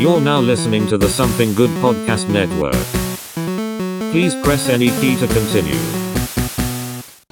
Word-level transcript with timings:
You're 0.00 0.18
now 0.18 0.40
listening 0.40 0.86
to 0.86 0.96
the 0.96 1.10
Something 1.10 1.52
Good 1.52 1.68
Podcast 1.84 2.26
Network. 2.30 2.72
Please 4.10 4.34
press 4.36 4.70
any 4.70 4.88
key 4.98 5.14
to 5.20 5.26
continue. 5.26 5.76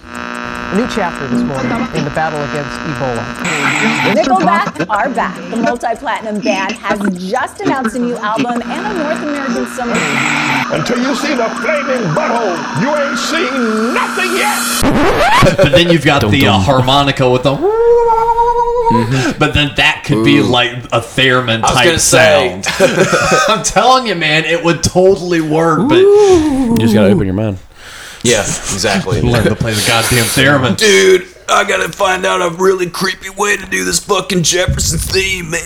A 0.04 0.76
new 0.76 0.86
chapter 0.92 1.26
this 1.28 1.40
morning 1.40 1.72
in 1.96 2.04
the 2.04 2.12
battle 2.12 2.42
against 2.52 2.76
Ebola. 2.84 3.24
Nickelback 4.12 4.86
are 4.90 5.08
back. 5.08 5.34
The 5.48 5.56
multi-platinum 5.56 6.42
band 6.42 6.72
has 6.72 7.00
just 7.30 7.58
announced 7.62 7.96
a 7.96 8.00
new 8.00 8.16
album 8.16 8.60
and 8.60 8.86
a 8.86 9.02
North 9.02 9.22
American 9.22 9.66
summer. 9.68 9.96
Until 10.76 10.98
you 10.98 11.14
see 11.14 11.34
the 11.34 11.48
flaming 11.64 12.04
butthole, 12.12 12.52
you 12.82 12.94
ain't 13.00 13.18
seen 13.18 13.94
nothing 13.94 14.36
yet. 14.36 15.56
but 15.56 15.72
then 15.72 15.88
you've 15.88 16.04
got 16.04 16.30
the 16.30 16.46
uh, 16.46 16.58
harmonica 16.58 17.30
with 17.30 17.44
the. 17.44 17.56
Mm-hmm. 18.90 19.38
But 19.38 19.52
then 19.54 19.72
that 19.76 20.04
could 20.06 20.24
be 20.24 20.40
like 20.40 20.72
a 20.86 21.00
theremin 21.00 21.60
type 21.60 21.98
sound. 21.98 22.64
I'm 23.48 23.62
telling 23.62 24.06
you, 24.06 24.14
man, 24.14 24.44
it 24.44 24.64
would 24.64 24.82
totally 24.82 25.40
work. 25.42 25.88
But 25.88 25.98
You 25.98 26.76
just 26.78 26.94
gotta 26.94 27.12
open 27.12 27.26
your 27.26 27.34
mind. 27.34 27.58
Yeah, 28.22 28.40
exactly. 28.40 29.20
learn 29.22 29.44
to 29.44 29.54
play 29.56 29.74
the 29.74 29.84
goddamn 29.86 30.24
theremin. 30.34 30.76
Dude, 30.76 31.28
I 31.48 31.68
gotta 31.68 31.90
find 31.92 32.24
out 32.24 32.40
a 32.40 32.54
really 32.56 32.88
creepy 32.88 33.30
way 33.30 33.56
to 33.56 33.66
do 33.66 33.84
this 33.84 34.00
fucking 34.00 34.42
Jefferson 34.42 34.98
theme, 34.98 35.50
man. 35.50 35.60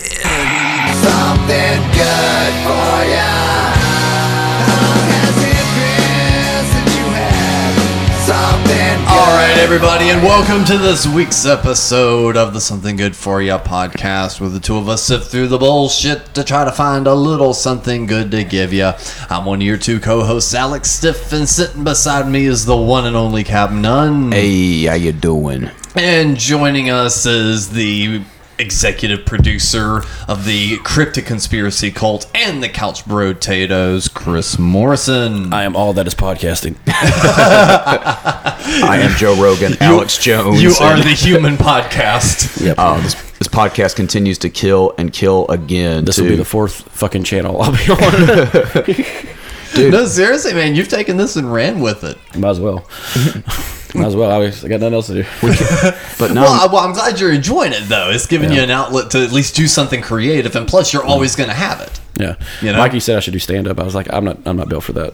Something 1.01 1.81
good 1.95 2.53
for 2.63 3.11
ya. 3.11 3.52
All 9.33 9.39
right, 9.39 9.57
everybody, 9.57 10.11
and 10.11 10.21
welcome 10.21 10.63
to 10.65 10.77
this 10.77 11.07
week's 11.07 11.47
episode 11.47 12.37
of 12.37 12.53
the 12.53 12.61
Something 12.61 12.95
Good 12.95 13.15
For 13.15 13.41
You 13.41 13.53
podcast, 13.53 14.39
where 14.39 14.47
the 14.47 14.59
two 14.59 14.77
of 14.77 14.87
us 14.87 15.01
sift 15.01 15.31
through 15.31 15.47
the 15.47 15.57
bullshit 15.57 16.35
to 16.35 16.43
try 16.43 16.63
to 16.63 16.71
find 16.71 17.07
a 17.07 17.15
little 17.15 17.55
something 17.55 18.05
good 18.05 18.29
to 18.29 18.43
give 18.43 18.71
you. 18.71 18.91
I'm 19.31 19.45
one 19.45 19.59
of 19.59 19.65
your 19.65 19.79
two 19.79 19.99
co-hosts, 19.99 20.53
Alex 20.53 20.91
Stiff, 20.91 21.33
and 21.33 21.49
sitting 21.49 21.83
beside 21.83 22.29
me 22.29 22.45
is 22.45 22.65
the 22.65 22.77
one 22.77 23.07
and 23.07 23.15
only 23.15 23.43
Captain 23.43 23.81
Nunn. 23.81 24.31
Hey, 24.31 24.83
how 24.83 24.93
you 24.93 25.11
doing? 25.11 25.71
And 25.95 26.37
joining 26.37 26.91
us 26.91 27.25
is 27.25 27.71
the 27.71 28.21
executive 28.63 29.25
producer 29.25 30.01
of 30.27 30.45
the 30.45 30.77
Cryptic 30.77 31.25
Conspiracy 31.25 31.91
Cult 31.91 32.31
and 32.33 32.63
the 32.63 32.69
Couch 32.69 33.03
Potatoes, 33.05 34.07
Chris 34.07 34.57
Morrison. 34.57 35.51
I 35.53 35.63
am 35.63 35.75
all 35.75 35.91
that 35.93 36.07
is 36.07 36.15
podcasting. 36.15 36.75
I 36.87 38.99
am 39.03 39.11
Joe 39.17 39.35
Rogan, 39.41 39.73
Alex 39.81 40.17
Jones. 40.17 40.63
You 40.63 40.73
are 40.81 40.95
the 40.95 41.09
human 41.09 41.57
podcast. 41.57 42.63
Yep. 42.63 42.75
Oh, 42.79 43.01
this, 43.01 43.15
this 43.39 43.47
podcast 43.49 43.97
continues 43.97 44.37
to 44.39 44.49
kill 44.49 44.93
and 44.97 45.11
kill 45.11 45.45
again. 45.49 46.05
this 46.05 46.15
too. 46.15 46.23
will 46.23 46.29
be 46.29 46.35
the 46.37 46.45
fourth 46.45 46.83
fucking 46.93 47.25
channel 47.25 47.61
I'll 47.61 47.71
be 47.71 47.91
on. 47.91 49.33
No, 49.75 50.05
seriously, 50.05 50.53
man, 50.53 50.75
you've 50.75 50.87
taken 50.87 51.17
this 51.17 51.35
and 51.35 51.51
ran 51.51 51.79
with 51.79 52.03
it. 52.03 52.15
Might 52.37 52.51
as 52.51 52.59
well. 52.59 52.87
Might 53.93 54.07
as 54.07 54.15
well. 54.15 54.31
I, 54.31 54.45
I 54.45 54.49
got 54.49 54.79
nothing 54.79 54.93
else 54.93 55.07
to 55.07 55.13
do. 55.13 55.23
But 56.19 56.31
no, 56.33 56.41
Well, 56.43 56.53
I, 56.69 56.71
well, 56.71 56.77
I'm 56.83 56.93
glad 56.93 57.19
you're 57.19 57.31
enjoying 57.33 57.73
it, 57.73 57.83
though. 57.89 58.09
It's 58.09 58.25
giving 58.27 58.49
Yeah. 58.49 58.57
you 58.57 58.61
an 58.63 58.71
outlet 58.71 59.11
to 59.11 59.23
at 59.23 59.31
least 59.31 59.55
do 59.55 59.67
something 59.67 60.01
creative, 60.01 60.55
and 60.55 60.67
plus, 60.67 60.93
you're 60.93 61.03
always 61.05 61.35
going 61.35 61.49
to 61.49 61.55
have 61.55 61.81
it. 61.81 61.99
Yeah. 62.19 62.35
You 62.61 62.71
know? 62.71 62.77
Mikey 62.77 62.99
said 62.99 63.17
I 63.17 63.19
should 63.19 63.33
do 63.33 63.39
stand 63.39 63.67
up. 63.67 63.79
I 63.79 63.83
was 63.83 63.95
like, 63.95 64.11
I'm 64.13 64.23
not. 64.25 64.37
I'm 64.45 64.55
not 64.57 64.69
built 64.69 64.83
for 64.83 64.93
that. 64.93 65.13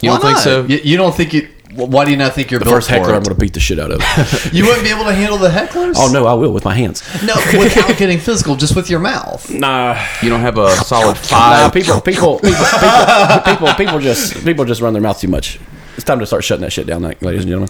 you 0.00 0.10
don't 0.10 0.20
think 0.20 0.34
not? 0.34 0.42
so? 0.42 0.64
You, 0.64 0.78
you 0.82 0.96
don't 0.96 1.14
think 1.14 1.32
you? 1.34 1.48
Why 1.74 2.04
do 2.04 2.10
you 2.10 2.16
not 2.16 2.32
think 2.34 2.50
you're 2.50 2.58
The 2.58 2.64
built 2.64 2.76
first 2.78 2.88
for 2.88 2.94
heckler, 2.94 3.12
it? 3.14 3.16
I'm 3.18 3.22
going 3.22 3.36
to 3.36 3.40
beat 3.40 3.54
the 3.54 3.60
shit 3.60 3.78
out 3.78 3.92
of. 3.92 4.00
You 4.52 4.64
wouldn't 4.64 4.82
be 4.82 4.90
able 4.90 5.04
to 5.04 5.14
handle 5.14 5.38
the 5.38 5.50
hecklers. 5.50 5.94
oh 5.96 6.10
no, 6.12 6.26
I 6.26 6.34
will 6.34 6.52
with 6.52 6.64
my 6.64 6.74
hands. 6.74 7.04
no, 7.22 7.34
without 7.58 7.96
getting 7.96 8.18
physical, 8.18 8.56
just 8.56 8.74
with 8.74 8.90
your 8.90 8.98
mouth. 8.98 9.48
Nah. 9.50 9.96
You 10.20 10.30
don't 10.30 10.40
have 10.40 10.58
a 10.58 10.74
solid 10.78 11.14
Nah, 11.14 11.68
five. 11.68 11.72
people, 11.72 12.00
people, 12.00 12.40
people, 12.40 12.64
people, 12.64 13.40
people, 13.44 13.74
people 13.74 13.98
just, 14.00 14.44
people 14.44 14.64
just 14.64 14.80
run 14.80 14.94
their 14.94 15.02
mouth 15.02 15.20
too 15.20 15.28
much. 15.28 15.60
It's 15.96 16.04
time 16.04 16.18
to 16.20 16.26
start 16.26 16.44
shutting 16.44 16.62
that 16.62 16.72
shit 16.72 16.86
down, 16.86 17.02
like, 17.02 17.20
ladies 17.20 17.42
and 17.42 17.50
gentlemen. 17.50 17.68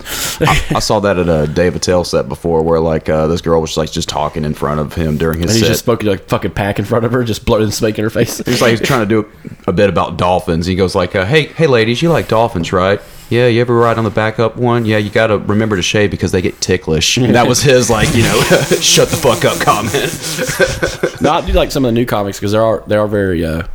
I 0.77 0.79
saw 0.79 1.01
that 1.01 1.19
at 1.19 1.29
a 1.29 1.47
Dave 1.53 1.75
Attell 1.75 2.05
set 2.05 2.29
before, 2.29 2.63
where 2.63 2.79
like 2.79 3.08
uh, 3.08 3.27
this 3.27 3.41
girl 3.41 3.61
was 3.61 3.77
like 3.77 3.91
just 3.91 4.08
talking 4.08 4.45
in 4.45 4.55
front 4.55 4.79
of 4.81 4.95
him 4.95 5.17
during 5.17 5.41
his 5.41 5.51
And 5.51 5.57
he 5.57 5.61
set. 5.61 5.69
just 5.69 5.81
spoke 5.81 6.03
like 6.03 6.29
fucking 6.29 6.53
pack 6.53 6.79
in 6.79 6.85
front 6.85 7.05
of 7.05 7.13
her, 7.13 7.25
just 7.25 7.45
blowing 7.45 7.70
smoke 7.70 7.98
in 7.98 8.05
her 8.05 8.11
face. 8.11 8.39
He's 8.45 8.61
like 8.61 8.70
he's 8.79 8.80
trying 8.86 9.01
to 9.01 9.23
do 9.23 9.30
a 9.67 9.73
bit 9.73 9.89
about 9.89 10.17
dolphins. 10.17 10.67
He 10.67 10.75
goes 10.77 10.95
like, 10.95 11.17
uh, 11.17 11.25
"Hey, 11.25 11.47
hey, 11.47 11.67
ladies, 11.67 12.03
you 12.03 12.11
like 12.11 12.29
dolphins, 12.29 12.73
right? 12.73 13.01
Yeah, 13.30 13.47
you 13.47 13.61
ever 13.61 13.75
ride 13.77 13.97
on 13.97 14.05
the 14.05 14.11
backup 14.11 14.57
one? 14.57 14.85
Yeah, 14.85 14.98
you 14.98 15.09
got 15.11 15.29
to 15.29 15.39
remember 15.39 15.77
to 15.77 15.83
shave 15.83 16.11
because 16.11 16.30
they 16.33 16.42
get 16.42 16.61
ticklish." 16.61 17.17
And 17.17 17.35
that 17.35 17.48
was 17.48 17.63
his 17.63 17.89
like, 17.91 18.14
you 18.14 18.23
know, 18.23 18.41
shut 18.80 19.09
the 19.09 19.17
fuck 19.17 19.45
up 19.45 19.59
comment. 19.61 19.92
no, 21.23 21.33
I 21.33 21.47
do 21.47 21.53
like 21.53 21.70
some 21.70 21.85
of 21.85 21.89
the 21.89 21.92
new 21.92 22.07
comics 22.07 22.39
because 22.39 22.53
they 22.53 22.59
are 22.59 22.83
they 22.86 22.97
are 22.97 23.09
very 23.09 23.45
uh, 23.45 23.67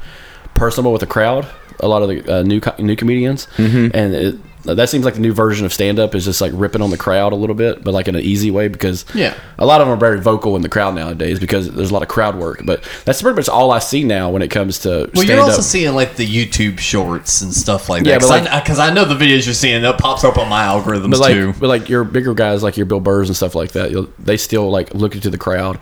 personable 0.54 0.92
with 0.92 1.02
the 1.02 1.08
crowd. 1.08 1.48
A 1.80 1.88
lot 1.88 2.02
of 2.02 2.10
the 2.10 2.40
uh, 2.40 2.44
new 2.44 2.60
co- 2.62 2.76
new 2.82 2.96
comedians, 2.96 3.48
Mm-hmm. 3.58 3.96
and 3.96 4.14
it, 4.16 4.36
that 4.66 4.90
seems 4.90 5.06
like 5.06 5.14
the 5.14 5.20
new 5.20 5.32
version 5.32 5.64
of 5.64 5.72
stand 5.72 6.00
up 6.00 6.16
is 6.16 6.26
just 6.26 6.42
like 6.42 6.52
ripping 6.56 6.82
on 6.82 6.90
the 6.90 6.98
crowd 6.98 7.34
a 7.34 7.36
little 7.36 7.56
bit, 7.56 7.84
but 7.84 7.94
like 7.94 8.08
in 8.08 8.16
an 8.16 8.22
easy 8.24 8.50
way 8.50 8.68
because 8.68 9.06
Yeah. 9.14 9.36
a 9.60 9.66
lot 9.68 9.80
of 9.80 9.86
them 9.86 9.94
are 9.96 10.00
very 10.00 10.20
vocal 10.20 10.56
in 10.56 10.64
the 10.64 10.70
crowd 10.70 10.96
nowadays 10.96 11.40
because 11.40 11.70
there's 11.70 11.92
a 11.92 11.94
lot 11.94 12.02
of 12.02 12.08
crowd 12.08 12.36
work. 12.36 12.62
But 12.66 12.82
that's 13.06 13.22
pretty 13.22 13.36
much 13.36 13.48
all 13.48 13.70
I 13.70 13.78
see 13.78 14.04
now 14.04 14.32
when 14.32 14.42
it 14.42 14.48
comes 14.50 14.80
to 14.80 15.08
Well, 15.14 15.24
you're 15.24 15.40
also 15.40 15.60
up. 15.60 15.64
seeing 15.64 15.94
like 15.94 16.16
the 16.16 16.26
YouTube 16.26 16.80
shorts 16.80 17.42
and 17.42 17.54
stuff 17.54 17.90
like 17.90 18.06
that. 18.06 18.10
Yeah, 18.10 18.14
Yeah, 18.14 18.18
because 18.60 18.80
like- 18.80 18.90
I, 18.90 18.92
know 18.92 19.06
the 19.06 19.14
videos 19.14 19.46
you're 19.46 19.54
seeing 19.54 19.84
that 19.84 20.00
pops 20.00 20.24
up 20.24 20.40
on 20.40 20.50
my 20.50 20.64
algorithms 20.64 21.12
but 21.12 21.20
like, 21.20 21.34
too. 21.36 21.54
but 21.60 21.68
like 21.68 21.88
your 21.88 22.04
bigger 22.04 22.34
guys, 22.34 22.64
like 22.64 22.76
your 22.76 22.88
Bill 22.88 23.00
Burrs 23.00 23.30
and 23.30 23.36
stuff 23.36 23.54
like 23.54 23.74
that, 23.74 23.92
you'll, 23.92 24.10
they 24.18 24.36
still 24.36 24.72
like 24.72 24.96
look 24.96 25.14
into 25.14 25.30
the 25.30 25.38
crowd 25.38 25.78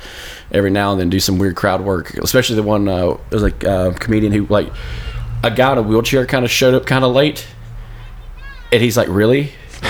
every 0.51 0.69
now 0.71 0.91
and 0.91 0.99
then, 0.99 1.09
do 1.09 1.21
some 1.21 1.37
weird 1.39 1.55
crowd 1.55 1.79
work. 1.79 2.15
Especially 2.15 2.57
the 2.57 2.63
one 2.63 2.89
uh, 2.89 3.15
was 3.31 3.43
like 3.43 3.63
a 3.63 3.95
comedian 3.97 4.33
who 4.33 4.45
like 4.47 4.67
a 5.43 5.51
guy 5.51 5.73
in 5.73 5.77
a 5.77 5.81
wheelchair 5.81 6.25
kind 6.25 6.45
of 6.45 6.51
showed 6.51 6.73
up 6.73 6.85
kind 6.85 7.03
of 7.03 7.13
late, 7.13 7.45
and 8.71 8.81
he's 8.81 8.97
like, 8.97 9.09
"Really?" 9.09 9.43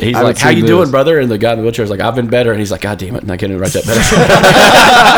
he's 0.00 0.14
like, 0.14 0.38
"How 0.38 0.48
you 0.48 0.62
this. 0.62 0.70
doing, 0.70 0.90
brother?" 0.90 1.20
And 1.20 1.30
the 1.30 1.38
guy 1.38 1.52
in 1.52 1.58
the 1.58 1.62
wheelchair 1.62 1.84
is 1.84 1.90
like, 1.90 2.00
"I've 2.00 2.14
been 2.14 2.28
better," 2.28 2.50
and 2.50 2.58
he's 2.58 2.70
like, 2.70 2.80
"God 2.80 2.98
damn 2.98 3.14
it!" 3.14 3.22
And 3.22 3.30
I 3.30 3.36
can't 3.36 3.52
even 3.52 3.60
write 3.60 3.72
that 3.74 3.86
better. 3.86 4.00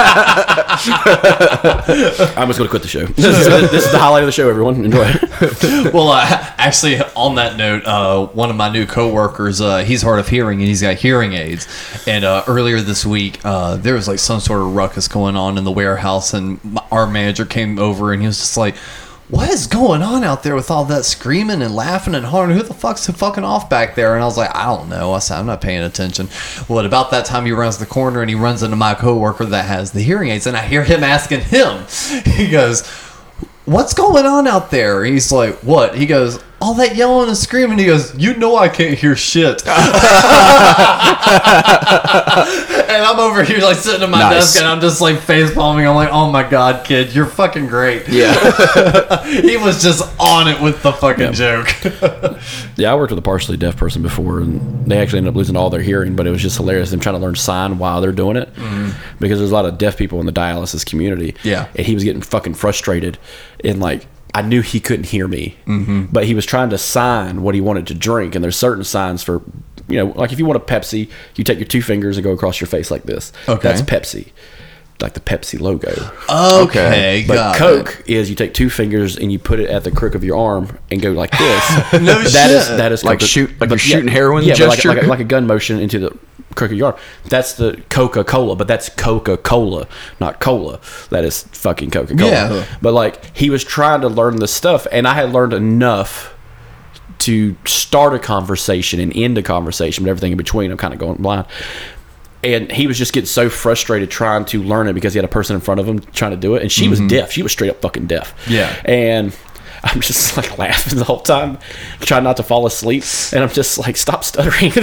I'm 2.36 2.48
just 2.48 2.58
gonna 2.58 2.70
quit 2.70 2.82
the 2.82 2.88
show. 2.88 3.04
This 3.04 3.38
is, 3.38 3.70
this 3.70 3.84
is 3.84 3.92
the 3.92 3.98
highlight 3.98 4.22
of 4.22 4.26
the 4.26 4.32
show. 4.32 4.48
Everyone, 4.48 4.84
enjoy. 4.84 5.04
It. 5.06 5.92
Well, 5.92 6.08
uh, 6.08 6.24
actually, 6.56 7.00
on 7.14 7.34
that 7.34 7.56
note, 7.56 7.84
uh, 7.84 8.26
one 8.28 8.48
of 8.48 8.56
my 8.56 8.70
new 8.70 8.86
coworkers, 8.86 9.60
uh, 9.60 9.78
he's 9.78 10.00
hard 10.00 10.18
of 10.18 10.28
hearing 10.28 10.60
and 10.60 10.68
he's 10.68 10.80
got 10.80 10.96
hearing 10.96 11.34
aids. 11.34 11.66
And 12.06 12.24
uh, 12.24 12.44
earlier 12.46 12.80
this 12.80 13.04
week, 13.04 13.40
uh, 13.44 13.76
there 13.76 13.94
was 13.94 14.08
like 14.08 14.18
some 14.18 14.40
sort 14.40 14.60
of 14.62 14.74
ruckus 14.74 15.08
going 15.08 15.36
on 15.36 15.58
in 15.58 15.64
the 15.64 15.70
warehouse, 15.72 16.32
and 16.32 16.62
my, 16.64 16.82
our 16.90 17.06
manager 17.06 17.44
came 17.44 17.78
over 17.78 18.12
and 18.12 18.22
he 18.22 18.26
was 18.26 18.38
just 18.38 18.56
like. 18.56 18.76
What 19.32 19.48
is 19.48 19.66
going 19.66 20.02
on 20.02 20.24
out 20.24 20.42
there 20.42 20.54
with 20.54 20.70
all 20.70 20.84
that 20.84 21.06
screaming 21.06 21.62
and 21.62 21.74
laughing 21.74 22.14
and 22.14 22.26
hollering? 22.26 22.54
Who 22.54 22.62
the 22.62 22.74
fuck's 22.74 23.08
fucking 23.08 23.44
off 23.44 23.70
back 23.70 23.94
there? 23.94 24.12
And 24.12 24.22
I 24.22 24.26
was 24.26 24.36
like, 24.36 24.54
I 24.54 24.66
don't 24.66 24.90
know. 24.90 25.14
I 25.14 25.20
said, 25.20 25.38
I'm 25.38 25.46
not 25.46 25.62
paying 25.62 25.82
attention. 25.82 26.28
Well, 26.68 26.84
about 26.84 27.10
that 27.12 27.24
time, 27.24 27.46
he 27.46 27.52
runs 27.52 27.78
the 27.78 27.86
corner 27.86 28.20
and 28.20 28.28
he 28.28 28.36
runs 28.36 28.62
into 28.62 28.76
my 28.76 28.92
coworker 28.92 29.46
that 29.46 29.64
has 29.64 29.92
the 29.92 30.02
hearing 30.02 30.28
aids, 30.28 30.46
and 30.46 30.54
I 30.54 30.66
hear 30.66 30.84
him 30.84 31.02
asking 31.02 31.40
him. 31.40 31.86
He 32.36 32.50
goes, 32.50 32.86
what's 33.64 33.94
going 33.94 34.26
on 34.26 34.46
out 34.46 34.70
there? 34.70 35.02
He's 35.02 35.32
like, 35.32 35.54
what? 35.60 35.94
He 35.96 36.04
goes, 36.04 36.38
all 36.62 36.74
that 36.74 36.94
yelling 36.94 37.26
and 37.28 37.36
screaming. 37.36 37.76
He 37.76 37.86
goes, 37.86 38.14
you 38.16 38.36
know 38.36 38.56
I 38.56 38.68
can't 38.68 38.96
hear 38.96 39.16
shit. 39.16 39.66
and 39.66 39.74
I'm 43.04 43.18
over 43.18 43.42
here 43.42 43.58
like 43.58 43.76
sitting 43.76 44.02
at 44.02 44.08
my 44.10 44.20
Nice. 44.20 44.34
desk 44.34 44.56
and 44.58 44.66
I'm 44.66 44.80
just 44.80 45.00
like 45.00 45.18
face 45.18 45.52
palming. 45.52 45.88
I'm 45.88 45.96
like, 45.96 46.10
oh 46.12 46.30
my 46.30 46.48
god, 46.48 46.86
kid, 46.86 47.12
you're 47.14 47.26
fucking 47.26 47.66
great. 47.66 48.08
Yeah, 48.08 49.24
he 49.26 49.56
was 49.56 49.82
just 49.82 50.02
on 50.20 50.46
it 50.46 50.60
with 50.62 50.80
the 50.82 50.92
fucking 50.92 51.32
joke. 51.32 51.68
Yeah, 52.76 52.92
I 52.92 52.94
worked 52.94 53.10
with 53.10 53.18
a 53.18 53.22
partially 53.22 53.56
deaf 53.58 53.76
person 53.76 54.00
before, 54.02 54.40
and 54.40 54.86
they 54.86 54.96
actually 54.98 55.18
ended 55.18 55.32
up 55.32 55.36
losing 55.36 55.56
all 55.56 55.68
their 55.68 55.82
hearing. 55.82 56.16
But 56.16 56.26
it 56.26 56.30
was 56.30 56.40
just 56.40 56.56
hilarious 56.56 56.90
them 56.90 57.00
trying 57.00 57.16
to 57.16 57.20
learn 57.20 57.34
sign 57.34 57.78
while 57.78 58.00
they're 58.00 58.12
doing 58.12 58.36
it, 58.36 58.52
mm-hmm. 58.54 58.90
because 59.20 59.38
there's 59.38 59.50
a 59.50 59.54
lot 59.54 59.66
of 59.66 59.76
deaf 59.78 59.96
people 59.98 60.20
in 60.20 60.26
the 60.26 60.32
dialysis 60.32 60.84
community. 60.84 61.34
Yeah. 61.42 61.68
and 61.76 61.86
he 61.86 61.94
was 61.94 62.02
getting 62.02 62.22
fucking 62.22 62.54
frustrated, 62.54 63.18
and 63.62 63.78
like 63.80 64.06
I 64.34 64.42
knew 64.42 64.62
he 64.62 64.80
couldn't 64.80 65.06
hear 65.06 65.28
me, 65.28 65.56
mm-hmm. 65.66 66.06
but 66.06 66.24
he 66.24 66.34
was 66.34 66.46
trying 66.46 66.70
to 66.70 66.78
sign 66.78 67.42
what 67.42 67.54
he 67.54 67.60
wanted 67.60 67.86
to 67.88 67.94
drink. 67.94 68.34
And 68.34 68.42
there's 68.42 68.56
certain 68.56 68.84
signs 68.84 69.22
for, 69.22 69.42
you 69.88 69.98
know, 69.98 70.06
like 70.16 70.32
if 70.32 70.38
you 70.38 70.46
want 70.46 70.56
a 70.56 70.64
Pepsi, 70.64 71.10
you 71.36 71.44
take 71.44 71.58
your 71.58 71.68
two 71.68 71.82
fingers 71.82 72.16
and 72.16 72.24
go 72.24 72.32
across 72.32 72.60
your 72.60 72.68
face 72.68 72.90
like 72.90 73.02
this. 73.02 73.32
Okay. 73.48 73.62
that's 73.62 73.82
Pepsi, 73.82 74.30
like 75.02 75.12
the 75.14 75.20
Pepsi 75.20 75.60
logo. 75.60 75.90
Okay, 76.64 77.24
But 77.28 77.34
got 77.34 77.56
Coke 77.56 78.02
it. 78.06 78.12
is 78.14 78.30
you 78.30 78.36
take 78.36 78.54
two 78.54 78.70
fingers 78.70 79.16
and 79.16 79.30
you 79.30 79.38
put 79.38 79.60
it 79.60 79.68
at 79.68 79.84
the 79.84 79.90
crook 79.90 80.14
of 80.14 80.24
your 80.24 80.38
arm 80.38 80.78
and 80.90 81.02
go 81.02 81.12
like 81.12 81.30
this. 81.32 81.92
No 81.92 82.22
That 82.22 82.50
is 82.50 82.66
shit. 82.68 82.76
that 82.78 82.92
is 82.92 83.04
Like 83.04 83.18
Coca- 83.18 83.26
shoot- 83.26 83.60
like 83.60 83.70
you're 83.70 83.78
shooting 83.78 84.08
heroin 84.08 84.44
Yeah, 84.44 84.54
but 84.58 84.68
like, 84.68 84.76
gesture? 84.78 84.88
like, 84.94 85.02
a, 85.02 85.06
like 85.06 85.20
a 85.20 85.24
gun 85.24 85.46
motion 85.46 85.78
into 85.80 85.98
the 85.98 86.16
crook 86.54 86.70
of 86.70 86.76
your 86.76 86.92
arm. 86.92 87.00
That's 87.26 87.54
the 87.54 87.82
Coca 87.90 88.24
Cola, 88.24 88.56
but 88.56 88.68
that's 88.68 88.88
Coca 88.90 89.36
Cola, 89.36 89.86
not 90.20 90.40
cola. 90.40 90.80
That 91.10 91.24
is 91.24 91.42
fucking 91.44 91.90
Coca 91.90 92.14
Cola. 92.16 92.30
Yeah. 92.30 92.64
But 92.80 92.94
like 92.94 93.36
he 93.36 93.50
was 93.50 93.64
trying 93.64 94.00
to 94.02 94.08
learn 94.08 94.36
this 94.36 94.52
stuff, 94.54 94.86
and 94.92 95.06
I 95.08 95.14
had 95.14 95.32
learned 95.32 95.52
enough 95.52 96.34
to 97.20 97.56
start 97.66 98.14
a 98.14 98.18
conversation 98.18 98.98
and 98.98 99.16
end 99.16 99.38
a 99.38 99.42
conversation, 99.42 100.02
but 100.04 100.10
everything 100.10 100.32
in 100.32 100.38
between, 100.38 100.70
I'm 100.72 100.76
kind 100.76 100.92
of 100.92 100.98
going 100.98 101.22
blind. 101.22 101.46
And 102.44 102.70
he 102.72 102.86
was 102.86 102.98
just 102.98 103.12
getting 103.12 103.26
so 103.26 103.48
frustrated 103.48 104.10
trying 104.10 104.44
to 104.46 104.62
learn 104.62 104.88
it 104.88 104.94
because 104.94 105.14
he 105.14 105.18
had 105.18 105.24
a 105.24 105.28
person 105.28 105.54
in 105.54 105.60
front 105.60 105.80
of 105.80 105.88
him 105.88 106.00
trying 106.00 106.32
to 106.32 106.36
do 106.36 106.54
it, 106.56 106.62
and 106.62 106.72
she 106.72 106.88
was 106.88 106.98
mm-hmm. 106.98 107.08
deaf. 107.08 107.32
She 107.32 107.42
was 107.42 107.52
straight 107.52 107.70
up 107.70 107.80
fucking 107.80 108.06
deaf. 108.06 108.34
Yeah. 108.48 108.80
and. 108.84 109.36
I'm 109.84 110.00
just 110.00 110.36
like 110.36 110.58
laughing 110.60 110.96
the 110.96 111.02
whole 111.04 111.18
time, 111.18 111.58
trying 111.98 112.22
not 112.22 112.36
to 112.36 112.44
fall 112.44 112.66
asleep, 112.66 113.02
and 113.32 113.42
I'm 113.42 113.50
just 113.50 113.78
like, 113.78 113.96
stop 113.96 114.22
stuttering, 114.22 114.70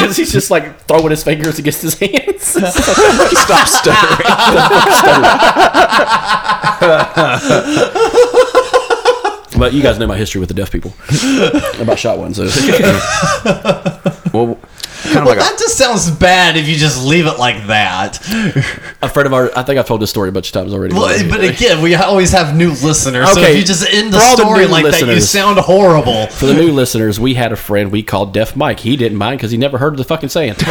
because 0.00 0.16
he's 0.16 0.32
just 0.32 0.50
like 0.50 0.80
throwing 0.82 1.10
his 1.10 1.22
fingers 1.22 1.58
against 1.58 1.82
his 1.82 1.98
hands. 1.98 2.42
Stop 2.42 3.66
stuttering. 3.66 4.26
but 9.58 9.72
you 9.72 9.82
guys 9.82 9.98
know 9.98 10.06
my 10.06 10.16
history 10.16 10.40
with 10.40 10.48
the 10.48 10.54
deaf 10.54 10.70
people 10.70 10.92
about 11.80 11.98
shotguns. 11.98 12.36
So. 12.36 12.44
well, 14.32 14.58
kind 15.02 15.18
of 15.18 15.26
like 15.26 15.36
a, 15.36 15.40
That 15.40 15.58
just 15.58 15.76
sounds 15.78 16.10
bad 16.10 16.56
if 16.56 16.68
you 16.68 16.76
just 16.76 17.04
leave 17.04 17.26
it 17.26 17.38
like 17.38 17.66
that. 17.66 18.18
a 19.02 19.08
friend 19.08 19.26
of 19.26 19.32
ours, 19.32 19.50
I 19.56 19.62
think 19.62 19.78
I've 19.78 19.86
told 19.86 20.00
this 20.02 20.10
story 20.10 20.28
a 20.28 20.32
bunch 20.32 20.48
of 20.48 20.52
times 20.52 20.72
already. 20.72 20.94
Well, 20.94 21.28
but 21.28 21.42
again, 21.44 21.82
we 21.82 21.94
always 21.94 22.32
have 22.32 22.56
new 22.56 22.70
listeners. 22.70 23.32
So 23.32 23.40
Okay, 23.40 23.52
if 23.52 23.58
you 23.58 23.64
just 23.64 23.86
end 23.92 24.12
the 24.12 24.18
for 24.18 24.24
all 24.24 24.36
the 24.36 24.42
story 24.42 24.66
new 24.66 24.72
like 24.72 24.84
that, 24.84 25.06
you 25.06 25.20
sound 25.20 25.58
horrible. 25.58 26.26
For 26.28 26.46
the 26.46 26.54
new 26.54 26.72
listeners, 26.72 27.18
we 27.20 27.34
had 27.34 27.52
a 27.52 27.56
friend 27.56 27.90
we 27.92 28.02
called 28.02 28.32
Deaf 28.32 28.56
Mike. 28.56 28.80
He 28.80 28.96
didn't 28.96 29.18
mind 29.18 29.38
because 29.38 29.50
he 29.50 29.56
never 29.58 29.78
heard 29.78 29.92
of 29.94 29.98
the 29.98 30.04
fucking 30.04 30.28
saying. 30.28 30.54
So, 30.54 30.64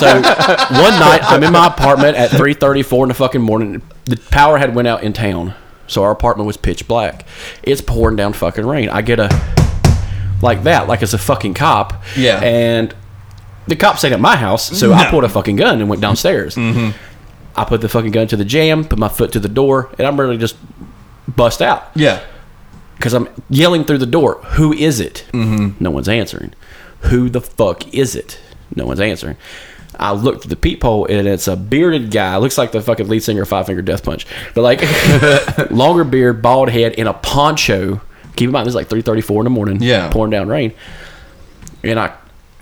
so 0.00 0.14
one 0.16 0.98
night, 1.00 1.20
I'm 1.24 1.42
in 1.42 1.52
my 1.52 1.66
apartment 1.68 2.16
at 2.16 2.30
3:34 2.30 3.02
in 3.04 3.08
the 3.08 3.14
fucking 3.14 3.40
morning. 3.40 3.82
The 4.04 4.16
power 4.30 4.58
had 4.58 4.74
went 4.74 4.88
out 4.88 5.02
in 5.02 5.12
town, 5.12 5.54
so 5.86 6.02
our 6.02 6.10
apartment 6.10 6.46
was 6.46 6.56
pitch 6.56 6.86
black. 6.86 7.26
It's 7.62 7.80
pouring 7.80 8.16
down 8.16 8.32
fucking 8.32 8.66
rain. 8.66 8.88
I 8.88 9.02
get 9.02 9.18
a 9.20 9.28
like 10.42 10.62
that, 10.64 10.88
like 10.88 11.02
it's 11.02 11.12
a 11.14 11.18
fucking 11.18 11.54
cop. 11.54 12.02
Yeah. 12.16 12.40
and 12.42 12.94
the 13.66 13.76
cop 13.76 13.98
stayed 13.98 14.12
at 14.12 14.20
my 14.20 14.36
house, 14.36 14.78
so 14.78 14.92
I 14.92 15.10
pulled 15.10 15.24
a 15.24 15.28
fucking 15.28 15.56
gun 15.56 15.80
and 15.80 15.88
went 15.88 16.00
downstairs. 16.00 16.56
I 16.56 17.64
put 17.64 17.80
the 17.80 17.88
fucking 17.88 18.10
gun 18.12 18.26
to 18.28 18.36
the 18.36 18.44
jam, 18.44 18.84
put 18.84 18.98
my 18.98 19.08
foot 19.08 19.32
to 19.32 19.40
the 19.40 19.48
door, 19.48 19.90
and 19.98 20.06
I'm 20.06 20.16
to 20.16 20.36
just 20.36 20.56
bust 21.26 21.60
out 21.62 21.88
Yeah. 21.94 22.22
because 22.96 23.12
I'm 23.14 23.28
yelling 23.50 23.84
through 23.84 23.98
the 23.98 24.06
door. 24.06 24.34
Who 24.56 24.72
is 24.72 25.00
it? 25.00 25.24
Mm-hmm. 25.32 25.82
No 25.82 25.90
one's 25.90 26.08
answering. 26.08 26.52
Who 27.00 27.28
the 27.28 27.40
fuck 27.40 27.92
is 27.94 28.14
it? 28.14 28.38
No 28.74 28.86
one's 28.86 29.00
answering. 29.00 29.36
I 29.98 30.12
look 30.12 30.42
through 30.42 30.50
the 30.50 30.56
peephole 30.56 31.06
and 31.06 31.26
it's 31.26 31.48
a 31.48 31.56
bearded 31.56 32.10
guy. 32.10 32.36
Looks 32.36 32.58
like 32.58 32.72
the 32.72 32.82
fucking 32.82 33.08
lead 33.08 33.22
singer 33.22 33.42
of 33.42 33.48
Five 33.48 33.66
Finger 33.66 33.80
Death 33.82 34.04
Punch, 34.04 34.26
but 34.54 34.60
like 34.62 34.82
longer 35.70 36.04
beard, 36.04 36.42
bald 36.42 36.68
head, 36.68 36.92
in 36.94 37.06
a 37.06 37.14
poncho. 37.14 38.00
Keep 38.36 38.48
in 38.48 38.52
mind, 38.52 38.66
this 38.66 38.72
is 38.72 38.76
like 38.76 38.88
three 38.88 39.02
thirty-four 39.02 39.40
in 39.40 39.44
the 39.44 39.50
morning. 39.50 39.78
Yeah. 39.82 40.08
pouring 40.10 40.30
down 40.30 40.48
rain, 40.48 40.72
and 41.82 41.98
I. 41.98 42.14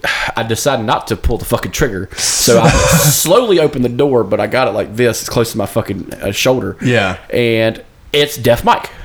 I 0.36 0.42
decided 0.42 0.84
not 0.84 1.06
to 1.08 1.16
pull 1.16 1.38
the 1.38 1.44
fucking 1.44 1.70
trigger, 1.72 2.08
so 2.16 2.60
I 2.60 2.68
slowly 3.10 3.60
opened 3.60 3.84
the 3.84 3.88
door, 3.88 4.24
but 4.24 4.40
I 4.40 4.46
got 4.48 4.66
it 4.68 4.72
like 4.72 4.96
this, 4.96 5.20
it's 5.20 5.28
close 5.28 5.52
to 5.52 5.58
my 5.58 5.66
fucking 5.66 6.12
uh, 6.14 6.32
shoulder. 6.32 6.76
Yeah. 6.82 7.18
and 7.30 7.82
it's 8.12 8.36
Deaf 8.36 8.64
Mike. 8.64 8.90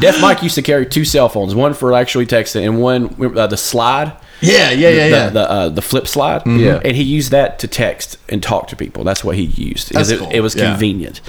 Deaf 0.00 0.20
Mike 0.20 0.42
used 0.42 0.54
to 0.56 0.62
carry 0.62 0.84
two 0.86 1.04
cell 1.04 1.28
phones, 1.28 1.54
one 1.54 1.72
for 1.74 1.92
actually 1.94 2.26
texting 2.26 2.64
and 2.64 2.80
one 2.80 3.36
uh, 3.38 3.46
the 3.46 3.56
slide. 3.56 4.12
Yeah, 4.42 4.70
yeah, 4.70 4.88
yeah, 4.90 5.04
the, 5.08 5.10
yeah. 5.10 5.28
The 5.30 5.50
uh, 5.50 5.68
the 5.70 5.82
flip 5.82 6.06
slide, 6.06 6.42
Yeah. 6.46 6.80
and 6.84 6.94
he 6.96 7.02
used 7.02 7.30
that 7.30 7.58
to 7.60 7.68
text 7.68 8.18
and 8.28 8.42
talk 8.42 8.68
to 8.68 8.76
people. 8.76 9.04
That's 9.04 9.24
what 9.24 9.36
he 9.36 9.42
used. 9.44 9.92
That's 9.92 10.10
it, 10.10 10.18
cool. 10.18 10.30
it 10.30 10.40
was 10.40 10.54
Yeah. 10.54 10.70
convenient, 10.70 11.20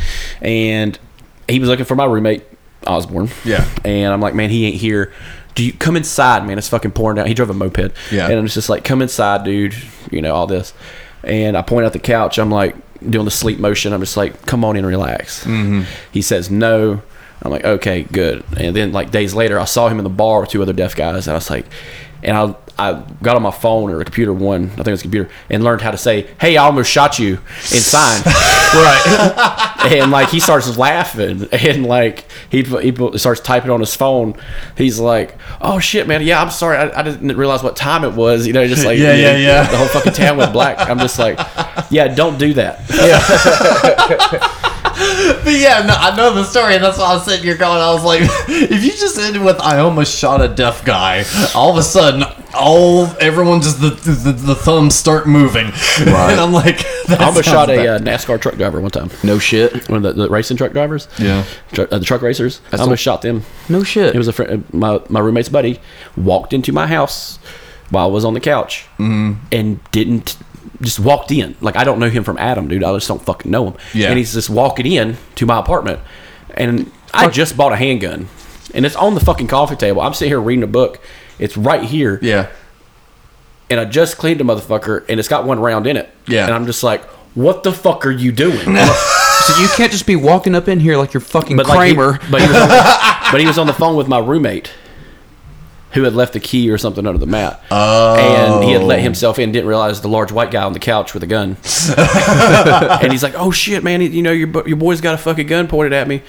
and 0.42 0.98
he 1.48 1.60
was 1.60 1.70
looking 1.70 1.86
for 1.86 1.96
my 1.96 2.06
roommate 2.06 2.44
Osborne. 2.88 3.30
Yeah. 3.46 3.68
and 3.86 4.14
I'm 4.14 4.22
like, 4.22 4.36
man, 4.36 4.50
he 4.50 4.66
ain't 4.66 4.76
here. 4.76 5.14
Do 5.56 5.66
you 5.66 5.74
come 5.74 5.98
inside, 5.98 6.46
man? 6.46 6.58
It's 6.58 6.70
fucking 6.70 6.92
pouring 6.92 7.16
down. 7.16 7.26
He 7.28 7.34
drove 7.34 7.50
a 7.50 7.54
moped. 7.54 7.92
Yeah. 8.12 8.28
and 8.30 8.34
I'm 8.40 8.48
just 8.48 8.70
like, 8.70 8.84
come 8.84 9.02
inside, 9.02 9.44
dude. 9.44 9.76
You 10.12 10.22
know 10.22 10.34
all 10.36 10.48
this, 10.48 10.74
and 11.24 11.58
I 11.58 11.62
point 11.62 11.86
out 11.86 11.94
the 11.94 12.00
couch. 12.00 12.38
I'm 12.38 12.52
like 12.52 12.76
doing 13.08 13.26
the 13.26 13.32
sleep 13.32 13.60
motion. 13.60 13.94
I'm 13.94 14.00
just 14.02 14.18
like, 14.18 14.46
come 14.46 14.64
on 14.64 14.76
in, 14.78 14.86
relax. 14.86 15.44
Mm-hmm. 15.44 15.84
He 16.12 16.22
says 16.22 16.50
no. 16.50 17.02
I'm 17.42 17.52
like, 17.52 17.66
okay, 17.66 18.04
good. 18.04 18.44
And 18.58 18.76
then 18.76 18.92
like 18.92 19.12
days 19.12 19.34
later, 19.34 19.60
I 19.60 19.66
saw 19.66 19.88
him 19.90 20.00
in 20.00 20.04
the 20.04 20.10
bar 20.10 20.42
with 20.42 20.50
two 20.50 20.62
other 20.62 20.74
deaf 20.74 20.96
guys, 20.96 21.28
and 21.28 21.34
I 21.34 21.38
was 21.38 21.50
like, 21.50 21.66
and 22.24 22.36
I 22.38 22.56
I 22.80 23.04
got 23.24 23.36
on 23.36 23.42
my 23.42 23.52
phone 23.52 23.90
or 23.90 24.02
a 24.02 24.06
computer 24.06 24.34
one, 24.34 24.66
I 24.66 24.76
think 24.76 24.88
it 24.88 24.92
was 24.92 25.00
a 25.02 25.04
computer, 25.04 25.30
and 25.50 25.64
learned 25.64 25.82
how 25.82 25.92
to 25.92 25.98
say, 25.98 26.28
"Hey, 26.40 26.58
I 26.58 26.66
almost 26.66 26.92
shot 26.92 27.18
you," 27.18 27.36
and 27.36 27.82
sign. 27.82 28.22
right. 28.26 29.92
and 29.92 30.12
like 30.12 30.30
he 30.30 30.40
starts 30.40 30.78
laughing, 30.78 31.48
and 31.52 31.86
like 31.86 32.26
he 32.50 32.64
he 32.64 33.18
starts 33.18 33.42
typing 33.42 33.72
on 33.72 33.80
his 33.80 33.96
phone. 33.96 34.36
He's 34.78 35.00
like, 35.00 35.38
"Oh 35.60 35.80
shit, 35.80 36.08
man, 36.08 36.22
yeah, 36.22 36.42
I'm 36.42 36.52
sorry, 36.52 36.78
I, 36.78 37.00
I 37.00 37.04
didn't 37.04 37.36
realize 37.36 37.64
what 37.64 37.76
time 37.76 38.04
it 38.04 38.14
was." 38.14 38.46
You 38.46 38.54
know, 38.54 38.68
just 38.68 38.86
like 38.86 39.00
Yeah, 39.00 39.16
yeah, 39.16 39.38
yeah. 39.38 39.70
The 39.70 39.78
whole 39.78 39.88
fucking 39.88 40.14
town 40.14 40.38
went 40.38 40.54
black. 40.54 40.78
I'm 40.90 41.00
just 41.00 41.18
like, 41.18 41.40
yeah, 41.90 42.08
don't 42.08 42.38
do 42.38 42.54
that. 42.54 42.84
But 44.98 45.54
yeah, 45.54 45.84
no, 45.86 45.94
I 45.94 46.16
know 46.16 46.34
the 46.34 46.44
story, 46.44 46.76
and 46.76 46.84
that's 46.84 46.98
why 46.98 47.06
I 47.12 47.14
was 47.14 47.26
sitting 47.26 47.44
here 47.44 47.56
going. 47.56 47.80
I 47.80 47.94
was 47.94 48.04
like, 48.04 48.22
if 48.50 48.84
you 48.84 48.92
just 48.92 49.18
ended 49.20 49.44
with 49.44 49.60
"I 49.62 49.80
almost 49.80 50.18
shot 50.18 50.42
a 50.42 50.48
deaf 50.48 50.84
guy," 50.84 51.24
all 51.54 51.70
of 51.72 51.78
a 51.78 51.84
sudden, 51.84 52.24
all 52.56 53.06
everyone 53.20 53.62
just 53.62 53.80
the 53.80 53.90
the, 53.92 54.32
the 54.32 54.56
thumbs 54.56 54.96
start 54.96 55.28
moving, 55.28 55.68
and 56.00 56.10
I'm 56.40 56.52
like, 56.52 56.78
that 57.08 57.22
I 57.22 57.26
almost 57.26 57.46
sounds 57.46 57.56
shot 57.56 57.70
a 57.70 57.96
uh, 57.96 58.00
NASCAR 58.00 58.42
truck 58.42 58.56
driver 58.56 58.82
one 58.82 58.92
time. 58.92 59.12
no 59.24 59.38
shit. 59.38 59.88
One 59.90 60.04
of 60.04 60.16
the, 60.16 60.24
the 60.24 60.30
racing 60.30 60.58
truck 60.58 60.72
drivers. 60.74 61.08
Yeah. 61.20 61.46
Tru- 61.74 61.88
uh, 61.92 62.00
the 62.00 62.06
truck 62.06 62.22
racers. 62.24 62.62
I 62.72 62.78
almost 62.78 63.04
shot 63.04 63.22
them. 63.22 63.44
No 63.70 63.84
shit. 63.84 64.16
It 64.16 64.18
was 64.18 64.28
a 64.28 64.34
friend, 64.34 64.66
my 64.74 65.00
my 65.10 65.20
roommate's 65.20 65.50
buddy 65.50 65.80
walked 66.16 66.54
into 66.54 66.72
my 66.74 66.88
house 66.88 67.38
while 67.90 68.06
I 68.06 68.12
was 68.12 68.26
on 68.26 68.34
the 68.34 68.42
couch 68.42 68.86
and 68.98 69.80
didn't 69.92 70.38
just 70.82 71.00
walked 71.00 71.32
in. 71.32 71.56
Like 71.62 71.76
I 71.76 71.84
don't 71.84 72.00
know 72.00 72.10
him 72.10 72.24
from 72.24 72.38
Adam, 72.38 72.68
dude. 72.68 72.84
I 72.84 72.94
just 72.94 73.08
don't 73.08 73.22
fucking 73.22 73.50
know 73.52 73.68
him. 73.72 73.76
Yeah. 73.94 74.10
And 74.10 74.18
he's 74.18 74.34
just 74.34 74.50
walking 74.50 74.86
in 74.86 75.18
to 75.36 75.46
my 75.46 75.60
apartment, 75.60 76.00
and 76.56 76.92
I 77.14 77.30
just 77.30 77.58
bought 77.58 77.74
a 77.74 77.78
handgun, 77.78 78.28
and 78.74 78.86
it's 78.86 78.96
on 78.96 79.14
the 79.16 79.22
fucking 79.22 79.48
coffee 79.48 79.76
table. 79.76 80.02
I'm 80.02 80.14
sitting 80.14 80.32
here 80.32 80.42
reading 80.42 80.64
a 80.64 80.68
book. 80.68 81.00
It's 81.40 81.56
right 81.56 81.84
here, 81.84 82.20
yeah. 82.22 82.50
and 83.70 83.80
I 83.80 83.86
just 83.86 84.18
cleaned 84.18 84.42
a 84.42 84.44
motherfucker, 84.44 85.06
and 85.08 85.20
it's 85.20 85.30
got 85.30 85.46
one 85.46 85.60
round 85.60 85.86
in 85.86 85.96
it. 85.98 86.10
Yeah. 86.28 86.46
And 86.46 86.54
I'm 86.54 86.66
just 86.66 86.82
like, 86.84 87.04
what 87.36 87.64
the 87.64 87.72
fuck 87.72 88.06
are 88.08 88.12
you 88.12 88.32
doing? 88.32 88.58
so 89.46 89.62
you 89.62 89.68
can't 89.76 89.92
just 89.92 90.08
be 90.08 90.16
walking 90.16 90.56
up 90.56 90.68
in 90.68 90.80
here 90.80 90.98
like 90.98 91.14
you're 91.14 91.22
fucking 91.22 91.58
like, 91.58 91.68
he- 91.68 91.74
Kramer. 91.74 92.20
but 92.32 92.42
he 92.42 92.48
was 92.48 92.56
on 92.58 92.70
but 93.32 93.40
he 93.40 93.46
was 93.46 93.58
on 93.60 93.68
the 93.68 93.74
phone 93.74 93.96
with 93.96 94.08
my 94.08 94.18
roommate, 94.18 94.72
who 95.92 96.04
had 96.04 96.14
left 96.14 96.34
the 96.34 96.40
key 96.40 96.70
or 96.70 96.78
something 96.78 97.08
under 97.08 97.20
the 97.20 97.26
mat. 97.26 97.62
Oh. 97.72 98.16
And 98.16 98.64
he 98.64 98.72
had 98.72 98.84
let 98.84 99.00
oh. 99.00 99.04
himself 99.04 99.40
in, 99.40 99.52
didn't 99.52 99.68
realize 99.68 100.02
the 100.02 100.10
large 100.10 100.32
white 100.32 100.52
guy 100.52 100.64
on 100.64 100.74
the 100.74 100.80
couch 100.80 101.14
with 101.14 101.24
a 101.24 101.28
gun. 101.28 101.58
and 101.98 103.12
he's 103.12 103.24
like, 103.24 103.36
"Oh 103.36 103.52
shit, 103.52 103.84
man! 103.84 104.02
You 104.02 104.22
know 104.22 104.32
your 104.32 104.68
your 104.68 104.78
boy's 104.78 105.02
got 105.02 105.16
a 105.16 105.18
fucking 105.18 105.48
gun 105.48 105.68
pointed 105.68 105.94
at 105.94 106.08
me." 106.08 106.22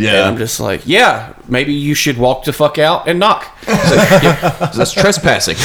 Yeah. 0.00 0.20
And 0.20 0.28
I'm 0.28 0.36
just 0.36 0.60
like, 0.60 0.82
"Yeah, 0.86 1.34
maybe 1.48 1.72
you 1.72 1.94
should 1.94 2.18
walk 2.18 2.44
the 2.44 2.52
fuck 2.52 2.78
out 2.78 3.08
and 3.08 3.18
knock." 3.18 3.46
That's 3.66 4.92
trespassing. 4.92 5.56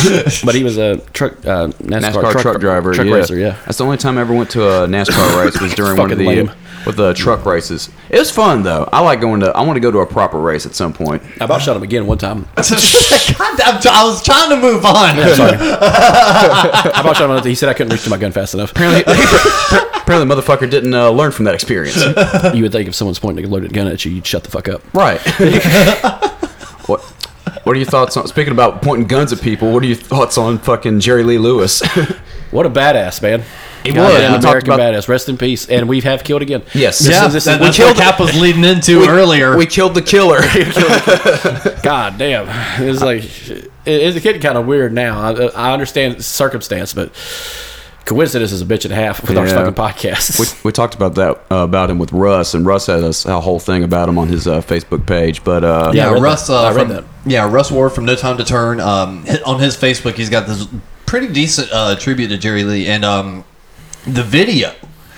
But 0.45 0.55
he 0.55 0.63
was 0.63 0.77
a 0.77 0.97
truck 1.11 1.33
uh, 1.45 1.67
NASCAR, 1.67 2.23
NASCAR 2.23 2.41
truck, 2.41 2.59
driver, 2.59 2.93
truck 2.93 3.07
yeah. 3.07 3.13
racer. 3.13 3.37
Yeah. 3.37 3.57
That's 3.65 3.77
the 3.77 3.85
only 3.85 3.97
time 3.97 4.17
I 4.17 4.21
ever 4.21 4.33
went 4.33 4.49
to 4.51 4.63
a 4.63 4.87
NASCAR 4.87 5.43
race 5.45 5.59
was 5.59 5.73
during 5.73 5.97
one 5.97 6.11
of 6.11 6.17
the 6.17 6.25
lame. 6.25 6.51
with 6.85 6.97
the 6.97 7.13
truck 7.13 7.45
races. 7.45 7.89
It 8.09 8.19
was 8.19 8.31
fun 8.31 8.63
though. 8.63 8.87
I 8.91 9.01
like 9.01 9.21
going 9.21 9.39
to. 9.41 9.47
I 9.51 9.61
want 9.61 9.77
to 9.77 9.79
go 9.79 9.91
to 9.91 9.99
a 9.99 10.05
proper 10.05 10.39
race 10.39 10.65
at 10.65 10.75
some 10.75 10.93
point. 10.93 11.23
I 11.41 11.45
about 11.45 11.61
shot 11.61 11.75
him 11.75 11.83
again 11.83 12.05
one 12.05 12.17
time. 12.17 12.41
God, 12.55 13.87
I 13.87 14.03
was 14.05 14.21
trying 14.23 14.49
to 14.49 14.57
move 14.57 14.85
on. 14.85 15.15
Sorry. 15.35 15.57
I 15.57 17.01
about 17.01 17.17
shot 17.17 17.29
him. 17.29 17.43
He 17.49 17.55
said 17.55 17.69
I 17.69 17.73
couldn't 17.73 17.91
reach 17.93 18.03
to 18.03 18.09
my 18.09 18.17
gun 18.17 18.31
fast 18.31 18.53
enough. 18.53 18.71
Apparently, 18.71 19.01
apparently, 19.01 20.27
the 20.27 20.41
motherfucker 20.41 20.69
didn't 20.69 20.93
uh, 20.93 21.09
learn 21.09 21.31
from 21.31 21.45
that 21.45 21.55
experience. 21.55 21.97
You 22.53 22.63
would 22.63 22.71
think 22.71 22.87
if 22.87 22.95
someone's 22.95 23.19
pointing 23.19 23.45
a 23.45 23.47
loaded 23.47 23.73
gun 23.73 23.87
at 23.87 24.05
you, 24.05 24.11
you'd 24.25 24.29
shut 24.29 24.43
the 24.43 24.49
fuck 24.51 24.67
up. 24.67 24.81
Right. 24.93 25.19
what? 26.87 27.01
What 27.63 27.75
are 27.75 27.79
your 27.79 27.85
thoughts 27.89 28.15
on 28.17 28.27
speaking 28.27 28.51
about 28.53 28.81
pointing 28.81 29.07
guns 29.07 29.31
at 29.33 29.41
people? 29.41 29.71
What 29.71 29.83
are 29.83 29.87
your 29.87 29.95
thoughts 29.95 30.37
on 30.37 30.57
fucking 30.59 30.99
Jerry 30.99 31.23
Lee 31.23 31.37
Lewis? 31.37 31.81
What 32.51 32.65
a 32.65 32.69
badass, 32.69 33.21
man. 33.21 33.43
He 33.83 33.91
was. 33.91 34.13
We 34.13 34.21
talked 34.27 34.43
American 34.45 34.73
about- 34.73 34.93
badass. 34.93 35.09
Rest 35.09 35.27
in 35.27 35.35
peace. 35.37 35.67
And 35.67 35.89
we 35.89 35.99
have 36.01 36.23
killed 36.23 36.41
again. 36.41 36.61
Yes. 36.73 36.99
This 36.99 37.09
Yeah, 37.09 37.25
is, 37.27 37.33
this 37.33 37.45
that, 37.45 37.59
is, 37.59 37.75
that's 37.75 37.79
what 37.79 37.97
Cap 37.97 38.17
was 38.17 38.39
leading 38.39 38.63
into 38.63 39.05
earlier. 39.09 39.57
we 39.57 39.65
killed 39.65 39.93
the 39.93 40.01
killer. 40.01 40.39
God 41.81 42.17
damn. 42.17 42.47
It's 42.87 43.01
like, 43.01 43.23
it, 43.49 43.71
it's 43.85 44.19
getting 44.21 44.41
kind 44.41 44.57
of 44.57 44.67
weird 44.67 44.93
now. 44.93 45.19
I, 45.19 45.47
I 45.47 45.73
understand 45.73 46.23
circumstance, 46.23 46.93
but 46.93 47.11
coincidence 48.05 48.51
is 48.51 48.61
a 48.61 48.65
bitch 48.65 48.85
and 48.85 48.93
a 48.93 48.95
half 48.95 49.21
with 49.27 49.37
our 49.37 49.47
fucking 49.47 49.73
podcast. 49.73 50.39
we, 50.39 50.69
we 50.69 50.71
talked 50.71 50.95
about 50.95 51.15
that 51.15 51.37
uh, 51.51 51.57
about 51.63 51.89
him 51.89 51.99
with 51.99 52.11
Russ, 52.13 52.53
and 52.53 52.65
Russ 52.65 52.85
had 52.87 53.03
a 53.03 53.41
whole 53.41 53.59
thing 53.59 53.83
about 53.83 54.07
him 54.07 54.17
on 54.17 54.27
his 54.27 54.47
uh, 54.47 54.61
Facebook 54.61 55.05
page. 55.05 55.43
But 55.43 55.63
uh, 55.63 55.91
Yeah, 55.93 56.09
I 56.09 56.13
read 56.13 56.21
Russ. 56.23 56.47
that. 56.47 56.53
Uh, 56.53 56.63
I 56.63 56.73
read 56.73 56.87
from, 56.87 56.95
that. 56.95 57.05
Yeah, 57.25 57.49
Russ 57.51 57.71
Ward 57.71 57.91
from 57.93 58.05
No 58.05 58.15
Time 58.15 58.37
to 58.37 58.43
Turn. 58.43 58.79
Um, 58.79 59.25
on 59.45 59.59
his 59.59 59.75
Facebook, 59.75 60.13
he's 60.13 60.29
got 60.29 60.47
this 60.47 60.67
pretty 61.05 61.27
decent 61.33 61.69
uh, 61.71 61.95
tribute 61.95 62.27
to 62.29 62.37
Jerry 62.37 62.63
Lee, 62.63 62.87
and 62.87 63.03
um, 63.03 63.43
the 64.05 64.23
video, 64.23 64.73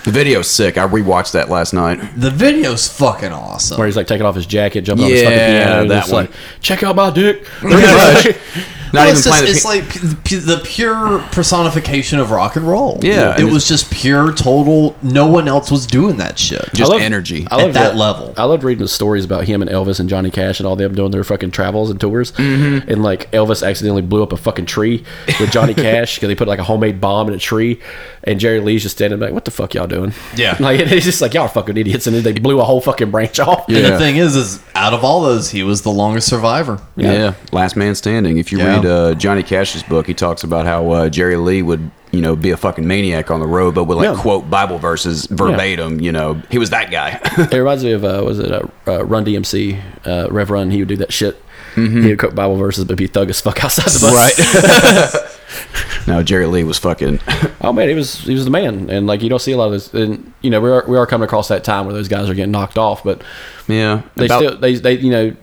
the 0.06 0.12
video's 0.12 0.50
sick. 0.50 0.78
I 0.78 0.88
rewatched 0.88 1.34
that 1.34 1.50
last 1.50 1.74
night. 1.74 2.00
the 2.16 2.32
video's 2.32 2.88
fucking 2.88 3.32
awesome. 3.34 3.78
Where 3.78 3.88
he's 3.88 3.98
like 3.98 4.08
taking 4.08 4.26
off 4.26 4.36
his 4.36 4.46
jacket, 4.46 4.82
jumping 4.82 5.06
on 5.06 5.12
his 5.12 5.24
fucking 5.24 5.38
Yeah, 5.38 5.64
piano. 5.66 5.82
and 5.82 5.92
that 5.92 6.00
just 6.02 6.14
one. 6.14 6.26
like, 6.28 6.36
check 6.62 6.84
out 6.84 6.96
my 6.96 7.10
dick. 7.10 7.46
Pretty 8.92 8.94
much. 8.94 8.94
Not 8.94 8.94
Well, 8.94 9.08
even 9.08 9.18
it's 9.18 9.28
playing 9.28 9.46
just, 9.46 9.64
the 9.64 9.78
it's 9.80 9.92
pi- 10.02 10.10
like 10.18 10.24
p- 10.24 10.36
the 10.36 10.62
pure 10.64 11.20
personification 11.32 12.20
of 12.20 12.32
rock 12.32 12.56
and 12.56 12.68
roll. 12.68 13.00
Yeah, 13.02 13.34
it 13.36 13.40
and 13.42 13.52
was 13.52 13.68
just 13.68 13.92
pure, 13.92 14.34
total. 14.34 14.96
No 15.02 15.28
one 15.28 15.48
else 15.48 15.72
was 15.72 15.86
doing 15.88 16.18
that 16.18 16.38
shit. 16.38 16.62
just 16.74 16.90
I 16.92 16.96
love- 16.96 17.02
energy. 17.02 17.48
I 17.50 17.56
At 17.56 17.64
love 17.64 17.74
that 17.74 17.96
level. 17.96 18.34
I 18.38 18.44
loved 18.44 18.64
reading 18.64 18.82
the 18.84 18.88
stories 18.88 19.26
about 19.26 19.46
him 19.46 19.62
and 19.62 19.70
Elvis 19.72 20.00
and 20.00 20.10
Johnny 20.10 20.30
Cash 20.32 20.60
and 20.60 20.68
all 20.68 20.76
them 20.76 20.94
doing 20.96 21.12
their 21.12 21.24
fucking 21.24 21.52
travels 21.52 21.90
and 21.90 22.00
tours. 22.00 22.32
Mm-hmm. 22.34 22.90
And 22.90 23.04
like 23.04 23.32
Elvis 23.32 23.66
accidentally 23.68 24.02
blew 24.02 24.24
up 24.24 24.32
a 24.34 24.38
fucking 24.38 24.66
tree 24.66 25.04
with 25.40 25.52
Johnny 25.52 25.74
Cash 25.76 26.16
because 26.16 26.28
they 26.28 26.36
put 26.36 26.48
like 26.48 26.60
a 26.60 26.64
homemade 26.64 27.00
bomb 27.02 27.28
in 27.28 27.34
a 27.34 27.40
tree, 27.40 27.80
and 28.24 28.40
Jerry 28.40 28.60
Lee's 28.60 28.84
just 28.84 28.96
standing 28.98 29.20
back. 29.20 29.32
What 29.32 29.46
the 29.46 29.52
fuck 29.52 29.74
y'all 29.74 29.88
doing? 29.88 30.14
Yeah. 30.36 30.56
like 30.62 30.80
it's 30.80 31.06
just 31.06 31.22
like 31.22 31.34
y'all 31.34 31.44
are 31.44 31.50
fucking 31.50 31.78
idiots, 31.78 32.08
and 32.08 32.16
then 32.16 32.24
they 32.24 32.34
blew 32.34 32.60
a 32.60 32.64
whole 32.64 32.82
fucking 32.82 33.12
branch 33.12 33.40
off. 33.40 33.68
And 33.68 33.78
the 33.78 33.98
thing 33.98 34.18
is, 34.18 34.36
is 34.36 34.62
out 34.76 34.94
of 34.94 35.04
all 35.04 35.22
those, 35.22 35.50
he 35.52 35.64
was 35.64 35.82
the 35.84 35.92
longest 35.92 36.28
survivor. 36.28 36.80
Yeah. 36.96 37.34
last 37.52 37.76
man 37.76 37.96
standing. 37.96 38.38
If 38.38 38.52
you 38.52 38.58
Yeah. 38.60 38.76
read 38.76 38.77
uh, 38.86 39.14
Johnny 39.16 39.44
Cash's 39.44 39.84
book, 39.84 40.08
he 40.08 40.14
talks 40.14 40.44
about 40.44 40.66
how 40.66 40.90
uh, 40.92 41.10
Jerry 41.10 41.36
Lee 41.38 41.62
would, 41.62 41.90
you 42.12 42.22
know, 42.22 42.36
be 42.36 42.52
a 42.52 42.58
fucking 42.58 42.86
maniac 42.88 43.30
on 43.32 43.40
the 43.40 43.48
road, 43.48 43.76
but 43.76 43.86
would 43.86 43.98
like 43.98 44.06
Yeah. 44.16 44.22
quote 44.22 44.50
Bible 44.50 44.78
verses 44.80 45.26
verbatim. 45.28 46.00
You 46.02 46.12
know, 46.12 46.42
he 46.50 46.58
was 46.58 46.70
that 46.72 46.92
guy. 46.92 47.20
It 47.52 47.58
reminds 47.58 47.84
me 47.84 47.92
of 47.92 48.04
uh, 48.04 48.22
was 48.26 48.40
it 48.40 48.52
uh, 48.52 48.64
uh, 48.88 49.06
Run 49.06 49.26
DMC, 49.26 49.82
uh, 50.06 50.28
Rev 50.32 50.50
Run? 50.52 50.72
He 50.72 50.80
would 50.80 50.88
do 50.88 50.98
that 50.98 51.12
shit. 51.14 51.42
He 51.76 52.08
would 52.08 52.18
quote 52.18 52.34
Bible 52.34 52.56
verses, 52.56 52.86
but 52.86 52.98
be 52.98 53.06
thug 53.06 53.30
as 53.30 53.40
fuck 53.40 53.64
outside 53.64 53.86
the 53.86 54.00
bus. 54.00 55.22
right. 55.22 56.08
no, 56.08 56.24
Jerry 56.24 56.48
Lee 56.48 56.64
was 56.64 56.80
fucking. 56.80 57.20
Oh 57.62 57.72
man, 57.72 57.88
he 57.88 57.94
was 57.94 58.20
he 58.22 58.34
was 58.34 58.46
the 58.46 58.50
man, 58.52 58.90
and 58.90 59.06
like 59.06 59.22
you 59.22 59.30
don't 59.30 59.38
see 59.42 59.52
a 59.52 59.58
lot 59.58 59.66
of 59.68 59.74
this. 59.74 59.94
And 59.94 60.34
you 60.42 60.50
know 60.50 60.60
we 60.60 60.72
are 60.72 60.84
we 60.88 60.98
are 60.98 61.06
coming 61.06 61.26
across 61.26 61.50
that 61.50 61.64
time 61.64 61.86
where 61.86 61.94
those 61.94 62.08
guys 62.08 62.30
are 62.30 62.34
getting 62.34 62.52
knocked 62.52 62.80
off, 62.80 63.04
but 63.04 63.22
yeah. 63.68 64.02
they 64.16 64.26
about- 64.26 64.40
still 64.40 64.58
they 64.58 64.76
they 64.76 64.94
you 64.98 65.12
know 65.12 65.36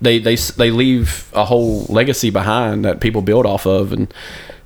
they 0.00 0.18
they 0.18 0.36
they 0.36 0.70
leave 0.70 1.30
a 1.34 1.44
whole 1.44 1.84
legacy 1.88 2.30
behind 2.30 2.84
that 2.84 3.00
people 3.00 3.22
build 3.22 3.46
off 3.46 3.66
of, 3.66 3.92
and 3.92 4.12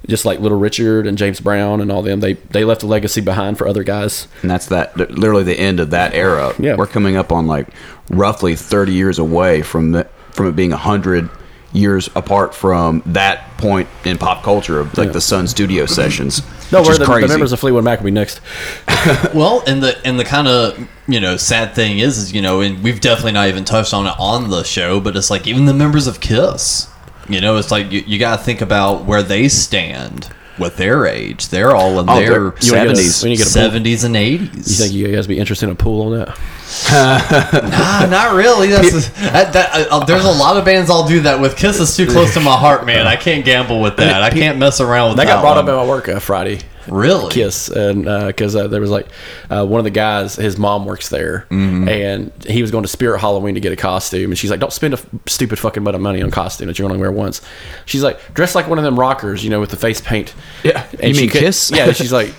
just 0.06 0.25
like 0.25 0.40
Little 0.40 0.58
Richard 0.58 1.06
and 1.06 1.18
James 1.18 1.40
Brown 1.40 1.80
and 1.80 1.92
all 1.92 2.02
them, 2.02 2.20
they 2.20 2.35
they 2.35 2.64
left 2.64 2.82
a 2.82 2.87
legacy 2.87 3.20
behind 3.20 3.58
for 3.58 3.66
other 3.68 3.85
guys. 3.85 4.26
and 4.42 4.50
that's 4.50 4.66
that 4.66 4.97
literally 4.97 5.44
the 5.44 5.58
end 5.58 5.80
of 5.80 5.90
that 5.90 6.14
era. 6.14 6.54
Yeah. 6.58 6.76
we're 6.76 6.87
coming 6.87 7.16
up 7.16 7.32
on 7.32 7.47
like 7.47 7.68
roughly 8.11 8.54
thirty 8.56 8.92
years 8.92 9.18
away 9.18 9.62
from 9.62 9.92
the, 9.92 10.04
from 10.32 10.47
it 10.47 10.56
being 10.56 10.70
hundred 10.70 11.28
years 11.78 12.11
apart 12.14 12.54
from 12.54 13.02
that 13.06 13.56
point 13.58 13.88
in 14.04 14.18
pop 14.18 14.42
culture 14.42 14.78
of 14.80 14.97
like 14.99 15.06
Yeah. 15.06 15.12
the 15.12 15.20
Sun 15.20 15.47
Studio 15.47 15.87
sessions. 15.87 16.42
No, 16.70 16.80
which 16.80 16.87
where 16.88 16.92
is 16.92 16.99
the, 16.99 17.04
crazy. 17.06 17.26
the 17.26 17.32
members 17.32 17.52
of 17.52 17.61
Fleetwood 17.61 17.85
Mac 17.85 18.00
will 18.00 18.06
be 18.06 18.11
next. 18.11 18.40
Well, 19.35 19.62
and 19.66 19.82
the 19.82 19.97
and 20.04 20.18
the 20.18 20.25
kind 20.25 20.49
of 20.49 20.87
you 21.06 21.20
know 21.20 21.37
sad 21.37 21.75
thing 21.75 21.99
is, 21.99 22.18
is 22.18 22.32
you 22.32 22.42
know, 22.42 22.61
and 22.61 22.82
we've 22.82 23.00
definitely 23.00 23.32
not 23.32 23.49
even 23.49 23.64
touched 23.64 23.94
on 23.94 24.06
it 24.06 24.14
on 24.18 24.50
the 24.50 24.64
show, 24.64 25.00
but 25.00 25.16
it's 25.16 25.30
like 25.30 25.47
even 25.47 25.64
the 25.66 25.73
members 25.75 26.06
of 26.06 26.20
Kiss, 26.20 26.88
you 27.28 27.40
know, 27.40 27.56
it's 27.56 27.70
like 27.70 27.90
you, 27.92 28.02
you 28.06 28.18
got 28.18 28.38
to 28.38 28.42
think 28.42 28.61
about 28.61 29.04
where 29.04 29.23
they 29.23 29.49
stand 29.49 30.30
with 30.59 30.77
their 30.77 31.07
age. 31.07 31.49
They're 31.49 31.75
all 31.75 31.99
in 32.00 32.09
Oh, 32.09 32.17
their 32.17 32.29
they're- 32.31 32.55
You 32.61 32.73
wanna 32.75 32.85
get 32.88 32.99
a- 32.99 33.00
70s. 33.00 33.23
when 33.23 33.31
you 33.33 33.37
get 33.38 33.47
a 33.47 33.50
pool- 33.50 33.53
seventies 33.62 34.05
and 34.05 34.17
eighties. 34.17 34.50
You 34.81 34.85
think 34.87 34.93
you 34.95 35.09
guys 35.15 35.27
be 35.27 35.38
interested 35.38 35.67
in 35.67 35.73
a 35.73 35.77
pool 35.77 36.12
on 36.12 36.19
that? 36.19 36.38
Nah, 36.91 38.07
not 38.07 38.35
really. 38.35 38.69
That's, 38.69 39.09
that, 39.31 39.53
that, 39.55 39.88
uh, 39.91 40.05
there's 40.05 40.25
a 40.25 40.31
lot 40.31 40.57
of 40.57 40.65
bands 40.65 40.91
I'll 40.91 41.07
do 41.09 41.21
that 41.21 41.41
with. 41.41 41.57
Kiss 41.57 41.81
is 41.81 41.97
too 41.97 42.07
close 42.07 42.35
to 42.35 42.41
my 42.41 42.57
heart, 42.57 42.85
man. 42.87 43.07
I 43.07 43.17
can't 43.17 43.45
gamble 43.45 43.81
with 43.81 43.97
that. 43.97 44.23
I 44.23 44.31
can't 44.31 44.59
mess 44.59 44.81
around 44.81 45.09
with 45.11 45.17
That 45.19 45.27
that. 45.27 45.35
got 45.37 45.41
brought 45.41 45.57
one. 45.57 45.65
up 45.65 45.71
at 45.71 45.77
my 45.77 45.87
work 45.87 46.09
uh, 46.09 46.19
Friday. 46.19 46.61
Really? 46.90 47.30
Kiss, 47.30 47.68
and 47.68 48.04
because 48.26 48.57
uh, 48.57 48.68
there 48.68 48.80
was 48.80 48.90
like 48.90 49.07
uh, 49.50 49.64
one 49.66 49.78
of 49.80 49.85
the 49.85 49.90
guys, 49.90 50.37
his 50.37 50.59
mom 50.59 50.85
works 50.87 51.09
there, 51.09 51.47
Mm-hmm. 51.50 51.88
and 51.88 52.45
he 52.45 52.62
was 52.62 52.71
going 52.71 52.83
to 52.85 52.88
Spirit 52.88 53.18
Halloween 53.21 53.54
to 53.54 53.61
get 53.61 53.73
a 53.73 53.76
costume, 53.76 54.30
and 54.30 54.38
she's 54.38 54.50
like, 54.50 54.61
"Don't 54.61 54.73
spend 54.73 54.95
a 54.95 54.99
f- 54.99 55.07
stupid 55.26 55.59
fucking 55.59 55.83
amount 55.83 55.97
of 55.97 56.02
money 56.02 56.23
on 56.23 56.30
costume 56.30 56.66
that 56.68 56.78
you're 56.78 56.87
only 56.87 56.99
wear 56.99 57.12
once." 57.12 57.40
She's 57.87 58.02
like, 58.02 58.35
"Dress 58.35 58.54
like 58.54 58.68
one 58.68 58.78
of 58.78 58.85
them 58.85 58.99
rockers, 58.99 59.42
you 59.45 59.50
know, 59.50 59.61
with 59.61 59.71
the 59.71 59.76
face 59.76 60.00
paint." 60.00 60.35
Yeah. 60.64 60.87
You 61.02 61.14
mean 61.14 61.28
could- 61.30 61.40
Kiss? 61.40 61.71
Yeah, 61.75 61.92
she's 61.92 62.12
like. 62.12 62.35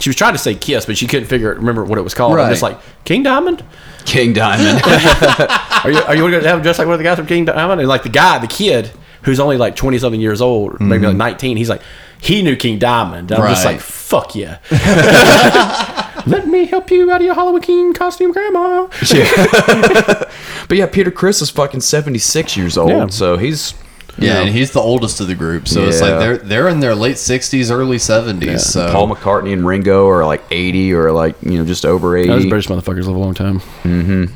She 0.00 0.08
was 0.08 0.16
trying 0.16 0.32
to 0.32 0.38
say 0.38 0.56
Kiss, 0.56 0.86
but 0.86 0.96
she 0.98 1.06
couldn't 1.06 1.28
figure 1.28 1.52
it, 1.52 1.58
remember 1.58 1.84
what 1.84 1.98
it 1.98 2.02
was 2.02 2.14
called. 2.14 2.34
Right. 2.34 2.44
I'm 2.46 2.50
just 2.50 2.62
like 2.62 2.78
King 3.04 3.22
Diamond. 3.22 3.62
King 4.04 4.32
Diamond. 4.32 4.82
Are 4.84 5.90
you 5.90 5.98
are 5.98 6.14
you 6.16 6.22
going 6.22 6.32
to 6.42 6.48
have 6.48 6.58
him 6.58 6.62
dressed 6.62 6.78
like 6.80 6.86
one 6.86 6.94
of 6.94 6.98
the 6.98 7.04
guys 7.04 7.16
from 7.16 7.26
King 7.26 7.44
Diamond? 7.44 7.80
And 7.80 7.88
like 7.88 8.02
the 8.02 8.08
guy, 8.08 8.38
the 8.38 8.46
kid 8.48 8.90
who's 9.22 9.38
only 9.38 9.56
like 9.56 9.76
twenty 9.76 9.98
something 9.98 10.20
years 10.20 10.40
old, 10.40 10.80
maybe 10.80 11.06
like 11.06 11.16
nineteen, 11.16 11.56
he's 11.56 11.68
like 11.68 11.82
he 12.20 12.42
knew 12.42 12.56
King 12.56 12.78
Diamond. 12.78 13.32
I'm 13.32 13.48
just 13.52 13.64
like 13.64 13.80
fuck 13.80 14.34
yeah. 14.34 14.58
Let 16.26 16.48
me 16.48 16.64
help 16.66 16.90
you 16.90 17.10
out 17.10 17.20
of 17.20 17.24
your 17.26 17.34
Halloween 17.34 17.60
King 17.62 17.92
costume, 17.92 18.32
Grandma. 18.32 18.86
but 20.68 20.76
yeah, 20.78 20.86
Peter 20.86 21.10
Criss 21.10 21.42
is 21.42 21.50
fucking 21.50 21.80
seventy 21.80 22.18
six 22.18 22.56
years 22.56 22.78
old, 22.78 22.90
Yeah. 22.90 23.06
so 23.08 23.36
he's 23.36 23.74
you 24.18 24.28
Yeah, 24.28 24.40
and 24.42 24.48
he's 24.54 24.70
the 24.70 24.80
oldest 24.80 25.20
of 25.20 25.26
the 25.26 25.34
group, 25.34 25.66
so 25.66 25.82
it's 25.84 26.00
like 26.00 26.18
they're 26.18 26.36
they're 26.38 26.68
in 26.68 26.80
their 26.80 26.94
late 26.94 27.18
sixties, 27.18 27.70
early 27.70 27.98
seventies. 27.98 28.64
So 28.64 28.90
Paul 28.92 29.08
McCartney 29.08 29.52
and 29.52 29.66
Ringo 29.66 30.08
are 30.08 30.24
like 30.24 30.42
eighty 30.50 30.92
or 30.94 31.10
like 31.12 31.34
you 31.42 31.58
know 31.58 31.64
just 31.64 31.84
over 31.84 32.16
eighty. 32.16 32.28
Those 32.28 32.46
British 32.46 32.68
motherfuckers 32.68 33.06
live 33.06 33.16
a 33.16 33.18
long 33.18 33.34
time. 33.34 33.60
Mm-hmm. 33.82 34.26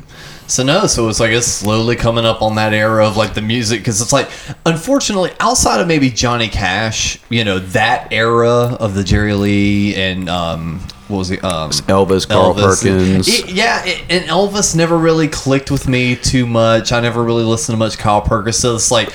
So 0.49 0.63
no, 0.63 0.87
so 0.87 1.07
it's 1.09 1.19
like 1.19 1.29
it's 1.29 1.45
slowly 1.45 1.95
coming 1.95 2.25
up 2.25 2.41
on 2.41 2.55
that 2.55 2.73
era 2.73 3.05
of 3.05 3.15
like 3.15 3.35
the 3.35 3.41
music 3.41 3.81
because 3.81 4.01
it's 4.01 4.11
like 4.11 4.27
unfortunately 4.65 5.31
outside 5.39 5.79
of 5.79 5.87
maybe 5.87 6.09
Johnny 6.09 6.47
Cash, 6.47 7.19
you 7.29 7.43
know 7.43 7.59
that 7.59 8.11
era 8.11 8.75
of 8.79 8.95
the 8.95 9.03
Jerry 9.03 9.35
Lee 9.35 9.93
and 9.93 10.27
um 10.27 10.81
what 11.09 11.17
was 11.17 11.31
it 11.31 11.43
um 11.43 11.71
Elvis, 11.71 12.27
Carl 12.27 12.53
Perkins. 12.53 13.27
It- 13.27 13.49
yeah, 13.49 13.83
it, 13.83 14.03
and 14.09 14.25
Elvis 14.25 14.75
never 14.75 14.97
really 14.97 15.27
clicked 15.27 15.71
with 15.71 15.87
me 15.87 16.15
too 16.15 16.45
much. 16.45 16.91
I 16.91 16.99
never 17.01 17.23
really 17.23 17.43
listened 17.43 17.73
to 17.73 17.77
much 17.77 17.97
Carl 17.97 18.21
Perkins. 18.21 18.57
So 18.57 18.75
it's 18.75 18.91
like 18.91 19.09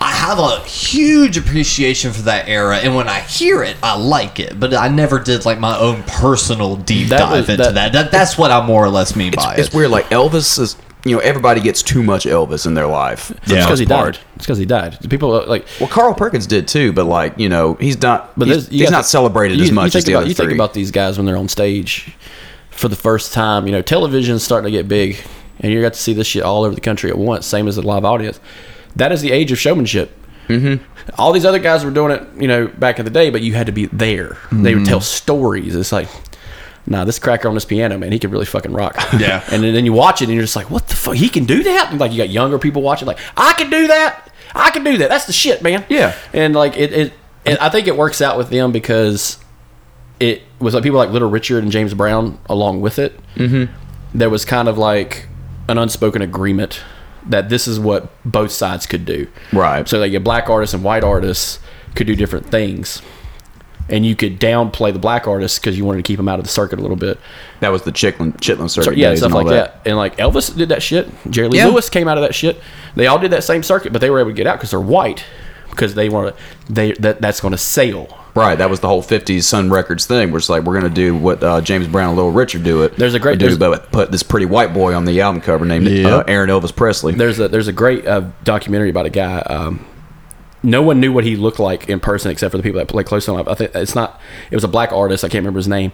I 0.00 0.10
have 0.12 0.38
a 0.38 0.60
huge 0.60 1.36
appreciation 1.36 2.12
for 2.12 2.22
that 2.22 2.48
era, 2.48 2.76
and 2.78 2.94
when 2.94 3.08
I 3.08 3.20
hear 3.20 3.62
it, 3.62 3.76
I 3.82 3.96
like 3.96 4.38
it. 4.40 4.58
But 4.60 4.74
I 4.74 4.88
never 4.88 5.18
did 5.18 5.44
like 5.44 5.58
my 5.58 5.76
own 5.78 6.02
personal 6.04 6.76
deep 6.76 7.08
That 7.08 7.18
dive 7.18 7.30
was- 7.32 7.48
into 7.50 7.62
that- 7.64 7.74
that. 7.74 7.92
that. 7.92 8.10
That's 8.12 8.38
what 8.38 8.50
I 8.50 8.64
more 8.64 8.84
or 8.84 8.88
less 8.90 9.16
mean 9.16 9.32
by 9.32 9.50
it's 9.52 9.58
it. 9.58 9.66
It's 9.66 9.74
weird. 9.74 9.90
Like 9.90 10.08
Elvis 10.10 10.58
is, 10.58 10.76
you 11.04 11.16
know, 11.16 11.20
everybody 11.22 11.60
gets 11.60 11.82
too 11.82 12.02
much 12.02 12.24
Elvis 12.24 12.66
in 12.66 12.74
their 12.74 12.86
life. 12.86 13.20
for 13.26 13.34
the 13.34 13.56
It's 13.56 13.64
because 13.66 13.78
he 13.78 13.86
part. 13.86 14.14
died. 14.14 14.22
It's 14.36 14.44
because 14.46 14.58
he 14.58 14.66
died. 14.66 14.98
People 15.10 15.32
uh, 15.34 15.46
like 15.46 15.66
Well, 15.80 15.88
Carl 15.88 16.14
Perkins 16.14 16.46
did 16.46 16.68
too, 16.68 16.92
but 16.92 17.04
like 17.06 17.38
you 17.38 17.48
know, 17.48 17.74
he's 17.74 18.00
not. 18.02 18.32
But 18.38 18.48
he's, 18.48 18.56
there's- 18.66 18.72
you 18.72 18.80
he's 18.80 18.90
not 18.90 19.02
to- 19.04 19.08
celebrated 19.08 19.58
you- 19.58 19.64
as 19.64 19.72
much 19.72 19.94
as 19.94 20.04
the 20.04 20.12
about, 20.12 20.20
other 20.20 20.28
You 20.28 20.34
three. 20.34 20.46
think 20.48 20.56
about 20.58 20.74
these 20.74 20.90
guys 20.90 21.16
when 21.16 21.26
they're 21.26 21.36
on 21.36 21.48
stage 21.48 22.12
for 22.70 22.88
the 22.88 22.96
first 22.96 23.32
time. 23.32 23.66
You 23.66 23.72
know, 23.72 23.82
television's 23.82 24.42
starting 24.42 24.70
to 24.70 24.76
get 24.76 24.88
big, 24.88 25.16
and 25.60 25.72
you 25.72 25.80
got 25.80 25.94
to 25.94 26.00
see 26.00 26.12
this 26.12 26.26
shit 26.26 26.42
all 26.42 26.64
over 26.64 26.74
the 26.74 26.80
country 26.80 27.10
at 27.10 27.16
once. 27.18 27.46
Same 27.46 27.66
as 27.68 27.76
the 27.76 27.82
live 27.82 28.04
audience. 28.04 28.38
That 28.96 29.10
is 29.12 29.20
the 29.22 29.32
age 29.32 29.52
of 29.52 29.58
showmanship. 29.58 30.16
Mm-hmm. 30.48 30.82
All 31.18 31.32
these 31.32 31.44
other 31.44 31.58
guys 31.60 31.84
were 31.84 31.90
doing 31.92 32.10
it, 32.12 32.26
you 32.38 32.48
know, 32.48 32.66
back 32.66 32.98
in 32.98 33.04
the 33.04 33.10
day, 33.10 33.30
but 33.30 33.40
you 33.40 33.54
had 33.54 33.66
to 33.66 33.72
be 33.72 33.86
there. 33.86 34.36
They 34.52 34.74
would 34.74 34.84
tell 34.84 35.00
stories. 35.00 35.74
It's 35.76 35.92
like. 35.92 36.08
Nah, 36.86 37.04
this 37.04 37.18
cracker 37.18 37.46
on 37.48 37.54
this 37.54 37.64
piano, 37.64 37.98
man, 37.98 38.10
he 38.10 38.18
could 38.18 38.30
really 38.32 38.46
fucking 38.46 38.72
rock. 38.72 38.96
Yeah. 39.18 39.44
and 39.52 39.62
then, 39.62 39.74
then 39.74 39.84
you 39.84 39.92
watch 39.92 40.22
it, 40.22 40.24
and 40.24 40.34
you're 40.34 40.42
just 40.42 40.56
like, 40.56 40.70
"What 40.70 40.88
the 40.88 40.96
fuck? 40.96 41.14
He 41.14 41.28
can 41.28 41.44
do 41.44 41.62
that!" 41.62 41.88
And 41.90 42.00
like 42.00 42.10
you 42.12 42.18
got 42.18 42.30
younger 42.30 42.58
people 42.58 42.82
watching, 42.82 43.06
like, 43.06 43.18
"I 43.36 43.52
can 43.52 43.70
do 43.70 43.86
that! 43.88 44.30
I 44.54 44.70
can 44.70 44.82
do 44.84 44.96
that! 44.98 45.08
That's 45.10 45.26
the 45.26 45.32
shit, 45.32 45.62
man!" 45.62 45.84
Yeah. 45.88 46.14
and 46.32 46.54
like 46.54 46.76
it, 46.76 46.92
it, 46.92 47.12
it 47.44 47.60
I 47.62 47.68
think 47.68 47.86
it 47.86 47.96
works 47.96 48.20
out 48.22 48.38
with 48.38 48.48
them 48.50 48.72
because 48.72 49.38
it 50.18 50.42
was 50.58 50.74
like 50.74 50.82
people 50.82 50.98
like 50.98 51.10
Little 51.10 51.30
Richard 51.30 51.62
and 51.62 51.70
James 51.72 51.94
Brown 51.94 52.38
along 52.48 52.80
with 52.80 52.98
it. 52.98 53.18
Mm-hmm. 53.36 53.72
There 54.16 54.30
was 54.30 54.44
kind 54.44 54.68
of 54.68 54.76
like 54.78 55.26
an 55.68 55.78
unspoken 55.78 56.20
agreement 56.22 56.82
that 57.26 57.48
this 57.48 57.68
is 57.68 57.78
what 57.78 58.10
both 58.24 58.50
sides 58.50 58.86
could 58.86 59.04
do. 59.04 59.28
Right. 59.52 59.86
So 59.88 59.98
like 59.98 60.10
your 60.12 60.20
black 60.20 60.48
artists 60.48 60.74
and 60.74 60.82
white 60.82 61.04
artists 61.04 61.58
could 61.94 62.06
do 62.06 62.16
different 62.16 62.50
things. 62.50 63.02
And 63.90 64.06
you 64.06 64.14
could 64.16 64.38
downplay 64.40 64.92
the 64.92 64.98
black 64.98 65.26
artists 65.26 65.58
because 65.58 65.76
you 65.76 65.84
wanted 65.84 65.98
to 65.98 66.02
keep 66.02 66.16
them 66.16 66.28
out 66.28 66.38
of 66.38 66.44
the 66.44 66.50
circuit 66.50 66.78
a 66.78 66.82
little 66.82 66.96
bit. 66.96 67.18
that 67.60 67.70
was 67.70 67.82
the 67.82 67.92
Chitlin 67.92 68.32
Chitlin 68.38 68.70
circuit 68.70 68.84
So, 68.84 68.90
yeah, 68.92 69.10
days 69.10 69.18
stuff 69.18 69.32
and 69.32 69.46
like 69.46 69.46
that. 69.48 69.80
And 69.86 69.96
like 69.96 70.16
Elvis 70.18 70.56
did 70.56 70.68
that 70.70 70.82
shit. 70.82 71.08
Jerry 71.30 71.48
Lee 71.48 71.58
Yeah. 71.58 71.66
Lewis 71.66 71.90
came 71.90 72.08
out 72.08 72.16
of 72.18 72.22
that 72.22 72.34
shit. 72.34 72.60
They 72.94 73.06
all 73.06 73.18
did 73.18 73.32
that 73.32 73.44
same 73.44 73.62
circuit, 73.62 73.92
but 73.92 74.00
they 74.00 74.10
were 74.10 74.20
able 74.20 74.30
to 74.30 74.34
get 74.34 74.46
out 74.46 74.56
because 74.58 74.70
they're 74.70 74.80
white. 74.80 75.24
Because 75.70 75.94
they 75.94 76.08
want 76.08 76.36
to, 76.36 76.72
they 76.72 76.92
that 76.94 77.20
that's 77.20 77.40
going 77.40 77.52
to 77.52 77.58
sell. 77.58 78.08
Right, 78.34 78.56
that 78.58 78.68
was 78.70 78.80
the 78.80 78.88
whole 78.88 79.02
'50s 79.02 79.44
Sun 79.44 79.70
Records 79.70 80.04
thing, 80.04 80.30
where 80.30 80.38
it's 80.38 80.48
like 80.48 80.64
we're 80.64 80.74
gonna 80.74 80.92
do 80.92 81.16
what 81.16 81.42
uh, 81.42 81.60
James 81.60 81.86
Brown 81.86 82.08
and 82.10 82.16
Little 82.16 82.32
Richard 82.32 82.64
do 82.64 82.82
it. 82.82 82.96
There's 82.96 83.14
a 83.14 83.18
great- 83.20 83.38
do, 83.38 83.46
there's- 83.46 83.58
but 83.58 83.90
put 83.92 84.10
this 84.12 84.22
pretty 84.24 84.46
white 84.46 84.74
boy 84.74 84.94
on 84.94 85.04
the 85.04 85.20
album 85.20 85.40
cover 85.40 85.64
named 85.64 85.86
uh, 86.06 86.24
Aaron 86.26 86.48
Elvis 86.50 86.74
Presley. 86.74 87.14
There's 87.14 87.38
a 87.38 87.46
there's 87.48 87.68
a 87.68 87.72
great 87.72 88.04
uh, 88.06 88.22
documentary 88.44 88.90
about 88.90 89.06
a 89.06 89.10
guy. 89.10 89.38
Um, 89.40 89.84
no 90.62 90.82
one 90.82 91.00
knew 91.00 91.12
what 91.12 91.24
he 91.24 91.36
looked 91.36 91.58
like 91.58 91.88
in 91.88 92.00
person 92.00 92.30
except 92.30 92.50
for 92.50 92.56
the 92.56 92.62
people 92.62 92.78
that 92.78 92.88
played 92.88 93.06
close 93.06 93.24
to 93.26 93.36
him. 93.36 93.48
I 93.48 93.54
think 93.54 93.74
it's 93.74 93.94
not. 93.94 94.20
It 94.50 94.54
was 94.54 94.64
a 94.64 94.68
black 94.68 94.92
artist. 94.92 95.24
I 95.24 95.28
can't 95.28 95.42
remember 95.42 95.58
his 95.58 95.68
name, 95.68 95.92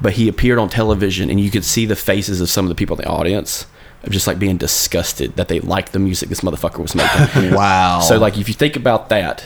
but 0.00 0.14
he 0.14 0.28
appeared 0.28 0.58
on 0.58 0.68
television, 0.68 1.30
and 1.30 1.38
you 1.40 1.50
could 1.50 1.64
see 1.64 1.86
the 1.86 1.96
faces 1.96 2.40
of 2.40 2.48
some 2.48 2.64
of 2.64 2.68
the 2.68 2.74
people 2.74 2.96
in 2.96 3.02
the 3.02 3.08
audience 3.10 3.66
of 4.02 4.12
just 4.12 4.26
like 4.26 4.38
being 4.38 4.56
disgusted 4.56 5.36
that 5.36 5.48
they 5.48 5.60
liked 5.60 5.92
the 5.92 5.98
music 5.98 6.28
this 6.28 6.40
motherfucker 6.40 6.78
was 6.78 6.94
making. 6.94 7.52
Wow. 7.54 8.00
So 8.00 8.18
like 8.18 8.38
if 8.38 8.48
you 8.48 8.54
think 8.54 8.76
about 8.76 9.08
that, 9.08 9.44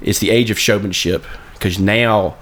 it's 0.00 0.18
the 0.18 0.30
age 0.30 0.50
of 0.50 0.58
showmanship 0.58 1.24
because 1.54 1.78
now 1.78 2.36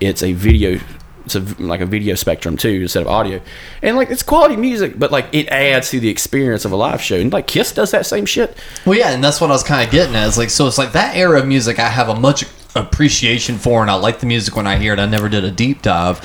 it's 0.00 0.22
a 0.22 0.32
video 0.32 0.80
it's 1.24 1.34
a 1.34 1.40
like 1.58 1.80
a 1.80 1.86
video 1.86 2.14
spectrum 2.14 2.56
too 2.56 2.80
instead 2.82 3.02
of 3.02 3.08
audio, 3.08 3.40
and 3.82 3.96
like 3.96 4.10
it's 4.10 4.22
quality 4.22 4.56
music, 4.56 4.98
but 4.98 5.10
like 5.10 5.26
it 5.32 5.48
adds 5.48 5.90
to 5.90 6.00
the 6.00 6.08
experience 6.08 6.64
of 6.64 6.72
a 6.72 6.76
live 6.76 7.00
show. 7.00 7.16
And 7.16 7.32
like 7.32 7.46
Kiss 7.46 7.72
does 7.72 7.90
that 7.92 8.06
same 8.06 8.26
shit. 8.26 8.56
Well, 8.84 8.98
yeah, 8.98 9.10
and 9.10 9.22
that's 9.22 9.40
what 9.40 9.50
I 9.50 9.54
was 9.54 9.62
kind 9.62 9.84
of 9.84 9.90
getting 9.90 10.14
at. 10.14 10.26
It's 10.28 10.38
like 10.38 10.50
so. 10.50 10.66
It's 10.66 10.78
like 10.78 10.92
that 10.92 11.16
era 11.16 11.40
of 11.40 11.46
music 11.46 11.78
I 11.78 11.88
have 11.88 12.08
a 12.08 12.14
much 12.18 12.44
appreciation 12.74 13.56
for, 13.56 13.82
and 13.82 13.90
I 13.90 13.94
like 13.94 14.20
the 14.20 14.26
music 14.26 14.56
when 14.56 14.66
I 14.66 14.76
hear 14.76 14.92
it. 14.92 14.98
I 14.98 15.06
never 15.06 15.28
did 15.28 15.44
a 15.44 15.50
deep 15.50 15.82
dive, 15.82 16.18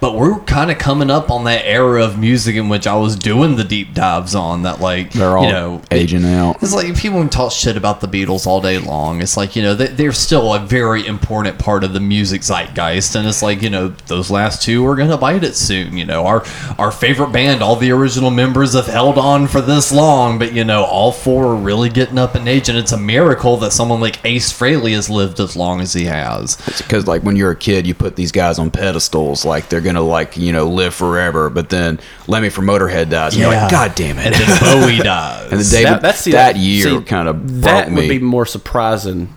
but 0.00 0.14
we're 0.14 0.38
kind 0.40 0.70
of 0.70 0.78
coming 0.78 1.10
up 1.10 1.30
on 1.30 1.44
that 1.44 1.64
era 1.64 2.04
of 2.04 2.18
music 2.18 2.56
in 2.56 2.68
which 2.68 2.86
I 2.86 2.94
was 2.96 3.16
doing 3.16 3.56
the 3.56 3.64
deep 3.64 3.94
dives 3.94 4.34
on. 4.34 4.62
That 4.62 4.80
like 4.80 5.12
They're 5.12 5.36
all 5.36 5.44
you 5.44 5.52
know 5.52 5.82
aging 5.90 6.24
out. 6.24 6.62
It's 6.62 6.72
like 6.72 6.96
people 6.96 7.20
can 7.20 7.28
talk 7.28 7.52
shit 7.52 7.76
about 7.76 8.00
the 8.00 8.06
Beatles 8.06 8.46
all 8.46 8.60
day 8.60 8.78
long. 8.78 9.20
It's 9.22 9.36
like 9.36 9.56
you 9.56 9.62
know 9.62 9.74
they, 9.74 9.88
they're 9.88 10.12
still 10.12 10.54
a 10.54 10.60
very 10.60 11.06
important 11.06 11.58
part 11.58 11.84
of 11.84 11.92
the 11.92 12.00
music 12.00 12.42
zeitgeist, 12.42 13.16
and 13.16 13.26
it's 13.26 13.42
like 13.42 13.62
you 13.62 13.70
know 13.70 13.88
those 14.06 14.30
last 14.30 14.62
two 14.62 14.86
are 14.86 14.96
gonna 14.96 15.18
bite 15.18 15.44
it 15.44 15.56
soon. 15.56 15.96
You 15.96 16.04
know 16.04 16.26
our 16.26 16.44
our 16.78 16.90
favorite 16.90 17.32
band, 17.32 17.62
all 17.62 17.76
the 17.76 17.90
original 17.90 18.30
members 18.30 18.74
have 18.74 18.86
held 18.86 19.18
on 19.18 19.46
for 19.46 19.60
this 19.60 19.92
long, 19.92 20.38
but 20.38 20.52
you 20.52 20.64
know 20.64 20.84
all 20.84 21.12
four 21.12 21.46
are 21.46 21.56
really 21.56 21.88
getting 21.88 22.18
up 22.18 22.36
in 22.36 22.46
age, 22.46 22.68
and 22.68 22.78
it's 22.78 22.92
a 22.92 22.98
miracle 22.98 23.56
that 23.58 23.72
someone 23.72 24.00
like 24.00 24.24
Ace 24.24 24.52
Frehley 24.52 24.94
has 24.94 25.10
lived 25.10 25.40
as 25.40 25.56
long 25.56 25.80
as 25.80 25.92
he 25.92 26.04
has. 26.04 26.58
It's 26.66 26.82
because 26.82 27.06
like 27.06 27.22
when 27.22 27.36
you're 27.36 27.50
a 27.50 27.56
kid, 27.56 27.86
you 27.86 27.94
put 27.94 28.16
these 28.16 28.32
guys 28.32 28.58
on 28.58 28.70
pedestals, 28.70 29.44
like 29.44 29.68
they're 29.68 29.80
gonna 29.92 30.02
like 30.02 30.36
you 30.36 30.52
know 30.52 30.68
live 30.68 30.94
forever. 30.94 31.50
But 31.50 31.68
then 31.70 31.98
Lemmy 32.26 32.48
from 32.50 32.66
Motorhead 32.66 33.10
dies, 33.10 33.34
and 33.34 33.42
you're 33.42 33.50
like, 33.52 33.70
God 33.70 33.94
damn 33.94 34.18
it! 34.18 34.26
And 34.26 34.34
then 34.34 34.60
Bowie 34.82 34.98
dies. 35.02 35.50
and 35.52 35.60
then 35.60 35.70
David, 35.72 35.92
That- 35.94 36.02
that's 36.02 36.24
the- 36.24 36.32
that 36.32 36.56
year 36.56 37.00
kind 37.00 37.28
of 37.28 37.46
broke 37.46 37.62
that 37.62 37.90
me. 37.90 37.96
would 38.02 38.08
be 38.08 38.18
more 38.18 38.46
surprising 38.46 39.34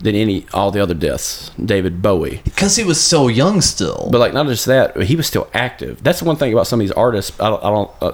than 0.00 0.14
any 0.14 0.46
all 0.52 0.70
the 0.70 0.80
other 0.82 0.92
deaths. 0.94 1.50
David 1.64 2.02
Bowie. 2.02 2.40
because 2.44 2.76
he 2.76 2.84
was 2.84 3.00
so 3.00 3.28
young 3.28 3.60
still. 3.62 4.08
But 4.12 4.18
like 4.18 4.34
not 4.34 4.46
just 4.46 4.66
that, 4.66 4.96
he 5.02 5.16
was 5.16 5.26
still 5.26 5.48
active. 5.54 6.02
That's 6.02 6.18
the 6.18 6.24
one 6.26 6.36
thing 6.36 6.52
about 6.52 6.66
some 6.66 6.78
of 6.80 6.84
these 6.86 6.92
artists. 6.92 7.38
I 7.40 7.48
don't, 7.48 7.64
I 7.64 7.70
don't 7.70 7.90
uh, 8.02 8.12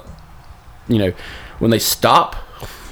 you 0.87 0.99
know, 0.99 1.13
when 1.59 1.69
they 1.71 1.79
stop, 1.79 2.35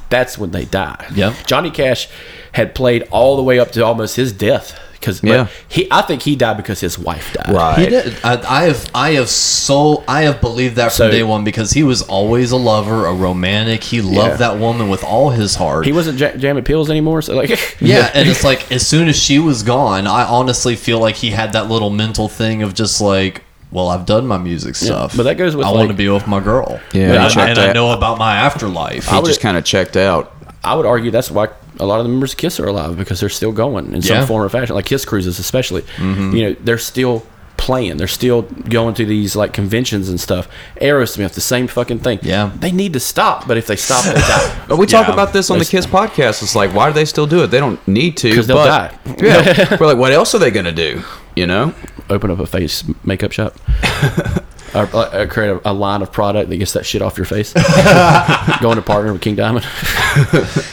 that's 0.10 0.38
when 0.38 0.52
they 0.52 0.66
die. 0.66 1.08
Yeah, 1.14 1.34
Johnny 1.46 1.72
Cash 1.72 2.10
had 2.54 2.74
played 2.76 3.04
all 3.12 3.38
the 3.38 3.44
way 3.44 3.58
up 3.60 3.72
to 3.72 3.86
almost 3.86 4.16
his 4.16 4.34
death 4.34 4.78
because 5.00 5.24
Yeah. 5.24 5.48
he. 5.68 5.88
I 5.92 6.02
think 6.02 6.22
he 6.22 6.36
died 6.36 6.58
because 6.58 6.80
his 6.80 7.00
wife 7.00 7.34
died. 7.34 7.54
right. 7.54 7.80
He 7.80 7.86
did. 7.88 8.16
I, 8.24 8.34
I 8.60 8.64
have, 8.66 8.90
I 8.94 9.12
have 9.12 9.30
so, 9.30 10.04
I 10.08 10.24
have 10.24 10.42
believed 10.42 10.76
that 10.76 10.92
from 10.92 10.98
So- 11.08 11.12
day 11.12 11.24
one 11.24 11.44
because 11.44 11.72
he 11.72 11.84
was 11.84 12.02
always 12.04 12.52
a 12.52 12.58
lover, 12.58 13.06
a 13.06 13.14
romantic. 13.14 13.84
He 13.84 14.02
loved 14.02 14.32
Yeah. 14.42 14.50
that 14.52 14.60
woman 14.60 14.90
with 14.90 15.04
all 15.04 15.30
his 15.30 15.56
heart. 15.56 15.86
He 15.86 15.92
wasn't 15.92 16.20
ja- 16.20 16.36
jamming 16.38 16.64
pills 16.64 16.90
anymore. 16.90 17.22
So 17.22 17.36
like, 17.36 17.50
yeah, 17.82 18.12
and 18.14 18.28
it's 18.30 18.44
like 18.44 18.72
as 18.72 18.86
soon 18.88 19.08
as 19.08 19.16
she 19.18 19.40
was 19.40 19.64
gone, 19.64 20.08
I 20.08 20.24
honestly 20.26 20.76
feel 20.76 21.00
like 21.00 21.16
he 21.16 21.32
had 21.32 21.54
that 21.54 21.70
little 21.70 21.90
mental 21.90 22.28
thing 22.28 22.62
of 22.64 22.74
just 22.74 23.00
like, 23.02 23.44
well, 23.72 23.90
I've 23.90 24.06
done 24.08 24.26
my 24.26 24.38
music 24.40 24.76
stuff, 24.76 25.16
but 25.16 25.24
that 25.24 25.36
goes 25.38 25.56
with, 25.56 25.66
I 25.66 25.72
want 25.72 25.90
to 25.90 25.94
be 25.94 26.10
with 26.10 26.26
my 26.26 26.40
girl. 26.40 26.80
Yeah, 26.92 27.12
and, 27.14 27.40
I, 27.40 27.50
and 27.52 27.60
I 27.60 27.72
know 27.72 27.92
about 27.92 28.18
my 28.18 28.36
afterlife. 28.36 29.08
he 29.08 29.22
just 29.22 29.42
kind 29.42 29.58
of 29.58 29.64
checked 29.64 29.96
out. 29.96 30.34
I 30.64 30.74
would 30.76 30.88
argue 30.88 31.12
that's 31.12 31.30
why 31.30 31.50
a 31.80 31.86
lot 31.86 32.00
of 32.00 32.06
the 32.06 32.10
members 32.10 32.34
of 32.34 32.38
Kiss 32.38 32.60
are 32.60 32.68
alive 32.68 32.98
because 32.98 33.20
they're 33.20 33.30
still 33.30 33.52
going 33.52 33.94
in 33.94 34.02
some 34.02 34.18
Yeah. 34.18 34.26
form 34.26 34.44
or 34.44 34.50
fashion. 34.50 34.76
Like 34.76 34.86
Kiss 34.86 35.06
cruises, 35.06 35.40
especially. 35.40 35.82
Mm-hmm. 35.98 36.36
You 36.36 36.44
know, 36.50 36.56
they're 36.64 36.78
still 36.78 37.26
playing. 37.58 37.98
They're 37.98 38.08
still 38.08 38.44
going 38.44 38.94
to 38.96 39.06
these 39.06 39.36
like 39.36 39.52
conventions 39.54 40.08
and 40.10 40.20
stuff. 40.20 40.48
Aerosmith, 40.82 41.34
the 41.34 41.42
same 41.42 41.68
fucking 41.68 42.00
thing. 42.00 42.20
Yeah. 42.22 42.52
they 42.58 42.72
need 42.72 42.94
to 42.94 43.00
stop, 43.02 43.48
but 43.48 43.58
if 43.58 43.68
they 43.68 43.76
stop, 43.76 44.06
they 44.06 44.14
die. 44.14 44.56
But 44.70 44.78
we 44.78 44.86
talk 44.86 45.08
about 45.10 45.34
this 45.34 45.50
on 45.50 45.60
the 45.60 45.66
Kiss 45.66 45.86
podcast. 45.86 46.42
It's 46.42 46.56
like, 46.56 46.74
why 46.74 46.88
do 46.88 46.94
they 46.94 47.06
still 47.06 47.28
do 47.28 47.44
it? 47.44 47.48
They 47.48 47.60
don't 47.60 47.86
need 47.88 48.16
to 48.18 48.34
'Cause 48.34 48.48
they'll 48.48 48.58
but- 48.58 48.66
die. 48.66 49.16
Yeah, 49.22 49.78
we're 49.80 49.88
like, 49.88 49.98
what 49.98 50.12
else 50.14 50.34
are 50.36 50.40
they 50.40 50.52
gonna 50.52 50.72
do? 50.72 51.02
You 51.36 51.48
know? 51.48 51.74
Open 52.10 52.32
up 52.32 52.40
a 52.40 52.46
face 52.48 52.84
makeup 53.04 53.32
shop. 53.34 53.56
Or, 54.74 54.90
uh, 54.96 55.28
create 55.28 55.50
a, 55.50 55.72
a 55.72 55.74
line 55.74 56.02
of 56.02 56.12
product 56.12 56.50
that 56.50 56.58
gets 56.58 56.74
that 56.74 56.86
shit 56.86 57.02
off 57.02 57.18
your 57.18 57.26
face. 57.26 57.54
Going 58.62 58.76
to 58.76 58.82
partner 58.82 59.14
with 59.14 59.22
King 59.22 59.36
Diamond. 59.36 59.66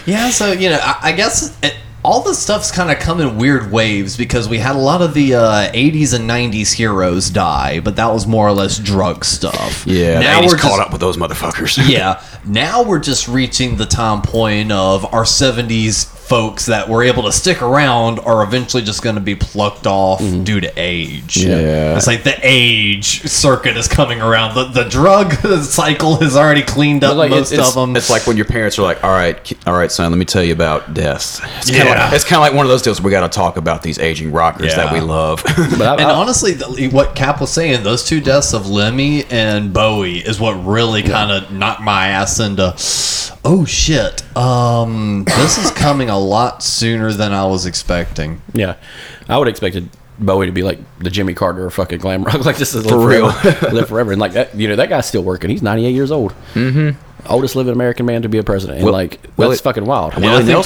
Yeah, 0.06 0.30
so 0.30 0.52
you 0.52 0.70
know, 0.70 0.78
I, 0.80 0.98
I 1.02 1.12
guess 1.12 1.58
it, 1.62 1.74
all 2.04 2.22
this 2.22 2.38
stuff's 2.38 2.70
kind 2.70 2.92
of 2.92 2.98
come 3.00 3.20
in 3.20 3.36
weird 3.36 3.72
waves 3.72 4.16
because 4.16 4.48
we 4.48 4.58
had 4.58 4.76
a 4.76 4.78
lot 4.78 5.02
of 5.02 5.12
the 5.14 5.34
uh, 5.34 5.72
'80s 5.72 6.14
and 6.14 6.30
'90s 6.30 6.72
heroes 6.72 7.28
die, 7.30 7.80
but 7.80 7.96
that 7.96 8.12
was 8.12 8.26
more 8.26 8.46
or 8.46 8.52
less 8.52 8.78
drug 8.78 9.24
stuff. 9.24 9.84
Yeah, 9.86 10.20
now 10.20 10.40
now 10.40 10.46
we're 10.46 10.56
caught 10.56 10.78
just, 10.78 10.80
up 10.80 10.92
with 10.92 11.00
those 11.00 11.16
motherfuckers. 11.16 11.88
yeah, 11.88 12.22
now 12.44 12.84
we're 12.84 13.00
just 13.00 13.26
reaching 13.26 13.76
the 13.76 13.86
time 13.86 14.22
point 14.22 14.70
of 14.70 15.12
our 15.12 15.24
'70s 15.24 16.15
folks 16.28 16.66
that 16.66 16.88
were 16.88 17.02
able 17.02 17.22
to 17.24 17.32
stick 17.32 17.62
around 17.62 18.18
are 18.20 18.42
eventually 18.42 18.82
just 18.82 19.02
going 19.02 19.14
to 19.14 19.20
be 19.20 19.34
plucked 19.36 19.86
off 19.86 20.20
due 20.20 20.60
to 20.60 20.72
age. 20.76 21.36
Yeah. 21.36 21.96
it's 21.96 22.06
like 22.06 22.22
the 22.24 22.36
age 22.42 23.22
circuit 23.22 23.76
is 23.76 23.88
coming 23.88 24.20
around. 24.20 24.54
The 24.54 24.64
the 24.64 24.88
drug 24.88 25.32
cycle 25.62 26.16
has 26.16 26.36
already 26.36 26.62
cleaned 26.62 27.04
up 27.04 27.16
like, 27.16 27.30
most 27.30 27.52
it's- 27.52 27.68
of 27.68 27.74
them. 27.74 27.96
It's 27.96 28.10
like 28.10 28.26
when 28.26 28.36
your 28.36 28.46
parents 28.46 28.78
are 28.78 28.82
like, 28.82 29.02
all 29.04 29.10
right, 29.10 29.52
all 29.66 29.74
right, 29.74 29.90
son, 29.90 30.10
let 30.10 30.18
me 30.18 30.24
tell 30.24 30.42
you 30.42 30.52
about 30.52 30.94
death." 30.94 31.40
It's 31.58 31.70
kind 31.70 31.82
of 31.82 31.88
Yeah. 31.94 32.04
like, 32.04 32.12
it's 32.14 32.24
kind 32.24 32.36
of 32.36 32.42
like 32.42 32.54
one 32.54 32.66
of 32.66 32.70
those 32.70 32.82
deals. 32.82 33.00
Where 33.00 33.06
we 33.06 33.10
got 33.12 33.30
to 33.30 33.34
talk 33.36 33.56
about 33.56 33.82
these 33.82 33.98
aging 33.98 34.32
rockers 34.32 34.74
that 34.74 34.92
we 34.92 35.00
love. 35.00 35.42
But 35.76 35.82
I, 35.82 35.92
And 35.94 36.02
I- 36.10 36.14
honestly, 36.14 36.52
the, 36.52 36.88
what 36.92 37.14
Cap 37.14 37.40
was 37.40 37.50
saying, 37.52 37.82
those 37.82 38.04
two 38.04 38.20
deaths 38.20 38.52
of 38.54 38.68
Lemmy 38.68 39.24
and 39.30 39.72
Bowie 39.72 40.18
is 40.18 40.38
what 40.40 40.54
really 40.64 41.02
kind 41.02 41.30
of 41.30 41.52
knocked 41.52 41.82
my 41.82 42.08
ass 42.08 42.40
into. 42.40 42.74
Oh 43.44 43.64
shit! 43.64 44.22
Um, 44.36 45.24
this 45.24 45.56
is 45.58 45.70
coming 45.70 46.10
a 46.16 46.18
lot 46.18 46.62
sooner 46.62 47.12
than 47.12 47.32
I 47.32 47.44
was 47.46 47.66
expecting. 47.66 48.40
yeah, 48.54 48.76
I 49.28 49.38
would 49.38 49.46
have 49.46 49.52
expected 49.52 49.88
Bowie 50.18 50.46
to 50.46 50.52
be 50.52 50.62
like 50.62 50.78
the 50.98 51.10
Jimmy 51.10 51.34
Carter 51.34 51.66
of 51.66 51.74
fucking 51.74 51.98
glam 51.98 52.22
rock. 52.24 52.34
Like 52.44 52.56
this 52.56 52.74
is 52.74 52.86
For 52.86 53.06
real. 53.06 53.30
forever, 53.30 53.70
live 53.74 53.88
forever, 53.88 54.12
and 54.12 54.20
like 54.20 54.32
that. 54.32 54.54
You 54.54 54.68
know 54.68 54.76
that 54.76 54.88
guy's 54.88 55.06
still 55.06 55.22
working. 55.22 55.50
He's 55.50 55.62
98 55.62 55.90
years 55.90 56.10
old. 56.10 56.32
Mm-hmm. 56.54 56.98
Oldest 57.30 57.56
living 57.56 57.72
American 57.72 58.06
man 58.06 58.22
to 58.22 58.28
be 58.28 58.38
a 58.38 58.42
president. 58.44 58.78
And 58.78 58.86
Will- 58.86 58.92
like 58.92 59.20
well, 59.36 59.48
that's 59.50 59.60
fucking 59.60 59.84
wild. 59.84 60.14
I 60.14 60.20
Willie 60.20 60.44
think 60.44 60.64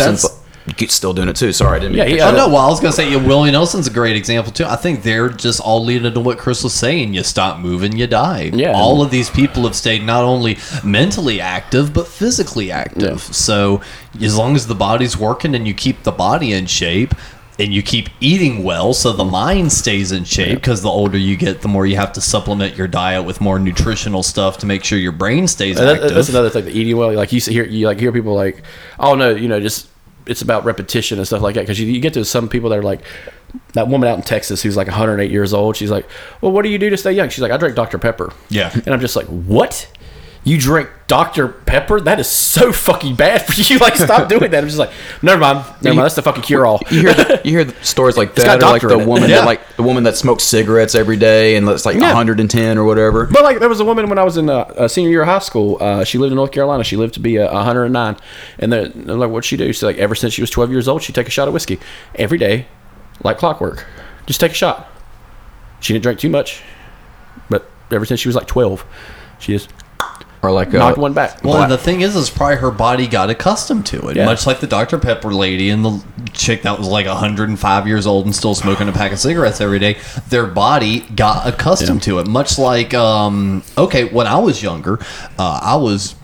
Nelson's 0.76 0.94
still 0.94 1.12
doing 1.12 1.28
it 1.28 1.36
too. 1.36 1.52
Sorry, 1.52 1.76
I 1.76 1.80
didn't. 1.80 1.96
Yeah, 1.96 2.04
mean 2.04 2.12
he- 2.14 2.18
to- 2.18 2.28
Oh 2.28 2.36
no! 2.36 2.48
Well, 2.48 2.58
I 2.58 2.68
was 2.68 2.80
gonna 2.80 2.92
say 2.92 3.10
yeah, 3.10 3.16
Willie 3.16 3.50
Nelson's 3.50 3.86
a 3.86 3.90
great 3.90 4.16
example 4.16 4.52
too. 4.52 4.64
I 4.64 4.76
think 4.76 5.02
they're 5.02 5.28
just 5.28 5.60
all 5.60 5.84
leading 5.84 6.12
to 6.12 6.20
what 6.20 6.38
Chris 6.38 6.62
was 6.64 6.74
saying. 6.74 7.14
You 7.14 7.22
stop 7.22 7.58
moving, 7.58 7.96
you 7.96 8.06
die. 8.06 8.50
Yeah. 8.52 8.72
All 8.72 9.02
of 9.02 9.10
these 9.10 9.30
people 9.30 9.62
have 9.64 9.74
stayed 9.76 10.02
not 10.04 10.24
only 10.24 10.58
mentally 10.84 11.40
active 11.40 11.92
but 11.92 12.06
physically 12.06 12.70
active. 12.70 13.20
So 13.20 13.80
as 14.20 14.36
long 14.36 14.56
as 14.56 14.66
the 14.66 14.74
body's 14.74 15.16
working 15.16 15.54
and 15.54 15.66
you 15.66 15.74
keep 15.74 16.02
the 16.02 16.12
body 16.12 16.52
in 16.52 16.66
shape. 16.66 17.14
And 17.58 17.74
you 17.74 17.82
keep 17.82 18.08
eating 18.20 18.64
well, 18.64 18.94
so 18.94 19.12
the 19.12 19.22
mind 19.24 19.70
stays 19.70 20.12
in 20.12 20.24
shape. 20.24 20.54
Because 20.54 20.80
the 20.80 20.88
older 20.88 21.18
you 21.18 21.36
get, 21.36 21.60
the 21.60 21.68
more 21.68 21.84
you 21.84 21.96
have 21.96 22.10
to 22.14 22.20
supplement 22.22 22.74
your 22.74 22.88
diet 22.88 23.26
with 23.26 23.42
more 23.42 23.58
nutritional 23.58 24.22
stuff 24.22 24.56
to 24.58 24.66
make 24.66 24.82
sure 24.82 24.98
your 24.98 25.12
brain 25.12 25.46
stays 25.46 25.78
And 25.78 25.86
that- 25.86 25.96
active. 25.96 26.14
that's 26.14 26.30
another 26.30 26.48
thing. 26.48 26.64
The 26.64 26.70
eating 26.72 26.96
well, 26.96 27.12
like 27.12 27.32
you 27.34 27.40
hear, 27.42 27.66
you 27.66 27.84
like 27.86 28.00
hear 28.00 28.12
people 28.12 28.34
like, 28.34 28.62
oh 28.98 29.14
no, 29.14 29.28
you 29.34 29.46
know, 29.46 29.60
just 29.60 29.88
it's 30.30 30.42
about 30.42 30.64
repetition 30.64 31.18
and 31.18 31.26
stuff 31.26 31.42
like 31.42 31.56
that. 31.56 31.62
Because 31.62 31.80
you, 31.80 31.88
you 31.88 32.00
get 32.00 32.14
to 32.14 32.24
some 32.24 32.48
people 32.48 32.70
that 32.70 32.78
are 32.78 32.82
like 32.82 33.00
that 33.72 33.88
woman 33.88 34.08
out 34.08 34.16
in 34.16 34.22
Texas 34.22 34.62
who's 34.62 34.76
like 34.76 34.86
108 34.86 35.28
years 35.28 35.52
old. 35.52 35.76
She's 35.76 35.90
like, 35.90 36.08
well, 36.40 36.52
what 36.52 36.62
do 36.62 36.68
you 36.68 36.78
do 36.78 36.88
to 36.88 36.96
stay 36.96 37.12
young? 37.12 37.28
She's 37.28 37.42
like, 37.42 37.50
I 37.50 37.56
drink 37.56 37.74
Dr 37.74 37.98
Pepper. 37.98 38.32
Yeah. 38.48 38.70
and 38.72 38.94
I'm 38.94 39.00
just 39.00 39.16
like, 39.16 39.26
what? 39.26 39.90
You 40.42 40.58
drink 40.58 40.88
Dr 41.06 41.48
Pepper? 41.48 42.00
That 42.00 42.18
is 42.18 42.26
so 42.26 42.72
fucking 42.72 43.14
bad 43.14 43.46
for 43.46 43.52
you. 43.60 43.78
Like, 43.80 43.96
stop 43.96 44.28
doing 44.28 44.50
that. 44.50 44.62
I'm 44.62 44.66
just 44.66 44.78
like, 44.78 44.90
never 45.22 45.38
mind, 45.38 45.58
never 45.82 45.94
mind. 45.96 46.06
That's 46.06 46.14
the 46.14 46.22
fucking 46.22 46.42
cure 46.44 46.64
all. 46.66 46.80
You 46.90 47.00
hear 47.00 47.12
the, 47.14 47.40
you 47.44 47.50
hear 47.50 47.64
the 47.64 47.74
stories 47.84 48.16
like 48.16 48.34
that, 48.36 48.60
like 48.62 48.80
the 48.80 48.98
woman 48.98 49.28
Yeah. 49.28 49.36
that 49.40 49.46
like 49.46 49.76
the 49.76 49.82
woman 49.82 50.04
that 50.04 50.16
smokes 50.16 50.44
cigarettes 50.44 50.94
every 50.94 51.16
day 51.18 51.56
and 51.56 51.68
it's 51.68 51.84
like 51.84 51.96
Yeah. 51.96 52.08
110 52.14 52.78
or 52.78 52.84
whatever. 52.84 53.26
But 53.26 53.42
like, 53.42 53.58
there 53.58 53.68
was 53.68 53.80
a 53.80 53.84
woman 53.84 54.08
when 54.08 54.18
I 54.18 54.24
was 54.24 54.38
in 54.38 54.48
uh, 54.48 54.54
uh, 54.60 54.88
senior 54.88 55.10
year 55.10 55.22
of 55.22 55.28
high 55.28 55.38
school. 55.40 55.76
Uh, 55.80 56.04
she 56.04 56.16
lived 56.16 56.32
in 56.32 56.36
North 56.36 56.52
Carolina. 56.52 56.84
She 56.84 56.96
lived 56.96 57.14
to 57.14 57.20
be 57.20 57.38
uh, 57.38 57.52
109. 57.52 58.16
And 58.58 58.72
then 58.72 59.06
like, 59.06 59.30
what'd 59.30 59.44
she 59.44 59.56
do? 59.58 59.66
She's 59.72 59.82
like, 59.82 59.98
ever 59.98 60.14
since 60.14 60.32
she 60.32 60.40
was 60.40 60.50
12 60.50 60.70
years 60.70 60.88
old, 60.88 61.02
she'd 61.02 61.14
take 61.14 61.28
a 61.28 61.30
shot 61.30 61.48
of 61.48 61.54
whiskey 61.54 61.78
every 62.14 62.38
day, 62.38 62.66
like 63.22 63.36
clockwork. 63.36 63.86
Just 64.26 64.40
take 64.40 64.52
a 64.52 64.54
shot. 64.54 64.88
She 65.80 65.92
didn't 65.92 66.02
drink 66.04 66.18
too 66.20 66.30
much, 66.30 66.62
but 67.50 67.68
ever 67.90 68.04
since 68.06 68.20
she 68.20 68.28
was 68.28 68.36
like 68.36 68.46
12, 68.46 68.84
she 69.38 69.52
just 69.52 69.70
Or 70.42 70.50
like 70.50 70.68
uh, 70.68 70.78
knocked 70.78 70.96
one 70.98 71.12
back. 71.12 71.44
Well, 71.44 71.68
the 71.68 71.76
thing 71.76 72.00
is, 72.00 72.16
is 72.16 72.30
probably 72.30 72.56
her 72.56 72.70
body 72.70 73.06
got 73.06 73.28
accustomed 73.28 73.84
to 73.86 74.08
it, 74.08 74.16
Yeah. 74.16 74.24
much 74.24 74.46
like 74.46 74.60
the 74.60 74.66
Dr 74.66 74.98
Pepper 74.98 75.34
lady 75.34 75.68
and 75.68 75.84
the 75.84 76.02
chick 76.32 76.62
that 76.62 76.78
was 76.78 76.88
like 76.88 77.06
105 77.06 77.86
years 77.86 78.06
old 78.06 78.24
and 78.24 78.34
still 78.34 78.54
smoking 78.54 78.88
a 78.88 78.92
pack 78.92 79.12
of 79.12 79.18
cigarettes 79.18 79.60
every 79.60 79.78
day. 79.78 79.98
Their 80.30 80.46
body 80.46 81.00
got 81.00 81.46
accustomed 81.46 82.02
to 82.04 82.20
it, 82.20 82.26
much 82.26 82.58
like 82.58 82.94
um, 82.94 83.62
okay, 83.76 84.04
when 84.04 84.26
I 84.26 84.38
was 84.38 84.62
younger, 84.62 84.98
uh, 85.38 85.60
I 85.62 85.76
was. 85.76 86.14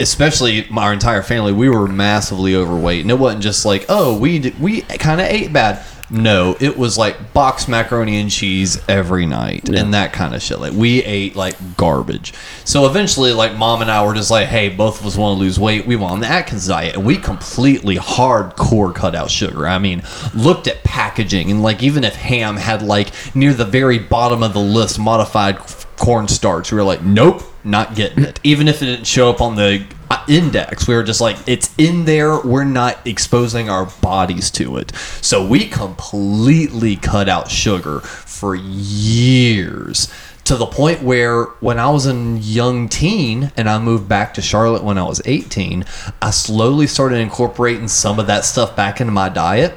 Especially 0.00 0.64
my 0.70 0.92
entire 0.92 1.22
family, 1.24 1.52
we 1.52 1.68
were 1.68 1.88
massively 1.88 2.54
overweight, 2.54 3.00
and 3.02 3.10
it 3.10 3.18
wasn't 3.18 3.42
just 3.42 3.64
like, 3.64 3.84
oh, 3.88 4.16
we 4.16 4.54
we 4.60 4.82
kind 4.82 5.20
of 5.20 5.26
ate 5.26 5.52
bad. 5.52 5.84
No, 6.10 6.56
it 6.58 6.78
was 6.78 6.96
like 6.96 7.34
boxed 7.34 7.68
macaroni 7.68 8.18
and 8.18 8.30
cheese 8.30 8.80
every 8.88 9.26
night 9.26 9.68
and 9.68 9.92
that 9.92 10.14
kind 10.14 10.34
of 10.34 10.40
shit. 10.40 10.58
Like 10.58 10.72
we 10.72 11.02
ate 11.04 11.36
like 11.36 11.76
garbage. 11.76 12.32
So 12.64 12.86
eventually, 12.86 13.32
like 13.34 13.56
mom 13.56 13.82
and 13.82 13.90
I 13.90 14.04
were 14.04 14.14
just 14.14 14.30
like, 14.30 14.48
"Hey, 14.48 14.70
both 14.70 15.00
of 15.00 15.06
us 15.06 15.16
want 15.16 15.36
to 15.36 15.40
lose 15.40 15.60
weight. 15.60 15.86
We 15.86 15.96
want 15.96 16.12
on 16.12 16.20
the 16.20 16.26
Atkins 16.26 16.66
diet," 16.66 16.94
and 16.96 17.04
we 17.04 17.16
completely 17.16 17.96
hardcore 17.96 18.94
cut 18.94 19.14
out 19.14 19.30
sugar. 19.30 19.68
I 19.68 19.78
mean, 19.78 20.02
looked 20.34 20.66
at 20.66 20.82
packaging 20.82 21.50
and 21.50 21.62
like 21.62 21.82
even 21.82 22.04
if 22.04 22.14
ham 22.14 22.56
had 22.56 22.80
like 22.82 23.12
near 23.34 23.52
the 23.52 23.66
very 23.66 23.98
bottom 23.98 24.42
of 24.42 24.54
the 24.54 24.60
list 24.60 24.98
modified 24.98 25.58
cornstarch, 25.96 26.72
we 26.72 26.76
were 26.76 26.84
like, 26.84 27.02
"Nope, 27.02 27.42
not 27.68 27.94
getting 27.94 28.24
it." 28.24 28.40
Even 28.42 28.68
if 28.68 28.82
it 28.82 28.86
didn't 28.86 29.06
show 29.06 29.30
up 29.30 29.40
on 29.40 29.56
the 29.56 29.84
uh, 30.10 30.24
index 30.26 30.88
we 30.88 30.94
were 30.94 31.02
just 31.02 31.20
like 31.20 31.36
it's 31.46 31.74
in 31.76 32.06
there 32.06 32.40
we're 32.40 32.64
not 32.64 32.98
exposing 33.06 33.68
our 33.68 33.84
bodies 34.00 34.50
to 34.50 34.78
it 34.78 34.90
so 35.20 35.46
we 35.46 35.66
completely 35.66 36.96
cut 36.96 37.28
out 37.28 37.50
sugar 37.50 38.00
for 38.00 38.54
years 38.54 40.10
to 40.48 40.56
the 40.56 40.64
point 40.64 41.02
where 41.02 41.44
when 41.60 41.78
I 41.78 41.90
was 41.90 42.06
a 42.06 42.14
young 42.14 42.88
teen 42.88 43.52
and 43.54 43.68
I 43.68 43.78
moved 43.78 44.08
back 44.08 44.32
to 44.32 44.40
Charlotte 44.40 44.82
when 44.82 44.96
I 44.96 45.02
was 45.02 45.20
18, 45.26 45.84
I 46.22 46.30
slowly 46.30 46.86
started 46.86 47.16
incorporating 47.16 47.86
some 47.86 48.18
of 48.18 48.28
that 48.28 48.46
stuff 48.46 48.74
back 48.74 48.98
into 48.98 49.12
my 49.12 49.28
diet. 49.28 49.74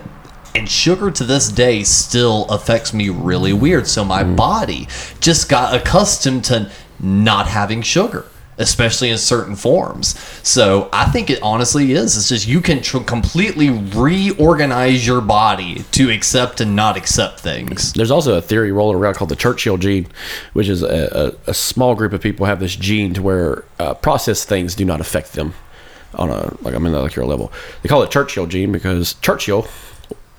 And 0.55 0.69
sugar 0.69 1.11
to 1.11 1.25
this 1.25 1.49
day 1.49 1.83
still 1.83 2.45
affects 2.45 2.93
me 2.93 3.09
really 3.09 3.51
weird. 3.51 3.85
So 3.85 4.05
my 4.05 4.23
body 4.23 4.87
just 5.19 5.49
got 5.49 5.75
accustomed 5.75 6.45
to 6.45 6.71
not 7.01 7.47
having 7.47 7.81
sugar 7.81 8.25
especially 8.57 9.09
in 9.09 9.17
certain 9.17 9.55
forms. 9.55 10.17
So 10.43 10.89
I 10.93 11.05
think 11.05 11.29
it 11.29 11.41
honestly 11.41 11.93
is. 11.93 12.15
It's 12.15 12.29
just 12.29 12.47
you 12.47 12.61
can 12.61 12.81
tr- 12.81 12.99
completely 12.99 13.69
reorganize 13.69 15.05
your 15.05 15.21
body 15.21 15.83
to 15.93 16.11
accept 16.11 16.61
and 16.61 16.75
not 16.75 16.95
accept 16.95 17.39
things. 17.39 17.93
There's 17.93 18.11
also 18.11 18.37
a 18.37 18.41
theory 18.41 18.71
rolling 18.71 18.97
around 18.97 19.15
called 19.15 19.31
the 19.31 19.35
Churchill 19.35 19.77
gene, 19.77 20.07
which 20.53 20.69
is 20.69 20.83
a, 20.83 21.33
a, 21.47 21.51
a 21.51 21.53
small 21.53 21.95
group 21.95 22.13
of 22.13 22.21
people 22.21 22.45
have 22.45 22.59
this 22.59 22.75
gene 22.75 23.13
to 23.15 23.21
where 23.21 23.65
uh, 23.79 23.93
processed 23.95 24.47
things 24.47 24.75
do 24.75 24.85
not 24.85 25.01
affect 25.01 25.33
them 25.33 25.53
on 26.15 26.29
a 26.29 26.55
like 26.61 26.75
a 26.75 26.79
molecular 26.79 27.27
level. 27.27 27.51
They 27.81 27.89
call 27.89 28.03
it 28.03 28.11
Churchill 28.11 28.45
gene 28.45 28.71
because 28.71 29.13
Churchill, 29.15 29.67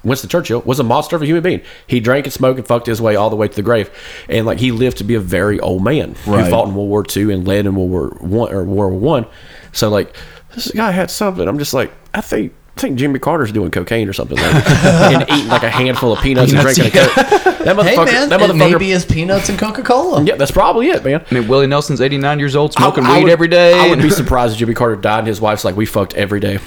Winston 0.04 0.28
Churchill, 0.28 0.60
was 0.62 0.80
a 0.80 0.82
monster 0.84 1.16
of 1.16 1.22
a 1.22 1.26
human 1.26 1.42
being. 1.42 1.60
He 1.86 2.00
drank 2.00 2.26
and 2.26 2.32
smoked 2.32 2.58
and 2.58 2.66
fucked 2.66 2.86
his 2.86 3.00
way 3.00 3.16
all 3.16 3.30
the 3.30 3.36
way 3.36 3.48
to 3.48 3.54
the 3.54 3.62
grave, 3.62 3.90
and 4.28 4.46
like 4.46 4.58
he 4.58 4.72
lived 4.72 4.98
to 4.98 5.04
be 5.04 5.14
a 5.14 5.20
very 5.20 5.58
old 5.60 5.84
man 5.84 6.14
who 6.24 6.44
fought 6.50 6.68
in 6.68 6.74
World 6.74 6.88
War 6.88 7.04
II 7.16 7.32
and 7.32 7.46
led 7.46 7.66
in 7.66 7.74
World 7.74 7.90
War 7.90 8.08
One 8.20 8.52
or 8.52 8.64
World 8.64 8.68
War 8.68 8.88
One. 8.90 9.26
So 9.72 9.88
like 9.88 10.14
this 10.54 10.70
guy 10.72 10.90
had 10.90 11.10
something. 11.10 11.46
I'm 11.46 11.58
just 11.58 11.74
like 11.74 11.92
I 12.14 12.20
think. 12.20 12.54
I 12.74 12.80
think 12.80 12.96
Jimmy 12.98 13.18
Carter's 13.18 13.52
doing 13.52 13.70
cocaine 13.70 14.08
or 14.08 14.14
something 14.14 14.38
like 14.38 14.54
and 14.84 15.22
eating 15.30 15.48
like 15.48 15.62
a 15.62 15.68
handful 15.68 16.14
of 16.14 16.20
peanuts 16.20 16.52
and 16.52 16.62
drinking 16.62 16.86
a 16.86 16.90
coke. 16.90 17.12
That 17.62 17.76
motherfucker, 17.76 17.84
Hey 18.08 18.12
man, 18.14 18.28
that 18.30 18.40
motherfucker 18.40 18.58
maybe 18.72 18.90
is 18.90 19.04
peanuts 19.04 19.48
and 19.50 19.56
Coca 19.58 19.82
Cola. 19.82 20.24
yeah, 20.24 20.34
that's 20.34 20.50
probably 20.50 20.88
it, 20.88 21.04
man. 21.04 21.24
I 21.30 21.34
mean, 21.34 21.46
Willie 21.46 21.68
Nelson's 21.68 22.00
89 22.00 22.38
years 22.40 22.56
old, 22.56 22.72
smoking 22.72 23.04
I- 23.04 23.10
I 23.10 23.16
weed 23.18 23.24
would- 23.24 23.32
every 23.32 23.46
day. 23.48 23.74
I 23.78 23.82
would 23.90 23.98
and- 24.00 24.02
be 24.02 24.10
surprised 24.10 24.54
if 24.54 24.58
Jimmy 24.58 24.74
Carter 24.74 24.96
died 24.96 25.18
and 25.20 25.28
his 25.28 25.40
wife's 25.40 25.64
like, 25.64 25.76
we 25.76 25.86
fucked 25.86 26.14
every 26.14 26.40
day. 26.40 26.58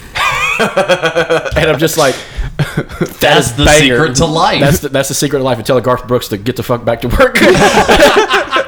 And 0.60 1.70
I'm 1.70 1.80
just 1.80 1.98
like, 1.98 2.16
That's 3.20 3.52
the 3.52 3.68
secret 3.80 4.16
to 4.18 4.26
life. 4.26 4.62
That's 4.62 4.80
the, 4.80 4.90
that's 4.90 5.10
the 5.10 5.16
secret 5.16 5.40
of 5.40 5.46
life. 5.46 5.58
And 5.58 5.68
telling 5.68 5.84
Garth 5.84 6.08
Brooks 6.08 6.30
to 6.30 6.38
get 6.38 6.56
the 6.56 6.64
fuck 6.64 6.86
back 6.86 7.02
to 7.02 7.10
work. 7.10 7.38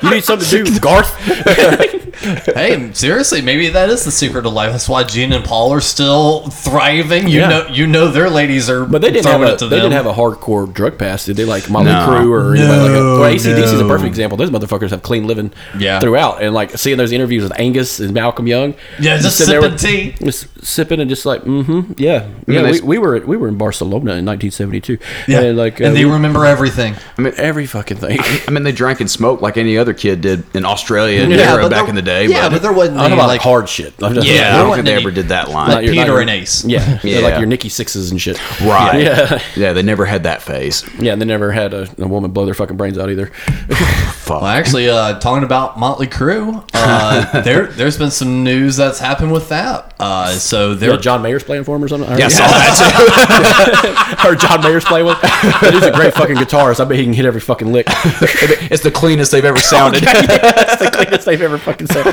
you 0.03 0.09
need 0.11 0.23
something 0.23 0.47
to 0.47 0.63
do, 0.63 0.79
Garth. 0.79 1.13
hey, 2.55 2.91
seriously, 2.93 3.41
maybe 3.41 3.69
that 3.69 3.89
is 3.89 4.03
the 4.05 4.11
secret 4.11 4.45
of 4.45 4.53
life. 4.53 4.71
That's 4.71 4.89
why 4.89 5.03
Gene 5.03 5.33
and 5.33 5.43
Paul 5.45 5.71
are 5.73 5.81
still 5.81 6.47
thriving. 6.49 7.27
You 7.27 7.39
Yeah. 7.41 7.47
know, 7.49 7.67
you 7.67 7.87
know 7.87 8.07
their 8.09 8.29
ladies 8.29 8.69
are. 8.69 8.85
But 8.85 9.01
they 9.01 9.11
didn't 9.11 9.25
have 9.27 9.39
throwing 9.39 9.53
a 9.53 9.57
to 9.57 9.65
they 9.67 9.77
them. 9.77 9.91
didn't 9.91 10.05
have 10.05 10.05
a 10.05 10.13
hardcore 10.13 10.71
drug 10.71 10.97
pass, 10.97 11.25
did 11.25 11.37
they? 11.37 11.45
Like 11.45 11.69
Molly 11.69 11.85
No. 11.85 12.05
Crew 12.07 12.33
or 12.33 12.55
anybody 12.55 12.79
like 12.79 12.91
that. 12.91 12.93
No, 12.93 13.19
Well, 13.21 13.31
ACDC 13.33 13.63
is 13.63 13.73
a 13.73 13.77
no. 13.83 13.87
perfect 13.87 14.07
example. 14.07 14.37
Those 14.37 14.49
motherfuckers 14.49 14.89
have 14.89 15.01
clean 15.03 15.27
living 15.27 15.51
Yeah. 15.77 15.99
throughout. 15.99 16.41
And 16.41 16.53
like 16.53 16.77
seeing 16.77 16.97
those 16.97 17.11
interviews 17.11 17.43
with 17.43 17.53
Angus 17.59 17.99
and 17.99 18.13
Malcolm 18.13 18.47
Young. 18.47 18.73
Yeah, 18.99 19.17
just 19.17 19.37
sitting 19.37 19.53
sipping 19.61 19.71
with- 19.71 19.81
tea. 19.81 20.15
Just 20.25 20.65
sipping 20.65 20.99
and 20.99 21.09
just 21.09 21.25
like, 21.25 21.43
mm-hmm, 21.43 21.93
yeah. 21.97 22.27
Yeah, 22.47 22.63
they- 22.63 22.71
we, 22.71 22.81
we 22.81 22.97
were 22.97 23.19
we 23.25 23.37
were 23.37 23.47
in 23.47 23.57
Barcelona 23.57 24.13
in 24.15 24.25
1972. 24.25 24.97
Yeah, 25.27 25.41
And 25.41 25.57
like 25.57 25.79
and 25.79 25.89
uh, 25.89 25.93
they 25.93 26.05
we- 26.05 26.11
remember 26.11 26.45
everything. 26.45 26.95
I 27.17 27.21
mean, 27.21 27.33
every 27.37 27.65
fucking 27.65 27.97
thing. 27.97 28.19
I 28.47 28.51
mean, 28.51 28.63
they 28.63 28.71
drank 28.71 28.99
and 29.01 29.09
smoked 29.09 29.41
like 29.41 29.57
any 29.57 29.77
other 29.87 29.97
kid 29.97 30.21
did 30.21 30.43
in 30.53 30.65
Australia 30.65 31.21
and 31.21 31.31
Yeah, 31.31 31.53
Europe 31.53 31.69
back 31.71 31.81
there- 31.81 31.89
in 31.89 31.95
the 31.95 32.01
day. 32.01 32.27
Yeah, 32.27 32.49
but 32.49 32.61
there 32.61 32.73
wasn't 32.73 32.97
I'm 32.99 33.05
any 33.05 33.13
about 33.15 33.27
like 33.27 33.41
hard 33.41 33.69
shit. 33.69 33.93
I'm 34.01 34.13
just- 34.13 34.27
yeah, 34.27 34.55
I 34.55 34.63
don't 34.63 34.73
think 34.73 34.85
they 34.85 34.93
any- 34.93 35.01
ever 35.01 35.11
did 35.11 35.29
that 35.29 35.49
line. 35.49 35.69
like 35.71 35.85
Peter 35.85 36.05
not- 36.13 36.19
and 36.21 36.29
Ace. 36.29 36.65
Yeah, 36.65 36.99
yeah, 37.03 37.19
Yeah. 37.19 37.19
like 37.19 37.37
your 37.37 37.47
Nikki 37.47 37.69
Sixes 37.69 38.11
and 38.11 38.21
shit. 38.21 38.37
right. 38.61 39.01
Yeah, 39.01 39.39
Yeah, 39.55 39.73
they 39.73 39.81
never 39.83 40.05
had 40.05 40.23
that 40.23 40.41
phase. 40.41 40.83
yeah. 40.99 41.13
And 41.13 41.21
they 41.21 41.25
never 41.25 41.51
had 41.51 41.73
a, 41.73 41.87
a 41.99 42.07
woman 42.07 42.31
blow 42.31 42.45
their 42.45 42.53
fucking 42.53 42.75
brains 42.77 42.97
out 42.97 43.09
either. 43.09 43.31
Fuck. 44.27 44.41
Well, 44.41 44.49
actually, 44.49 44.89
uh, 44.89 45.19
talking 45.19 45.43
about 45.43 45.79
Motley 45.79 46.07
Crue, 46.07 46.63
uh, 46.73 47.41
there 47.43 47.67
there's 47.67 47.97
been 47.97 48.11
some 48.11 48.43
news 48.43 48.75
that's 48.75 48.99
happened 48.99 49.31
with 49.31 49.49
that. 49.49 49.93
Uh, 49.99 50.31
so 50.31 50.71
Yeah, 50.71 50.75
they're 50.75 50.97
John 50.97 51.21
Mayer's 51.21 51.43
playing 51.43 51.63
for 51.63 51.75
him 51.75 51.83
or 51.83 51.87
something. 51.87 52.09
yeah, 52.19 52.25
I 52.25 52.27
saw 52.27 52.45
that 52.45 54.21
too. 54.23 54.27
or 54.29 54.35
John 54.35 54.61
Mayer's 54.61 54.85
playing 54.85 55.05
with. 55.05 55.17
But 55.21 55.73
he's 55.73 55.83
a 55.83 55.91
great 55.91 56.13
fucking 56.13 56.35
guitarist. 56.35 56.79
I 56.79 56.85
bet 56.85 56.97
he 56.97 57.03
can 57.05 57.13
hit 57.13 57.25
every 57.25 57.41
fucking 57.41 57.71
lick. 57.71 57.85
it's 57.89 58.83
the 58.83 58.91
cleanest 58.91 59.31
they've 59.31 59.45
ever 59.45 59.59
sounded. 59.59 60.03
That's 60.03 60.83
the 60.83 60.91
cleanest 60.91 61.25
they've 61.25 61.41
ever 61.41 61.57
fucking 61.57 61.87
said. 61.87 62.05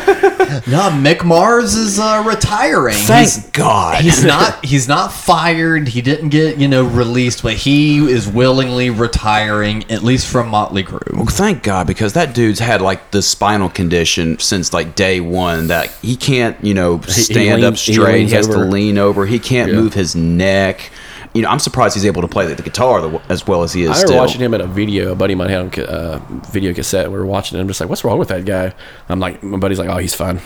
no 0.68 0.90
Mick 0.90 1.24
Mars 1.24 1.74
is 1.74 1.98
uh, 1.98 2.22
retiring. 2.26 2.94
Thank 2.96 3.28
He's- 3.30 3.50
God. 3.50 4.02
He's 4.02 4.22
not. 4.24 4.64
He's 4.64 4.88
not 4.88 5.12
fired. 5.12 5.88
He 5.88 6.00
didn't 6.02 6.28
get 6.28 6.58
you 6.58 6.68
know 6.68 6.84
released, 6.84 7.42
but 7.42 7.54
he 7.54 7.98
is 7.98 8.28
willingly 8.28 8.90
retiring, 8.90 9.90
at 9.90 10.02
least 10.02 10.26
from 10.30 10.48
Motley 10.48 10.84
Crue. 10.84 11.14
Well, 11.14 11.26
thank 11.26 11.62
God, 11.62 11.86
because 11.86 12.03
that 12.12 12.34
dude's 12.34 12.60
had 12.60 12.80
like 12.82 13.10
the 13.10 13.22
spinal 13.22 13.68
condition 13.70 14.38
since 14.38 14.72
like 14.72 14.94
day 14.94 15.18
one 15.20 15.68
that 15.68 15.90
he 16.02 16.14
can't, 16.14 16.62
you 16.64 16.74
know, 16.74 17.00
stand 17.00 17.64
up 17.64 17.70
leans- 17.72 17.82
he 17.86 17.92
straight. 17.94 18.12
He, 18.14 18.18
leans 18.20 18.32
has 18.32 18.46
to 18.48 18.58
lean 18.58 18.98
over. 18.98 19.26
He 19.26 19.38
can't 19.38 19.72
Yeah. 19.72 19.78
move 19.80 19.94
his 19.94 20.14
neck. 20.14 20.90
You 21.32 21.42
know, 21.42 21.48
I'm 21.48 21.58
surprised 21.58 21.94
he's 21.94 22.06
able 22.06 22.22
to 22.22 22.28
play 22.28 22.46
the, 22.52 22.62
guitar 22.62 23.20
as 23.28 23.44
well 23.44 23.64
as 23.64 23.72
he 23.72 23.82
is. 23.82 23.88
I 23.88 23.92
remember 23.94 24.06
still. 24.06 24.18
watching 24.20 24.40
him 24.40 24.54
at 24.54 24.60
a 24.60 24.68
video. 24.68 25.10
A 25.10 25.14
buddy 25.16 25.32
of 25.32 25.38
mine 25.38 25.48
had 25.48 25.72
ca- 25.72 25.82
uh, 25.82 26.20
video 26.52 26.72
cassette. 26.72 27.10
We 27.10 27.18
were 27.18 27.26
watching 27.26 27.58
it. 27.58 27.60
I'm 27.60 27.66
just 27.66 27.80
like, 27.80 27.88
what's 27.88 28.04
wrong 28.04 28.18
with 28.20 28.28
that 28.28 28.44
guy? 28.44 28.72
I'm 29.08 29.18
like, 29.18 29.42
my 29.42 29.58
buddy's 29.58 29.80
like, 29.80 29.88
oh, 29.88 29.96
he's 29.96 30.14
fine. 30.14 30.40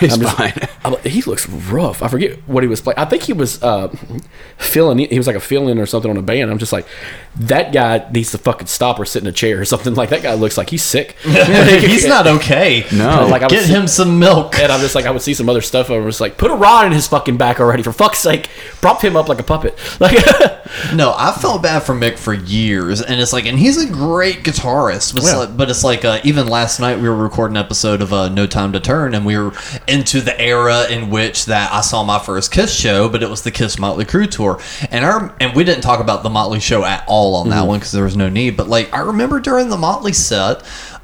He's 0.00 0.14
I'm 0.14 0.20
just- 0.20 0.36
fine. 0.36 0.52
I'm 0.84 0.92
like, 0.94 1.04
he 1.04 1.22
looks 1.22 1.48
rough. 1.48 2.02
I 2.02 2.08
forget 2.08 2.38
what 2.48 2.64
he 2.64 2.68
was 2.68 2.80
playing. 2.80 2.98
I 2.98 3.04
think 3.04 3.22
he 3.22 3.32
was 3.32 3.62
uh, 3.62 3.86
filling. 4.58 4.98
He 4.98 5.16
was 5.16 5.28
like 5.28 5.36
a 5.36 5.40
fill-in 5.40 5.78
or 5.78 5.86
something 5.86 6.10
on 6.10 6.16
a 6.16 6.22
band. 6.22 6.50
I'm 6.50 6.58
just 6.58 6.72
like, 6.72 6.86
that 7.36 7.72
guy 7.72 8.08
needs 8.10 8.32
to 8.32 8.38
fucking 8.38 8.66
stop 8.66 8.98
or 8.98 9.04
sit 9.04 9.22
in 9.22 9.28
a 9.28 9.32
chair 9.32 9.60
or 9.60 9.64
something. 9.64 9.94
Like 10.02 10.08
that 10.08 10.22
guy 10.22 10.34
looks 10.34 10.58
like 10.58 10.70
he's 10.70 10.82
sick. 10.82 11.16
he's 11.22 12.06
not 12.06 12.26
okay. 12.26 12.84
No. 12.92 13.28
Like 13.30 13.42
I 13.42 13.44
would 13.46 13.50
Get 13.50 13.64
see- 13.66 13.72
him 13.72 13.86
some 13.86 14.18
milk. 14.18 14.58
And 14.58 14.72
I'm 14.72 14.80
just 14.80 14.94
like, 14.96 15.04
I 15.06 15.10
would 15.12 15.22
see 15.22 15.34
some 15.34 15.48
other 15.48 15.60
stuff. 15.60 15.90
I 15.90 15.98
was 15.98 16.20
like, 16.20 16.36
put 16.38 16.50
a 16.50 16.54
rod 16.54 16.86
in 16.86 16.92
his 16.92 17.06
fucking 17.06 17.36
back 17.36 17.60
already, 17.60 17.82
for 17.84 17.92
fuck's 17.92 18.18
sake. 18.18 18.48
Prop 18.80 19.00
him 19.02 19.14
up 19.16 19.28
like 19.28 19.38
a 19.38 19.44
puppet. 19.44 19.78
Like, 20.00 20.16
No, 20.94 21.14
I 21.16 21.32
felt 21.32 21.62
bad 21.62 21.82
for 21.84 21.94
Mick 21.94 22.16
for 22.18 22.32
years, 22.34 23.00
and 23.02 23.20
it's 23.20 23.32
like, 23.32 23.44
and 23.46 23.58
he's 23.58 23.76
a 23.76 23.86
great 23.88 24.38
guitarist, 24.42 25.12
but, 25.14 25.22
it's 25.22 25.30
Yeah. 25.32 25.38
like, 25.38 25.56
but 25.56 25.68
it's 25.70 25.84
like, 25.84 26.04
uh, 26.04 26.20
even 26.24 26.48
last 26.48 26.80
night 26.80 26.98
we 26.98 27.08
were 27.08 27.14
recording 27.16 27.56
an 27.58 27.62
episode 27.64 28.00
of 28.00 28.12
uh, 28.12 28.28
No 28.30 28.46
Time 28.46 28.72
to 28.72 28.80
Turn, 28.80 29.14
and 29.14 29.24
we 29.26 29.36
were 29.36 29.51
into 29.88 30.20
the 30.20 30.38
era 30.40 30.90
in 30.90 31.10
which 31.10 31.46
that 31.46 31.72
I 31.72 31.80
saw 31.80 32.02
my 32.04 32.18
first 32.18 32.52
Kiss 32.52 32.74
show, 32.74 33.08
but 33.08 33.22
it 33.22 33.30
was 33.30 33.42
the 33.42 33.50
Kiss 33.50 33.78
Motley 33.78 34.04
Crue 34.04 34.30
tour, 34.30 34.60
and 34.90 35.04
our 35.04 35.34
and 35.40 35.54
we 35.54 35.64
didn't 35.64 35.82
talk 35.82 36.00
about 36.00 36.22
the 36.22 36.30
Motley 36.30 36.60
show 36.60 36.84
at 36.84 37.04
all 37.06 37.36
on 37.36 37.50
that 37.50 37.66
one 37.66 37.78
because 37.78 37.92
there 37.92 38.04
was 38.04 38.16
no 38.16 38.28
need, 38.28 38.56
but 38.56 38.68
like 38.68 38.92
I 38.92 39.00
remember 39.00 39.40
during 39.40 39.68
the 39.68 39.76
Motley 39.76 40.12
set, 40.12 40.62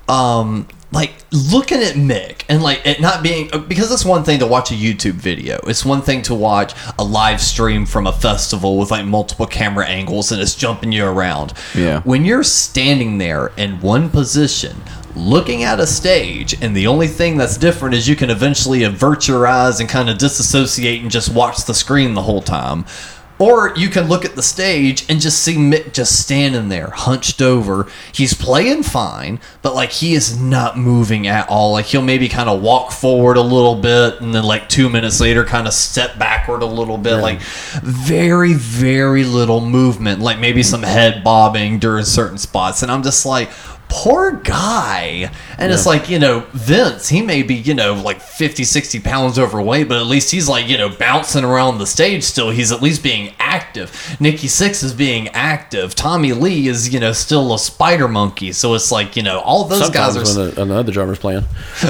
um, 0.09 0.67
like 0.91 1.13
looking 1.33 1.83
at 1.83 1.95
Mick 1.95 2.45
and 2.49 2.63
like 2.63 2.87
it 2.87 3.01
not 3.01 3.23
being 3.23 3.51
because 3.69 3.93
it's 3.93 4.05
one 4.05 4.25
thing 4.25 4.39
to 4.39 4.47
watch 4.47 4.71
a 4.71 4.75
YouTube 4.75 5.13
video. 5.13 5.59
It's 5.67 5.85
one 5.85 6.01
thing 6.01 6.23
to 6.23 6.35
watch 6.35 6.73
a 6.99 7.05
live 7.05 7.41
stream 7.41 7.85
from 7.85 8.07
a 8.07 8.13
festival 8.13 8.79
with 8.79 8.91
like 8.91 9.05
multiple 9.05 9.47
camera 9.47 9.87
angles 9.87 10.33
and 10.33 10.41
it's 10.41 10.55
jumping 10.55 10.93
you 10.93 11.05
around. 11.05 11.53
Yeah. 11.75 12.01
When 12.03 12.25
you're 12.25 12.45
standing 12.45 13.19
there 13.19 13.53
in 13.59 13.81
one 13.81 14.09
position 14.09 14.77
looking 15.19 15.65
at 15.65 15.81
a 15.81 15.87
stage 15.87 16.61
and 16.63 16.77
the 16.77 16.87
only 16.87 17.09
thing 17.09 17.37
that's 17.37 17.57
different 17.57 17.95
is 17.95 18.09
you 18.09 18.17
can 18.17 18.31
eventually 18.31 18.85
avert 18.85 19.27
your 19.27 19.47
eyes 19.47 19.81
and 19.81 19.89
kind 19.89 20.09
of 20.09 20.17
disassociate 20.19 21.03
and 21.03 21.11
just 21.11 21.35
watch 21.35 21.65
the 21.65 21.75
screen 21.75 22.15
the 22.15 22.23
whole 22.23 22.43
time. 22.43 22.85
Or 23.41 23.73
you 23.77 23.89
can 23.89 24.09
look 24.09 24.25
at 24.25 24.35
the 24.35 24.43
stage 24.43 25.09
and 25.09 25.21
just 25.21 25.41
see 25.43 25.55
Mick 25.55 25.93
just 25.93 26.21
standing 26.21 26.69
there, 26.69 26.91
hunched 26.91 27.41
over. 27.41 27.87
He's 28.13 28.35
playing 28.35 28.83
fine, 28.83 29.39
but 29.63 29.77
like 29.77 29.93
he 29.93 30.15
is 30.15 30.41
not 30.41 30.77
moving 30.77 31.29
at 31.29 31.49
all. 31.49 31.73
Like 31.73 31.87
he'll 31.87 32.03
maybe 32.03 32.29
kind 32.29 32.49
of 32.49 32.61
walk 32.63 32.91
forward 32.91 33.37
a 33.37 33.43
little 33.43 33.77
bit 33.77 34.21
and 34.21 34.35
then 34.35 34.43
like 34.43 34.69
two 34.69 34.89
minutes 34.89 35.21
later 35.21 35.45
kind 35.45 35.69
of 35.69 35.73
step 35.73 36.19
backward 36.19 36.63
a 36.63 36.67
little 36.67 36.99
bit. 36.99 37.19
Like 37.19 37.41
very, 37.41 38.55
very 38.55 39.23
little 39.23 39.61
movement. 39.61 40.21
Like 40.21 40.41
maybe 40.41 40.65
some 40.65 40.83
head 40.83 41.23
bobbing 41.23 41.79
during 41.79 42.05
certain 42.05 42.39
spots. 42.39 42.83
And 42.83 42.91
I'm 42.91 43.05
just 43.05 43.25
like, 43.25 43.51
poor 43.89 44.33
guy. 44.33 45.31
And 45.59 45.73
it's 45.73 45.87
like, 45.87 46.09
you 46.09 46.19
know, 46.19 46.47
Vince, 46.53 47.09
he 47.09 47.23
may 47.23 47.43
be, 47.43 47.55
you 47.55 47.75
know, 47.75 47.95
like 47.95 48.21
50, 48.21 48.65
60 48.65 49.01
pounds 49.01 49.39
overweight, 49.39 49.89
but 49.89 49.99
at 49.99 50.07
least 50.07 50.31
he's 50.31 50.49
like, 50.49 50.69
you 50.69 50.79
know, 50.79 50.89
bouncing 50.89 51.45
around 51.45 51.79
the 51.79 51.87
stage 51.87 52.23
still. 52.23 52.51
He's 52.51 52.71
at 52.71 52.81
least 52.83 53.03
being 53.03 53.35
active. 53.39 54.17
Nikki 54.21 54.47
Sixx 54.47 54.85
is 54.85 54.95
being 54.95 55.29
active. 55.29 55.95
Tommy 55.95 56.33
Lee 56.33 56.69
is, 56.69 56.93
you 56.93 57.01
know, 57.01 57.13
still 57.13 57.55
a 57.55 57.59
spider 57.59 58.09
monkey. 58.09 58.53
So 58.53 58.75
it's 58.75 58.93
like, 58.93 59.17
you 59.17 59.23
know, 59.23 59.41
all 59.41 59.65
those 59.65 59.85
Sometimes 59.85 60.17
guys 60.17 60.37
are. 60.37 60.41
when 60.41 60.55
the, 60.55 60.63
another 60.63 60.93
drummer's 60.93 61.19
playing. 61.19 61.45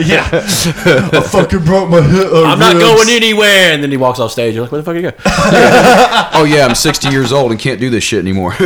yeah. 0.00 0.28
I 0.32 1.28
fucking 1.30 1.64
broke 1.64 1.90
my 1.90 2.00
hip. 2.02 2.28
I'm 2.32 2.58
not 2.58 2.74
going 2.74 3.08
anywhere, 3.10 3.72
and 3.72 3.82
then 3.82 3.90
he 3.90 3.96
walks 3.96 4.18
off 4.20 4.32
stage. 4.32 4.54
You're 4.54 4.62
like, 4.64 4.72
where 4.72 4.80
the 4.80 4.84
fuck 4.84 4.94
are 4.94 5.00
you 5.00 5.10
go? 5.10 5.16
Oh 6.36 6.44
yeah, 6.44 6.66
I'm 6.66 6.74
60 6.74 7.08
years 7.10 7.32
old 7.32 7.52
and 7.52 7.60
can't 7.60 7.78
do 7.78 7.90
this 7.90 8.02
shit 8.02 8.18
anymore. 8.18 8.54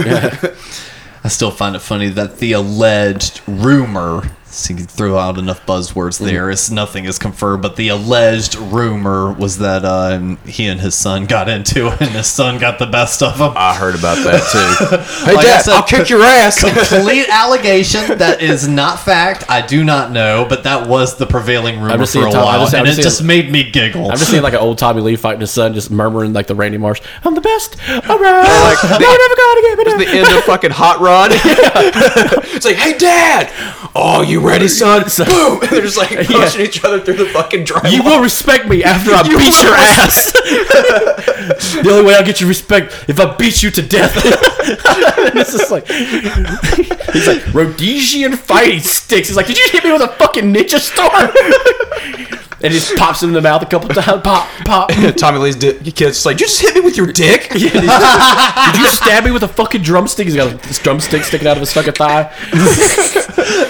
I 1.29 1.31
still 1.31 1.51
find 1.51 1.77
it 1.77 1.81
funny 1.81 2.09
that 2.09 2.39
the 2.39 2.53
alleged 2.53 3.43
rumor, 3.47 4.31
so 4.59 4.73
you 4.75 4.79
can 4.79 4.87
throw 4.87 5.17
out 5.17 5.39
enough 5.39 5.65
buzzwords 5.67 6.19
there, 6.19 6.51
is 6.51 6.71
nothing 6.71 7.05
is 7.05 7.19
confirmed, 7.19 7.63
but 7.63 7.77
the 7.77 7.89
alleged 7.89 8.55
rumor 8.57 9.33
was 9.33 9.59
that 9.59 9.85
uh, 9.85 10.19
he 10.45 10.67
and 10.67 10.81
his 10.81 10.95
son 10.95 11.27
got 11.27 11.49
into 11.49 11.87
it, 11.89 12.01
and 12.01 12.11
his 12.11 12.27
son 12.27 12.59
got 12.59 12.79
the 12.79 12.87
best 12.87 13.23
of 13.23 13.37
him. 13.39 13.53
I 13.57 13.75
heard 13.75 13.95
about 13.95 14.17
that 14.25 14.43
too. 14.51 14.97
Hey 15.29 15.35
Like 15.35 15.39
I 15.39 15.49
dad, 15.49 15.61
said, 15.63 15.75
I'll 15.75 15.83
kick 15.83 16.09
your 16.11 16.23
ass. 16.23 16.59
Complete 16.89 17.27
allegation 17.29 18.19
that 18.19 18.41
is 18.43 18.67
not 18.69 18.99
fact. 19.01 19.45
I 19.49 19.65
do 19.67 19.85
not 19.85 20.11
know, 20.13 20.47
but 20.49 20.65
that 20.65 20.89
was 20.89 21.17
the 21.17 21.27
prevailing 21.27 21.81
rumor 21.81 22.07
for 22.07 22.27
a 22.27 22.31
Tom- 22.31 22.45
while, 22.45 22.61
just- 22.63 22.75
and 22.75 22.87
just 22.87 22.99
it 22.99 23.03
just 23.03 23.23
made 23.23 23.51
me 23.51 23.71
giggle. 23.71 24.11
I'm 24.11 24.17
just 24.19 24.31
seeing 24.31 24.43
like 24.43 24.53
an 24.55 24.61
old 24.61 24.79
Tommy 24.79 25.01
Lee 25.03 25.17
fighting 25.17 25.41
his 25.41 25.51
son, 25.51 25.75
just 25.75 25.91
murmuring 25.91 26.33
like 26.33 26.47
the 26.47 26.55
Randy 26.55 26.79
Marsh. 26.79 27.01
I'm 27.25 27.35
the 27.35 27.41
best 27.41 27.77
around. 27.89 28.09
like 28.19 28.85
I'm 28.85 28.91
the- 28.91 28.99
never 29.19 29.37
gonna 29.37 29.61
get 29.63 29.79
me 29.79 29.85
down. 29.85 29.99
the 29.99 30.09
end 30.31 30.39
of 30.39 30.45
fucking 30.45 30.71
Hot 30.73 31.01
Rod. 31.01 31.31
it's 31.33 32.65
like, 32.65 32.77
hey, 32.77 32.97
Dad. 32.99 33.51
Oh, 33.95 34.23
you 34.23 34.41
ready, 34.49 34.69
son? 34.69 35.03
Boom. 35.27 35.61
And 35.63 35.71
they're 35.71 35.83
just 35.83 35.97
like 35.97 36.09
pushing 36.27 36.63
each 36.63 36.85
other 36.85 37.01
through 37.01 37.17
the 37.17 37.27
fucking 37.27 37.65
driveway. 37.65 37.91
You 37.91 38.03
will 38.03 38.21
respect 38.23 38.69
me 38.69 38.83
after 38.83 39.13
I 39.13 39.23
You 39.29 39.39
beat 39.39 39.63
your 39.63 39.75
ass. 39.75 40.33
the 41.83 41.89
only 41.91 42.05
way 42.07 42.15
I'll 42.15 42.25
get 42.25 42.41
your 42.41 42.49
respect 42.49 42.93
if 43.09 43.21
I 43.21 43.35
beat 43.37 43.63
you 43.63 43.71
to 43.71 43.83
death. 43.83 44.13
it's 44.25 45.53
just 45.53 45.71
like 45.71 45.87
he's 47.13 47.27
like 47.27 47.55
Rhodesian 47.55 48.37
fighting 48.37 48.81
sticks. 48.81 49.29
He's 49.29 49.37
like, 49.37 49.47
did 49.47 49.59
you 49.59 49.69
hit 49.71 49.85
me 49.85 49.93
with 49.93 50.03
a 50.03 50.09
fucking 50.09 50.53
ninja 50.53 50.79
star? 50.79 51.33
And 52.63 52.73
he 52.73 52.79
just 52.79 52.97
pops 52.97 53.23
him 53.23 53.31
in 53.31 53.35
the 53.35 53.41
mouth 53.43 53.63
a 53.63 53.67
couple 53.67 53.89
times. 53.91 54.23
Pop, 54.23 54.49
pop. 54.65 54.91
Tommy 55.17 55.39
Lee's 55.39 55.57
di- 55.57 55.73
kid's 55.79 55.95
just 56.17 56.27
like, 56.27 56.41
you 56.41 56.47
just 56.47 56.61
hit 56.61 56.75
me 56.75 56.81
with 56.81 56.97
your 56.97 57.07
dick. 57.07 57.49
Did 57.53 57.63
you 57.63 58.89
stab 58.89 59.25
me 59.25 59.31
with 59.31 59.43
a 59.43 59.49
fucking 59.49 59.83
drumstick? 59.83 60.27
He's 60.27 60.37
got 60.37 60.53
a 60.53 60.83
drumstick 60.83 61.23
sticking 61.25 61.47
out 61.47 61.57
of 61.57 61.61
his 61.61 61.73
fucking 61.73 61.95
thigh. 61.95 62.33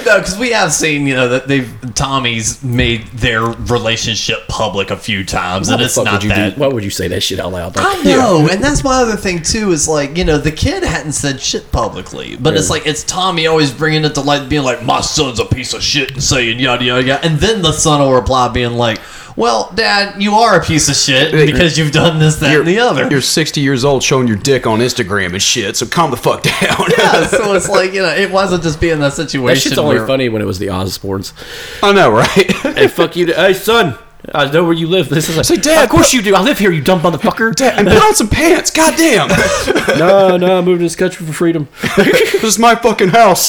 No, 0.04 0.18
because 0.18 0.38
we 0.38 0.50
have 0.50 0.72
seen, 0.72 1.06
you 1.06 1.14
know, 1.14 1.28
that 1.28 1.46
they've 1.46 1.72
Tommy's 1.94 2.62
made 2.64 3.06
their 3.08 3.42
relationship 3.42 4.48
public 4.48 4.90
a 4.90 4.96
few 4.96 5.24
times, 5.24 5.68
and 5.68 5.80
the 5.80 5.84
it's 5.84 5.94
fuck 5.94 6.06
not 6.06 6.14
would 6.14 6.22
you 6.24 6.28
that. 6.30 6.54
do? 6.54 6.60
Why 6.60 6.68
would 6.68 6.82
you 6.82 6.90
say 6.90 7.08
that 7.08 7.22
shit 7.22 7.38
out 7.38 7.52
loud? 7.52 7.74
though? 7.74 7.82
I 7.84 8.02
know, 8.02 8.48
and 8.50 8.62
that's 8.62 8.82
my 8.82 8.94
other 9.02 9.16
thing 9.16 9.42
too. 9.42 9.70
Is 9.70 9.86
like, 9.86 10.16
you 10.16 10.24
know, 10.24 10.38
the 10.38 10.50
kid 10.50 10.82
hadn't 10.82 11.12
said 11.12 11.40
shit 11.40 11.70
publicly, 11.70 12.36
but 12.36 12.56
it's 12.56 12.70
like 12.70 12.86
it's 12.86 13.04
Tommy 13.04 13.46
always 13.46 13.70
bringing 13.70 14.04
it 14.04 14.14
to 14.14 14.20
light, 14.20 14.48
being 14.48 14.62
like, 14.64 14.82
"My 14.82 15.00
son's 15.00 15.38
a 15.38 15.44
piece 15.44 15.74
of 15.74 15.82
shit," 15.82 16.12
and 16.12 16.22
saying 16.22 16.58
yada 16.58 16.84
yada 16.84 17.06
yada, 17.06 17.24
and 17.26 17.38
then 17.38 17.62
the 17.62 17.72
son 17.72 18.00
will 18.00 18.14
reply, 18.14 18.48
being 18.48 18.72
like, 18.78 19.00
"Well, 19.36 19.70
Dad, 19.74 20.22
you 20.22 20.34
are 20.34 20.58
a 20.58 20.64
piece 20.64 20.88
of 20.88 20.94
shit 20.96 21.32
because 21.32 21.76
you've 21.76 21.92
done 21.92 22.18
this, 22.18 22.36
that, 22.36 22.50
You're, 22.52 22.60
and 22.60 22.68
the 22.68 22.78
other." 22.78 23.08
you're 23.10 23.20
60 23.20 23.60
years 23.60 23.84
old 23.84 24.02
showing 24.02 24.26
your 24.26 24.36
dick 24.38 24.66
on 24.66 24.78
Instagram 24.78 25.32
and 25.32 25.42
shit, 25.42 25.76
so 25.76 25.86
calm 25.86 26.10
the 26.10 26.16
fuck 26.16 26.42
down. 26.42 26.86
yeah, 26.96 27.26
so 27.26 27.52
it's 27.52 27.68
like 27.68 27.92
you 27.92 28.00
know, 28.02 28.08
it 28.14 28.30
wasn't 28.30 28.62
just 28.62 28.80
being 28.80 29.00
that 29.00 29.12
situation. 29.12 29.54
That 29.54 29.60
shit's 29.60 29.78
only 29.78 29.98
where- 29.98 30.06
funny 30.06 30.28
when 30.28 30.40
it 30.40 30.46
was 30.46 30.58
the 30.58 30.68
Osbournes. 30.68 31.32
I 31.82 31.92
know, 31.92 32.10
right? 32.10 32.50
hey, 32.62 32.88
fuck 32.88 33.16
you. 33.16 33.26
Hey, 33.34 33.52
son. 33.52 33.98
I 34.34 34.50
know 34.50 34.64
where 34.64 34.72
you 34.72 34.88
live. 34.88 35.08
This 35.08 35.28
is 35.28 35.36
like, 35.36 35.46
Say, 35.46 35.56
Dad, 35.56 35.84
of 35.84 35.90
course 35.90 36.12
you 36.12 36.20
do. 36.20 36.34
I 36.34 36.40
live 36.40 36.58
here, 36.58 36.72
you 36.72 36.82
dumb 36.82 37.00
motherfucker. 37.00 37.54
Dad, 37.54 37.78
and 37.78 37.88
put 37.88 38.02
on 38.02 38.14
some 38.16 38.28
pants. 38.28 38.70
Goddamn. 38.70 39.28
no, 39.98 40.36
no, 40.36 40.58
I 40.58 40.60
moved 40.60 40.80
to 40.80 40.84
this 40.84 40.96
country 40.96 41.24
for 41.24 41.32
freedom. 41.32 41.68
this 41.96 42.42
is 42.42 42.58
my 42.58 42.74
fucking 42.74 43.10
house. 43.10 43.48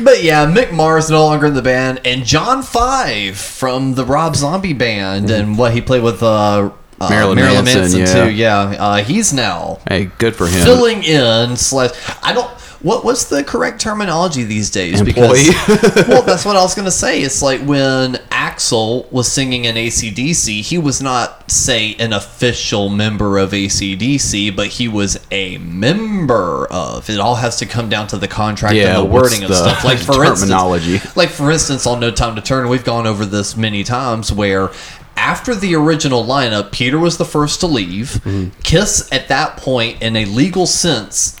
But 0.00 0.22
yeah, 0.22 0.46
Mick 0.46 0.72
Mars 0.72 1.04
is 1.04 1.10
no 1.10 1.24
longer 1.24 1.46
in 1.46 1.54
the 1.54 1.62
band, 1.62 2.00
and 2.04 2.24
John 2.24 2.62
Five 2.62 3.36
from 3.36 3.94
the 3.94 4.04
Rob 4.04 4.36
Zombie 4.36 4.72
band, 4.72 5.30
and 5.30 5.58
what 5.58 5.72
he 5.72 5.80
played 5.80 6.02
with 6.02 6.22
uh, 6.22 6.70
uh, 7.00 7.08
Marilyn 7.08 7.36
Marilyn, 7.36 7.64
Manson, 7.64 8.00
Manson, 8.00 8.00
yeah. 8.00 8.24
too. 8.24 8.32
Yeah, 8.32 8.58
uh, 8.78 8.96
he's 9.04 9.32
now 9.32 9.80
hey, 9.88 10.10
good 10.18 10.36
for 10.36 10.46
him. 10.46 10.64
filling 10.64 11.02
in 11.02 11.56
slash. 11.56 11.90
I 12.22 12.32
don't. 12.32 12.50
What 12.84 13.02
what's 13.02 13.24
the 13.24 13.42
correct 13.42 13.80
terminology 13.80 14.44
these 14.44 14.68
days? 14.68 15.00
Employee. 15.00 15.46
Because 15.46 16.06
well, 16.08 16.20
that's 16.20 16.44
what 16.44 16.54
I 16.54 16.62
was 16.62 16.74
gonna 16.74 16.90
say. 16.90 17.22
It's 17.22 17.40
like 17.40 17.62
when 17.62 18.16
Axl 18.30 19.10
was 19.10 19.26
singing 19.32 19.64
in 19.64 19.74
ACDC, 19.74 20.60
he 20.60 20.76
was 20.76 21.00
not 21.00 21.50
say 21.50 21.94
an 21.94 22.12
official 22.12 22.90
member 22.90 23.38
of 23.38 23.52
ACDC, 23.52 24.54
but 24.54 24.66
he 24.66 24.86
was 24.86 25.18
a 25.30 25.56
member 25.58 26.66
of. 26.70 27.08
It 27.08 27.18
all 27.18 27.36
has 27.36 27.56
to 27.60 27.66
come 27.66 27.88
down 27.88 28.06
to 28.08 28.18
the 28.18 28.28
contract 28.28 28.74
Yeah, 28.74 28.98
and 28.98 29.08
the 29.08 29.10
wording 29.10 29.44
of 29.44 29.54
stuff. 29.54 29.82
Like 29.82 29.98
for 29.98 30.12
terminology? 30.22 30.94
instance, 30.96 31.16
like 31.16 31.30
for 31.30 31.50
instance, 31.50 31.86
on 31.86 32.00
No 32.00 32.10
Time 32.10 32.36
to 32.36 32.42
Turn, 32.42 32.68
we've 32.68 32.84
gone 32.84 33.06
over 33.06 33.24
this 33.24 33.56
many 33.56 33.82
times 33.82 34.30
where. 34.30 34.70
After 35.16 35.54
the 35.54 35.74
original 35.76 36.22
lineup, 36.24 36.70
Peter 36.70 36.98
was 36.98 37.16
the 37.16 37.24
first 37.24 37.60
to 37.60 37.66
leave. 37.66 38.08
Mm-hmm. 38.24 38.60
Kiss, 38.62 39.08
at 39.10 39.28
that 39.28 39.56
point, 39.56 40.02
in 40.02 40.16
a 40.16 40.24
legal 40.26 40.66
sense, 40.66 41.40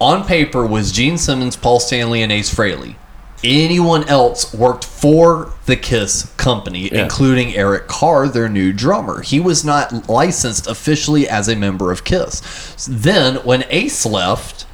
on 0.00 0.24
paper 0.26 0.64
was 0.66 0.92
Gene 0.92 1.18
Simmons, 1.18 1.56
Paul 1.56 1.78
Stanley, 1.80 2.22
and 2.22 2.32
Ace 2.32 2.52
Frehley. 2.52 2.96
Anyone 3.42 4.04
else 4.04 4.52
worked 4.52 4.84
for 4.84 5.52
the 5.66 5.76
Kiss 5.76 6.30
company, 6.36 6.90
Yeah. 6.92 7.04
including 7.04 7.54
Eric 7.54 7.88
Carr, 7.88 8.28
their 8.28 8.48
new 8.50 8.72
drummer. 8.72 9.22
He 9.22 9.40
was 9.40 9.64
not 9.64 10.08
licensed 10.10 10.66
officially 10.66 11.26
as 11.28 11.48
a 11.48 11.56
member 11.56 11.90
of 11.90 12.04
Kiss. 12.04 12.42
Then, 12.88 13.36
when 13.36 13.64
Ace 13.70 14.04
left, 14.04 14.66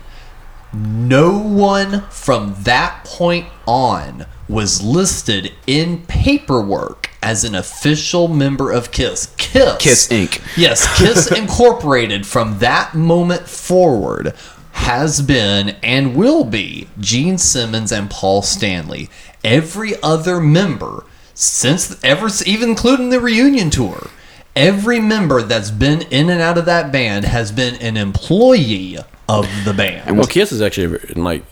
no 0.72 1.38
one 1.38 2.02
from 2.10 2.56
that 2.64 3.04
point 3.04 3.46
on 3.66 4.26
was 4.48 4.82
listed 4.82 5.52
in 5.66 6.02
paperwork 6.06 7.10
as 7.22 7.44
an 7.44 7.54
official 7.54 8.28
member 8.28 8.70
of 8.72 8.90
Kiss. 8.92 9.28
Kiss. 9.36 9.76
Kiss 9.78 10.08
Inc. 10.08 10.40
Yes, 10.56 10.86
Kiss 10.98 11.26
Incorporated 11.32 12.26
from 12.26 12.58
that 12.58 12.94
moment 12.94 13.48
forward 13.48 14.34
has 14.76 15.22
been 15.22 15.70
and 15.82 16.14
will 16.14 16.44
be 16.44 16.86
Gene 17.00 17.38
Simmons 17.38 17.90
and 17.90 18.10
Paul 18.10 18.42
Stanley. 18.42 19.08
Every 19.42 20.00
other 20.02 20.38
member 20.38 21.04
since 21.32 22.02
ever 22.04 22.28
even 22.44 22.70
including 22.70 23.08
the 23.08 23.18
reunion 23.18 23.70
tour, 23.70 24.08
every 24.54 25.00
member 25.00 25.42
that's 25.42 25.70
been 25.70 26.02
in 26.02 26.28
and 26.28 26.40
out 26.40 26.58
of 26.58 26.66
that 26.66 26.92
band 26.92 27.24
has 27.24 27.50
been 27.50 27.74
an 27.76 27.96
employee 27.96 28.98
of 29.28 29.48
the 29.64 29.72
band. 29.72 30.16
Well, 30.16 30.26
Kiss 30.26 30.52
is 30.52 30.62
actually 30.62 30.98
like 31.14 31.42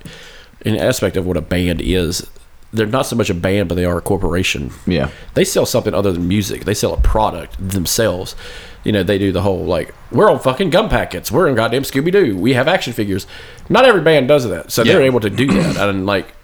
an 0.65 0.77
aspect 0.77 1.17
of 1.17 1.27
what 1.27 1.37
a 1.37 1.43
band 1.43 1.81
is. 1.81 2.31
They're 2.75 2.87
not 2.87 3.07
so 3.07 3.17
much 3.17 3.31
a 3.31 3.35
band, 3.35 3.69
but 3.69 3.77
they 3.77 3.85
are 3.85 3.99
a 3.99 4.03
corporation. 4.03 4.73
Yeah. 4.87 5.11
They 5.35 5.45
sell 5.45 5.65
something 5.65 5.95
other 5.95 6.13
than 6.13 6.27
music. 6.27 6.65
They 6.65 6.75
sell 6.75 6.93
a 6.93 7.01
product 7.01 7.57
themselves. 7.59 8.35
You 8.83 8.93
know, 8.93 9.03
they 9.03 9.17
do 9.17 9.33
the 9.33 9.43
whole 9.43 9.65
like 9.65 9.95
we're 10.11 10.31
on 10.31 10.39
fucking 10.41 10.71
gum 10.71 10.89
packets. 10.89 11.31
We're 11.31 11.49
in 11.49 11.55
goddamn 11.55 11.83
Scooby 11.83 12.13
Doo. 12.13 12.37
We 12.37 12.55
have 12.55 12.69
action 12.69 12.93
figures. 12.93 13.27
Not 13.69 13.85
every 13.87 14.03
band 14.03 14.29
does 14.29 14.47
that, 14.49 14.71
so 14.71 14.85
they're 14.85 15.03
able 15.03 15.21
to 15.21 15.31
do 15.31 15.47
that. 15.47 15.89
And 15.89 16.07
like 16.07 16.35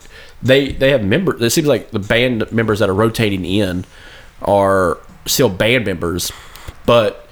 they 0.42 0.72
they 0.72 0.90
have 0.90 1.04
members. 1.04 1.42
It 1.42 1.50
seems 1.50 1.66
like 1.66 1.90
the 1.90 1.98
band 1.98 2.50
members 2.52 2.78
that 2.78 2.88
are 2.88 2.94
rotating 2.94 3.44
in 3.44 3.84
are 4.42 4.98
still 5.26 5.50
band 5.50 5.84
members, 5.84 6.32
but 6.86 7.26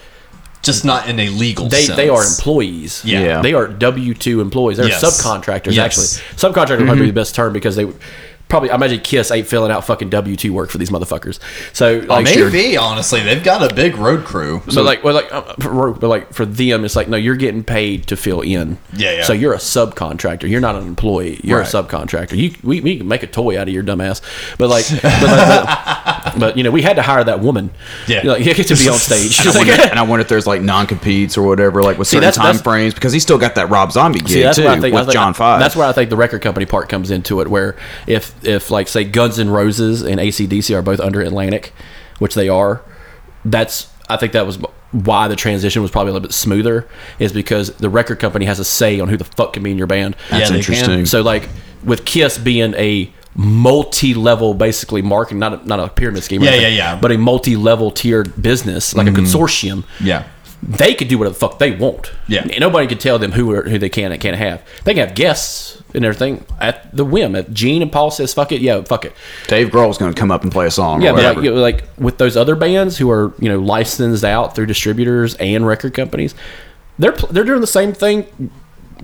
just 0.63 0.85
not 0.85 1.09
in 1.09 1.19
a 1.19 1.29
legal 1.31 1.69
they 1.69 1.85
sense. 1.85 1.97
they 1.97 2.09
are 2.09 2.25
employees. 2.25 3.05
Yeah. 3.05 3.21
Yeah. 3.21 3.43
they 3.43 3.55
are 3.55 3.69
W 3.69 4.15
two 4.15 4.41
employees. 4.41 4.79
They're 4.79 4.89
Yes. 4.89 5.03
subcontractors. 5.03 5.75
Yes. 5.75 5.79
Actually, 5.79 6.37
subcontractor 6.37 6.85
might 6.85 6.95
be 6.95 7.01
mm-hmm. 7.01 7.07
the 7.07 7.13
best 7.13 7.35
term 7.35 7.53
because 7.53 7.77
they 7.77 7.87
probably 8.49 8.71
I 8.71 8.75
imagine 8.77 9.01
Kiss 9.01 9.31
ain't 9.31 9.47
filling 9.47 9.71
out 9.71 9.85
fucking 9.85 10.11
W 10.11 10.37
two 10.37 10.53
work 10.53 10.71
for 10.71 10.79
these 10.79 10.91
motherfuckers. 10.91 11.39
So 11.73 12.01
Oh, 12.01 12.07
like, 12.07 12.25
maybe 12.25 12.77
honestly, 12.77 13.21
they've 13.23 13.43
got 13.45 13.71
a 13.71 13.75
big 13.75 13.97
road 13.97 14.25
crew. 14.25 14.63
so 14.69 14.83
like, 14.83 15.03
well, 15.05 15.15
like, 15.15 15.33
uh, 15.33 15.55
for, 15.61 15.93
but 15.93 16.09
like 16.09 16.33
for 16.33 16.45
them, 16.47 16.85
it's 16.85 16.97
like 16.97 17.09
no, 17.09 17.17
you're 17.17 17.37
getting 17.37 17.63
paid 17.65 18.07
to 18.09 18.17
fill 18.17 18.41
in. 18.41 18.79
Yeah, 18.95 19.13
yeah. 19.13 19.25
So 19.25 19.33
you're 19.33 19.55
a 19.55 19.59
subcontractor. 19.59 20.49
You're 20.49 20.61
not 20.61 20.77
an 20.77 20.87
employee. 20.87 21.41
You're 21.43 21.59
Right. 21.61 21.75
a 21.75 21.83
subcontractor. 21.83 22.37
You 22.37 22.55
we, 22.63 22.81
we 22.81 22.99
can 22.99 23.09
make 23.09 23.23
a 23.23 23.27
toy 23.27 23.59
out 23.59 23.69
of 23.69 23.75
your 23.75 23.83
dumb 23.83 24.01
ass. 24.01 24.21
But 24.59 24.69
like, 24.69 24.87
but, 24.91 25.03
like, 25.05 25.65
but, 25.65 26.35
but, 26.39 26.57
you 26.57 26.63
know, 26.65 26.71
we 26.71 26.83
had 26.83 26.97
to 26.97 27.03
hire 27.03 27.25
that 27.25 27.41
woman. 27.41 27.71
Yeah. 28.07 28.23
Like, 28.25 28.45
you 28.45 28.55
get 28.55 28.67
to 28.69 28.77
be 28.77 28.89
on 28.89 28.99
stage. 28.99 29.39
And 29.41 29.49
I, 29.49 29.57
wonder, 29.59 29.73
and 29.91 29.99
I 29.99 30.03
wonder 30.03 30.23
if 30.23 30.29
there's 30.29 30.47
like 30.47 30.63
non-competes 30.63 31.37
or 31.37 31.43
whatever, 31.43 31.83
like 31.83 31.99
with 31.99 32.09
certain 32.09 32.21
that's- 32.23 32.37
time 32.37 32.47
that's- 32.47 32.63
frames, 32.63 32.95
because 32.95 33.13
he 33.13 33.21
still 33.21 33.39
got 33.39 33.55
that 33.57 33.69
Rob 33.71 33.93
Zombie 33.93 34.21
gig 34.21 34.29
See, 34.29 34.43
that's 34.43 34.57
too 34.59 34.67
I 34.67 34.79
think, 34.81 34.95
I 34.95 34.99
with 34.99 35.07
think- 35.07 35.13
John 35.15 35.35
Five. 35.35 35.61
That's 35.61 35.75
where 35.77 35.87
I 35.87 35.93
think 35.93 36.11
the 36.11 36.17
record 36.17 36.43
company 36.43 36.67
part 36.67 36.89
comes 36.89 37.11
into 37.11 37.41
it. 37.41 37.49
Where 37.49 37.77
if 38.07 38.38
if 38.43 38.71
like 38.71 38.89
say 38.89 39.05
Guns 39.05 39.39
N' 39.39 39.51
Roses 39.51 40.03
and 40.03 40.21
ACDC 40.21 40.77
are 40.77 40.83
both 40.83 41.01
under 41.01 41.21
Atlantic, 41.21 41.73
which 42.19 42.35
they 42.35 42.49
are, 42.49 42.83
that's 43.45 43.93
I 44.09 44.17
think 44.17 44.33
that 44.33 44.47
was 44.47 44.59
why 44.91 45.29
the 45.29 45.37
transition 45.37 45.83
was 45.83 45.91
probably 45.91 46.11
a 46.11 46.13
little 46.15 46.27
bit 46.27 46.35
smoother 46.35 46.89
is 47.19 47.33
because 47.33 47.75
the 47.77 47.91
record 47.91 48.19
company 48.19 48.47
has 48.47 48.59
a 48.59 48.65
say 48.65 49.01
on 49.01 49.09
who 49.09 49.17
the 49.17 49.25
fuck 49.25 49.53
can 49.53 49.63
be 49.63 49.71
in 49.71 49.79
your 49.79 49.87
band. 49.87 50.17
That's 50.31 50.45
they 50.45 50.47
can. 50.49 50.57
interesting. 50.57 51.07
So 51.07 51.23
like 51.23 51.49
with 51.85 52.05
Kiss 52.05 52.39
being 52.39 52.75
a 52.75 53.13
multi-level 53.35 54.55
basically 54.55 55.01
marketing 55.01 55.39
not 55.39 55.63
a, 55.63 55.69
not 55.69 55.79
a 55.79 55.89
pyramid 55.89 56.25
scheme 56.25 56.43
Yeah, 56.43 56.51
anything, 56.51 56.75
yeah, 56.75 56.95
yeah. 56.95 57.01
but 57.01 57.13
a 57.13 57.19
multi-level 57.19 57.93
tiered 57.93 58.41
business 58.43 58.97
like 58.97 59.07
a 59.07 59.11
mm-hmm. 59.11 59.23
consortium 59.23 59.85
Yeah. 60.01 60.27
they 60.61 60.93
could 60.95 61.07
do 61.07 61.19
whatever 61.19 61.35
the 61.35 61.39
fuck 61.39 61.61
they 61.61 61.71
want 61.71 62.11
Yeah. 62.27 62.43
And 62.43 62.59
nobody 62.59 62.89
could 62.89 62.99
tell 62.99 63.17
them 63.21 63.31
who 63.31 63.53
are, 63.53 63.63
who 63.63 63.79
they 63.79 63.91
can 63.91 64.11
and 64.11 64.21
can't 64.21 64.37
have 64.37 64.67
they 64.83 64.95
can 64.95 65.07
have 65.07 65.15
guests 65.15 65.78
and 65.95 66.05
everything 66.05 66.45
at 66.61 66.95
the 66.95 67.05
whim 67.05 67.35
if 67.35 67.51
Gene 67.51 67.83
and 67.83 67.91
Paul 67.91 68.11
says 68.11 68.35
fuck 68.35 68.53
it 68.53 68.61
yeah 68.61 68.83
fuck 68.83 69.05
it 69.05 69.15
Dave 69.47 69.69
Grohl's 69.69 69.99
going 69.99 70.13
to 70.13 70.19
come 70.19 70.31
up 70.31 70.43
and 70.43 70.53
play 70.53 70.67
a 70.67 70.71
song. 70.71 71.03
yeah 71.03 71.11
or 71.11 71.15
but 71.15 71.37
like, 71.37 71.45
you 71.45 71.51
know, 71.51 71.57
like 71.57 71.85
with 71.99 72.19
those 72.19 72.37
other 72.37 72.55
bands 72.55 72.99
who 72.99 73.11
are 73.11 73.33
you 73.39 73.49
know 73.49 73.59
licensed 73.59 74.25
out 74.25 74.55
through 74.55 74.67
distributors 74.67 75.35
and 75.37 75.67
record 75.67 75.95
companies 75.95 76.35
they're 76.99 77.13
they're 77.31 77.45
doing 77.45 77.61
the 77.61 77.67
same 77.67 77.93
thing 77.93 78.51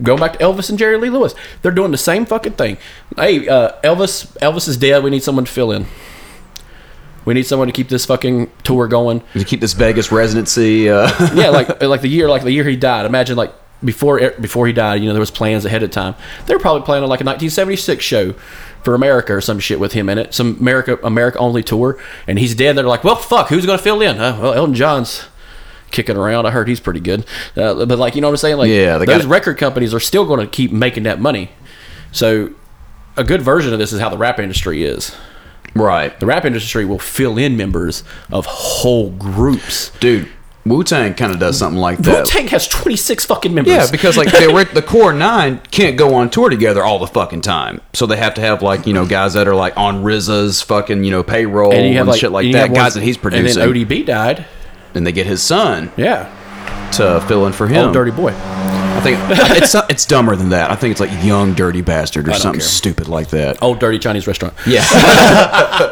Going 0.03 0.18
back 0.18 0.33
to 0.35 0.38
Elvis 0.40 0.70
and 0.70 0.79
Jerry 0.79 0.97
Lee 0.97 1.11
Lewis, 1.11 1.35
they're 1.62 1.70
doing 1.70 1.92
the 1.92 1.99
same 1.99 2.27
fucking 2.27 2.55
thing. 2.55 2.79
Hey, 3.16 3.49
uh, 3.49 3.81
Elvis, 3.83 4.27
Elvis 4.38 4.66
is 4.66 4.77
dead. 4.77 5.05
We 5.05 5.11
need 5.11 5.23
someone 5.23 5.44
to 5.44 5.51
fill 5.51 5.70
in. 5.70 5.87
We 7.25 7.33
need 7.33 7.44
someone 7.44 7.68
to 7.68 7.73
keep 7.73 7.88
this 7.88 8.05
fucking 8.05 8.51
tour 8.64 8.88
going. 8.88 9.23
to 9.35 9.44
keep 9.44 9.61
this 9.61 9.73
Vegas 9.73 10.11
residency. 10.11 10.90
Uh, 10.90 11.09
yeah, 11.35 11.51
like 11.51 11.81
like 11.83 12.01
the 12.01 12.09
year 12.09 12.29
like 12.29 12.42
the 12.42 12.51
year 12.51 12.64
he 12.64 12.77
died. 12.77 13.07
Imagine 13.07 13.37
like 13.37 13.55
before 13.83 14.31
before 14.41 14.67
he 14.67 14.73
died, 14.73 15.01
you 15.01 15.07
know, 15.07 15.13
there 15.13 15.21
was 15.21 15.31
plans 15.31 15.65
ahead 15.65 15.83
of 15.83 15.91
time. 15.91 16.15
They 16.47 16.55
were 16.55 16.61
probably 16.61 16.83
planning 16.85 17.09
like 17.09 17.21
a 17.21 17.25
1976 17.25 18.05
show 18.05 18.35
for 18.83 18.95
America 18.95 19.35
or 19.35 19.41
some 19.41 19.59
shit 19.59 19.81
with 19.81 19.93
him 19.93 20.09
in 20.09 20.19
it, 20.19 20.35
some 20.35 20.57
America 20.61 20.99
America 21.03 21.39
only 21.39 21.63
tour, 21.63 21.99
and 22.27 22.39
he's 22.39 22.55
dead. 22.55 22.77
They're 22.77 22.85
like, 22.85 23.05
well, 23.05 23.17
fuck, 23.17 23.49
who's 23.49 23.65
gonna 23.67 23.79
fill 23.79 24.01
in? 24.03 24.19
Uh, 24.19 24.39
well, 24.41 24.53
Elton 24.55 24.75
John's 24.75 25.25
kicking 25.91 26.17
around. 26.17 26.45
I 26.47 26.51
heard 26.51 26.69
he's 26.69 26.81
pretty 26.81 27.01
good, 27.01 27.25
uh, 27.57 27.87
but 27.87 27.99
like 27.99 28.15
you 28.15 28.21
know 28.21 28.29
what 28.29 28.33
I'm 28.33 28.37
saying? 28.39 28.57
Like, 28.59 28.69
Yeah, 28.71 28.99
those 29.07 29.27
record 29.27 29.59
companies 29.59 29.95
are 29.95 30.01
still 30.01 30.27
going 30.27 30.41
to 30.41 30.47
keep 30.47 30.73
making 30.73 31.05
that 31.05 31.21
money. 31.21 31.51
So, 32.13 32.51
a 33.17 33.25
good 33.25 33.43
version 33.43 33.73
of 33.73 33.79
this 33.79 33.93
is 33.93 34.01
how 34.01 34.09
the 34.09 34.19
rap 34.19 34.39
industry 34.39 34.85
is. 34.85 35.15
right. 35.75 36.19
The 36.21 36.27
rap 36.27 36.45
industry 36.45 36.85
will 36.85 36.99
fill 36.99 37.39
in 37.39 37.57
members 37.57 38.05
of 38.31 38.47
whole 38.47 39.11
groups. 39.11 39.91
Dude, 40.01 40.29
Wu 40.66 40.83
Tang 40.83 41.12
kind 41.14 41.31
of 41.33 41.38
does 41.38 41.59
something 41.59 41.79
like 41.81 41.98
that. 41.98 42.20
Wu. 42.20 42.24
Tang 42.24 42.48
has 42.48 42.66
26 42.66 43.27
fucking 43.27 43.53
members. 43.55 43.74
Yeah, 43.74 43.87
because 43.90 44.16
like 44.16 44.31
the, 44.74 44.83
core 44.87 45.12
nine 45.12 45.61
can't 45.70 45.96
go 45.98 46.14
on 46.14 46.31
tour 46.31 46.48
together 46.48 46.83
all 46.83 46.98
the 46.98 47.07
fucking 47.07 47.42
time, 47.42 47.81
so 47.92 48.07
they 48.07 48.16
have 48.16 48.35
to 48.35 48.40
have 48.40 48.62
like 48.62 48.87
you 48.87 48.94
know 48.94 49.05
guys 49.07 49.35
that 49.35 49.46
are 49.46 49.55
like 49.55 49.77
on 49.77 50.03
RZA's 50.03 50.62
fucking 50.62 51.05
you 51.05 51.11
know 51.11 51.22
payroll 51.22 51.72
and, 51.72 51.96
and 51.96 52.09
like 52.09 52.20
shit 52.20 52.33
like 52.33 52.50
that. 52.53 52.59
have 52.59 52.70
ones- 52.70 52.79
Guys 52.79 52.94
that 52.94 53.03
he's 53.03 53.18
producing, 53.18 53.61
And 53.62 53.74
then 53.77 53.87
ODB 53.87 54.07
died. 54.07 54.46
and 54.94 55.07
they 55.07 55.12
get 55.12 55.27
his 55.27 55.42
son 55.42 55.92
Yeah, 55.98 56.31
to 56.92 57.20
fill 57.29 57.46
in 57.46 57.53
for 57.53 57.66
him. 57.66 57.85
old 57.87 57.94
dirty 57.94 58.11
boy. 58.11 58.33
I 58.94 59.00
think 59.00 59.18
it's 59.62 59.74
it's 59.90 60.07
dumber 60.07 60.37
than 60.37 60.50
that. 60.50 60.70
I 60.70 60.76
think 60.76 60.92
it's 60.92 61.00
like 61.00 61.11
young 61.24 61.54
dirty 61.54 61.80
bastard 61.83 62.28
or 62.28 62.35
something 62.35 62.61
care. 62.61 62.68
stupid 62.68 63.09
like 63.09 63.28
that. 63.28 63.62
Old 63.62 63.78
dirty 63.78 63.98
Chinese 63.98 64.26
restaurant. 64.26 64.54
Yeah, 64.66 64.85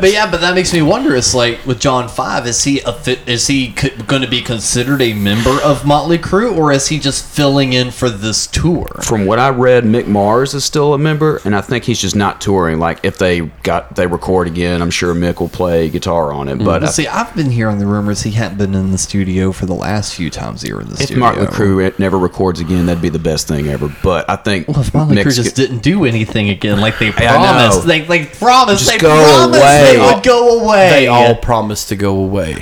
But 0.00 0.12
yeah, 0.12 0.30
but 0.30 0.40
that 0.40 0.54
makes 0.54 0.72
me 0.72 0.82
wonder. 0.82 1.14
It's 1.14 1.34
like 1.34 1.64
with 1.66 1.80
John 1.80 2.08
Five, 2.08 2.46
is 2.46 2.64
he 2.64 2.80
a 2.80 2.92
fit, 2.92 3.20
is 3.28 3.46
he 3.46 3.74
c- 3.76 3.90
going 4.06 4.22
to 4.22 4.28
be 4.28 4.40
considered 4.42 5.02
a 5.02 5.12
member 5.14 5.58
of 5.62 5.86
Motley 5.86 6.18
Crue, 6.18 6.56
or 6.56 6.72
is 6.72 6.88
he 6.88 6.98
just 6.98 7.24
filling 7.24 7.72
in 7.72 7.90
for 7.90 8.10
this 8.10 8.46
tour? 8.46 8.88
from 9.02 9.26
what 9.26 9.38
I 9.38 9.50
read, 9.50 9.84
Mick 9.84 10.06
Mars 10.06 10.54
is 10.54 10.64
still 10.64 10.94
a 10.94 10.98
member, 10.98 11.40
and 11.44 11.54
I 11.54 11.60
think 11.60 11.84
he's 11.84 12.00
just 12.00 12.16
not 12.16 12.40
touring. 12.40 12.78
Like 12.78 13.04
if 13.04 13.18
they 13.18 13.40
got 13.62 13.96
they 13.96 14.06
record 14.06 14.46
again, 14.46 14.82
I'm 14.82 14.90
sure 14.90 15.14
Mick 15.14 15.40
will 15.40 15.48
play 15.48 15.88
guitar 15.88 16.32
on 16.32 16.48
it. 16.48 16.58
But 16.58 16.64
But 16.64 16.84
I 16.84 16.86
see, 16.88 17.06
I've 17.06 17.34
been 17.34 17.50
hearing 17.50 17.78
the 17.78 17.86
rumors 17.86 18.22
he 18.22 18.32
hadn't 18.32 18.58
been 18.58 18.74
in 18.74 18.90
the 18.92 18.98
studio 18.98 19.52
for 19.52 19.66
the 19.66 19.74
last 19.74 20.14
few 20.14 20.30
times 20.30 20.62
they 20.62 20.72
were 20.72 20.80
in 20.80 20.88
the 20.88 20.94
if 20.94 21.00
studio. 21.06 21.18
Motley 21.20 21.46
Crue 21.46 21.98
never 21.98 22.18
records 22.30 22.60
again, 22.60 22.86
that'd 22.86 23.02
be 23.02 23.08
the 23.08 23.18
best 23.18 23.48
thing 23.48 23.68
ever. 23.68 23.94
But 24.02 24.28
I 24.30 24.36
think 24.36 24.68
Well, 24.68 24.80
if 24.80 24.94
Motley 24.94 25.16
Crue 25.16 25.34
just 25.34 25.56
didn't 25.56 25.78
do 25.82 26.04
anything 26.04 26.48
again, 26.50 26.80
like 26.80 26.98
they 26.98 27.10
promised, 27.12 27.86
they 27.86 28.00
they 28.02 28.26
promised, 28.26 28.84
Just 28.84 28.92
they 28.92 28.98
go 28.98 29.08
promised 29.08 29.58
away. 29.60 29.92
they 29.92 29.98
would 29.98 30.22
go 30.24 30.60
away. 30.64 30.90
They 30.90 31.06
all 31.08 31.34
promised 31.34 31.88
to 31.88 31.96
go 31.96 32.16
away. 32.16 32.50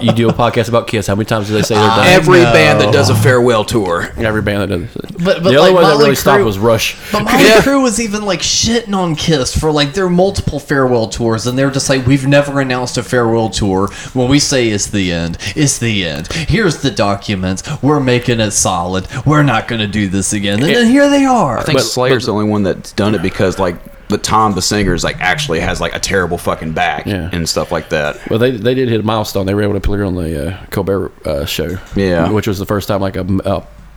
you 0.00 0.12
do 0.12 0.28
a 0.28 0.32
podcast 0.32 0.68
about 0.68 0.86
Kiss. 0.86 1.06
How 1.06 1.14
many 1.14 1.26
times 1.26 1.48
do 1.48 1.54
they 1.54 1.62
say 1.62 1.74
they're 1.74 1.84
done? 1.86 2.06
every 2.06 2.40
know. 2.42 2.52
band 2.52 2.80
that 2.80 2.92
does 2.92 3.10
a 3.10 3.14
farewell 3.14 3.64
tour. 3.64 4.10
Every 4.16 4.42
band 4.42 4.70
that 4.70 4.78
does. 4.78 4.94
But- 5.24 5.24
but 5.24 5.42
the 5.42 5.56
only 5.56 5.72
like 5.72 5.74
one 5.74 5.82
that 5.84 5.88
Motley 5.90 6.04
really 6.04 6.14
stopped 6.16 6.44
was 6.44 6.58
Rush. 6.58 6.96
But 7.10 7.24
Motley 7.24 7.44
Yeah. 7.44 7.60
Crue 7.60 7.82
was 7.82 8.00
even 8.00 8.24
like 8.24 8.40
shitting 8.40 8.94
on 8.94 9.14
Kiss 9.16 9.56
for 9.58 9.70
like 9.72 9.94
their 9.94 10.08
multiple 10.10 10.58
farewell 10.60 11.08
tours, 11.08 11.46
and 11.46 11.58
they're 11.58 11.70
just 11.70 11.88
like, 11.88 12.06
"We've 12.06 12.26
never 12.26 12.60
announced 12.60 12.98
a 12.98 13.02
farewell 13.02 13.48
tour. 13.48 13.88
When 14.12 14.28
we 14.28 14.38
say 14.38 14.68
it's 14.68 14.86
the 14.86 15.12
end, 15.12 15.38
it's 15.56 15.78
the 15.78 16.04
end. 16.06 16.30
Here's 16.32 16.82
the 16.82 16.90
documents. 16.90 17.62
We're 17.82 18.00
making 18.00 18.38
it 18.44 18.50
solid. 18.52 19.06
We're 19.26 19.42
not 19.42 19.68
going 19.68 19.80
to 19.80 19.86
do 19.88 20.08
this 20.08 20.32
again." 20.32 20.62
And 20.62 20.74
then 20.74 20.86
here 20.90 21.08
they 21.10 21.24
are. 21.24 21.58
I 21.58 21.62
think 21.64 21.80
Slayer's 21.80 22.26
the 22.26 22.32
only 22.32 22.48
one 22.48 22.62
that's 22.62 22.92
done 22.92 23.14
it 23.14 23.22
because 23.22 23.58
like 23.58 23.76
the 24.08 24.18
Tom 24.18 24.54
the 24.54 24.60
singer 24.62 24.92
is 24.94 25.02
like 25.02 25.18
actually 25.20 25.60
has 25.60 25.80
like 25.80 25.94
a 25.94 25.98
terrible 25.98 26.36
fucking 26.38 26.72
back 26.72 27.06
Yeah. 27.06 27.30
and 27.32 27.48
stuff 27.48 27.72
like 27.72 27.88
that. 27.88 28.18
Well, 28.28 28.38
they 28.38 28.50
they 28.50 28.74
did 28.74 28.88
hit 28.88 29.00
a 29.00 29.02
milestone. 29.02 29.46
They 29.46 29.54
were 29.54 29.62
able 29.62 29.72
to 29.72 29.78
appear 29.78 30.04
on 30.04 30.14
the 30.14 30.48
uh, 30.52 30.66
Colbert 30.70 31.12
uh, 31.26 31.44
show. 31.46 31.78
Yeah. 31.96 32.30
which 32.30 32.46
was 32.46 32.58
the 32.58 32.66
first 32.66 32.86
time 32.88 33.00
like 33.00 33.16
a, 33.16 33.26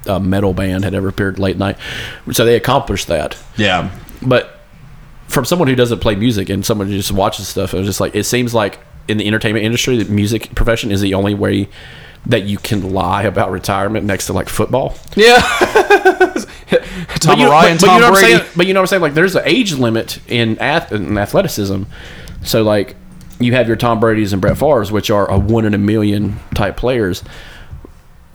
a, 0.08 0.14
a 0.14 0.20
metal 0.20 0.54
band 0.54 0.86
had 0.86 0.94
ever 0.94 1.10
appeared 1.10 1.40
late 1.40 1.58
night. 1.58 1.78
So 2.32 2.46
they 2.46 2.56
accomplished 2.56 3.08
that. 3.08 3.38
yeah. 3.58 3.92
But 4.22 4.54
from 5.28 5.44
someone 5.44 5.68
who 5.68 5.76
doesn't 5.76 6.00
play 6.00 6.16
music 6.16 6.50
and 6.50 6.66
someone 6.66 6.88
who 6.88 6.96
just 6.96 7.12
watches 7.12 7.48
stuff, 7.50 7.74
it 7.74 7.78
was 7.78 7.86
just 7.86 8.00
like 8.00 8.16
it 8.16 8.24
seems 8.24 8.54
like 8.54 8.80
in 9.10 9.18
the 9.18 9.28
entertainment 9.28 9.66
industry, 9.66 10.02
the 10.02 10.10
music 10.12 10.56
profession 10.56 10.90
is 10.90 11.02
the 11.02 11.14
only 11.14 11.34
way 11.36 11.68
that 12.28 12.44
you 12.44 12.58
can 12.58 12.94
lie 12.94 13.24
about 13.24 13.52
retirement 13.52 14.06
next 14.06 14.28
to 14.28 14.34
like 14.34 14.50
football. 14.50 14.96
Yeah. 15.16 15.40
Tom 17.20 17.40
but 17.40 17.40
you, 17.40 17.50
Ryan, 17.50 17.78
but, 17.78 17.82
but 17.82 17.88
Tom 17.88 17.96
you 17.96 18.02
know 18.02 18.02
what 18.02 18.04
I'm 18.06 18.12
Brady. 18.14 18.38
saying? 18.38 18.52
But 18.56 18.68
you 18.68 18.74
know 18.74 18.80
what 18.82 18.84
I'm 18.84 18.88
saying? 18.88 19.02
Like, 19.02 19.14
there's 19.14 19.36
an 19.36 19.44
age 19.46 19.74
limit 19.74 20.20
in, 20.28 20.58
ath- 20.60 20.92
in 20.92 21.18
athleticism. 21.18 21.84
So, 22.44 22.64
like, 22.64 22.96
you 23.40 23.54
have 23.54 23.68
your 23.68 23.78
Tom 23.78 24.00
Brady's 24.00 24.34
and 24.34 24.42
Brett 24.42 24.58
Favre's, 24.58 24.92
which 24.92 25.10
are 25.10 25.30
a 25.30 25.38
one 25.38 25.66
in 25.66 25.74
a 25.74 25.78
million 25.78 26.38
type 26.54 26.76
players. 26.78 27.24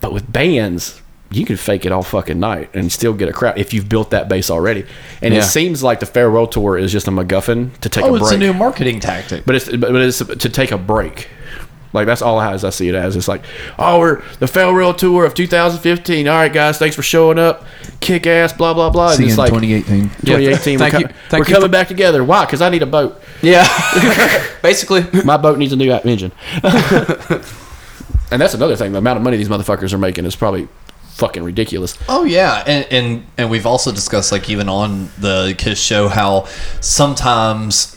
But 0.00 0.12
with 0.12 0.30
bands, 0.32 1.00
you 1.30 1.44
can 1.44 1.56
fake 1.56 1.84
it 1.84 1.92
all 1.92 2.02
fucking 2.02 2.38
night 2.40 2.70
and 2.74 2.90
still 2.90 3.12
get 3.12 3.28
a 3.28 3.32
crowd 3.32 3.58
if 3.58 3.72
you've 3.74 3.88
built 3.88 4.10
that 4.10 4.28
base 4.28 4.50
already. 4.50 4.84
And 5.20 5.32
Yeah. 5.34 5.40
it 5.40 5.44
seems 5.44 5.82
like 5.82 6.00
the 6.00 6.06
farewell 6.06 6.46
tour 6.46 6.76
is 6.78 6.92
just 6.92 7.08
a 7.08 7.10
MacGuffin 7.10 7.78
to 7.80 7.88
take 7.88 8.04
Oh, 8.04 8.08
a 8.08 8.10
break. 8.12 8.22
it's 8.22 8.32
a 8.32 8.38
new 8.38 8.52
marketing 8.52 9.00
tactic. 9.00 9.44
but 9.44 9.54
it's 9.56 9.68
but 9.68 9.80
but 9.92 9.96
it's 10.02 10.18
to 10.18 10.48
take 10.48 10.72
a 10.72 10.78
break. 10.78 11.28
Like 11.92 12.06
that's 12.06 12.22
all 12.22 12.40
as 12.40 12.64
I 12.64 12.70
see 12.70 12.88
it 12.88 12.94
as. 12.94 13.16
It's 13.16 13.28
like, 13.28 13.42
oh, 13.78 13.98
we're 13.98 14.22
the 14.38 14.46
farewell 14.46 14.94
tour 14.94 15.24
of 15.24 15.34
2015. 15.34 16.26
All 16.28 16.34
right, 16.36 16.52
guys, 16.52 16.78
thanks 16.78 16.96
for 16.96 17.02
showing 17.02 17.38
up. 17.38 17.64
Kick 18.00 18.26
ass, 18.26 18.52
blah 18.52 18.72
blah 18.74 18.90
blah. 18.90 19.12
And 19.12 19.24
it's 19.24 19.36
like 19.38 19.50
2018. 19.50 20.08
2018. 20.08 20.78
Thank 20.78 20.92
we're 20.94 21.00
you. 21.00 21.06
co- 21.06 21.14
Thank 21.28 21.32
we're 21.32 21.38
you 21.48 21.54
coming 21.54 21.68
for- 21.68 21.72
back 21.72 21.88
together. 21.88 22.24
Why? 22.24 22.44
Because 22.44 22.62
I 22.62 22.70
need 22.70 22.82
a 22.82 22.86
boat. 22.86 23.20
Yeah. 23.42 23.66
Basically. 24.62 25.04
My 25.24 25.36
boat 25.36 25.58
needs 25.58 25.72
a 25.72 25.76
new 25.76 25.92
engine. 25.92 26.32
and 26.62 28.40
that's 28.40 28.54
another 28.54 28.76
thing. 28.76 28.92
The 28.92 28.98
amount 28.98 29.18
of 29.18 29.22
money 29.22 29.36
these 29.36 29.48
motherfuckers 29.48 29.92
are 29.92 29.98
making 29.98 30.24
is 30.24 30.34
probably 30.36 30.68
fucking 31.14 31.42
ridiculous. 31.42 31.98
Oh 32.08 32.24
yeah, 32.24 32.64
and, 32.66 32.86
and 32.90 33.26
and 33.36 33.50
we've 33.50 33.66
also 33.66 33.92
discussed 33.92 34.32
like 34.32 34.48
even 34.48 34.68
on 34.68 35.10
the 35.18 35.54
Kiss 35.58 35.80
show 35.80 36.08
how 36.08 36.46
sometimes 36.80 37.96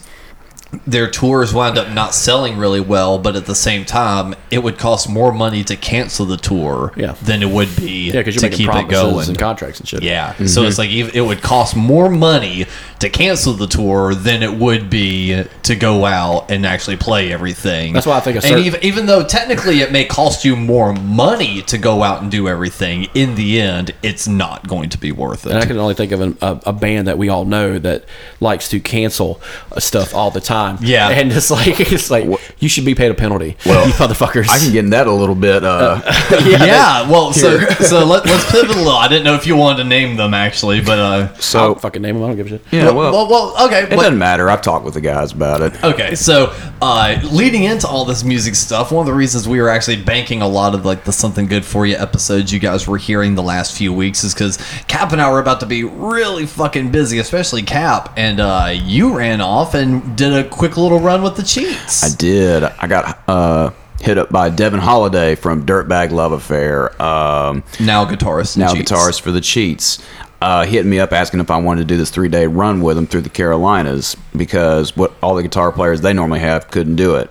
their 0.85 1.09
tours 1.09 1.53
wind 1.53 1.77
up 1.77 1.93
not 1.93 2.13
selling 2.13 2.57
really 2.57 2.79
well, 2.79 3.17
but 3.17 3.35
at 3.35 3.45
the 3.45 3.55
same 3.55 3.85
time, 3.85 4.35
it 4.51 4.59
would 4.59 4.77
cost 4.77 5.09
more 5.09 5.31
money 5.31 5.63
to 5.63 5.75
cancel 5.75 6.25
the 6.25 6.37
tour 6.37 6.91
Yeah. 6.95 7.13
than 7.21 7.41
it 7.43 7.49
would 7.49 7.75
be 7.75 8.11
Yeah, 8.11 8.23
to 8.23 8.49
keep 8.49 8.69
it 8.73 8.87
going. 8.89 9.27
and 9.27 9.37
contracts 9.37 9.79
and 9.79 9.87
shit. 9.87 10.03
Yeah, 10.03 10.33
so 10.45 10.63
it's 10.63 10.77
like 10.77 10.89
it 10.91 11.21
would 11.21 11.41
cost 11.41 11.75
more 11.75 12.09
money 12.09 12.65
to 12.99 13.09
cancel 13.09 13.53
the 13.53 13.67
tour 13.67 14.15
than 14.15 14.41
it 14.41 14.53
would 14.55 14.89
be 14.89 15.43
to 15.63 15.75
go 15.75 16.05
out 16.05 16.49
and 16.49 16.65
actually 16.65 16.97
play 16.97 17.31
everything. 17.31 17.93
That's 17.93 18.05
why 18.07 18.17
I 18.17 18.19
think 18.21 18.43
a 18.43 18.47
and 18.47 18.59
even, 18.65 18.83
even 18.83 19.05
though 19.05 19.23
technically 19.23 19.81
it 19.81 19.91
may 19.91 20.05
cost 20.05 20.45
you 20.45 20.55
more 20.55 20.93
money 20.93 21.61
to 21.63 21.77
go 21.77 22.03
out 22.03 22.21
and 22.21 22.31
do 22.31 22.47
everything, 22.47 23.07
in 23.13 23.35
the 23.35 23.59
end, 23.61 23.93
it's 24.01 24.27
not 24.27 24.67
going 24.67 24.89
to 24.89 24.97
be 24.97 25.11
worth 25.11 25.45
it. 25.45 25.51
And 25.51 25.59
I 25.59 25.65
can 25.65 25.77
only 25.77 25.93
think 25.93 26.11
of 26.11 26.21
an, 26.21 26.37
a, 26.41 26.59
a 26.67 26.73
band 26.73 27.07
that 27.07 27.17
we 27.17 27.29
all 27.29 27.45
know 27.45 27.77
that 27.79 28.05
likes 28.39 28.69
to 28.69 28.79
cancel 28.79 29.41
uh, 29.71 29.79
stuff 29.79 30.15
all 30.15 30.31
the 30.31 30.41
time. 30.41 30.64
Yeah. 30.81 31.09
and 31.09 31.31
it's 31.31 31.49
like 31.51 31.79
it's 31.91 32.09
like 32.11 32.25
you 32.59 32.69
should 32.69 32.85
be 32.85 32.95
paid 32.95 33.11
a 33.11 33.15
penalty. 33.15 33.57
Well, 33.65 33.87
you 33.87 33.93
motherfuckers. 33.93 34.47
I 34.49 34.59
can 34.59 34.71
get 34.71 34.83
in 34.85 34.91
that 34.91 35.07
a 35.07 35.11
little 35.11 35.35
bit. 35.35 35.63
Uh, 35.63 35.99
yeah, 36.45 37.09
well, 37.09 37.33
so 37.33 37.59
so 37.59 38.05
let, 38.05 38.25
let's 38.25 38.49
pivot 38.51 38.69
a 38.75 38.79
little. 38.79 38.91
I 38.93 39.07
didn't 39.07 39.23
know 39.23 39.33
if 39.35 39.45
you 39.47 39.55
wanted 39.55 39.83
to 39.83 39.89
name 39.89 40.15
them 40.17 40.33
actually, 40.33 40.81
but 40.81 40.99
uh, 40.99 41.27
I'll 41.33 41.41
so 41.41 41.75
fucking 41.75 42.01
name 42.01 42.15
them. 42.15 42.23
I 42.23 42.27
don't 42.27 42.35
give 42.37 42.45
a 42.47 42.49
shit. 42.49 42.61
yeah, 42.71 42.91
well, 42.91 43.11
well, 43.11 43.27
well, 43.29 43.65
okay. 43.67 43.83
it 43.83 43.89
but- 43.89 43.97
doesn't 43.97 44.17
matter. 44.17 44.49
I've 44.49 44.61
talked 44.61 44.85
with 44.85 44.93
the 44.93 45.01
guys 45.01 45.31
about 45.31 45.61
it. 45.61 45.83
Okay, 45.83 46.15
so 46.15 46.53
uh, 46.81 47.19
leading 47.31 47.63
into 47.63 47.87
all 47.87 48.05
this 48.05 48.23
music 48.23 48.55
stuff, 48.55 48.91
one 48.91 49.01
of 49.01 49.07
the 49.07 49.17
reasons 49.17 49.47
we 49.47 49.59
were 49.59 49.69
actually 49.69 50.01
banking 50.01 50.41
a 50.41 50.47
lot 50.47 50.75
of 50.75 50.85
like 50.85 51.03
the 51.03 51.11
something 51.11 51.47
good 51.47 51.65
for 51.65 51.85
you 51.85 51.95
episodes 51.95 52.53
you 52.53 52.59
guys 52.59 52.87
were 52.87 52.97
hearing 52.97 53.35
the 53.35 53.43
last 53.43 53.75
few 53.77 53.91
weeks 53.93 54.23
is 54.23 54.33
because 54.33 54.57
Cap 54.87 55.11
and 55.11 55.21
I 55.21 55.31
were 55.31 55.39
about 55.39 55.59
to 55.61 55.65
be 55.65 55.83
really 55.83 56.45
fucking 56.45 56.91
busy, 56.91 57.17
especially 57.19 57.63
Cap, 57.63 58.13
and 58.15 58.39
uh, 58.39 58.71
you 58.73 59.17
ran 59.17 59.41
off 59.41 59.73
and 59.73 60.15
did 60.15 60.33
a 60.33 60.47
quick 60.57 60.77
little 60.77 60.99
run 60.99 61.21
with 61.23 61.35
the 61.35 61.43
cheats. 61.43 62.03
I 62.03 62.15
did. 62.15 62.63
I 62.63 62.87
got 62.87 63.19
uh 63.27 63.71
hit 64.01 64.17
up 64.17 64.29
by 64.29 64.49
Devin 64.49 64.79
Holiday 64.79 65.35
from 65.35 65.65
Dirtbag 65.65 66.11
Love 66.11 66.31
Affair. 66.33 66.89
Um, 67.01 67.63
Now 67.79 68.05
guitarist. 68.05 68.57
now 68.57 68.73
Cheats. 68.73 68.91
guitarist 68.91 69.21
for 69.21 69.31
the 69.31 69.41
Cheats. 69.41 70.05
Uh, 70.41 70.65
he 70.65 70.75
hit 70.75 70.85
me 70.85 70.99
up 70.99 71.11
asking 71.13 71.39
if 71.39 71.49
I 71.49 71.57
wanted 71.57 71.81
to 71.81 71.85
do 71.87 71.97
this 71.97 72.09
three 72.11 72.27
day 72.27 72.45
run 72.45 72.81
with 72.81 72.97
him 72.97 73.07
through 73.07 73.21
the 73.21 73.29
Carolinas 73.29 74.15
because 74.35 74.95
what 74.95 75.13
all 75.23 75.33
the 75.35 75.41
guitar 75.43 75.71
players 75.71 76.01
they 76.01 76.13
normally 76.13 76.41
have 76.41 76.69
couldn't 76.69 76.97
do 76.97 77.15
it. 77.15 77.29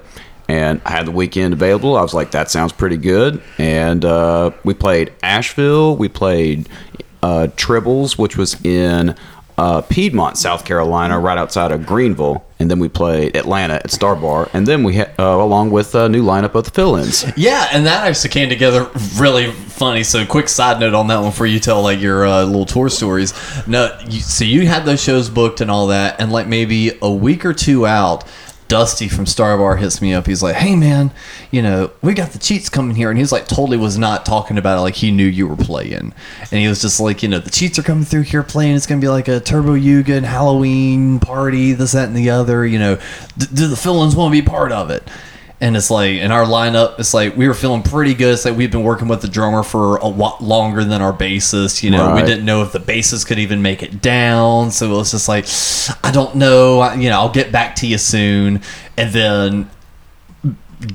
And 0.49 0.81
I 0.85 0.91
had 0.91 1.07
the 1.07 1.11
weekend 1.13 1.55
available. 1.55 1.97
I 1.97 2.03
was 2.03 2.13
like, 2.13 2.33
that 2.33 2.51
sounds 2.51 2.73
pretty 2.73 2.97
good. 2.97 3.41
And 3.59 4.05
uh, 4.05 4.51
we 4.65 4.75
played 4.75 5.13
Asheville. 5.23 5.97
We 5.97 6.09
played 6.09 6.69
uh, 7.23 7.49
Tribbles, 7.57 8.19
which 8.19 8.37
was 8.37 8.63
in 8.65 9.15
uh, 9.57 9.81
Piedmont, 9.83 10.37
South 10.39 10.65
Carolina, 10.65 11.19
right 11.19 11.39
outside 11.39 11.73
of 11.73 11.87
Greenville. 11.87 12.45
And 12.61 12.71
then 12.71 12.79
we 12.79 12.89
play 12.89 13.31
Atlanta 13.35 13.75
at 13.75 13.91
Star 13.91 14.15
Bar. 14.17 14.49
And 14.53 14.67
then 14.67 14.85
we, 14.85 14.97
ha- 14.97 15.11
uh, 15.19 15.43
along 15.43 15.71
with 15.71 15.95
a 15.95 16.09
new 16.09 16.25
lineup 16.25 16.55
of 16.55 16.65
the 16.65 16.71
fill 16.71 16.97
ins. 16.97 17.25
Yeah, 17.37 17.69
and 17.73 17.85
that 17.87 18.07
actually 18.07 18.31
came 18.31 18.49
together 18.49 18.89
really 19.17 19.51
funny. 19.51 20.03
So, 20.05 20.25
quick 20.25 20.49
side 20.49 20.81
note 20.81 20.95
on 20.95 21.09
that 21.09 21.19
one 21.19 21.31
before 21.31 21.47
you 21.47 21.59
tell 21.61 21.83
like 21.83 22.01
your 22.01 22.25
uh, 22.27 22.45
little 22.45 22.65
tour 22.65 22.89
stories. 22.89 23.35
No, 23.67 23.97
you, 24.09 24.21
so 24.21 24.45
you 24.45 24.67
had 24.67 24.85
those 24.85 25.03
shows 25.03 25.29
booked 25.29 25.61
and 25.61 25.71
all 25.71 25.89
that, 25.89 26.21
and 26.21 26.33
like 26.33 26.47
maybe 26.47 26.93
a 27.03 27.11
week 27.11 27.45
or 27.45 27.53
two 27.53 27.87
out. 27.87 28.25
Dusty 28.69 29.09
from 29.09 29.27
Star 29.27 29.57
Bar 29.57 29.77
hits 29.77 30.01
me 30.01 30.15
up. 30.15 30.27
He's 30.27 30.43
like, 30.43 30.57
"Hey 30.57 30.75
man, 30.77 31.11
you 31.51 31.63
know 31.63 31.91
we 32.03 32.15
got 32.15 32.33
the 32.33 32.39
cheats 32.39 32.69
coming 32.69 32.97
here," 32.97 33.11
and 33.11 33.19
he's 33.19 33.33
like, 33.33 33.47
totally 33.47 33.77
was 33.77 33.99
not 33.99 34.25
talking 34.25 34.59
about 34.59 34.79
it 34.79 34.81
like 34.81 34.95
he 34.95 35.11
knew 35.11 35.27
you 35.27 35.47
were 35.47 35.57
playing, 35.57 36.13
and 36.41 36.61
he 36.61 36.67
was 36.69 36.81
just 36.81 37.01
like, 37.01 37.23
you 37.23 37.29
know, 37.29 37.39
the 37.39 37.51
cheats 37.51 37.79
are 37.79 37.83
coming 37.83 38.05
through 38.05 38.23
here 38.23 38.43
playing. 38.43 38.75
It's 38.75 38.87
gonna 38.87 39.01
be 39.01 39.09
like 39.09 39.29
a 39.29 39.41
Turbojugend 39.41 40.09
and 40.17 40.27
Halloween 40.27 41.21
party, 41.21 41.73
this, 41.73 41.93
that, 41.93 42.09
and 42.09 42.17
the 42.17 42.31
other. 42.31 42.65
You 42.67 42.79
know, 42.79 42.99
do 43.37 43.69
the 43.69 43.77
fill-ins 43.77 44.17
want 44.17 44.35
to 44.35 44.43
be 44.43 44.47
part 44.47 44.73
of 44.73 44.91
it? 44.91 45.07
And 45.61 45.77
it's 45.77 45.91
like 45.91 46.17
in 46.19 46.31
our 46.31 46.45
lineup, 46.45 46.99
it's 46.99 47.15
like 47.15 47.37
we 47.37 47.49
were 47.49 47.55
feeling 47.55 47.83
pretty 47.83 48.13
good. 48.13 48.35
It's 48.35 48.45
like 48.45 48.57
we've 48.57 48.71
been 48.73 48.83
working 48.83 49.09
with 49.09 49.23
the 49.23 49.29
drummer 49.29 49.63
for 49.63 49.97
a 49.97 50.07
lot 50.07 50.43
longer 50.43 50.85
than 50.85 51.01
our 51.01 51.13
bassist. 51.13 51.83
You 51.83 51.91
know, 51.91 52.05
we 52.15 52.21
didn't 52.27 52.45
know 52.45 52.63
if 52.63 52.73
the 52.73 52.81
bassist 52.81 53.27
could 53.27 53.39
even 53.39 53.63
make 53.63 53.83
it 53.83 54.03
down. 54.03 54.71
So 54.73 54.87
it 54.93 54.97
was 54.97 55.13
just 55.13 55.29
like, 55.29 55.47
I 56.05 56.11
don't 56.11 56.35
know. 56.35 56.81
I- 56.81 56.95
You 56.95 57.09
know, 57.09 57.21
I'll 57.21 57.33
get 57.33 57.51
back 57.53 57.77
to 57.77 57.87
you 57.87 57.99
soon. 57.99 58.61
And 58.99 59.13
then 59.13 59.71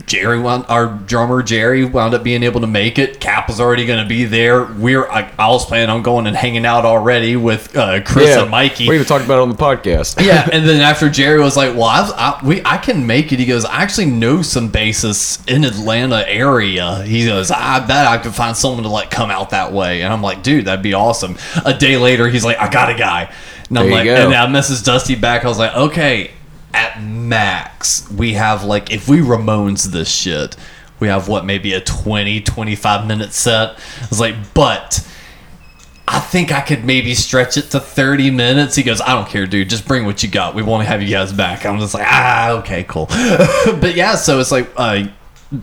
Jerry, 0.05 0.39
wound, 0.39 0.65
our 0.67 0.87
drummer 0.87 1.41
Jerry, 1.41 1.83
wound 1.85 2.13
up 2.13 2.23
being 2.23 2.43
able 2.43 2.61
to 2.61 2.67
make 2.67 2.99
it. 2.99 3.19
Cap 3.19 3.47
was 3.47 3.59
already 3.59 3.85
going 3.85 4.01
to 4.01 4.07
be 4.07 4.25
there. 4.25 4.65
We're 4.65 5.07
I, 5.09 5.31
I 5.37 5.49
was 5.49 5.65
planning 5.65 5.89
on 5.89 6.03
going 6.03 6.27
and 6.27 6.35
hanging 6.35 6.65
out 6.65 6.85
already 6.85 7.35
with 7.35 7.75
uh, 7.75 8.01
Chris 8.03 8.35
and 8.35 8.51
Mikey. 8.51 8.87
We 8.87 8.95
even 8.95 9.07
talked 9.07 9.25
about 9.25 9.39
it 9.39 9.41
on 9.41 9.49
the 9.49 9.55
podcast. 9.55 10.23
yeah, 10.25 10.47
and 10.51 10.67
then 10.67 10.81
after 10.89 11.09
Jerry 11.09 11.39
was 11.39 11.57
like, 11.57 11.73
"Well, 11.73 11.85
I've, 11.85 12.11
I, 12.11 12.39
we 12.45 12.61
I 12.65 12.77
can 12.77 13.07
make 13.07 13.31
it," 13.31 13.39
he 13.39 13.45
goes, 13.45 13.65
"I 13.65 13.81
actually 13.81 14.07
know 14.07 14.41
some 14.41 14.71
bassists 14.71 15.47
in 15.47 15.63
Atlanta 15.63 16.27
area." 16.27 17.03
He 17.03 17.25
goes, 17.25 17.51
"I 17.51 17.79
bet 17.85 18.05
I 18.05 18.17
could 18.17 18.33
find 18.35 18.55
someone 18.55 18.83
to 18.83 18.89
like 18.89 19.09
come 19.09 19.31
out 19.31 19.51
that 19.51 19.71
way," 19.71 20.01
and 20.01 20.11
I'm 20.11 20.21
like, 20.21 20.43
"Dude, 20.43 20.65
that'd 20.65 20.83
be 20.83 20.93
awesome." 20.93 21.37
A 21.65 21.73
day 21.73 21.97
later, 21.97 22.27
he's 22.27 22.45
like, 22.45 22.57
"I 22.57 22.69
got 22.69 22.89
a 22.89 22.95
guy," 22.95 23.31
and 23.69 23.79
I'm 23.79 23.85
There 23.85 23.93
like, 23.93 24.07
and 24.07 24.33
I 24.33 24.45
messaged 24.47 24.85
Dusty 24.85 25.15
back. 25.15 25.45
I 25.45 25.47
was 25.47 25.59
like, 25.59 25.75
"Okay, 25.75 26.31
at 26.79 27.03
max, 27.03 28.09
we 28.11 28.33
have 28.33 28.63
like 28.63 28.91
if 28.91 29.07
we 29.07 29.19
Ramones 29.19 29.85
this 29.85 30.09
shit." 30.09 30.55
We 30.99 31.07
have 31.07 31.29
what 31.29 31.45
maybe 31.45 31.71
a 31.71 31.79
20 31.79 32.41
25 32.41 33.07
minute 33.07 33.31
set. 33.31 33.69
I 33.69 34.07
was 34.09 34.19
like, 34.19 34.35
but 34.53 34.99
I 36.11 36.19
think 36.19 36.51
I 36.51 36.61
could 36.61 36.83
maybe 36.83 37.13
stretch 37.13 37.55
it 37.55 37.69
to 37.71 37.79
30 37.79 38.31
minutes. 38.31 38.75
He 38.75 38.81
goes, 38.81 38.99
I 38.99 39.13
don't 39.13 39.29
care, 39.29 39.45
dude. 39.45 39.69
Just 39.69 39.87
bring 39.87 40.05
what 40.05 40.23
you 40.23 40.29
got. 40.29 40.55
We 40.55 40.63
want 40.63 40.81
to 40.83 40.89
have 40.89 41.03
you 41.03 41.09
guys 41.09 41.31
back. 41.31 41.67
I'm 41.67 41.79
just 41.79 41.93
like, 41.93 42.05
ah, 42.07 42.49
okay, 42.59 42.83
cool. 42.83 43.05
but 43.79 43.93
yeah, 43.95 44.15
so 44.15 44.39
it's 44.39 44.51
like, 44.51 44.69
uh, 44.75 45.03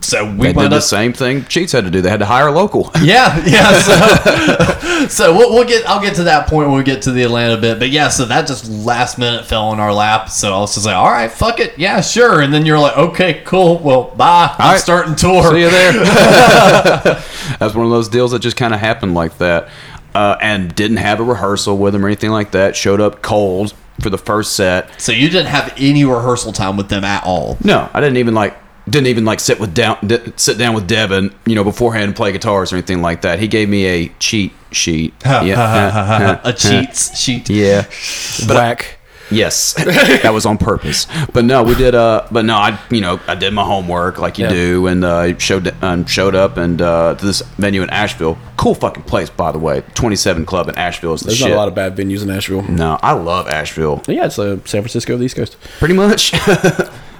so 0.01 0.24
we 0.24 0.39
They 0.39 0.47
did 0.49 0.57
went 0.57 0.70
the 0.70 0.76
up. 0.78 0.82
same 0.82 1.12
thing 1.12 1.45
Cheats 1.45 1.70
had 1.72 1.84
to 1.84 1.91
do. 1.91 2.01
They 2.01 2.11
had 2.11 2.18
to 2.18 2.26
hire 2.26 2.49
a 2.49 2.53
local. 2.53 2.91
Yeah, 3.03 3.41
yeah. 3.47 3.78
So, 3.80 5.07
so 5.09 5.37
we'll, 5.37 5.53
we'll 5.53 5.64
get. 5.64 5.89
I'll 5.89 6.01
get 6.03 6.16
to 6.16 6.24
that 6.24 6.49
point 6.49 6.68
when 6.68 6.76
we 6.78 6.82
get 6.82 7.03
to 7.03 7.12
the 7.12 7.22
Atlanta 7.22 7.57
bit. 7.57 7.78
But 7.78 7.91
yeah, 7.91 8.09
so 8.09 8.24
that 8.24 8.49
just 8.49 8.68
last 8.68 9.16
minute 9.16 9.45
fell 9.45 9.72
in 9.72 9.78
our 9.78 9.93
lap. 9.95 10.28
So 10.28 10.53
I 10.55 10.59
was 10.59 10.74
just 10.74 10.87
like, 10.87 10.97
all 10.97 11.11
right, 11.11 11.30
fuck 11.30 11.61
it, 11.61 11.78
yeah, 11.78 12.01
sure. 12.01 12.41
And 12.41 12.53
then 12.53 12.66
you're 12.66 12.78
like, 12.80 12.97
okay, 12.97 13.43
cool. 13.45 13.78
Well, 13.78 14.12
bye. 14.16 14.55
I'm 14.59 14.72
right. 14.72 14.80
starting 14.80 15.14
tour. 15.14 15.53
See 15.53 15.61
you 15.61 15.70
there. 15.70 15.93
That's 17.61 17.74
one 17.74 17.84
of 17.87 17.91
those 17.91 18.09
deals 18.09 18.32
that 18.32 18.41
just 18.41 18.57
kind 18.57 18.74
of 18.74 18.80
happened 18.80 19.14
like 19.14 19.39
that. 19.39 19.68
Uh, 20.14 20.37
and 20.41 20.74
didn't 20.74 20.97
have 20.97 21.20
a 21.20 21.22
rehearsal 21.22 21.76
with 21.76 21.95
him 21.95 22.03
or 22.05 22.09
anything 22.09 22.30
like 22.30 22.53
that. 22.53 22.74
Showed 22.74 23.01
up 23.03 23.20
cold 23.22 23.74
for 24.01 24.09
the 24.11 24.18
first 24.18 24.55
set. 24.57 24.99
So 25.01 25.12
you 25.12 25.28
didn't 25.28 25.49
have 25.49 25.74
any 25.76 26.05
rehearsal 26.07 26.53
time 26.53 26.76
with 26.78 26.89
them 26.89 27.05
at 27.05 27.22
all. 27.24 27.59
No, 27.62 27.89
I 27.93 28.01
didn't 28.01 28.16
even 28.16 28.34
like 28.34 28.57
didn't 28.89 29.09
even 29.09 29.24
like 29.24 29.41
sit 29.41 29.59
with 29.59 29.74
down 29.74 29.97
sit 30.37 30.59
down 30.59 30.74
with 30.74 30.87
Devin, 30.87 31.34
you 31.45 31.55
know, 31.55 31.64
beforehand 31.64 32.05
and 32.05 32.16
play 32.16 32.32
guitars 32.32 32.72
or 32.72 32.76
anything 32.76 33.03
like 33.03 33.22
that. 33.22 33.39
He 33.41 33.49
gave 33.49 33.68
me 33.68 33.84
a 33.87 34.09
cheat 34.20 34.53
sheet. 34.70 35.12
yeah, 35.24 36.41
A 36.45 36.53
cheats 36.53 37.18
sheet. 37.18 37.49
yeah. 37.51 37.84
Whack. 38.49 38.99
Yes, 39.28 39.72
that 40.22 40.30
was 40.32 40.47
on 40.47 40.57
purpose. 40.57 41.09
But 41.32 41.45
no, 41.45 41.64
we 41.64 41.74
did. 41.74 41.97
Uh, 41.97 42.28
but 42.30 42.45
no, 42.45 42.55
I 42.55 42.78
you 42.91 43.01
know 43.01 43.18
I 43.26 43.34
did 43.34 43.53
my 43.53 43.64
homework 43.64 44.18
like 44.20 44.39
you 44.39 44.45
Yeah. 44.45 44.53
do, 44.53 44.87
and 44.87 45.05
uh, 45.05 45.37
showed 45.39 45.74
um, 45.82 46.07
showed 46.07 46.37
up 46.37 46.57
and 46.59 46.80
uh, 46.80 47.16
to 47.16 47.26
this 47.26 47.41
venue 47.59 47.82
in 47.82 47.91
Asheville. 47.91 48.39
Cool 48.57 48.76
fucking 48.76 49.03
place, 49.03 49.28
by 49.28 49.51
the 49.51 49.59
way. 49.59 49.82
Twenty 49.95 50.14
Seven 50.14 50.47
Club 50.47 50.68
in 50.68 50.76
Asheville 50.78 51.14
is 51.14 51.22
the 51.22 51.26
There's 51.26 51.39
shit. 51.39 51.49
not 51.49 51.55
a 51.57 51.59
lot 51.59 51.66
of 51.66 51.74
bad 51.74 51.97
venues 51.97 52.22
in 52.22 52.30
Asheville. 52.30 52.62
no, 52.70 53.01
I 53.03 53.14
love 53.14 53.49
Asheville. 53.49 54.01
Yeah, 54.07 54.26
it's 54.26 54.39
uh, 54.39 54.59
San 54.64 54.82
Francisco 54.82 55.14
of 55.14 55.18
the 55.18 55.24
East 55.26 55.34
Coast. 55.34 55.57
Pretty 55.80 55.95
much. 55.95 56.30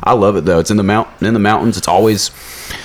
I 0.07 0.13
love 0.13 0.37
it 0.37 0.45
though. 0.45 0.61
It's 0.61 0.71
in 0.71 0.77
the 0.77 0.83
mount 0.83 1.09
in 1.21 1.35
the 1.35 1.41
mountains. 1.41 1.77
It's 1.77 1.89
always 1.89 2.31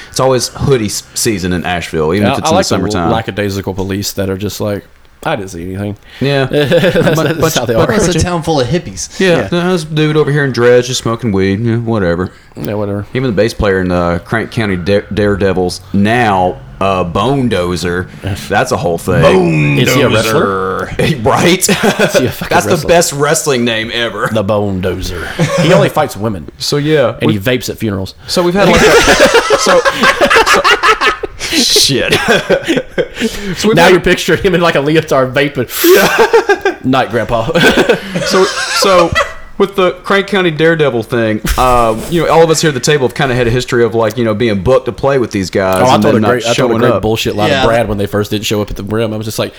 it's 0.10 0.20
always 0.20 0.50
hoodie 0.50 0.90
season 0.90 1.54
in 1.54 1.64
Asheville, 1.64 2.14
even 2.14 2.28
I, 2.28 2.34
if 2.34 2.40
it's 2.40 2.48
I 2.48 2.50
in 2.50 2.56
like 2.56 2.66
the 2.66 2.70
summertime. 2.70 3.10
the 3.10 3.14
lackadaisical 3.16 3.74
police 3.74 4.12
that 4.14 4.30
are 4.30 4.38
just 4.38 4.60
like, 4.60 4.86
I 5.24 5.36
didn't 5.36 5.52
see 5.52 5.64
anything. 5.76 5.98
yeah. 6.20 6.46
that's, 6.46 7.16
But- 7.16 7.38
that's 7.38 7.56
how 7.56 7.66
they 7.66 7.76
but- 7.76 7.90
are. 7.90 7.94
It's 7.94 8.08
a 8.08 8.20
town 8.20 8.42
full 8.44 8.60
of 8.60 8.68
hippies. 8.68 9.20
Yeah, 9.20 9.48
there's 9.48 9.84
a 9.84 9.86
dude 9.86 10.18
over 10.18 10.32
here 10.32 10.44
in 10.46 10.52
Dredge 10.52 10.88
just 10.88 11.02
smoking 11.02 11.32
weed. 11.32 11.60
Yeah, 11.60 11.78
whatever. 11.78 12.32
yeah, 12.56 12.74
whatever. 12.74 13.06
Even 13.14 13.30
the 13.30 13.36
bass 13.36 13.54
player 13.54 13.80
in 13.80 13.90
the 13.90 14.22
Crank 14.26 14.52
County 14.52 14.76
Dare- 14.78 15.06
Daredevils 15.14 15.82
now, 15.94 16.60
uh, 16.80 17.04
Bone 17.04 17.52
Dozer. 17.52 18.10
That's 18.50 18.72
a 18.72 18.78
whole 18.78 18.98
thing. 18.98 19.78
Is 19.78 19.94
he 19.94 20.02
a 20.02 20.10
wrestler? 20.10 20.86
right? 20.88 20.98
he 20.98 21.14
a 21.16 22.32
fucking 22.32 22.48
That's 22.50 22.66
the 22.82 22.84
best 22.88 23.14
wrestling 23.14 23.64
name 23.64 23.92
ever. 23.94 24.28
The 24.34 24.42
Bone 24.42 24.82
Dozer. 24.82 25.28
He 25.64 25.72
only 25.72 25.90
fights 25.90 26.18
women, 26.18 26.50
So 26.58 26.78
yeah, 26.78 27.18
and 27.22 27.28
we- 27.28 27.34
he 27.34 27.40
vapes 27.40 27.70
at 27.70 27.78
funerals. 27.78 28.16
so 28.28 28.42
we've 28.42 28.56
had 28.56 28.68
like 28.68 28.82
a, 28.82 29.58
so, 29.60 29.80
so 29.80 31.21
shit. 31.62 32.14
so 33.58 33.70
Now 33.70 33.84
had- 33.84 33.92
you're 33.92 34.02
picturing 34.02 34.42
him 34.44 34.56
in 34.56 34.62
like 34.62 34.76
a 34.76 34.82
leotard 34.82 35.34
vaping. 35.34 35.70
Yeah. 35.92 36.80
Night, 36.84 37.10
Grandpa. 37.12 37.46
so 38.28 38.44
so 38.46 39.12
with 39.58 39.76
the 39.76 39.92
Crank 40.04 40.26
County 40.28 40.50
Daredevil 40.50 41.04
thing, 41.04 41.40
um, 41.60 42.02
you 42.10 42.24
know, 42.24 42.32
all 42.32 42.44
of 42.44 42.50
us 42.50 42.62
here 42.62 42.70
at 42.70 42.74
the 42.74 42.80
table 42.80 43.08
have 43.08 43.14
kind 43.14 43.30
of 43.32 43.38
had 43.38 43.46
a 43.48 43.52
history 43.52 43.84
of 43.84 43.94
like 43.94 44.18
you 44.18 44.24
know 44.26 44.34
being 44.34 44.64
booked 44.64 44.86
to 44.88 44.92
play 44.92 45.20
with 45.20 45.32
these 45.32 45.50
guys 45.52 45.78
Oh, 45.82 45.86
I 45.86 45.94
and 45.96 46.04
told 46.04 46.16
then 46.16 46.24
a 46.24 46.28
not 46.28 46.30
great, 46.32 46.44
I 46.46 46.54
told 46.54 46.72
a 46.72 46.74
showing 46.74 46.80
great 46.80 46.92
up. 46.94 47.02
bullshit 47.04 47.36
line 47.36 47.50
Yeah. 47.50 47.62
of 47.64 47.68
Brad 47.68 47.88
when 47.88 47.98
they 48.00 48.08
first 48.08 48.32
didn't 48.32 48.46
show 48.46 48.62
up 48.62 48.72
at 48.72 48.78
the 48.78 48.84
rim. 48.84 49.14
I 49.14 49.18
was 49.18 49.28
just 49.28 49.38
like, 49.38 49.54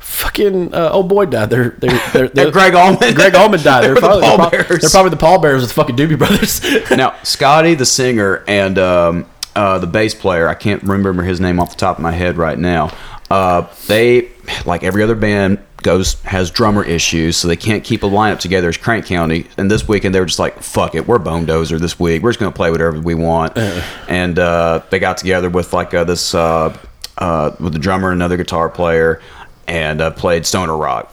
fucking 0.00 0.74
uh, 0.74 0.90
old 0.90 1.08
boy 1.08 1.26
died. 1.26 1.50
They're 1.50 1.70
they're, 1.78 2.00
they're, 2.12 2.28
they're 2.28 2.50
Gregg 2.50 2.74
Allman. 2.74 3.14
Gregg 3.14 3.34
Allman 3.36 3.62
died. 3.62 3.82
They 3.82 3.86
They're, 3.86 3.94
were 3.94 4.00
the 4.00 4.00
probably, 4.00 4.20
they're, 4.26 4.36
pallbearers. 4.64 4.80
they're 4.80 4.90
probably 4.90 5.10
the 5.10 5.16
pallbearers 5.16 5.60
with 5.62 5.72
fucking 5.72 5.96
Doobie 5.96 6.18
Brothers. 6.18 6.90
now 6.90 7.14
Scotty, 7.22 7.74
the 7.74 7.86
singer, 7.86 8.42
and 8.48 8.78
um, 8.78 9.26
uh, 9.56 9.78
the 9.78 9.86
bass 9.86 10.14
player, 10.14 10.48
I 10.48 10.54
can't 10.54 10.82
remember 10.82 11.22
his 11.22 11.40
name 11.40 11.60
off 11.60 11.70
the 11.70 11.76
top 11.76 11.96
of 11.96 12.02
my 12.02 12.12
head 12.12 12.36
right 12.36 12.58
now. 12.58 12.90
Uh, 13.30 13.66
they, 13.86 14.30
like 14.66 14.82
every 14.82 15.02
other 15.02 15.14
band, 15.14 15.58
goes 15.84 16.20
has 16.22 16.50
drummer 16.50 16.82
issues, 16.82 17.36
so 17.36 17.46
they 17.46 17.56
can't 17.56 17.84
keep 17.84 18.02
a 18.02 18.06
lineup 18.06 18.40
together 18.40 18.68
as 18.68 18.76
Crank 18.76 19.06
County. 19.06 19.46
And 19.56 19.70
this 19.70 19.86
weekend 19.86 20.14
they 20.14 20.20
were 20.20 20.26
just 20.26 20.38
like, 20.38 20.60
"Fuck 20.60 20.94
it, 20.94 21.06
we're 21.06 21.18
Bone 21.18 21.46
Dozer 21.46 21.78
this 21.78 22.00
week. 22.00 22.22
We're 22.22 22.30
just 22.30 22.40
gonna 22.40 22.52
play 22.52 22.70
whatever 22.70 22.98
we 22.98 23.14
want." 23.14 23.56
And 24.08 24.38
uh, 24.38 24.82
they 24.90 24.98
got 24.98 25.18
together 25.18 25.48
with 25.48 25.72
like 25.72 25.94
uh, 25.94 26.04
this 26.04 26.34
uh, 26.34 26.76
uh, 27.18 27.52
with 27.60 27.72
the 27.74 27.78
drummer 27.78 28.10
and 28.10 28.18
another 28.20 28.36
guitar 28.36 28.68
player, 28.68 29.20
and 29.68 30.00
uh, 30.00 30.10
played 30.10 30.46
Stoner 30.46 30.76
Rock. 30.76 31.12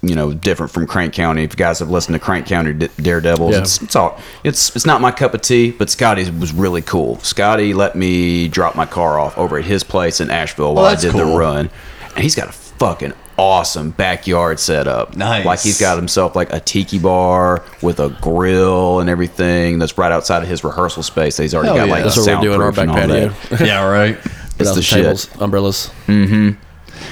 You 0.00 0.14
know, 0.14 0.32
different 0.32 0.70
from 0.70 0.86
Crank 0.86 1.12
County. 1.12 1.42
If 1.42 1.52
you 1.52 1.56
guys 1.56 1.80
have 1.80 1.90
listened 1.90 2.14
to 2.14 2.20
Crank 2.20 2.46
County 2.46 2.72
D- 2.72 2.88
Daredevils, 3.02 3.52
Yeah. 3.54 3.60
it's 3.62 3.82
it's 3.82 3.96
all 3.96 4.20
it's 4.44 4.74
it's 4.76 4.86
not 4.86 5.00
my 5.00 5.10
cup 5.10 5.34
of 5.34 5.40
tea, 5.42 5.72
but 5.72 5.90
Scotty 5.90 6.30
was 6.30 6.52
really 6.52 6.82
cool. 6.82 7.18
Scotty 7.20 7.74
let 7.74 7.96
me 7.96 8.46
drop 8.48 8.76
my 8.76 8.86
car 8.86 9.18
off 9.18 9.36
over 9.36 9.58
at 9.58 9.64
his 9.64 9.82
place 9.82 10.20
in 10.20 10.30
Asheville 10.30 10.74
while 10.76 10.84
I 10.84 10.94
did 10.94 11.10
cool. 11.12 11.26
the 11.32 11.36
run, 11.36 11.68
and 12.14 12.22
he's 12.22 12.36
got 12.36 12.48
a 12.48 12.52
fucking 12.52 13.12
awesome 13.36 13.90
backyard 13.90 14.60
setup. 14.60 15.16
Nice. 15.16 15.44
like 15.44 15.60
he's 15.60 15.80
got 15.80 15.96
himself 15.96 16.36
like 16.36 16.52
a 16.52 16.60
tiki 16.60 16.98
bar 17.00 17.64
with 17.82 17.98
a 17.98 18.08
grill 18.20 19.00
and 19.00 19.10
everything 19.10 19.78
that's 19.80 19.96
right 19.98 20.12
outside 20.12 20.42
of 20.44 20.48
his 20.48 20.62
rehearsal 20.62 21.02
space. 21.02 21.36
That 21.38 21.42
he's 21.44 21.54
already 21.54 21.68
Hell 21.70 21.76
got 21.78 21.86
yeah. 21.86 21.92
like 21.92 22.04
That's 22.04 22.16
what 22.18 22.26
we're 22.36 22.40
doing 22.40 22.60
our 22.60 22.70
back 22.72 22.88
all 22.88 22.94
patio. 22.94 23.32
yeah, 23.64 23.84
right. 23.84 24.16
It's 24.16 24.56
the 24.58 24.64
Without 24.64 24.84
shit. 24.84 25.02
tables, 25.02 25.28
umbrellas. 25.40 25.90
Mm-hmm. 26.06 26.60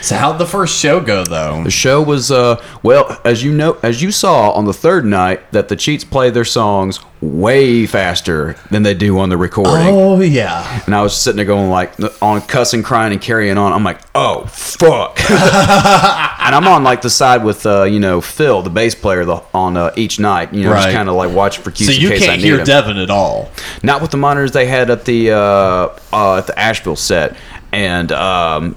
So 0.02 0.16
how'd 0.16 0.38
the 0.38 0.46
first 0.46 0.78
show 0.78 1.00
go 1.00 1.24
though? 1.24 1.62
The 1.64 1.70
show 1.70 2.02
was 2.02 2.30
uh 2.30 2.62
well 2.82 3.20
as 3.24 3.42
you 3.42 3.52
know 3.52 3.78
as 3.82 4.02
you 4.02 4.10
saw 4.10 4.50
on 4.52 4.64
the 4.64 4.74
third 4.74 5.04
night 5.04 5.52
that 5.52 5.68
the 5.68 5.76
Cheats 5.76 6.04
play 6.04 6.30
their 6.30 6.44
songs 6.44 7.00
way 7.20 7.86
faster 7.86 8.56
than 8.70 8.82
they 8.82 8.94
do 8.94 9.18
on 9.18 9.28
the 9.30 9.36
recording. 9.36 9.88
Oh 9.88 10.20
yeah. 10.20 10.82
And 10.86 10.94
I 10.94 11.02
was 11.02 11.16
sitting 11.16 11.36
there 11.36 11.46
going 11.46 11.70
like 11.70 11.94
on 12.22 12.40
cussing, 12.42 12.82
crying, 12.82 13.12
and 13.12 13.20
carrying 13.20 13.58
on. 13.58 13.72
I'm 13.72 13.84
like, 13.84 14.00
oh 14.14 14.46
fuck. 14.46 15.18
and 15.30 16.54
I'm 16.54 16.66
on 16.66 16.84
like 16.84 17.02
the 17.02 17.10
side 17.10 17.44
with 17.44 17.66
uh, 17.66 17.84
you 17.84 18.00
know 18.00 18.20
Phil, 18.20 18.62
the 18.62 18.70
bass 18.70 18.94
player, 18.94 19.24
the, 19.24 19.42
on 19.54 19.76
uh, 19.76 19.92
each 19.96 20.18
night. 20.20 20.52
You 20.52 20.64
know, 20.64 20.74
just 20.74 20.90
kind 20.90 21.08
of 21.08 21.14
like 21.14 21.34
watching 21.34 21.64
for 21.64 21.70
cues 21.70 21.88
So 21.88 21.94
in 21.94 22.00
you 22.00 22.08
case 22.10 22.24
can't 22.24 22.40
hear. 22.40 22.62
Devin 22.62 22.98
at 22.98 23.10
all. 23.10 23.50
Not 23.82 24.02
with 24.02 24.10
the 24.10 24.16
monitors 24.16 24.52
they 24.52 24.66
had 24.66 24.90
at 24.90 25.04
the 25.04 25.32
uh, 25.32 25.38
uh, 26.12 26.36
at 26.36 26.46
the 26.46 26.58
Asheville 26.58 26.96
set, 26.96 27.36
and 27.72 28.12
um, 28.12 28.76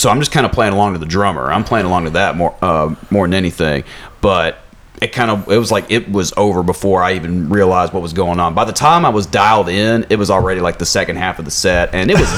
so 0.00 0.10
I'm 0.10 0.18
just 0.20 0.32
kind 0.32 0.46
of 0.46 0.52
playing 0.52 0.72
along 0.72 0.94
to 0.94 0.98
the 0.98 1.06
drummer. 1.06 1.52
I'm 1.52 1.64
playing 1.64 1.86
along 1.86 2.04
to 2.04 2.10
that 2.10 2.36
more 2.36 2.56
uh, 2.62 2.94
more 3.10 3.26
than 3.26 3.34
anything, 3.34 3.84
but. 4.20 4.58
It 5.02 5.12
kind 5.12 5.30
of 5.30 5.50
it 5.50 5.56
was 5.56 5.72
like 5.72 5.90
it 5.90 6.12
was 6.12 6.34
over 6.36 6.62
before 6.62 7.02
I 7.02 7.14
even 7.14 7.48
realized 7.48 7.94
what 7.94 8.02
was 8.02 8.12
going 8.12 8.38
on. 8.38 8.52
By 8.52 8.66
the 8.66 8.72
time 8.74 9.06
I 9.06 9.08
was 9.08 9.24
dialed 9.24 9.70
in, 9.70 10.04
it 10.10 10.16
was 10.16 10.30
already 10.30 10.60
like 10.60 10.76
the 10.78 10.84
second 10.84 11.16
half 11.16 11.38
of 11.38 11.46
the 11.46 11.50
set, 11.50 11.94
and 11.94 12.10
it 12.10 12.18
was 12.20 12.28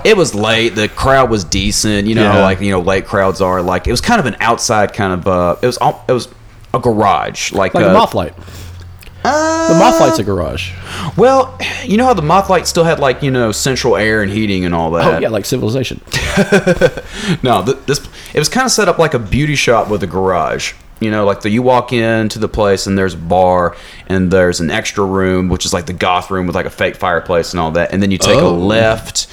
it 0.04 0.14
was 0.14 0.34
late. 0.34 0.74
The 0.74 0.90
crowd 0.90 1.30
was 1.30 1.42
decent, 1.42 2.06
you 2.06 2.14
know, 2.14 2.24
Yeah. 2.34 2.42
like 2.42 2.60
you 2.60 2.70
know, 2.70 2.80
late 2.82 3.06
crowds 3.06 3.40
are. 3.40 3.62
Like 3.62 3.86
it 3.86 3.92
was 3.92 4.02
kind 4.02 4.20
of 4.20 4.26
an 4.26 4.36
outside 4.40 4.92
kind 4.92 5.14
of. 5.14 5.26
Uh, 5.26 5.56
it 5.62 5.66
was 5.66 5.78
it 6.06 6.12
was 6.12 6.28
a 6.74 6.80
garage, 6.80 7.50
like, 7.52 7.72
Like 7.72 7.86
uh, 7.86 7.88
a 7.88 7.92
Mothlight. 7.94 8.34
The 9.22 9.76
Mothlight's 9.78 10.18
a 10.18 10.22
uh, 10.22 10.24
garage. 10.24 10.72
well, 11.16 11.56
you 11.84 11.96
know 11.96 12.06
how 12.06 12.14
the 12.14 12.22
Mothlight 12.22 12.66
still 12.66 12.84
had 12.84 12.98
like 12.98 13.22
you 13.22 13.30
know 13.30 13.52
central 13.52 13.96
air 13.96 14.22
and 14.22 14.30
heating 14.30 14.64
and 14.64 14.74
all 14.74 14.94
oh, 14.94 14.98
that. 14.98 15.14
Oh 15.14 15.18
yeah, 15.18 15.28
like 15.28 15.44
civilization. 15.44 16.00
no, 17.42 17.64
th- 17.64 17.78
this 17.86 18.08
it 18.34 18.38
was 18.38 18.48
kind 18.48 18.64
of 18.64 18.72
set 18.72 18.88
up 18.88 18.98
like 18.98 19.14
a 19.14 19.18
beauty 19.18 19.54
shop 19.54 19.88
with 19.88 20.02
a 20.02 20.06
garage. 20.06 20.74
You 21.00 21.10
know, 21.10 21.24
like 21.24 21.40
the 21.40 21.50
you 21.50 21.62
walk 21.62 21.92
into 21.92 22.38
the 22.38 22.48
place 22.48 22.86
and 22.86 22.96
there's 22.96 23.14
a 23.14 23.18
bar 23.18 23.76
and 24.06 24.30
there's 24.30 24.60
an 24.60 24.70
extra 24.70 25.04
room, 25.04 25.48
which 25.48 25.66
is 25.66 25.72
like 25.72 25.86
the 25.86 25.92
goth 25.92 26.30
room 26.30 26.46
with 26.46 26.54
like 26.54 26.66
a 26.66 26.70
fake 26.70 26.96
fireplace 26.96 27.52
and 27.52 27.60
all 27.60 27.72
that. 27.72 27.92
And 27.92 28.02
then 28.02 28.12
you 28.12 28.18
take 28.18 28.38
a 28.38 28.42
oh. 28.42 28.54
left 28.54 29.28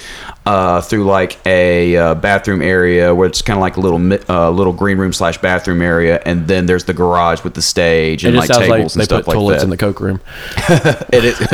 uh, 0.50 0.82
through 0.82 1.04
like 1.04 1.38
a 1.45 1.95
uh, 1.95 2.16
bathroom 2.16 2.64
area 2.64 3.14
where 3.14 3.28
it's 3.28 3.39
kind 3.43 3.56
of 3.56 3.62
like 3.62 3.78
a 3.78 3.80
little 3.80 4.00
uh, 4.30 4.50
little 4.50 4.74
green 4.74 4.97
room 4.97 5.14
slash 5.14 5.38
bathroom 5.38 5.80
area, 5.80 6.20
and 6.26 6.47
then 6.47 6.66
there's 6.66 6.86
the 6.86 6.93
garage 6.93 7.43
with 7.43 7.54
the 7.54 7.62
stage 7.62 8.26
and 8.26 8.36
like 8.36 8.47
sounds 8.47 8.68
like 8.68 8.78
tables 8.78 8.95
they 8.95 9.04
stuff 9.04 9.26
put 9.26 9.28
like 9.28 9.36
toilets 9.36 9.62
that. 9.62 9.66
in 9.66 9.70
the 9.70 9.78
coke 9.78 10.00
room. 10.00 10.20
It 11.12 11.26
is. 11.26 11.38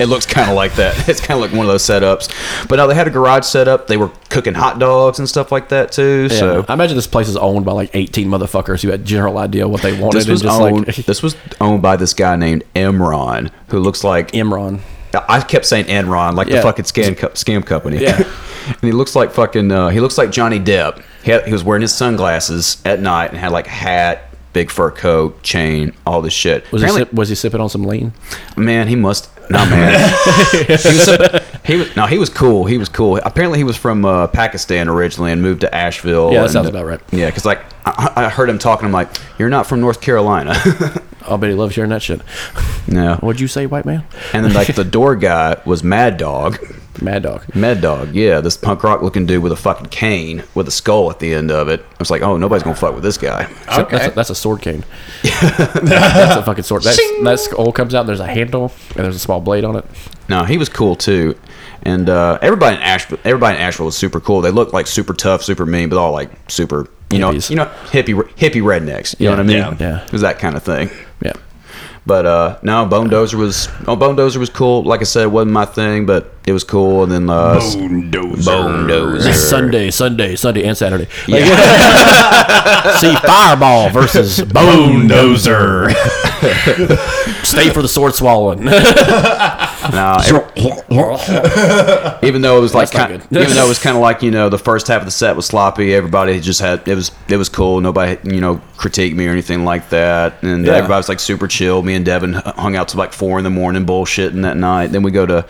it 0.00 0.08
looks 0.08 0.26
kind 0.26 0.48
of 0.48 0.56
like 0.56 0.74
that. 0.74 1.08
It's 1.16 1.20
kind 1.20 1.42
of 1.42 1.48
like 1.48 1.56
one 1.56 1.66
of 1.66 1.72
those 1.72 1.82
setups. 1.82 2.68
But 2.68 2.76
now 2.76 2.86
they 2.86 2.94
had 2.94 3.06
a 3.06 3.10
garage 3.10 3.44
set 3.44 3.68
up. 3.68 3.86
They 3.86 3.96
were 3.96 4.10
cooking 4.28 4.54
hot 4.54 4.78
dogs 4.78 5.18
and 5.18 5.28
stuff 5.28 5.50
like 5.50 5.68
that 5.70 5.92
too. 5.92 6.28
Yeah. 6.30 6.38
So 6.38 6.64
I 6.68 6.74
imagine 6.74 6.96
this 6.96 7.06
place 7.06 7.28
is 7.28 7.36
owned 7.36 7.64
by 7.64 7.72
like 7.72 7.90
18 7.94 8.28
motherfuckers 8.28 8.82
who 8.82 8.90
had 8.90 9.04
general 9.04 9.38
idea 9.38 9.66
what 9.66 9.82
they 9.82 9.98
wanted 9.98 10.18
this 10.18 10.28
was 10.28 10.42
and 10.42 10.50
just 10.50 10.60
owned. 10.60 10.86
like 10.86 10.96
this 10.96 11.22
was 11.22 11.36
owned 11.60 11.82
by 11.82 11.96
this 11.96 12.14
guy 12.14 12.36
named 12.36 12.64
Emron, 12.74 13.50
who 13.68 13.78
looks 13.78 14.04
like 14.04 14.32
Imran. 14.32 14.80
I 15.28 15.40
kept 15.40 15.66
saying 15.66 15.86
Enron, 15.86 16.34
like 16.34 16.48
the 16.48 16.62
fucking 16.62 16.84
scam 16.84 17.16
co- 17.16 17.28
scam 17.30 17.64
company. 17.64 17.98
Yeah. 17.98 18.16
and 18.66 18.80
he 18.80 18.92
looks 18.92 19.14
like 19.14 19.32
fucking. 19.32 19.70
Uh, 19.70 19.88
he 19.88 20.00
looks 20.00 20.18
like 20.18 20.30
Johnny 20.30 20.58
Depp. 20.58 21.02
He, 21.22 21.30
had, 21.30 21.46
he 21.46 21.52
was 21.52 21.64
wearing 21.64 21.82
his 21.82 21.94
sunglasses 21.94 22.80
at 22.84 23.00
night 23.00 23.30
and 23.30 23.38
had 23.38 23.52
like 23.52 23.66
a 23.66 23.70
hat, 23.70 24.30
big 24.52 24.70
fur 24.70 24.90
coat, 24.90 25.42
chain, 25.42 25.92
all 26.06 26.22
this 26.22 26.32
shit. 26.32 26.70
Was 26.72 26.82
he, 26.82 26.88
sip, 26.88 27.12
was 27.12 27.28
he 27.28 27.34
sipping 27.34 27.60
on 27.60 27.68
some 27.68 27.84
lean? 27.84 28.12
Man, 28.56 28.88
he 28.88 28.96
must. 28.96 29.30
No, 29.48 29.64
man. 29.66 29.98
he, 30.52 30.72
was, 30.72 31.42
he 31.64 31.76
was. 31.76 31.96
No, 31.96 32.06
he 32.06 32.18
was 32.18 32.28
cool. 32.28 32.64
He 32.64 32.78
was 32.78 32.88
cool. 32.88 33.18
Apparently, 33.18 33.58
he 33.58 33.64
was 33.64 33.76
from 33.76 34.04
uh, 34.04 34.26
Pakistan 34.26 34.88
originally 34.88 35.30
and 35.30 35.40
moved 35.40 35.60
to 35.60 35.72
Asheville. 35.74 36.32
Yeah, 36.32 36.38
that 36.38 36.44
and- 36.44 36.52
sounds 36.52 36.68
about 36.68 36.86
right. 36.86 37.00
Yeah, 37.12 37.26
because 37.26 37.44
like 37.44 37.64
I, 37.84 38.12
I 38.16 38.28
heard 38.28 38.48
him 38.48 38.58
talking. 38.58 38.86
I'm 38.86 38.92
like, 38.92 39.08
you're 39.38 39.48
not 39.48 39.66
from 39.66 39.80
North 39.80 40.00
Carolina. 40.00 40.54
I'll 41.26 41.38
bet 41.38 41.50
he 41.50 41.56
loves 41.56 41.74
hearing 41.74 41.90
that 41.90 42.02
shit. 42.02 42.20
no. 42.86 43.16
What'd 43.20 43.40
you 43.40 43.48
say, 43.48 43.66
white 43.66 43.84
man? 43.84 44.04
And 44.32 44.44
then 44.44 44.52
like 44.54 44.66
the 44.74 44.84
door 44.84 45.16
guy 45.16 45.60
was 45.64 45.82
Mad 45.82 46.16
Dog. 46.16 46.58
Mad 47.02 47.22
dog. 47.24 47.54
Mad 47.54 47.80
Dog, 47.80 48.14
yeah, 48.14 48.40
this 48.40 48.56
punk 48.56 48.82
rock 48.82 49.02
looking 49.02 49.26
dude 49.26 49.42
with 49.42 49.52
a 49.52 49.56
fucking 49.56 49.88
cane 49.88 50.42
with 50.54 50.66
a 50.68 50.70
skull 50.70 51.10
at 51.10 51.18
the 51.18 51.34
end 51.34 51.50
of 51.50 51.68
it. 51.68 51.80
I 51.80 51.96
was 51.98 52.10
like, 52.10 52.22
oh, 52.22 52.36
nobody's 52.36 52.62
gonna 52.62 52.76
fuck 52.76 52.94
with 52.94 53.02
this 53.02 53.18
guy. 53.18 53.44
That's, 53.66 54.06
a, 54.06 54.10
that's 54.10 54.30
a 54.30 54.34
sword 54.34 54.62
cane. 54.62 54.84
that's 55.22 56.36
a 56.36 56.42
fucking 56.42 56.64
sword. 56.64 56.82
That's, 56.84 56.96
that 56.96 57.40
skull 57.40 57.72
comes 57.72 57.94
out. 57.94 58.06
There's 58.06 58.20
a 58.20 58.26
handle 58.26 58.72
and 58.94 59.04
there's 59.04 59.16
a 59.16 59.20
small 59.20 59.40
blade 59.40 59.64
on 59.64 59.76
it. 59.76 59.84
No, 60.28 60.44
he 60.44 60.56
was 60.56 60.68
cool 60.68 60.96
too, 60.96 61.38
and 61.82 62.08
uh, 62.08 62.38
everybody 62.42 62.76
in 62.76 62.82
Asheville, 62.82 63.18
everybody 63.24 63.56
in 63.56 63.62
Asheville 63.62 63.86
was 63.86 63.96
super 63.96 64.20
cool. 64.20 64.40
They 64.40 64.50
looked 64.50 64.72
like 64.72 64.86
super 64.86 65.14
tough, 65.14 65.42
super 65.42 65.66
mean, 65.66 65.88
but 65.88 65.98
all 65.98 66.12
like 66.12 66.30
super, 66.50 66.88
you 67.10 67.18
know, 67.18 67.30
you 67.30 67.56
know, 67.56 67.66
hippie 67.90 68.14
hippie 68.34 68.62
rednecks. 68.62 69.18
You 69.20 69.26
know 69.26 69.32
what 69.32 69.40
I 69.40 69.44
mean? 69.44 69.56
yeah, 69.58 69.76
yeah. 69.78 70.04
It 70.04 70.12
was 70.12 70.22
that 70.22 70.38
kind 70.38 70.56
of 70.56 70.62
thing. 70.62 70.90
Yeah. 71.22 71.32
But 72.06 72.24
uh, 72.24 72.58
no, 72.62 72.86
Bone 72.86 73.10
Dozer 73.10 73.34
was 73.34 73.68
oh, 73.88 73.96
Bone 73.96 74.14
Dozer 74.16 74.36
was 74.36 74.48
cool. 74.48 74.84
Like 74.84 75.00
I 75.00 75.04
said, 75.04 75.24
it 75.24 75.32
wasn't 75.32 75.52
my 75.52 75.64
thing, 75.64 76.06
but 76.06 76.32
it 76.46 76.52
was 76.52 76.62
cool. 76.62 77.02
And 77.02 77.10
then 77.10 77.28
uh, 77.28 77.54
Bone 77.54 78.12
Dozer. 78.12 79.34
Sunday, 79.34 79.90
Sunday, 79.90 80.36
Sunday, 80.36 80.62
and 80.62 80.78
Saturday. 80.78 81.06
See 83.00 83.14
Fireball 83.26 83.90
versus 83.90 84.40
Bone 84.52 85.08
Dozer. 85.08 85.90
Stay 87.44 87.70
for 87.70 87.82
the 87.82 87.88
sword 87.88 88.14
swallowing. 88.14 88.68
No, 89.92 90.18
every- 90.26 92.26
even 92.28 92.42
though 92.42 92.58
it 92.58 92.60
was 92.60 92.74
like, 92.74 92.90
kind, 92.90 93.14
even 93.14 93.28
though 93.54 93.64
it 93.64 93.68
was 93.68 93.78
kind 93.78 93.96
of 93.96 94.02
like 94.02 94.22
you 94.22 94.30
know 94.30 94.48
the 94.48 94.58
first 94.58 94.88
half 94.88 95.00
of 95.02 95.06
the 95.06 95.10
set 95.10 95.36
was 95.36 95.46
sloppy. 95.46 95.94
Everybody 95.94 96.40
just 96.40 96.60
had 96.60 96.86
it 96.88 96.94
was 96.94 97.10
it 97.28 97.36
was 97.36 97.48
cool. 97.48 97.80
Nobody 97.80 98.18
you 98.28 98.40
know 98.40 98.56
critiqued 98.76 99.14
me 99.14 99.26
or 99.26 99.30
anything 99.30 99.64
like 99.64 99.90
that, 99.90 100.42
and 100.42 100.66
Yeah. 100.66 100.74
everybody 100.74 100.98
was 100.98 101.08
like 101.08 101.20
super 101.20 101.46
chill. 101.46 101.82
Me 101.82 101.94
and 101.94 102.04
Devin 102.04 102.34
hung 102.34 102.76
out 102.76 102.88
till 102.88 102.98
like 102.98 103.12
four 103.12 103.38
in 103.38 103.44
the 103.44 103.50
morning, 103.50 103.86
bullshitting 103.86 104.42
that 104.42 104.56
night. 104.56 104.88
Then 104.88 105.02
we 105.02 105.10
go 105.10 105.26
to 105.26 105.46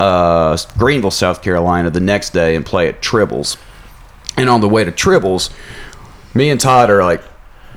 uh, 0.00 0.56
Greenville, 0.76 1.10
South 1.10 1.42
Carolina, 1.42 1.90
the 1.90 2.00
next 2.00 2.30
day 2.30 2.54
and 2.56 2.64
play 2.64 2.88
at 2.88 3.00
Tribbles. 3.02 3.56
And 4.36 4.48
on 4.48 4.60
the 4.60 4.68
way 4.68 4.84
to 4.84 4.92
Tribbles, 4.92 5.50
me 6.34 6.50
and 6.50 6.60
Todd 6.60 6.90
are 6.90 7.02
like 7.02 7.22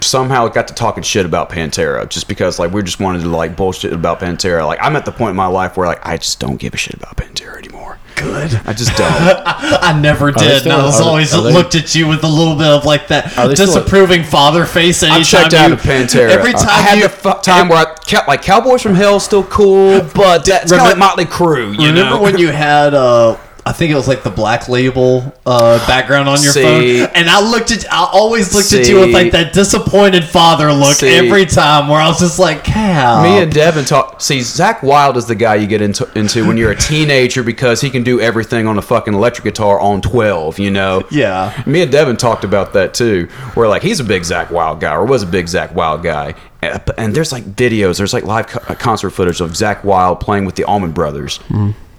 somehow 0.04 0.48
got 0.48 0.68
to 0.68 0.74
talking 0.74 1.04
shit 1.04 1.26
about 1.26 1.50
Pantera 1.50 2.08
just 2.10 2.28
because 2.28 2.60
like 2.60 2.72
we 2.72 2.82
just 2.84 3.00
wanted 3.00 3.22
to 3.22 3.30
like 3.30 3.56
bullshit 3.56 3.94
about 3.94 4.20
Pantera. 4.20 4.66
Like 4.66 4.80
I'm 4.82 4.96
at 4.96 5.06
the 5.06 5.12
point 5.12 5.32
in 5.32 5.36
my 5.36 5.48
life 5.48 5.78
where 5.78 5.88
like 5.88 6.06
I 6.06 6.18
just 6.18 6.40
don't 6.40 6.58
give 6.58 6.74
a 6.74 6.78
shit 6.78 6.96
about 6.96 7.16
Pantera 7.18 7.58
anymore. 7.58 7.98
Good. 8.16 8.54
I 8.66 8.74
just 8.74 8.96
don't. 8.98 9.10
I 9.46 10.00
never 10.00 10.32
did. 10.32 10.60
still- 10.60 10.74
and 10.74 10.82
I 10.82 10.86
was 10.86 11.00
always 11.02 11.32
they- 11.32 11.38
looked 11.40 11.76
at 11.76 11.96
you 11.96 12.08
with 12.08 12.24
a 12.24 12.28
little 12.28 12.56
bit 12.56 12.68
of 12.68 12.86
like 12.86 13.08
that 13.08 13.36
Are 13.38 13.48
they 13.48 13.56
still- 13.56 13.68
disapproving 13.68 14.24
father 14.24 14.66
face. 14.66 15.02
Anytime 15.02 15.20
I'm 15.20 15.24
checked 15.24 15.54
out 15.54 15.68
you, 15.70 15.74
of 15.76 15.82
Pantera. 15.82 16.30
Every 16.30 16.52
time 16.54 16.68
I 16.70 16.82
had 16.82 16.98
you 16.98 17.04
the 17.04 17.10
fu- 17.10 17.42
time 17.42 17.70
where 17.70 17.80
I 17.80 17.94
kept 18.06 18.28
like 18.28 18.42
Cowboys 18.42 18.82
from 18.82 18.96
Hell 18.96 19.20
still 19.20 19.44
cool, 19.46 20.02
but 20.14 20.46
that's 20.46 20.72
kind 20.72 20.82
of 20.82 20.88
like 20.88 20.98
Motley 20.98 21.26
Crue. 21.26 21.72
You 21.80 21.88
remember 21.88 22.16
know? 22.18 22.22
when 22.22 22.38
you 22.38 22.50
had 22.50 22.94
uh 22.94 23.38
I 23.72 23.74
think 23.74 23.90
it 23.90 23.96
was 23.96 24.06
like 24.06 24.22
the 24.22 24.30
black 24.30 24.68
label 24.68 25.34
uh, 25.46 25.78
background 25.88 26.28
on 26.28 26.44
your 26.44 26.52
See. 26.52 27.00
phone, 27.00 27.10
and 27.16 27.30
I 27.30 27.40
looked 27.40 27.72
at, 27.72 27.90
I 27.90 28.04
always 28.12 28.54
looked 28.54 28.74
at 28.74 28.86
you 28.90 29.00
with 29.00 29.14
like 29.14 29.32
that 29.32 29.54
disappointed 29.54 30.26
father 30.26 30.74
look 30.74 30.96
See. 30.98 31.08
every 31.08 31.46
time, 31.46 31.88
where 31.88 32.02
I 32.02 32.10
was 32.10 32.20
just 32.20 32.38
like, 32.38 32.66
"Cal." 32.66 33.24
Me 33.24 33.42
and 33.42 33.50
Devin 33.50 33.86
talk. 33.86 34.20
See, 34.20 34.40
Zakk 34.40 34.84
Wylde 34.84 35.16
is 35.16 35.26
the 35.26 35.36
guy 35.36 35.56
you 35.56 35.68
get 35.68 35.82
into 35.82 36.06
into 36.20 36.46
when 36.46 36.58
you're 36.58 36.72
a 36.72 36.76
teenager 36.76 37.44
because 37.44 37.80
he 37.80 37.90
can 37.90 38.04
do 38.04 38.20
everything 38.20 38.68
on 38.68 38.78
a 38.78 38.82
fucking 38.82 39.14
electric 39.14 39.46
guitar 39.46 39.80
on 39.80 40.02
12. 40.02 40.60
You 40.60 40.72
know. 40.72 41.04
Yeah. 41.10 41.64
Me 41.66 41.82
and 41.82 41.90
Devin 41.90 42.18
talked 42.18 42.44
about 42.44 42.74
that 42.74 42.94
too. 42.94 43.28
Where 43.54 43.70
like 43.70 43.84
he's 43.84 44.02
a 44.02 44.04
big 44.04 44.24
Zakk 44.24 44.52
Wylde 44.52 44.82
guy, 44.82 44.96
or 44.96 45.06
was 45.06 45.24
a 45.24 45.28
big 45.28 45.46
Zakk 45.46 45.72
Wylde 45.72 46.04
guy. 46.04 46.36
And 46.62 47.16
there's 47.16 47.32
like 47.32 47.44
videos, 47.46 47.98
there's 47.98 48.14
like 48.14 48.26
live 48.26 48.54
uh, 48.70 48.76
concert 48.76 49.12
footage 49.12 49.40
of 49.40 49.52
Zakk 49.52 49.86
Wylde 49.86 50.20
playing 50.20 50.44
with 50.46 50.56
the 50.56 50.66
Allman 50.66 50.92
Brothers, 50.92 51.40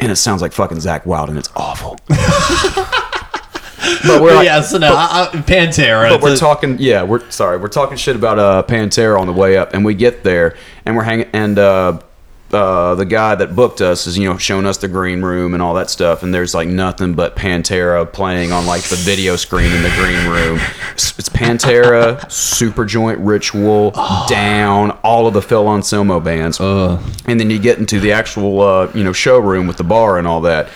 and 0.03 0.13
it 0.13 0.17
sounds 0.17 0.43
like 0.43 0.53
fucking 0.53 0.79
Zakk 0.79 1.07
Wylde, 1.07 1.31
and 1.31 1.39
it's 1.39 1.51
awful. 1.57 1.99
but 4.07 4.21
we're 4.23 4.35
like, 4.35 4.47
yeah, 4.47 4.61
so 4.61 4.79
now 4.79 4.95
I, 4.95 5.29
I, 5.33 5.37
Pantera. 5.37 6.11
but 6.11 6.23
we're 6.23 6.31
the- 6.31 6.37
talking 6.37 6.77
yeah 6.79 7.03
we're 7.03 7.29
sorry 7.31 7.57
we're 7.59 7.69
talking 7.69 7.97
shit 7.97 8.15
about 8.17 8.39
uh 8.39 8.63
pantera 8.67 9.19
on 9.19 9.27
the 9.27 9.33
way 9.33 9.57
up 9.57 9.75
and 9.75 9.85
we 9.85 9.95
get 9.95 10.23
there 10.23 10.57
and 10.85 10.97
we're 10.97 11.03
hanging 11.03 11.29
and 11.33 11.59
uh 11.59 12.01
uh, 12.53 12.95
the 12.95 13.05
guy 13.05 13.35
that 13.35 13.57
booked 13.57 13.81
us 13.81 14.07
is 14.07 14.19
you 14.19 14.29
know 14.29 14.37
showing 14.37 14.67
us 14.67 14.77
the 14.77 14.89
green 14.89 15.23
room 15.23 15.55
and 15.55 15.63
all 15.63 15.75
that 15.75 15.89
stuff 15.89 16.23
and 16.23 16.35
there's 16.35 16.55
like 16.55 16.69
nothing 16.69 17.15
but 17.15 17.35
pantera 17.35 18.11
playing 18.11 18.53
on 18.53 18.67
like 18.67 18.83
the 18.85 18.97
video 18.97 19.37
screen 19.37 19.73
in 19.73 19.83
the 19.83 19.93
green 19.97 20.29
room. 20.29 20.61
It's, 20.93 21.19
it's 21.19 21.29
pantera 21.29 22.31
super 22.31 22.85
joint 22.85 23.19
ritual 23.21 23.93
down 24.29 24.91
all 25.03 25.27
of 25.27 25.35
the 25.35 25.43
phil 25.43 25.69
anselmo 25.69 26.21
bands. 26.21 26.61
And 26.61 27.41
then 27.41 27.51
you 27.51 27.59
get 27.59 27.79
into 27.79 28.01
the 28.01 28.13
actual 28.13 28.61
uh, 28.61 28.93
you 28.95 29.05
know 29.05 29.13
showroom 29.13 29.67
with 29.67 29.79
the 29.79 29.85
bar 29.85 30.19
and 30.19 30.27
all 30.27 30.43
that 30.43 30.69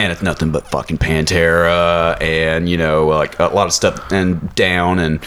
and 0.00 0.10
it's 0.10 0.22
nothing 0.22 0.50
but 0.50 0.66
fucking 0.66 0.96
Pantera 0.96 2.20
and 2.22 2.68
you 2.68 2.78
know 2.78 3.06
like 3.06 3.38
a 3.38 3.44
lot 3.44 3.66
of 3.66 3.72
stuff 3.72 4.10
and 4.10 4.54
down 4.54 4.98
and 4.98 5.20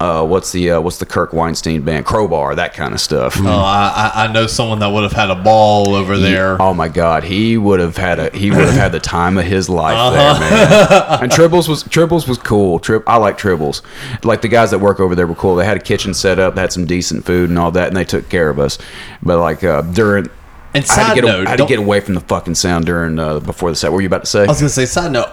uh, 0.00 0.24
what's 0.26 0.50
the 0.52 0.70
uh, 0.72 0.80
what's 0.80 0.96
the 0.98 1.04
Kirk 1.06 1.32
Windstein 1.32 1.84
band? 1.84 2.06
Crowbar, 2.06 2.54
that 2.54 2.72
kind 2.72 2.94
of 2.94 3.00
stuff. 3.00 3.36
Oh, 3.38 3.46
I, 3.46 4.10
I 4.14 4.32
know 4.32 4.46
someone 4.46 4.78
that 4.78 4.88
would 4.88 5.02
have 5.02 5.12
had 5.12 5.30
a 5.30 5.34
ball 5.34 5.94
over 5.94 6.16
there. 6.16 6.60
Oh 6.60 6.72
my 6.72 6.88
God, 6.88 7.22
he 7.22 7.58
would 7.58 7.80
have 7.80 7.96
had 7.98 8.18
a 8.18 8.36
he 8.36 8.50
would 8.50 8.60
have 8.64 8.74
had 8.74 8.92
the 8.92 9.00
time 9.00 9.36
of 9.36 9.44
his 9.44 9.68
life 9.68 9.96
Uh-huh. 9.96 10.38
there, 10.38 10.40
man. 10.50 11.22
and 11.22 11.30
Tribbles 11.30 11.68
was 11.68 11.84
Tribbles 11.84 12.26
was 12.26 12.38
cool. 12.38 12.78
Trip, 12.78 13.02
I 13.06 13.16
like 13.16 13.36
Tribbles. 13.38 13.82
Like 14.24 14.40
the 14.40 14.48
guys 14.48 14.70
that 14.70 14.78
work 14.78 15.00
over 15.00 15.14
there 15.14 15.26
were 15.26 15.34
cool. 15.34 15.54
They 15.56 15.66
had 15.66 15.76
a 15.76 15.80
kitchen 15.80 16.14
set 16.14 16.38
up, 16.38 16.56
had 16.56 16.72
some 16.72 16.86
decent 16.86 17.26
food 17.26 17.50
and 17.50 17.58
all 17.58 17.70
that, 17.72 17.88
and 17.88 17.96
they 17.96 18.04
took 18.04 18.28
care 18.30 18.48
of 18.48 18.58
us. 18.58 18.78
But 19.22 19.38
like 19.38 19.62
uh, 19.62 19.82
during, 19.82 20.28
And 20.72 20.84
I 20.88 20.94
had 20.94 21.00
to 21.02 21.08
side 21.08 21.14
get 21.16 21.24
note, 21.24 21.46
I 21.46 21.50
had 21.50 21.58
to 21.58 21.66
get 21.66 21.78
away 21.78 22.00
from 22.00 22.14
the 22.14 22.20
fucking 22.20 22.54
sound 22.54 22.86
during 22.86 23.18
uh, 23.18 23.40
before 23.40 23.70
the 23.70 23.76
set. 23.76 23.90
What 23.90 23.96
were 23.96 24.00
you 24.02 24.06
about 24.06 24.22
to 24.24 24.30
say? 24.30 24.44
I 24.44 24.46
was 24.46 24.58
gonna 24.60 24.68
say, 24.68 24.86
side 24.86 25.12
note, 25.12 25.28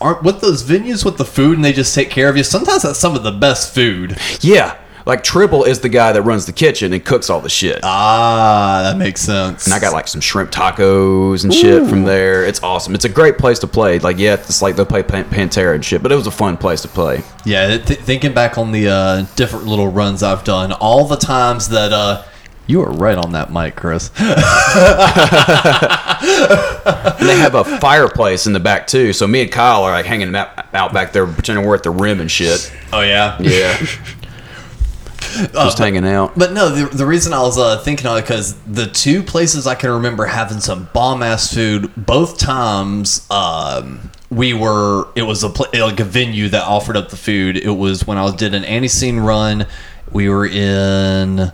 aren't 0.00 0.22
with 0.22 0.40
those 0.40 0.62
venues 0.62 1.04
with 1.04 1.16
the 1.18 1.24
food 1.24 1.56
and 1.56 1.64
they 1.64 1.72
just 1.72 1.94
take 1.94 2.10
care 2.10 2.28
of 2.28 2.36
you. 2.36 2.44
Sometimes 2.44 2.82
that's 2.82 2.98
some 2.98 3.16
of 3.16 3.22
the 3.22 3.32
best 3.32 3.74
food. 3.74 4.18
yeah, 4.40 4.76
like 5.06 5.22
Tribble 5.24 5.64
is 5.64 5.80
the 5.80 5.88
guy 5.88 6.12
that 6.12 6.22
runs 6.22 6.46
the 6.46 6.52
kitchen 6.52 6.92
and 6.92 7.04
cooks 7.04 7.28
all 7.30 7.40
the 7.40 7.48
shit. 7.48 7.80
Ah, 7.82 8.82
that 8.84 8.96
makes 8.98 9.20
sense. 9.20 9.64
And 9.66 9.74
I 9.74 9.80
got 9.80 9.92
like 9.92 10.06
some 10.08 10.20
shrimp 10.20 10.50
tacos 10.50 11.44
and 11.44 11.52
shit 11.52 11.88
from 11.88 12.04
there. 12.04 12.44
It's 12.44 12.62
awesome. 12.62 12.94
It's 12.94 13.04
a 13.04 13.08
great 13.08 13.38
place 13.38 13.58
to 13.60 13.66
play. 13.66 13.98
Like, 13.98 14.18
yeah, 14.18 14.34
it's 14.34 14.62
like 14.62 14.76
they 14.76 14.84
play 14.84 15.02
Pan- 15.02 15.24
Pantera 15.24 15.74
and 15.74 15.84
shit, 15.84 16.02
but 16.02 16.12
it 16.12 16.16
was 16.16 16.26
a 16.26 16.30
fun 16.32 16.56
place 16.56 16.82
to 16.82 16.88
play. 16.88 17.22
Yeah, 17.44 17.78
th- 17.78 17.98
thinking 18.00 18.32
back 18.32 18.58
on 18.58 18.72
the 18.72 18.88
uh, 18.88 19.26
different 19.36 19.66
little 19.66 19.88
runs 19.88 20.22
I've 20.22 20.44
done, 20.44 20.72
all 20.72 21.06
the 21.06 21.16
times 21.16 21.68
that 21.70 21.92
uh, 21.92 22.22
you 22.72 22.78
were 22.78 22.90
right 22.90 23.18
on 23.18 23.32
that 23.32 23.52
mic, 23.52 23.76
Chris. 23.76 24.10
And 24.18 24.36
they 27.28 27.36
have 27.36 27.54
a 27.54 27.64
fireplace 27.78 28.46
in 28.46 28.52
the 28.52 28.60
back 28.60 28.86
too. 28.86 29.12
So 29.12 29.26
me 29.26 29.42
and 29.42 29.52
Kyle 29.52 29.84
are 29.84 29.92
like 29.92 30.06
hanging 30.06 30.34
out, 30.34 30.74
out 30.74 30.92
back 30.92 31.12
there, 31.12 31.26
pretending 31.26 31.66
we're 31.66 31.74
at 31.74 31.82
the 31.82 31.90
rim 31.90 32.20
and 32.20 32.30
shit. 32.30 32.72
Oh 32.92 33.02
yeah, 33.02 33.36
Yeah, 33.40 33.76
just 35.52 35.78
hanging 35.78 36.06
out. 36.06 36.36
But 36.36 36.52
no, 36.52 36.70
the, 36.70 36.96
the 36.96 37.06
reason 37.06 37.32
I 37.32 37.42
was 37.42 37.58
uh, 37.58 37.78
thinking 37.78 38.06
of 38.06 38.18
it 38.18 38.22
because 38.22 38.54
the 38.62 38.86
two 38.86 39.22
places 39.22 39.66
I 39.66 39.74
can 39.74 39.90
remember 39.90 40.24
having 40.24 40.60
some 40.60 40.88
bomb 40.94 41.22
ass 41.22 41.52
food, 41.52 41.92
both 41.96 42.38
times 42.38 43.26
um, 43.30 44.10
we 44.30 44.54
were, 44.54 45.08
it 45.14 45.22
was 45.22 45.44
a 45.44 45.50
pla 45.50 45.66
like 45.84 46.00
a 46.00 46.04
venue 46.04 46.48
that 46.48 46.64
offered 46.64 46.96
up 46.96 47.10
the 47.10 47.16
food. 47.16 47.58
It 47.58 47.70
was 47.70 48.06
when 48.06 48.16
I 48.16 48.34
did 48.34 48.54
an 48.54 48.64
anti 48.64 48.88
scene 48.88 49.20
run. 49.20 49.66
We 50.10 50.28
were 50.28 50.46
in. 50.46 51.52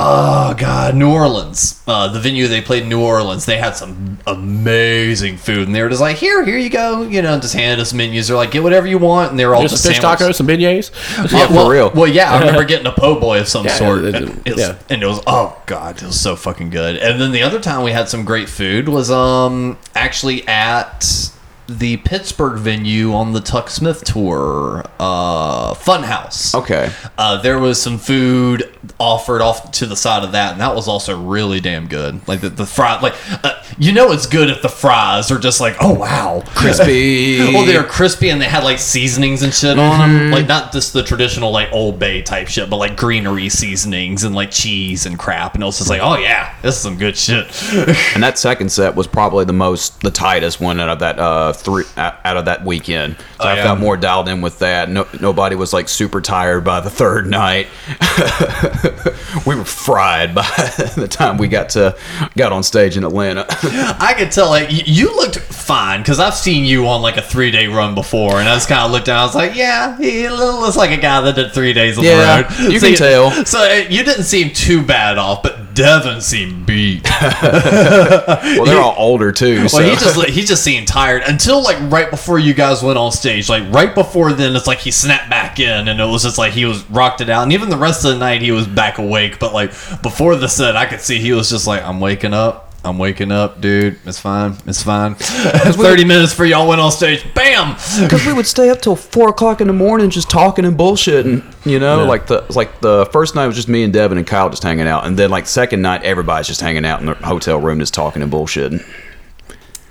Oh 0.00 0.54
God, 0.56 0.94
New 0.94 1.10
Orleans. 1.10 1.82
Uh, 1.88 2.06
the 2.06 2.20
venue 2.20 2.46
they 2.46 2.60
played 2.60 2.84
in 2.84 2.88
New 2.88 3.00
Orleans, 3.02 3.46
they 3.46 3.56
had 3.56 3.74
some 3.74 4.18
amazing 4.28 5.36
food, 5.38 5.66
and 5.66 5.74
they 5.74 5.82
were 5.82 5.88
just 5.88 6.00
like, 6.00 6.16
"Here, 6.18 6.44
here 6.44 6.56
you 6.56 6.70
go," 6.70 7.02
you 7.02 7.20
know, 7.20 7.36
just 7.40 7.54
handed 7.54 7.80
us 7.80 7.92
menus. 7.92 8.28
They're 8.28 8.36
like, 8.36 8.52
"Get 8.52 8.62
whatever 8.62 8.86
you 8.86 8.98
want," 8.98 9.30
and 9.32 9.40
they 9.40 9.44
were 9.44 9.56
all 9.56 9.62
Just 9.62 9.74
just 9.74 9.82
some 9.82 9.92
fish 9.94 10.00
sandwiches. 10.00 10.28
tacos, 10.28 10.34
some 10.36 10.46
beignets. 10.46 11.32
Yeah, 11.32 11.46
for 11.48 11.52
well, 11.54 11.68
real. 11.68 11.90
Well, 11.90 12.06
yeah, 12.06 12.32
I 12.32 12.38
remember 12.40 12.62
getting 12.64 12.86
a 12.86 12.92
po' 12.92 13.18
boy 13.18 13.40
of 13.40 13.48
some 13.48 13.64
Yeah, 13.66 13.72
sort. 13.74 14.04
it- 14.04 14.14
and, 14.14 14.42
it 14.46 14.52
was, 14.54 14.60
yeah. 14.60 14.76
and 14.88 15.02
it 15.02 15.06
was 15.06 15.20
oh 15.26 15.60
god, 15.66 15.96
it 16.00 16.06
was 16.06 16.20
so 16.20 16.36
fucking 16.36 16.70
good. 16.70 16.96
And 16.96 17.20
then 17.20 17.32
the 17.32 17.42
other 17.42 17.58
time 17.58 17.82
we 17.82 17.90
had 17.90 18.08
some 18.08 18.24
great 18.24 18.48
food 18.48 18.88
was 18.88 19.10
um 19.10 19.78
actually 19.96 20.46
at 20.46 21.32
the 21.68 21.98
Pittsburgh 21.98 22.58
venue 22.58 23.12
on 23.12 23.34
the 23.34 23.40
Tuk 23.40 23.68
Smith 23.68 24.02
tour, 24.02 24.84
uh, 24.98 25.74
Funhouse. 25.74 26.54
Okay. 26.54 26.90
Uh, 27.18 27.40
there 27.42 27.58
was 27.58 27.80
some 27.80 27.98
food 27.98 28.74
offered 28.98 29.42
off 29.42 29.70
to 29.72 29.84
the 29.86 29.94
side 29.94 30.24
of 30.24 30.32
that, 30.32 30.52
and 30.52 30.60
that 30.62 30.74
was 30.74 30.88
also 30.88 31.20
really 31.22 31.60
damn 31.60 31.86
good. 31.86 32.26
Like 32.26 32.40
the, 32.40 32.48
the 32.48 32.64
fry, 32.64 32.98
like 33.00 33.14
uh, 33.44 33.62
you 33.76 33.92
know, 33.92 34.12
it's 34.12 34.26
good 34.26 34.48
if 34.48 34.62
the 34.62 34.68
fries 34.70 35.30
are 35.30 35.38
just 35.38 35.60
like, 35.60 35.76
oh 35.80 35.92
wow, 35.92 36.42
Crispy. 36.54 37.38
well, 37.52 37.66
they 37.66 37.76
were 37.76 37.84
crispy 37.84 38.30
and 38.30 38.40
they 38.40 38.46
had 38.46 38.64
like 38.64 38.78
seasonings 38.78 39.42
and 39.42 39.52
shit 39.52 39.78
on 39.78 40.00
them. 40.00 40.30
Like 40.30 40.48
not 40.48 40.72
just 40.72 40.94
the 40.94 41.02
traditional 41.02 41.50
like 41.50 41.70
Old 41.70 41.98
Bay 41.98 42.22
type 42.22 42.48
shit, 42.48 42.70
but 42.70 42.76
like 42.76 42.96
greenery 42.96 43.50
seasonings 43.50 44.24
and 44.24 44.34
like 44.34 44.50
cheese 44.50 45.04
and 45.04 45.18
crap. 45.18 45.54
And 45.54 45.62
it 45.62 45.66
was 45.66 45.78
just 45.78 45.90
like, 45.90 46.00
oh 46.02 46.16
yeah, 46.16 46.56
this 46.62 46.76
is 46.76 46.80
some 46.80 46.96
good 46.96 47.16
shit. 47.16 47.46
And 48.14 48.22
that 48.22 48.38
second 48.38 48.70
set 48.70 48.94
was 48.94 49.06
probably 49.06 49.44
the 49.44 49.52
most, 49.52 50.00
the 50.00 50.10
tightest 50.10 50.60
one 50.60 50.80
out 50.80 50.88
of 50.88 50.98
that 51.00 51.18
uh 51.18 51.52
three 51.62 51.84
out 51.96 52.16
out 52.24 52.36
of 52.36 52.44
that 52.46 52.64
weekend. 52.64 53.16
So 53.18 53.24
Oh, 53.40 53.48
I 53.48 53.54
yeah. 53.56 53.62
felt 53.64 53.78
more 53.80 53.96
dialed 53.96 54.28
in 54.28 54.40
with 54.40 54.58
that. 54.60 54.88
No, 54.90 55.06
nobody 55.20 55.56
was 55.56 55.72
like 55.72 55.88
super 55.88 56.20
tired 56.20 56.64
by 56.64 56.80
the 56.80 56.90
third 56.90 57.26
night. 57.26 57.68
we 59.46 59.54
were 59.54 59.64
fried 59.64 60.34
by 60.34 60.42
the 60.96 61.06
time 61.08 61.38
we 61.38 61.48
got 61.48 61.70
to 61.70 61.96
got 62.36 62.52
on 62.52 62.62
stage 62.62 62.96
in 62.96 63.04
Atlanta. 63.04 63.46
I 64.00 64.14
could 64.16 64.30
tell 64.32 64.48
like 64.48 64.68
you 64.70 65.14
looked 65.16 65.38
fine 65.38 66.00
because 66.00 66.18
I've 66.20 66.34
seen 66.34 66.64
you 66.64 66.86
on 66.88 67.02
like 67.02 67.16
a 67.16 67.22
three 67.22 67.50
day 67.50 67.66
run 67.66 67.94
before, 67.94 68.38
and 68.40 68.48
I 68.48 68.54
just 68.54 68.68
kind 68.68 68.82
of 68.82 68.90
looked 68.90 69.06
down. 69.06 69.18
I 69.20 69.24
was 69.24 69.34
like, 69.34 69.54
yeah, 69.54 69.96
he 69.98 70.28
looks 70.28 70.76
like 70.76 70.90
a 70.90 71.00
guy 71.00 71.20
that 71.22 71.34
did 71.36 71.52
three 71.52 71.72
days 71.72 71.98
on 71.98 72.04
Yeah, 72.04 72.42
the 72.42 72.62
road. 72.64 72.72
you 72.72 72.80
can 72.80 72.94
tell. 72.94 73.30
So 73.44 73.58
uh, 73.60 73.84
you 73.88 74.02
didn't 74.04 74.24
seem 74.24 74.50
too 74.52 74.82
bad 74.84 75.18
off, 75.18 75.42
but 75.42 75.74
Devin 75.74 76.20
seemed 76.20 76.66
beat. 76.66 77.04
well, 77.42 78.64
they're 78.64 78.80
all 78.80 78.94
older 78.98 79.32
too. 79.32 79.68
So. 79.68 79.78
Well, 79.78 79.88
he 79.90 79.96
just 79.96 80.24
he 80.30 80.42
just 80.44 80.62
seemed 80.64 80.88
tired 80.88 81.22
until 81.26 81.47
like 81.56 81.78
right 81.90 82.10
before 82.10 82.38
you 82.38 82.52
guys 82.52 82.82
went 82.82 82.98
on 82.98 83.10
stage. 83.10 83.48
Like 83.48 83.72
right 83.72 83.94
before 83.94 84.32
then, 84.34 84.54
it's 84.54 84.66
like 84.66 84.78
he 84.78 84.90
snapped 84.90 85.30
back 85.30 85.58
in, 85.58 85.88
and 85.88 85.98
it 85.98 86.04
was 86.04 86.24
just 86.24 86.36
like 86.36 86.52
he 86.52 86.66
was 86.66 86.88
rocked 86.90 87.22
it 87.22 87.30
out. 87.30 87.44
And 87.44 87.52
even 87.52 87.70
the 87.70 87.78
rest 87.78 88.04
of 88.04 88.12
the 88.12 88.18
night, 88.18 88.42
he 88.42 88.52
was 88.52 88.66
back 88.66 88.98
awake. 88.98 89.38
But 89.38 89.54
like 89.54 89.70
before 90.02 90.36
the 90.36 90.48
set, 90.48 90.76
I 90.76 90.84
could 90.84 91.00
see 91.00 91.18
he 91.18 91.32
was 91.32 91.48
just 91.48 91.66
like, 91.66 91.82
"I'm 91.82 92.00
waking 92.00 92.34
up." 92.34 92.66
I'm 92.84 92.96
waking 92.96 93.32
up, 93.32 93.60
dude. 93.60 93.98
It's 94.04 94.20
fine. 94.20 94.56
It's 94.64 94.82
fine. 94.82 95.14
Thirty 95.16 96.04
minutes 96.04 96.32
for 96.32 96.44
y'all 96.44 96.68
went 96.68 96.80
on 96.80 96.92
stage. 96.92 97.24
Bam. 97.34 97.74
Because 98.00 98.24
we 98.24 98.32
would 98.32 98.46
stay 98.46 98.70
up 98.70 98.80
till 98.80 98.94
four 98.94 99.28
o'clock 99.30 99.60
in 99.60 99.66
the 99.66 99.72
morning 99.72 100.10
just 100.10 100.30
talking 100.30 100.64
and 100.64 100.78
bullshitting, 100.78 101.44
you 101.66 101.80
know. 101.80 102.02
Yeah. 102.02 102.08
Like 102.08 102.28
the 102.28 102.46
like 102.50 102.80
the 102.80 103.06
first 103.12 103.34
night 103.34 103.48
was 103.48 103.56
just 103.56 103.68
me 103.68 103.82
and 103.82 103.92
Devin 103.92 104.16
and 104.16 104.26
Kyle 104.26 104.48
just 104.48 104.62
hanging 104.62 104.86
out, 104.86 105.06
and 105.06 105.18
then 105.18 105.28
like 105.28 105.46
second 105.46 105.82
night 105.82 106.04
everybody's 106.04 106.46
just 106.46 106.60
hanging 106.60 106.86
out 106.86 107.00
in 107.00 107.06
the 107.06 107.14
hotel 107.14 107.58
room 107.58 107.80
just 107.80 107.94
talking 107.94 108.22
and 108.22 108.32
bullshitting. 108.32 108.80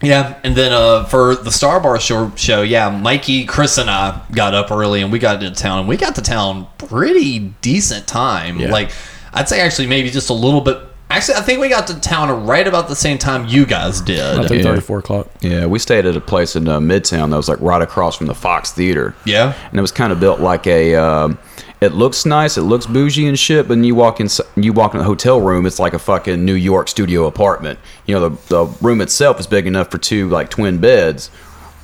Yeah, 0.02 0.40
and 0.44 0.56
then 0.56 0.72
uh, 0.72 1.06
for 1.06 1.36
the 1.36 1.52
Star 1.52 1.80
Bar 1.80 2.00
show, 2.00 2.32
show, 2.36 2.62
yeah, 2.62 2.90
Mikey, 2.90 3.46
Chris, 3.46 3.78
and 3.78 3.90
I 3.90 4.22
got 4.32 4.54
up 4.54 4.72
early, 4.72 5.02
and 5.02 5.12
we 5.12 5.18
got 5.20 5.40
to 5.42 5.52
town. 5.52 5.80
And 5.80 5.88
we 5.88 5.98
got 5.98 6.16
to 6.16 6.22
town 6.22 6.68
pretty 6.78 7.40
decent 7.62 8.08
time. 8.08 8.60
Yeah. 8.60 8.72
Like, 8.72 8.92
I'd 9.34 9.50
say 9.50 9.60
actually 9.60 9.88
maybe 9.88 10.10
just 10.10 10.30
a 10.30 10.34
little 10.34 10.62
bit. 10.62 10.78
Actually, 11.10 11.36
I 11.36 11.42
think 11.42 11.60
we 11.62 11.70
got 11.70 11.88
to 11.88 12.00
town 12.00 12.46
right 12.46 12.68
about 12.68 12.90
the 12.90 12.96
same 12.96 13.18
time 13.18 13.48
you 13.48 13.66
guys 13.66 14.02
did. 14.02 14.18
Yeah, 14.18 14.48
three 14.48 14.62
thirty, 14.62 14.82
four 14.82 15.00
o'clock. 15.00 15.30
Yeah, 15.42 15.66
we 15.66 15.80
stayed 15.80 16.06
at 16.06 16.16
a 16.16 16.22
place 16.22 16.56
in 16.56 16.68
uh, 16.68 16.80
Midtown 16.80 17.32
that 17.32 17.38
was 17.38 17.50
like 17.50 17.62
right 17.62 17.82
across 17.82 18.18
from 18.18 18.28
the 18.28 18.36
Fox 18.36 18.72
Theater. 18.74 19.16
Yeah. 19.26 19.56
and 19.70 19.80
it 19.80 19.82
was 19.82 19.92
kind 19.92 20.12
of 20.12 20.20
built 20.20 20.40
like 20.42 20.68
a. 20.68 20.96
Um, 20.96 21.40
it 21.80 21.94
looks 21.94 22.26
nice, 22.26 22.58
it 22.58 22.64
looks 22.64 22.86
bougie 22.86 23.28
and 23.28 23.38
shit, 23.38 23.68
but 23.68 23.78
you 23.78 23.94
walk 23.94 24.20
in, 24.20 24.28
you 24.56 24.74
walk 24.74 24.94
in 24.94 25.00
the 25.00 25.04
hotel 25.04 25.40
room, 25.40 25.66
it's 25.66 25.80
like 25.80 25.94
a 25.94 26.00
fucking 26.00 26.44
New 26.44 26.56
York 26.56 26.88
studio 26.88 27.26
apartment. 27.28 27.78
You 28.06 28.16
know, 28.16 28.30
the 28.30 28.38
the 28.48 28.66
room 28.82 29.02
itself 29.02 29.40
is 29.40 29.48
big 29.48 29.68
enough 29.68 29.92
for 29.92 29.98
two 29.98 30.28
like 30.30 30.50
twin 30.50 30.80
beds, 30.80 31.30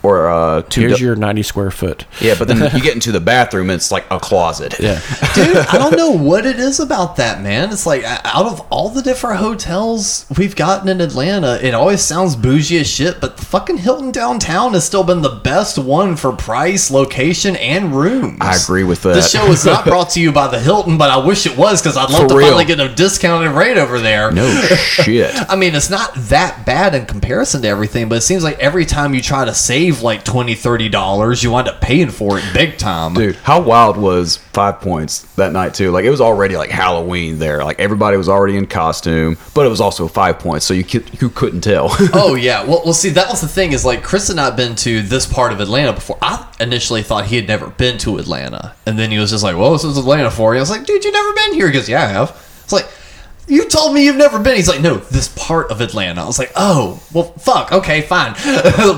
or 0.03 0.27
uh, 0.29 0.61
two. 0.63 0.81
Here's 0.81 0.97
du- 0.99 1.05
your 1.05 1.15
ninety 1.15 1.43
square 1.43 1.71
foot. 1.71 2.05
yeah, 2.21 2.35
but 2.37 2.47
then 2.47 2.57
you 2.75 2.81
get 2.81 2.93
into 2.93 3.11
the 3.11 3.19
bathroom, 3.21 3.69
and 3.69 3.77
it's 3.77 3.91
like 3.91 4.05
a 4.11 4.19
closet. 4.19 4.75
Yeah. 4.79 5.01
Dude, 5.33 5.57
I 5.57 5.77
don't 5.77 5.95
know 5.97 6.11
what 6.11 6.45
it 6.45 6.59
is 6.59 6.79
about 6.79 7.15
that, 7.15 7.41
man. 7.41 7.71
It's 7.71 7.85
like 7.85 8.03
out 8.03 8.45
of 8.45 8.61
all 8.69 8.89
the 8.89 9.01
different 9.01 9.39
hotels 9.39 10.25
we've 10.37 10.55
gotten 10.55 10.89
in 10.89 11.01
Atlanta, 11.01 11.57
it 11.65 11.73
always 11.73 12.01
sounds 12.01 12.35
bougie 12.35 12.77
as 12.79 12.87
shit, 12.89 13.19
but 13.21 13.37
the 13.37 13.45
fucking 13.45 13.77
Hilton 13.77 14.11
downtown 14.11 14.73
has 14.73 14.83
still 14.85 15.03
been 15.03 15.21
the 15.21 15.39
best 15.43 15.77
one 15.77 16.15
for 16.15 16.33
price, 16.33 16.91
location, 16.91 17.55
and 17.55 17.95
rooms. 17.95 18.37
I 18.41 18.55
agree 18.57 18.83
with 18.83 19.01
that. 19.03 19.13
This 19.15 19.31
show 19.31 19.45
is 19.47 19.65
not 19.65 19.85
brought 19.85 20.09
to 20.11 20.21
you 20.21 20.31
by 20.31 20.47
the 20.47 20.59
Hilton, 20.59 20.97
but 20.97 21.09
I 21.09 21.25
wish 21.25 21.45
it 21.45 21.57
was 21.57 21.81
because 21.81 21.95
I'd 21.97 22.09
love 22.09 22.23
For 22.23 22.27
to 22.29 22.35
real. 22.35 22.47
finally 22.47 22.65
get 22.65 22.79
a 22.79 22.93
discounted 22.93 23.51
rate 23.51 23.77
over 23.77 23.99
there. 23.99 24.31
No 24.31 24.49
shit. 24.75 25.33
I 25.49 25.55
mean, 25.55 25.75
it's 25.75 25.89
not 25.89 26.13
that 26.15 26.65
bad 26.65 26.93
in 26.95 27.05
comparison 27.05 27.61
to 27.61 27.67
everything, 27.67 28.09
but 28.09 28.17
it 28.17 28.21
seems 28.21 28.43
like 28.43 28.59
every 28.59 28.85
time 28.85 29.13
you 29.13 29.21
try 29.21 29.45
to 29.45 29.53
save 29.53 29.92
like 30.01 30.23
$20, 30.23 30.53
$30, 30.53 31.43
you 31.43 31.51
wind 31.51 31.67
up 31.67 31.81
paying 31.81 32.09
for 32.09 32.39
it 32.39 32.43
big 32.53 32.77
time. 32.77 33.13
Dude, 33.13 33.35
how 33.35 33.61
wild 33.61 33.97
was 33.97 34.37
Five 34.37 34.81
Points 34.81 35.23
that 35.35 35.51
night 35.51 35.73
too? 35.73 35.91
Like 35.91 36.05
it 36.05 36.09
was 36.09 36.21
already 36.21 36.57
like 36.57 36.69
Halloween 36.69 37.39
there. 37.39 37.63
Like 37.63 37.79
everybody 37.79 38.17
was 38.17 38.29
already 38.29 38.57
in 38.57 38.65
costume, 38.65 39.37
but 39.53 39.65
it 39.65 39.69
was 39.69 39.81
also 39.81 40.07
Five 40.07 40.39
Points, 40.39 40.65
so 40.65 40.73
you 40.73 40.83
could, 40.83 41.21
you 41.21 41.29
couldn't 41.29 41.61
tell. 41.61 41.89
oh 42.13 42.35
yeah 42.35 42.63
well, 42.63 42.81
well 42.83 42.93
see 42.93 43.09
that 43.09 43.29
was 43.29 43.41
the 43.41 43.47
thing 43.47 43.73
is 43.73 43.85
like 43.85 44.03
chris 44.03 44.27
had 44.27 44.35
not 44.35 44.55
been 44.55 44.75
to 44.75 45.01
this 45.01 45.25
part 45.25 45.51
of 45.51 45.59
atlanta 45.59 45.93
before 45.93 46.17
i 46.21 46.47
initially 46.59 47.03
thought 47.03 47.25
he 47.25 47.35
had 47.35 47.47
never 47.47 47.67
been 47.67 47.97
to 47.97 48.17
atlanta 48.17 48.75
and 48.85 48.97
then 48.97 49.11
he 49.11 49.17
was 49.17 49.31
just 49.31 49.43
like 49.43 49.55
well 49.55 49.71
this 49.73 49.83
is 49.83 49.97
atlanta 49.97 50.31
for 50.31 50.53
you 50.53 50.59
i 50.59 50.61
was 50.61 50.69
like 50.69 50.85
dude 50.85 51.03
you 51.03 51.11
never 51.11 51.33
been 51.33 51.53
here 51.53 51.67
he 51.67 51.73
goes 51.73 51.89
yeah 51.89 52.03
i 52.03 52.07
have 52.07 52.29
it's 52.63 52.73
like 52.73 52.87
you 53.47 53.67
told 53.67 53.93
me 53.93 54.05
you've 54.05 54.15
never 54.15 54.39
been 54.39 54.55
he's 54.55 54.67
like 54.69 54.81
no 54.81 54.95
this 54.95 55.27
part 55.29 55.69
of 55.71 55.81
atlanta 55.81 56.21
i 56.21 56.25
was 56.25 56.39
like 56.39 56.51
oh 56.55 57.01
well 57.13 57.25
fuck 57.33 57.71
okay 57.71 58.01
fine 58.01 58.33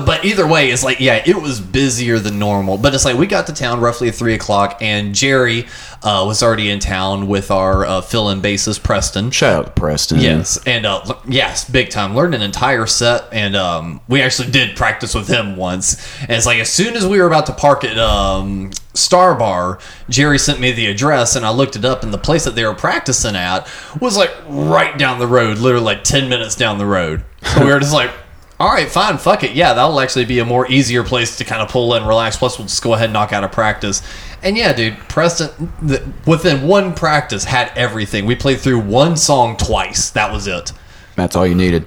but 0.06 0.24
either 0.24 0.46
way 0.46 0.70
it's 0.70 0.84
like 0.84 1.00
yeah 1.00 1.22
it 1.26 1.36
was 1.36 1.60
busier 1.60 2.18
than 2.18 2.38
normal 2.38 2.78
but 2.78 2.94
it's 2.94 3.04
like 3.04 3.16
we 3.16 3.26
got 3.26 3.46
to 3.46 3.52
town 3.52 3.80
roughly 3.80 4.08
at 4.08 4.14
three 4.14 4.34
o'clock 4.34 4.78
and 4.80 5.14
jerry 5.14 5.66
uh, 6.02 6.22
was 6.24 6.42
already 6.42 6.70
in 6.70 6.78
town 6.78 7.26
with 7.26 7.50
our 7.50 7.84
uh, 7.84 8.00
fill-in 8.00 8.40
bassist 8.40 8.82
preston 8.82 9.30
Shout 9.30 9.54
out 9.54 9.66
to 9.66 9.72
Preston. 9.72 10.20
Yes, 10.20 10.58
and 10.66 10.86
uh, 10.86 11.02
l- 11.04 11.22
yes, 11.26 11.68
big 11.68 11.90
time. 11.90 12.14
Learned 12.14 12.34
an 12.34 12.42
entire 12.42 12.86
set, 12.86 13.24
and 13.32 13.56
um, 13.56 14.00
we 14.08 14.22
actually 14.22 14.50
did 14.50 14.76
practice 14.76 15.14
with 15.14 15.26
him 15.28 15.56
once. 15.56 15.96
And 16.20 16.30
it's 16.32 16.46
like 16.46 16.58
as 16.58 16.70
soon 16.70 16.96
as 16.96 17.06
we 17.06 17.18
were 17.18 17.26
about 17.26 17.46
to 17.46 17.52
park 17.52 17.82
at 17.84 17.98
um, 17.98 18.70
Star 18.96 19.34
Bar, 19.34 19.78
Jerry 20.08 20.38
sent 20.38 20.60
me 20.60 20.72
the 20.72 20.86
address 20.86 21.36
and 21.36 21.44
I 21.44 21.50
looked 21.50 21.76
it 21.76 21.84
up 21.84 22.02
and 22.02 22.12
the 22.12 22.18
place 22.18 22.44
that 22.44 22.54
they 22.54 22.64
were 22.64 22.74
practicing 22.74 23.36
at 23.36 23.68
was 24.00 24.16
like 24.16 24.32
right 24.48 24.96
down 24.98 25.18
the 25.18 25.26
road, 25.26 25.58
literally 25.58 25.84
like 25.84 26.04
10 26.04 26.28
minutes 26.28 26.54
down 26.54 26.78
the 26.78 26.86
road. 26.86 27.24
So 27.42 27.64
we 27.64 27.72
were 27.72 27.80
just 27.80 27.94
like, 27.94 28.10
all 28.58 28.72
right, 28.72 28.88
fine, 28.88 29.18
fuck 29.18 29.44
it. 29.44 29.52
Yeah, 29.52 29.74
that'll 29.74 30.00
actually 30.00 30.24
be 30.24 30.38
a 30.38 30.44
more 30.44 30.70
easier 30.70 31.04
place 31.04 31.36
to 31.36 31.44
kind 31.44 31.60
of 31.60 31.68
pull 31.68 31.94
in, 31.94 32.06
relax. 32.06 32.36
Plus, 32.36 32.58
we'll 32.58 32.66
just 32.66 32.82
go 32.82 32.94
ahead 32.94 33.06
and 33.06 33.12
knock 33.12 33.32
out 33.32 33.44
a 33.44 33.48
practice. 33.48 34.02
And 34.42 34.56
yeah, 34.56 34.72
dude, 34.72 34.96
Preston, 35.08 35.72
the, 35.82 36.10
within 36.26 36.66
one 36.66 36.94
practice, 36.94 37.44
had 37.44 37.70
everything. 37.76 38.24
We 38.24 38.34
played 38.34 38.60
through 38.60 38.80
one 38.80 39.16
song 39.16 39.56
twice. 39.56 40.10
That 40.10 40.32
was 40.32 40.46
it. 40.46 40.72
That's 41.16 41.36
all 41.36 41.46
you 41.46 41.54
needed. 41.54 41.86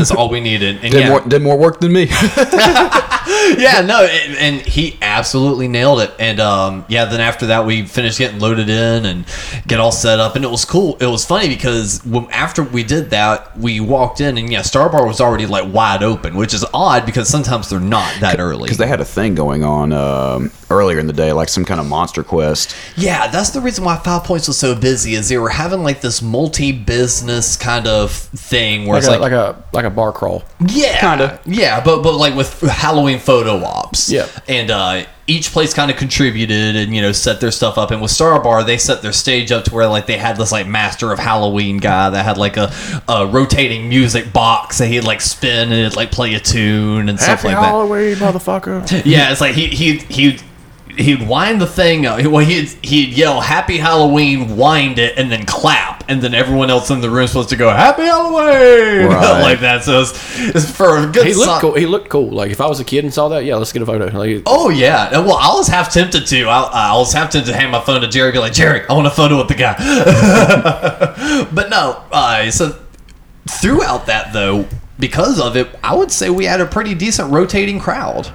That's 0.00 0.10
all 0.10 0.28
we 0.28 0.40
needed. 0.40 0.80
And 0.82 0.92
Did 0.92 1.00
yeah, 1.00 1.08
more 1.08 1.20
did 1.20 1.42
more 1.42 1.58
work 1.58 1.80
than 1.80 1.92
me. 1.92 2.08
yeah, 3.58 3.82
no, 3.84 4.04
and, 4.04 4.36
and 4.36 4.66
he 4.66 4.98
absolutely 5.02 5.68
nailed 5.68 6.00
it. 6.00 6.12
And 6.18 6.40
um, 6.40 6.84
yeah, 6.88 7.04
then 7.04 7.20
after 7.20 7.46
that, 7.46 7.66
we 7.66 7.84
finished 7.86 8.18
getting 8.18 8.40
loaded 8.40 8.68
in 8.68 9.06
and 9.06 9.24
get 9.66 9.80
all 9.80 9.92
set 9.92 10.18
up, 10.18 10.36
and 10.36 10.44
it 10.44 10.50
was 10.50 10.64
cool. 10.64 10.96
It 11.00 11.06
was 11.06 11.24
funny 11.24 11.48
because 11.48 12.04
when, 12.04 12.30
after 12.30 12.62
we 12.62 12.82
did 12.82 13.10
that, 13.10 13.56
we 13.56 13.80
walked 13.80 14.20
in, 14.20 14.38
and 14.38 14.50
yeah, 14.50 14.62
Star 14.62 14.88
Bar 14.88 15.06
was 15.06 15.20
already 15.20 15.46
like 15.46 15.72
wide 15.72 16.02
open, 16.02 16.36
which 16.36 16.54
is 16.54 16.64
odd 16.72 17.06
because 17.06 17.28
sometimes 17.28 17.68
they're 17.68 17.80
not 17.80 18.12
that 18.20 18.40
early. 18.40 18.64
Because 18.64 18.78
they 18.78 18.86
had 18.86 19.00
a 19.00 19.04
thing 19.04 19.34
going 19.34 19.64
on 19.64 19.92
um, 19.92 20.50
earlier 20.70 20.98
in 20.98 21.06
the 21.06 21.12
day, 21.12 21.32
like 21.32 21.48
some 21.48 21.64
kind 21.64 21.80
of 21.80 21.86
monster 21.86 22.22
quest. 22.22 22.74
Yeah, 22.96 23.28
that's 23.28 23.50
the 23.50 23.60
reason 23.60 23.84
why 23.84 23.96
Five 23.96 24.24
Points 24.24 24.48
was 24.48 24.58
so 24.58 24.74
busy. 24.74 25.14
Is 25.14 25.28
they 25.28 25.38
were 25.38 25.50
having 25.50 25.82
like 25.82 26.00
this 26.00 26.22
multi-business 26.22 27.56
kind 27.56 27.86
of 27.86 28.12
thing 28.12 28.86
where 28.86 28.94
Like 28.94 28.98
it's 28.98 29.08
a, 29.08 29.10
like, 29.18 29.20
like 29.20 29.32
a 29.32 29.64
like 29.72 29.84
a 29.84 29.89
bar 29.90 30.12
crawl. 30.12 30.42
Yeah, 30.66 30.98
Kinda. 31.00 31.40
Yeah, 31.46 31.82
but 31.82 32.02
but 32.02 32.16
like 32.16 32.34
with 32.34 32.60
Halloween 32.60 33.18
photo 33.18 33.64
ops. 33.64 34.10
Yeah. 34.10 34.26
and 34.48 34.70
uh, 34.70 35.04
each 35.26 35.52
place 35.52 35.72
kind 35.72 35.90
of 35.92 35.96
contributed 35.96 36.74
and 36.76 36.94
you 36.94 37.00
know 37.02 37.12
set 37.12 37.40
their 37.40 37.50
stuff 37.52 37.78
up. 37.78 37.90
And 37.90 38.02
with 38.02 38.10
Star 38.10 38.42
Bar, 38.42 38.64
they 38.64 38.78
set 38.78 39.00
their 39.02 39.12
stage 39.12 39.52
up 39.52 39.64
to 39.64 39.74
where 39.74 39.86
like 39.86 40.06
they 40.06 40.18
had 40.18 40.36
this 40.36 40.50
like 40.52 40.66
master 40.66 41.12
of 41.12 41.18
Halloween 41.18 41.78
guy 41.78 42.10
that 42.10 42.24
had 42.24 42.36
like 42.36 42.56
a, 42.56 42.72
a 43.08 43.26
rotating 43.26 43.88
music 43.88 44.32
box 44.32 44.78
that 44.78 44.88
he'd 44.88 45.02
like 45.04 45.20
spin 45.20 45.70
and 45.70 45.80
it'd 45.80 45.96
like 45.96 46.10
play 46.10 46.34
a 46.34 46.40
tune 46.40 47.08
and 47.08 47.18
stuff 47.20 47.44
like 47.44 47.54
that. 47.54 47.64
Halloween, 47.64 48.16
motherfucker. 48.16 49.04
Yeah, 49.06 49.30
it's 49.32 49.40
like 49.40 49.54
he 49.54 49.66
he 49.68 49.98
he. 49.98 50.38
He'd 51.00 51.26
wind 51.26 51.60
the 51.60 51.66
thing 51.66 52.06
up. 52.06 52.22
Well, 52.24 52.44
he'd, 52.44 52.68
he'd 52.84 53.10
yell 53.16 53.40
"Happy 53.40 53.78
Halloween," 53.78 54.56
wind 54.56 54.98
it, 54.98 55.18
and 55.18 55.30
then 55.32 55.44
clap, 55.46 56.04
and 56.08 56.20
then 56.22 56.34
everyone 56.34 56.70
else 56.70 56.90
in 56.90 57.00
the 57.00 57.10
room 57.10 57.26
supposed 57.26 57.48
to 57.50 57.56
go 57.56 57.70
"Happy 57.70 58.02
Halloween" 58.02 59.06
Right. 59.10 59.40
like 59.40 59.60
that. 59.60 59.82
So 59.84 60.00
it's, 60.02 60.12
it's 60.38 60.70
for 60.70 60.98
a 60.98 61.06
good. 61.06 61.26
He 61.26 61.32
so- 61.32 61.58
cool. 61.60 61.74
He 61.74 61.86
looked 61.86 62.08
cool. 62.10 62.30
Like 62.30 62.50
if 62.50 62.60
I 62.60 62.66
was 62.66 62.80
a 62.80 62.84
kid 62.84 63.04
and 63.04 63.12
saw 63.12 63.28
that, 63.30 63.44
yeah, 63.44 63.56
let's 63.56 63.72
get 63.72 63.82
a 63.82 63.86
photo. 63.86 64.06
Like, 64.16 64.42
Oh 64.46 64.68
yeah. 64.70 65.04
Uh, 65.12 65.22
Well, 65.22 65.36
I 65.36 65.52
was 65.54 65.68
half 65.68 65.92
tempted 65.92 66.26
to. 66.26 66.44
I, 66.44 66.62
I 66.92 66.96
was 66.96 67.12
half 67.12 67.30
tempted 67.30 67.50
to 67.52 67.56
hand 67.58 67.72
my 67.72 67.80
phone 67.80 68.00
to 68.02 68.08
Jerry, 68.08 68.28
and 68.28 68.34
be 68.34 68.38
like, 68.40 68.52
Jerry, 68.52 68.82
I 68.88 68.92
want 68.92 69.06
a 69.06 69.10
photo 69.10 69.38
with 69.38 69.48
the 69.48 69.54
guy. 69.54 69.74
but 71.52 71.70
no. 71.70 72.04
Uh, 72.12 72.50
so 72.50 72.78
throughout 73.48 74.06
that 74.06 74.32
though, 74.32 74.66
because 75.00 75.40
of 75.40 75.56
it, 75.56 75.68
I 75.82 75.94
would 75.96 76.12
say 76.12 76.30
we 76.30 76.44
had 76.44 76.60
a 76.60 76.66
pretty 76.66 76.94
decent 76.94 77.32
rotating 77.32 77.80
crowd. 77.80 78.30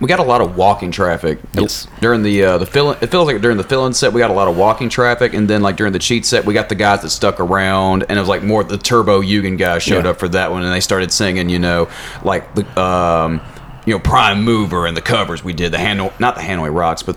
We 0.00 0.08
got 0.08 0.18
a 0.18 0.24
lot 0.24 0.40
of 0.40 0.56
walking 0.56 0.90
traffic. 0.90 1.38
Yes. 1.54 1.86
During 2.00 2.22
the 2.22 2.44
uh, 2.44 2.58
the 2.58 2.66
fill, 2.66 2.90
it 2.90 3.06
feels 3.10 3.26
like 3.26 3.40
during 3.40 3.56
the 3.56 3.64
fill-in 3.64 3.94
set 3.94 4.12
we 4.12 4.18
got 4.20 4.30
a 4.30 4.34
lot 4.34 4.48
of 4.48 4.56
walking 4.56 4.88
traffic, 4.88 5.32
and 5.32 5.48
then 5.48 5.62
like 5.62 5.76
during 5.76 5.92
the 5.92 5.98
cheat 5.98 6.26
set 6.26 6.44
we 6.44 6.52
got 6.52 6.68
the 6.68 6.74
guys 6.74 7.02
that 7.02 7.10
stuck 7.10 7.40
around, 7.40 8.02
and 8.08 8.18
it 8.18 8.20
was 8.20 8.28
like 8.28 8.42
more 8.42 8.62
the 8.64 8.76
Turbojugend 8.76 9.56
guys 9.58 9.82
showed 9.82 10.04
Yeah. 10.04 10.10
up 10.10 10.18
for 10.18 10.28
that 10.28 10.50
one, 10.50 10.62
and 10.64 10.72
they 10.72 10.80
started 10.80 11.12
singing, 11.12 11.48
you 11.48 11.58
know, 11.60 11.88
like 12.24 12.52
the 12.54 12.80
um, 12.80 13.40
you 13.86 13.94
know 13.94 13.98
Prime 13.98 14.42
Mover 14.42 14.86
and 14.86 14.96
the 14.96 15.02
covers 15.02 15.44
we 15.44 15.52
did 15.52 15.72
the 15.72 15.78
Hanoi, 15.78 16.18
not 16.18 16.34
the 16.36 16.40
Hanoi 16.40 16.74
Rocks, 16.74 17.02
but 17.02 17.16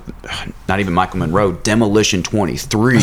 not 0.68 0.80
even 0.80 0.94
Michael 0.94 1.20
Monroe, 1.20 1.54
Demolition 1.54 2.24
Twenty 2.24 2.58
Three. 2.58 3.00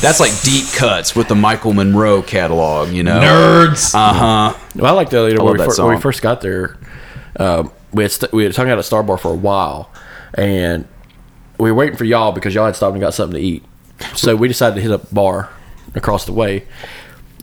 That's 0.00 0.20
like 0.20 0.32
deep 0.42 0.66
cuts 0.74 1.14
with 1.14 1.28
the 1.28 1.34
Michael 1.34 1.72
Monroe 1.72 2.22
catalog, 2.22 2.90
you 2.90 3.02
know. 3.02 3.20
Nerds. 3.20 3.94
Uh 3.94 4.12
huh. 4.52 4.58
Well, 4.74 4.86
I 4.86 4.96
like 4.96 5.10
the 5.10 5.22
later 5.22 5.40
I 5.40 5.44
when, 5.44 5.56
love 5.56 5.66
we 5.66 5.70
that 5.70 5.76
fir- 5.76 5.86
when 5.86 5.96
we 5.96 6.00
first 6.00 6.22
got 6.22 6.40
there. 6.40 6.76
Um, 7.36 7.70
we 7.92 8.04
had 8.04 8.12
st- 8.12 8.32
we 8.32 8.44
had 8.44 8.56
hung 8.56 8.70
out 8.70 8.78
at 8.78 8.84
Star 8.84 9.02
Bar 9.02 9.18
for 9.18 9.30
a 9.30 9.36
while, 9.36 9.90
and 10.34 10.86
we 11.58 11.70
were 11.70 11.76
waiting 11.76 11.96
for 11.96 12.04
y'all 12.04 12.32
because 12.32 12.54
y'all 12.54 12.66
had 12.66 12.76
stopped 12.76 12.92
and 12.92 13.00
got 13.00 13.14
something 13.14 13.38
to 13.38 13.42
eat. 13.46 13.64
So 14.14 14.34
we 14.34 14.48
decided 14.48 14.76
to 14.76 14.80
hit 14.80 14.90
a 14.90 14.98
bar 15.14 15.50
across 15.94 16.24
the 16.24 16.32
way, 16.32 16.66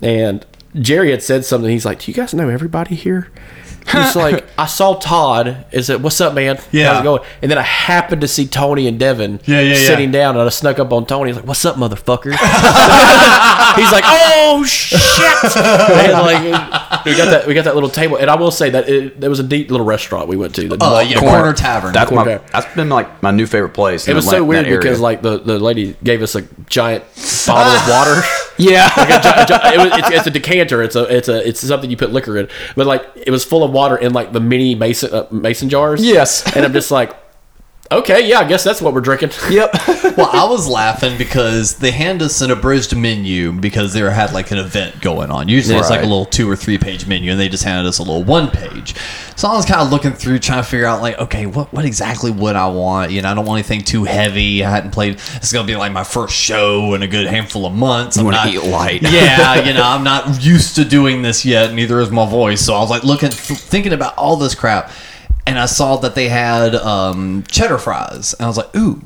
and 0.02 0.46
Jerry 0.76 1.12
had 1.12 1.24
said 1.24 1.46
something. 1.46 1.70
He's 1.70 1.86
like, 1.86 2.00
"Do 2.00 2.12
you 2.12 2.16
guys 2.16 2.34
know 2.34 2.50
everybody 2.50 2.96
here?" 2.96 3.32
He's 3.92 4.16
like, 4.16 4.46
"I 4.58 4.66
saw 4.66 4.96
Todd. 4.96 5.66
Is 5.72 5.90
it 5.90 6.02
what's 6.02 6.20
up, 6.22 6.34
man? 6.34 6.60
Yeah. 6.72 6.90
how's 6.94 7.02
it 7.02 7.04
going?" 7.04 7.22
And 7.42 7.50
then 7.52 7.58
I 7.58 7.64
happened 7.64 8.22
to 8.22 8.28
see 8.28 8.46
Tony 8.48 8.88
and 8.88 9.00
Devin 9.00 9.40
Yeah, 9.46 9.60
yeah, 9.62 9.74
yeah. 9.76 9.88
sitting 9.88 10.12
down, 10.12 10.36
and 10.38 10.46
I 10.46 10.50
snuck 10.50 10.80
up 10.80 10.92
on 10.94 11.06
Tony. 11.06 11.30
He's 11.30 11.38
like, 11.38 11.48
"What's 11.48 11.64
up, 11.66 11.76
motherfucker?" 11.76 12.32
He's 13.76 13.92
like, 13.92 14.04
"Oh 14.08 14.64
shit!" 14.68 15.56
and 15.56 16.12
like 16.14 16.42
we 17.06 17.16
got 17.16 17.30
that 17.32 17.44
we 17.48 17.54
got 17.54 17.66
that 17.66 17.76
little 17.76 17.90
table, 17.90 18.18
and 18.18 18.30
I 18.30 18.36
will 18.36 18.52
say 18.52 18.70
that 18.72 18.90
it, 18.90 19.20
there 19.20 19.30
was 19.30 19.40
a 19.40 19.44
deep 19.44 19.70
little 19.72 19.86
restaurant 19.86 20.28
we 20.28 20.36
went 20.38 20.56
to. 20.56 20.68
The 20.68 20.78
Uh, 20.84 21.00
yeah, 21.02 21.20
Corner 21.20 21.54
Tavern. 21.54 21.94
That's 21.94 22.12
my. 22.12 22.24
Corner. 22.24 22.42
That's 22.52 22.74
been 22.76 22.90
like 22.90 23.22
my 23.24 23.32
new 23.32 23.46
favorite 23.46 23.74
place. 23.74 24.08
in 24.08 24.12
it 24.12 24.16
was 24.16 24.26
Atla- 24.28 24.38
so 24.40 24.44
weird 24.44 24.66
because 24.66 25.00
like 25.00 25.22
the, 25.22 25.38
the 25.40 25.60
lady 25.60 25.96
gave 26.04 26.22
us 26.22 26.36
a 26.36 26.42
giant 26.68 27.04
bottle 27.48 27.74
of 27.74 27.90
water. 27.90 28.22
Yeah. 28.60 28.89
Like 28.97 29.10
a 29.10 29.74
it 29.74 29.78
was, 29.78 29.99
it's, 29.99 30.10
it's 30.18 30.28
a 30.28 30.32
decanter. 30.32 30.84
It's 30.84 30.95
a 30.95 31.03
it's 31.16 31.28
a 31.28 31.47
it's 31.47 31.60
something 31.60 31.89
you 31.89 31.97
put 31.97 32.12
liquor 32.12 32.38
in, 32.38 32.49
but 32.76 32.88
like 32.88 33.05
it 33.16 33.32
was 33.32 33.43
full 33.45 33.64
of 33.64 33.72
water 33.72 33.97
in 33.97 34.14
like 34.14 34.34
the 34.34 34.39
mini 34.39 34.76
mason 34.76 35.14
uh, 35.14 35.28
mason 35.32 35.70
jars. 35.70 36.03
Yes. 36.03 36.55
and 36.55 36.66
I'm 36.66 36.74
just 36.74 36.91
like, 36.91 37.16
okay, 37.92 38.28
yeah, 38.28 38.40
I 38.40 38.44
guess 38.48 38.64
that's 38.64 38.82
what 38.82 38.94
we're 38.94 39.02
drinking. 39.02 39.32
Yep. 39.50 39.74
well, 40.18 40.30
I 40.32 40.46
was 40.50 40.68
laughing 40.68 41.18
because 41.18 41.78
they 41.78 41.92
hand 41.92 42.22
us 42.22 42.42
an 42.42 42.52
abridged 42.52 42.96
menu 42.96 43.52
because 43.52 43.94
they 43.94 44.00
had 44.02 44.32
like 44.34 44.52
an 44.52 44.58
event 44.60 45.02
going 45.02 45.32
on. 45.32 45.48
Usually 45.50 45.76
it's 45.78 45.90
like 45.90 46.00
a 46.00 46.04
Right. 46.04 46.10
little 46.10 46.26
two 46.26 46.50
or 46.50 46.56
three 46.56 46.78
page 46.78 47.08
menu, 47.08 47.32
and 47.32 47.40
they 47.40 47.50
just 47.50 47.64
handed 47.64 47.88
us 47.88 47.98
a 48.00 48.04
little 48.04 48.24
one 48.24 48.50
page. 48.52 48.96
So 49.36 49.48
I 49.48 49.54
was 49.56 49.66
kind 49.66 49.82
of 49.82 49.90
looking 49.92 50.12
through, 50.14 50.40
trying 50.40 50.62
to 50.62 50.70
figure 50.70 50.86
out 50.86 51.02
like, 51.02 51.18
okay, 51.20 51.46
what 51.46 51.74
what 51.74 51.86
exactly 51.86 52.30
would 52.32 52.56
I 52.56 52.68
want? 52.68 53.12
You 53.12 53.22
know, 53.22 53.30
I 53.32 53.34
don't 53.34 53.46
want 53.46 53.60
anything 53.60 53.82
too 53.84 54.04
heavy. 54.04 54.64
I 54.64 54.70
hadn't 54.70 54.92
played. 54.92 55.16
It's 55.36 55.52
gonna 55.52 55.66
be 55.68 55.76
like 55.76 55.92
my 55.92 56.04
first 56.04 56.36
show 56.36 56.94
in 56.94 57.02
a 57.02 57.08
good 57.08 57.28
handful 57.28 57.66
of 57.66 57.74
months. 57.74 58.18
I'm 58.18 58.26
wanna 58.26 58.38
not- 58.38 58.48
eat 58.54 58.64
light. 58.64 59.02
yeah, 59.02 59.64
you 59.66 59.74
know, 59.74 59.84
I'm 59.84 60.04
not 60.04 60.44
used 60.44 60.76
to 60.76 60.86
doing 60.86 61.22
this 61.22 61.44
yet. 61.46 61.74
Neither 61.74 62.00
is 62.02 62.12
my 62.12 62.30
voice. 62.30 62.62
So 62.62 62.76
I 62.76 62.80
was 62.82 62.90
like 62.90 63.04
looking, 63.04 63.32
thinking 63.32 63.94
about 63.94 64.16
all 64.18 64.36
this 64.36 64.54
crap, 64.56 64.92
and 65.50 65.60
I 65.60 65.66
saw 65.66 65.97
that 65.97 66.16
they 66.16 66.30
had 66.30 66.76
um, 66.76 67.43
cheddar 67.50 67.78
fries, 67.78 68.34
and 68.34 68.45
I 68.45 68.47
was 68.47 68.58
like, 68.58 68.76
ooh 68.76 69.02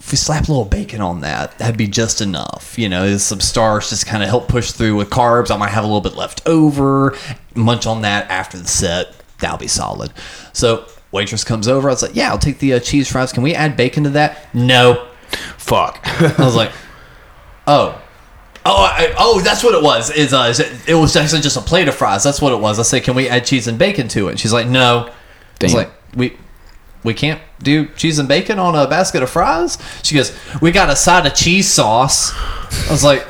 if 0.00 0.10
we 0.10 0.16
slap 0.16 0.48
a 0.48 0.50
little 0.50 0.64
bacon 0.64 1.02
on 1.02 1.20
that, 1.20 1.58
that'd 1.58 1.76
be 1.76 1.86
just 1.86 2.22
enough. 2.22 2.78
You 2.78 2.88
know, 2.88 3.18
some 3.18 3.38
starch 3.38 3.90
just 3.90 4.06
kind 4.06 4.22
of 4.22 4.30
help 4.30 4.48
push 4.48 4.72
through 4.72 4.96
with 4.96 5.10
carbs. 5.10 5.50
I 5.50 5.56
might 5.58 5.70
have 5.70 5.84
a 5.84 5.86
little 5.86 6.00
bit 6.00 6.14
left 6.14 6.46
over. 6.48 7.14
Munch 7.54 7.86
on 7.86 8.00
that 8.02 8.28
after 8.30 8.56
the 8.56 8.66
set. 8.66 9.14
That'll 9.40 9.58
be 9.58 9.68
solid. 9.68 10.12
So 10.54 10.86
waitress 11.12 11.44
comes 11.44 11.68
over. 11.68 11.90
I 11.90 11.92
was 11.92 12.02
like, 12.02 12.16
yeah, 12.16 12.30
I'll 12.30 12.38
take 12.38 12.60
the 12.60 12.74
uh, 12.74 12.80
cheese 12.80 13.10
fries. 13.10 13.30
Can 13.30 13.42
we 13.42 13.54
add 13.54 13.76
bacon 13.76 14.04
to 14.04 14.10
that? 14.10 14.52
No. 14.54 15.06
Fuck. 15.58 16.00
I 16.04 16.34
was 16.38 16.56
like, 16.56 16.72
oh. 17.66 18.00
Oh, 18.64 18.84
I, 18.84 19.14
oh, 19.18 19.40
that's 19.40 19.62
what 19.62 19.74
it 19.74 19.82
was. 19.82 20.10
Is 20.10 20.32
uh, 20.32 20.52
it, 20.56 20.88
it 20.88 20.94
was 20.94 21.14
actually 21.14 21.42
just 21.42 21.56
a 21.56 21.62
plate 21.62 21.88
of 21.88 21.94
fries. 21.94 22.24
That's 22.24 22.40
what 22.40 22.52
it 22.52 22.60
was. 22.60 22.78
I 22.78 22.82
said, 22.82 23.04
"Can 23.04 23.14
we 23.14 23.26
add 23.26 23.46
cheese 23.46 23.66
and 23.66 23.78
bacon 23.78 24.06
to 24.08 24.28
it?" 24.28 24.38
She's 24.38 24.52
like, 24.52 24.66
"No." 24.66 25.10
I 25.60 25.64
was 25.66 25.74
like, 25.74 25.90
"We 26.14 26.36
we 27.02 27.14
can't 27.14 27.40
do 27.62 27.86
cheese 27.96 28.18
and 28.18 28.28
bacon 28.28 28.58
on 28.58 28.74
a 28.74 28.86
basket 28.86 29.22
of 29.22 29.30
fries." 29.30 29.78
She 30.02 30.14
goes, 30.14 30.36
"We 30.60 30.70
got 30.70 30.90
a 30.90 30.96
side 30.96 31.26
of 31.26 31.34
cheese 31.34 31.68
sauce." 31.68 32.32
I 32.88 32.90
was 32.90 33.04
like, 33.04 33.26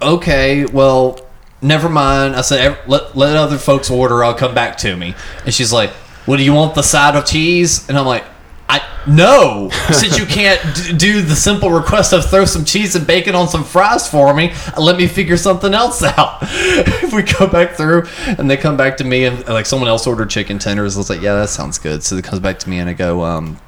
"Okay, 0.00 0.64
well, 0.66 1.18
never 1.60 1.88
mind." 1.88 2.36
I 2.36 2.40
said, 2.42 2.78
"Let 2.86 3.16
let 3.16 3.36
other 3.36 3.58
folks 3.58 3.90
order. 3.90 4.24
I'll 4.24 4.34
come 4.34 4.54
back 4.54 4.76
to 4.78 4.96
me." 4.96 5.14
And 5.44 5.54
she's 5.54 5.72
like, 5.72 5.90
"What 6.26 6.36
do 6.38 6.42
you 6.42 6.52
want? 6.52 6.74
The 6.74 6.82
side 6.82 7.16
of 7.16 7.24
cheese?" 7.24 7.88
And 7.88 7.98
I'm 7.98 8.06
like. 8.06 8.24
I 8.72 8.80
no, 9.06 9.68
since 9.92 10.16
you 10.18 10.24
can't 10.24 10.60
d- 10.76 10.96
do 10.96 11.22
the 11.22 11.34
simple 11.34 11.70
request 11.70 12.12
of 12.12 12.24
throw 12.24 12.44
some 12.44 12.64
cheese 12.64 12.94
and 12.94 13.06
bacon 13.06 13.34
on 13.34 13.48
some 13.48 13.64
fries 13.64 14.08
for 14.08 14.32
me, 14.32 14.54
let 14.78 14.96
me 14.96 15.08
figure 15.08 15.36
something 15.36 15.74
else 15.74 16.02
out. 16.18 16.38
if 16.42 17.12
we 17.12 17.22
go 17.22 17.46
back 17.46 17.72
through 17.74 18.06
and 18.26 18.48
they 18.48 18.56
come 18.56 18.76
back 18.76 18.96
to 18.98 19.04
me 19.04 19.24
and 19.24 19.46
like 19.48 19.66
someone 19.66 19.88
else 19.88 20.06
ordered 20.06 20.30
chicken 20.30 20.58
tenders, 20.58 20.96
I 20.96 21.00
was 21.00 21.10
like, 21.10 21.20
yeah, 21.20 21.34
that 21.34 21.48
sounds 21.48 21.78
good. 21.78 22.02
So 22.02 22.16
it 22.16 22.24
comes 22.24 22.40
back 22.40 22.60
to 22.60 22.70
me 22.70 22.78
and 22.78 22.88
I 22.88 22.94
go, 22.94 23.24
um, 23.24 23.58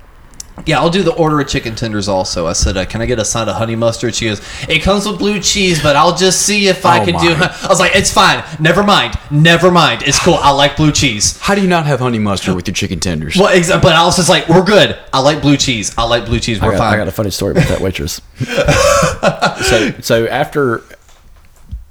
yeah, 0.66 0.78
I'll 0.78 0.88
do 0.90 1.02
the 1.02 1.12
order 1.14 1.40
of 1.40 1.48
chicken 1.48 1.74
tenders 1.74 2.08
also. 2.08 2.46
I 2.46 2.52
said, 2.52 2.76
uh, 2.76 2.84
can 2.84 3.02
I 3.02 3.06
get 3.06 3.18
a 3.18 3.24
side 3.24 3.48
of 3.48 3.56
honey 3.56 3.74
mustard? 3.76 4.14
She 4.14 4.26
goes, 4.26 4.40
it 4.68 4.82
comes 4.82 5.06
with 5.06 5.18
blue 5.18 5.40
cheese, 5.40 5.82
but 5.82 5.96
I'll 5.96 6.16
just 6.16 6.42
see 6.42 6.68
if 6.68 6.86
I 6.86 7.00
Oh 7.00 7.04
can 7.04 7.18
do. 7.20 7.36
my. 7.36 7.54
I 7.62 7.68
was 7.68 7.80
like, 7.80 7.96
it's 7.96 8.12
fine. 8.12 8.44
Never 8.60 8.82
mind. 8.84 9.18
Never 9.30 9.70
mind. 9.70 10.02
It's 10.04 10.18
cool. 10.22 10.34
I 10.34 10.50
like 10.52 10.76
blue 10.76 10.92
cheese. 10.92 11.38
How 11.40 11.54
do 11.54 11.60
you 11.60 11.66
not 11.68 11.86
have 11.86 11.98
honey 12.00 12.18
mustard 12.20 12.54
with 12.54 12.66
your 12.68 12.74
chicken 12.74 13.00
tenders? 13.00 13.36
Well, 13.36 13.54
exa- 13.54 13.82
but 13.82 13.94
I 13.96 14.04
was 14.04 14.16
just 14.16 14.28
like, 14.28 14.48
we're 14.48 14.64
good. 14.64 14.96
I 15.12 15.20
like 15.20 15.42
blue 15.42 15.56
cheese. 15.56 15.92
I 15.98 16.04
like 16.04 16.26
blue 16.26 16.38
cheese. 16.40 16.60
I 16.62 16.66
We're 16.66 16.72
got, 16.72 16.78
fine. 16.78 16.94
I 16.94 16.96
got 16.98 17.08
a 17.08 17.12
funny 17.12 17.30
story 17.30 17.52
about 17.52 17.68
that 17.68 17.80
waitress. 17.80 18.20
so 19.68 19.90
so 20.00 20.26
after 20.28 20.82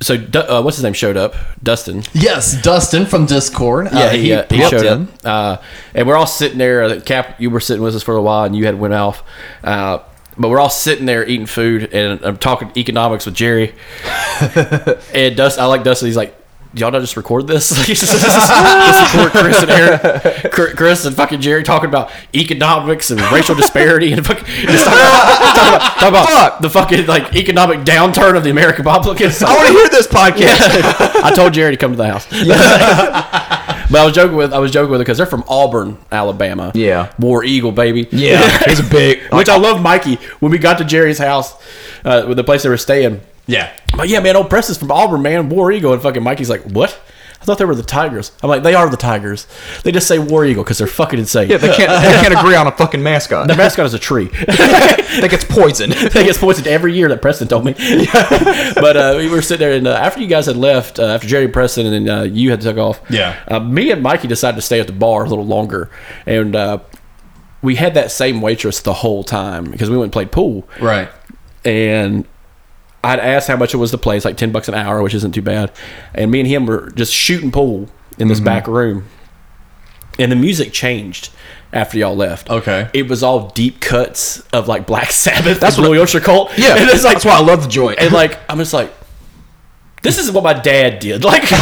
so 0.04 0.16
uh, 0.16 0.62
what's 0.62 0.78
his 0.78 0.84
name 0.84 0.94
showed 0.94 1.18
up? 1.18 1.36
Dustin. 1.62 2.04
Yes, 2.14 2.62
Dustin 2.62 3.06
from 3.06 3.26
Discord. 3.26 3.88
Yeah, 3.92 4.00
uh, 4.00 4.10
he, 4.10 4.34
uh, 4.34 4.46
he 4.50 4.62
showed 4.68 4.86
in. 4.86 5.08
up. 5.24 5.26
Uh, 5.26 5.58
and 5.96 6.08
we're 6.08 6.18
all 6.18 6.28
sitting 6.28 6.58
there. 6.58 6.84
uh, 6.84 7.02
Cap, 7.02 7.40
you 7.40 7.50
were 7.50 7.60
sitting 7.60 7.82
with 7.82 7.96
us 7.96 8.04
for 8.04 8.16
a 8.16 8.22
while, 8.22 8.44
and 8.44 8.56
you 8.56 8.66
had 8.66 8.78
went 8.80 8.94
off. 8.94 9.24
Uh, 9.64 10.00
but 10.38 10.50
we're 10.50 10.60
all 10.60 10.70
sitting 10.70 11.06
there 11.06 11.26
eating 11.28 11.46
food, 11.46 11.94
and 11.94 12.24
I'm 12.24 12.38
talking 12.38 12.72
economics 12.76 13.26
with 13.26 13.36
Jerry. 13.36 13.74
and 15.14 15.36
Dustin, 15.36 15.64
I 15.64 15.68
like 15.68 15.84
Dustin. 15.84 16.08
He's 16.08 16.18
like, 16.18 16.36
"Do 16.36 16.43
y'all 16.74 16.92
not 16.92 17.02
just 17.02 17.16
record 17.16 17.48
this? 17.48 17.70
Just, 17.86 19.16
record 19.16 19.32
Chris 19.44 19.62
and 19.62 19.72
Eric, 19.72 20.52
Chris 20.52 21.06
and 21.06 21.16
fucking 21.16 21.42
Jerry 21.42 21.64
talking 21.64 21.90
about 21.90 22.12
economics 22.34 23.12
and 23.12 23.22
racial 23.32 23.56
disparity, 23.56 24.12
and 24.12 24.26
fucking 24.26 24.46
just 24.46 24.86
talking 24.86 25.00
about, 25.00 25.38
talking 25.44 25.70
about, 25.70 26.00
talking 26.00 26.36
about 26.36 26.62
the 26.62 26.70
fucking 26.70 27.06
like 27.08 27.36
economic 27.36 27.82
downturn 27.82 28.36
of 28.36 28.44
the 28.44 28.50
American 28.50 28.84
population. 28.84 29.48
I 29.48 29.56
want 29.56 29.68
to 29.68 29.74
hear 29.74 29.90
this 29.90 30.08
podcast. 30.08 31.24
I 31.24 31.32
told 31.36 31.54
Jerry 31.54 31.72
to 31.72 31.78
come 31.78 31.92
to 31.92 31.98
the 31.98 32.08
house. 32.08 32.28
but 32.30 34.00
I 34.00 34.06
was 34.06 34.14
joking 34.14 34.36
with 34.36 34.54
I 34.54 34.60
was 34.60 34.72
joking 34.72 34.92
with 34.92 35.00
her 35.00 35.04
because 35.04 35.18
they're 35.18 35.28
from 35.28 35.44
Auburn, 35.48 35.98
Alabama. 36.12 36.72
Yeah. 36.74 37.12
War 37.20 37.44
Eagle, 37.44 37.72
baby. 37.72 38.08
Yeah, 38.12 38.60
he's 38.66 38.80
a 38.80 38.90
big. 38.90 39.22
Which 39.34 39.50
I 39.50 39.58
love 39.58 39.82
Mikey. 39.82 40.16
When 40.40 40.52
we 40.52 40.58
got 40.58 40.78
to 40.80 40.86
Jerry's 40.86 41.20
house, 41.20 41.54
uh, 42.04 42.26
with 42.28 42.38
the 42.38 42.44
place 42.44 42.64
they 42.64 42.70
were 42.70 42.78
staying. 42.78 43.22
Yeah. 43.48 43.72
I'm 43.94 44.08
yeah, 44.08 44.20
man, 44.22 44.36
old 44.36 44.50
Preston's 44.50 44.78
from 44.78 44.92
Auburn, 44.92 45.22
man. 45.22 45.50
War 45.50 45.72
Eagle. 45.72 45.94
And 45.94 46.02
fucking 46.02 46.24
Mikey's 46.24 46.50
like, 46.50 46.64
what? 46.64 47.00
I 47.42 47.46
thought 47.46 47.58
they 47.58 47.66
were 47.66 47.76
the 47.76 47.84
Tigers. 47.84 48.32
I'm 48.42 48.50
like, 48.50 48.64
they 48.64 48.74
are 48.74 48.90
the 48.90 48.96
Tigers. 48.96 49.48
They 49.84 49.92
just 49.92 50.08
say 50.08 50.18
War 50.18 50.46
Eagle 50.46 50.64
because 50.64 50.78
they're 50.78 50.88
fucking 50.88 51.20
insane. 51.20 51.50
Yeah, 51.50 51.58
they 51.58 51.76
can't. 51.76 51.90
They 51.92 52.22
can't 52.30 52.34
agree 52.40 52.56
on 52.56 52.68
a 52.68 52.72
fucking 52.72 53.04
mascot. 53.04 53.48
Their 53.48 53.58
mascot 53.58 53.86
is 53.86 53.94
a 53.94 54.00
tree. 54.00 54.28
that 54.48 55.28
gets 55.30 55.44
poisoned. 55.44 55.92
that 55.92 56.14
gets 56.14 56.38
poisoned 56.38 56.68
every 56.68 56.94
year 56.96 57.10
that 57.10 57.22
Preston 57.22 57.50
told 57.50 57.66
me. 57.66 57.74
but 57.74 58.96
uh, 58.96 59.16
we 59.18 59.28
were 59.30 59.42
sitting 59.42 59.68
there, 59.68 59.76
and 59.78 59.88
uh, 59.88 59.92
after 59.92 60.22
you 60.22 60.28
guys 60.28 60.46
had 60.46 60.56
left, 60.56 61.00
uh, 61.00 61.04
after 61.08 61.28
Jerry 61.28 61.50
Preston 61.50 61.86
and 61.86 62.08
then 62.08 62.18
uh, 62.18 62.24
you 62.24 62.50
had 62.50 62.62
took 62.62 62.78
off, 62.78 63.02
Yeah. 63.10 63.38
uh, 63.50 63.60
me 63.60 63.92
and 63.92 64.02
Mikey 64.02 64.30
decided 64.30 64.56
to 64.56 64.62
stay 64.62 64.80
at 64.80 64.88
the 64.88 64.94
bar 64.94 65.26
a 65.26 65.30
little 65.30 65.46
longer, 65.46 65.92
and 66.26 66.56
uh, 66.56 66.80
we 67.62 67.76
had 67.76 67.94
that 67.96 68.10
same 68.12 68.40
waitress 68.40 68.80
the 68.82 68.94
whole 68.94 69.22
time 69.26 69.66
because 69.70 69.90
we 69.90 69.98
went 69.98 70.06
and 70.06 70.14
played 70.14 70.32
pool, 70.32 70.66
Right. 70.80 71.10
and 71.66 72.26
I'd 73.04 73.20
asked 73.20 73.48
how 73.48 73.58
much 73.58 73.74
it 73.74 73.78
was 73.78 73.92
to 73.92 73.98
play. 73.98 74.16
It's 74.16 74.26
like 74.26 74.38
ten 74.38 74.52
bucks 74.52 74.68
an 74.68 74.76
hour, 74.76 75.02
which 75.04 75.14
isn't 75.14 75.34
too 75.34 75.42
bad. 75.42 75.72
And 76.14 76.32
me 76.32 76.40
and 76.40 76.48
him 76.48 76.66
were 76.66 76.90
just 76.92 77.14
shooting 77.14 77.52
pool 77.52 77.90
in 78.18 78.28
this 78.28 78.38
mm-hmm. 78.38 78.46
back 78.46 78.68
room, 78.68 79.06
and 80.18 80.32
the 80.32 80.36
music 80.36 80.72
changed 80.72 81.30
after 81.74 81.98
y'all 81.98 82.16
left. 82.16 82.50
Okay. 82.50 82.90
it 82.94 83.10
was 83.10 83.24
all 83.24 83.50
deep 83.50 83.80
cuts 83.82 84.40
of 84.54 84.68
like 84.68 84.86
Black 84.86 85.12
Sabbath. 85.24 85.46
That's 85.46 85.60
That's 85.60 85.78
what- 85.78 85.88
Blue 85.88 86.00
Oyster 86.00 86.20
Cult. 86.20 86.52
Yeah, 86.58 86.76
and 86.78 86.90
it's 86.90 87.04
like 87.04 87.16
that's 87.16 87.26
why 87.26 87.38
I 87.38 87.42
love 87.42 87.64
the 87.64 87.70
joint. 87.70 88.00
and 88.00 88.14
like 88.14 88.38
I'm 88.50 88.58
just 88.58 88.74
like, 88.74 88.92
this 90.04 90.18
is 90.20 90.32
what 90.32 90.44
my 90.44 90.54
dad 90.54 91.00
did. 91.00 91.24
Like, 91.34 91.50
like 91.52 91.60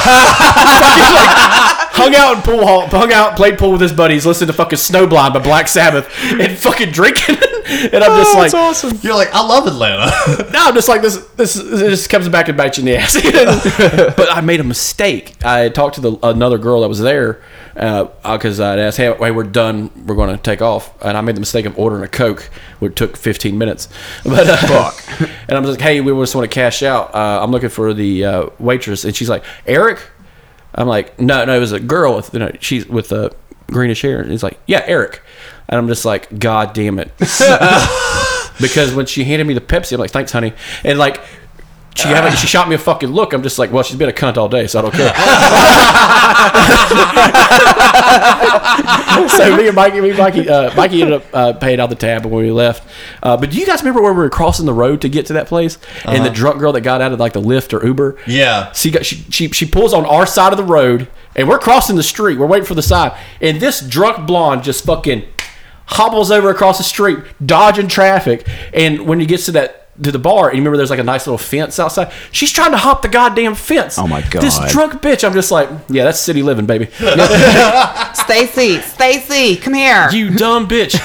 hung 2.02 2.16
out 2.16 2.38
in 2.38 2.42
pool 2.44 2.66
hall, 2.66 2.88
hung 2.88 3.12
out, 3.12 3.36
played 3.36 3.58
pool 3.58 3.72
with 3.72 3.82
his 3.82 3.94
buddies, 3.94 4.26
listened 4.26 4.48
to 4.48 4.54
fucking 4.54 4.78
Snowblind 4.78 5.34
by 5.34 5.40
Black 5.40 5.68
Sabbath, 5.68 6.10
and 6.40 6.58
fucking 6.58 6.92
drinking. 6.92 7.36
and 7.72 8.04
I'm 8.04 8.18
just 8.20 8.36
like, 8.36 8.54
awesome. 8.54 8.98
You're 9.02 9.16
like, 9.16 9.34
I 9.34 9.46
love 9.46 9.68
Atlanta. 9.68 10.12
no, 10.52 10.68
I'm 10.68 10.74
just 10.74 10.88
like 10.88 11.02
this. 11.02 11.18
This 11.36 11.54
this 11.54 12.08
comes 12.08 12.28
back 12.30 12.48
and 12.48 12.58
bites 12.58 12.78
you 12.78 12.82
in 12.82 12.86
the 12.86 12.98
ass. 12.98 14.16
but 14.16 14.32
I 14.32 14.42
made 14.42 14.60
a 14.60 14.64
mistake. 14.64 15.36
I 15.44 15.70
talked 15.70 15.96
to 15.96 16.02
the 16.02 16.18
another 16.24 16.58
girl 16.58 16.82
that 16.82 16.88
was 16.88 17.00
there 17.00 17.42
because 17.74 18.60
I'd 18.60 18.80
asked, 18.80 18.98
"Hey, 18.98 19.14
hey, 19.14 19.32
we're 19.32 19.44
done. 19.44 19.92
We're 20.06 20.16
going 20.16 20.36
to 20.36 20.42
take 20.42 20.62
off." 20.62 20.94
And 21.04 21.18
I 21.18 21.22
made 21.22 21.36
the 21.36 21.40
mistake 21.40 21.66
of 21.66 21.78
ordering 21.78 22.04
a 22.04 22.08
coke, 22.08 22.50
which 22.80 22.96
took 22.96 23.16
15 23.16 23.58
minutes. 23.58 23.88
But 24.24 24.48
uh, 24.48 24.58
fuck. 24.58 25.22
And 25.48 25.58
I'm 25.58 25.64
just 25.64 25.80
like, 25.80 25.82
"Hey, 25.82 26.02
we 26.02 26.12
just 26.22 26.36
want 26.36 26.50
to 26.50 26.54
cash 26.54 26.84
out. 26.84 27.14
Uh, 27.16 27.44
I'm 27.44 27.52
looking 27.52 27.70
for 27.70 27.94
the 27.94 28.26
uh, 28.26 28.50
waitress." 28.60 29.06
And 29.06 29.16
she's 29.16 29.30
like, 29.30 29.44
"Eric." 29.66 30.00
I'm 30.76 30.88
like, 30.88 31.20
"No, 31.20 31.46
no, 31.46 31.56
it 31.56 31.60
was 31.60 31.72
a 31.72 31.80
girl 31.80 32.16
with 32.16 32.34
you 32.34 32.40
know 32.40 32.52
she's 32.60 32.88
with 32.88 33.12
a 33.12 33.32
greenish 33.68 34.02
hair." 34.02 34.20
And 34.22 34.32
he's 34.32 34.44
like, 34.44 34.60
"Yeah, 34.68 34.84
Eric." 34.86 35.22
And 35.68 35.78
I'm 35.78 35.88
just 35.88 36.06
like, 36.06 36.40
"God 36.40 36.74
damn 36.74 37.00
it." 37.00 37.12
because 38.62 38.94
when 38.94 39.06
she 39.06 39.24
handed 39.24 39.48
me 39.48 39.54
the 39.54 39.62
Pepsi, 39.62 39.94
I'm 39.94 40.00
like, 40.00 40.12
"Thanks, 40.12 40.32
honey," 40.32 40.54
and 40.84 41.00
like. 41.00 41.22
She, 41.96 42.08
she 42.38 42.48
shot 42.48 42.70
me 42.70 42.76
a 42.76 42.78
fucking 42.78 43.10
look. 43.10 43.34
I'm 43.34 43.44
just 43.44 43.60
like, 43.60 43.72
well, 43.72 43.84
she's 43.84 43.98
been 43.98 44.10
a 44.10 44.14
cunt 44.14 44.38
all 44.38 44.50
day, 44.50 44.68
so 44.68 44.80
I 44.80 44.82
don't 44.82 44.94
care. 44.94 45.14
so 49.30 49.58
me 49.58 49.68
and 49.68 49.76
Mikey, 49.76 50.02
me 50.02 50.10
and 50.10 50.18
Mikey, 50.18 50.50
uh, 50.50 50.76
Mikey 50.76 51.02
ended 51.02 51.22
up 51.22 51.26
uh, 51.34 51.54
paying 51.54 51.80
out 51.80 51.90
the 51.90 51.96
tab 51.96 52.26
when 52.26 52.44
we 52.44 52.52
left. 52.52 52.88
Uh, 53.22 53.38
but 53.38 53.52
do 53.52 53.58
you 53.58 53.66
guys 53.66 53.82
remember 53.82 54.02
where 54.02 54.14
we 54.14 54.20
were 54.20 54.30
crossing 54.30 54.66
the 54.66 54.74
road 54.74 55.02
to 55.02 55.10
get 55.10 55.26
to 55.28 55.34
that 55.34 55.48
place, 55.48 55.78
and 56.06 56.26
the 56.26 56.30
drunk 56.30 56.60
girl 56.60 56.72
that 56.74 56.82
got 56.82 57.02
out 57.02 57.12
of 57.12 57.20
like 57.20 57.34
the 57.34 57.42
Lyft 57.42 57.78
or 57.78 57.86
Uber? 57.86 58.18
Yeah. 58.28 58.72
She 58.72 58.92
got 58.92 59.06
she, 59.06 59.18
she 59.30 59.50
she 59.50 59.66
pulls 59.66 59.94
on 59.94 60.06
our 60.06 60.26
side 60.26 60.54
of 60.54 60.58
the 60.58 60.64
road, 60.64 61.08
and 61.36 61.48
we're 61.48 61.60
crossing 61.60 61.96
the 61.96 62.04
street. 62.04 62.40
We're 62.40 62.48
waiting 62.48 62.66
for 62.66 62.76
the 62.76 62.82
sign, 62.82 63.12
and 63.40 63.60
this 63.60 63.82
drunk 63.82 64.28
blonde 64.28 64.64
just 64.64 64.86
fucking 64.86 65.24
hobbles 65.88 66.32
over 66.32 66.50
across 66.50 66.78
the 66.78 66.84
street, 66.84 67.20
dodging 67.46 67.88
traffic. 67.88 68.48
And 68.74 69.08
when 69.08 69.20
he 69.20 69.26
gets 69.26 69.46
to 69.46 69.52
that 69.54 69.81
to 70.04 70.12
the 70.12 70.20
bar, 70.20 70.50
and 70.50 70.58
you 70.58 70.62
remember 70.62 70.78
there's 70.78 70.90
like 70.90 71.00
a 71.00 71.04
nice 71.04 71.28
little 71.28 71.38
fence 71.38 71.80
outside. 71.80 72.12
She's 72.32 72.52
trying 72.52 72.72
to 72.72 72.78
hop 72.78 73.02
the 73.02 73.08
goddamn 73.08 73.56
fence. 73.56 73.98
Oh 73.98 74.08
my 74.08 74.22
god! 74.22 74.42
This 74.42 74.60
drunk 74.72 75.02
bitch. 75.02 75.24
I'm 75.24 75.34
just 75.34 75.52
like, 75.52 75.70
yeah, 75.90 76.04
that's 76.04 76.20
city 76.20 76.44
living, 76.44 76.66
baby. 76.66 76.86
Stacy, 78.14 78.80
Stacy, 78.82 79.58
come 79.58 79.74
here. 79.74 80.10
you 80.12 80.32
dumb 80.32 80.68
bitch. 80.68 80.98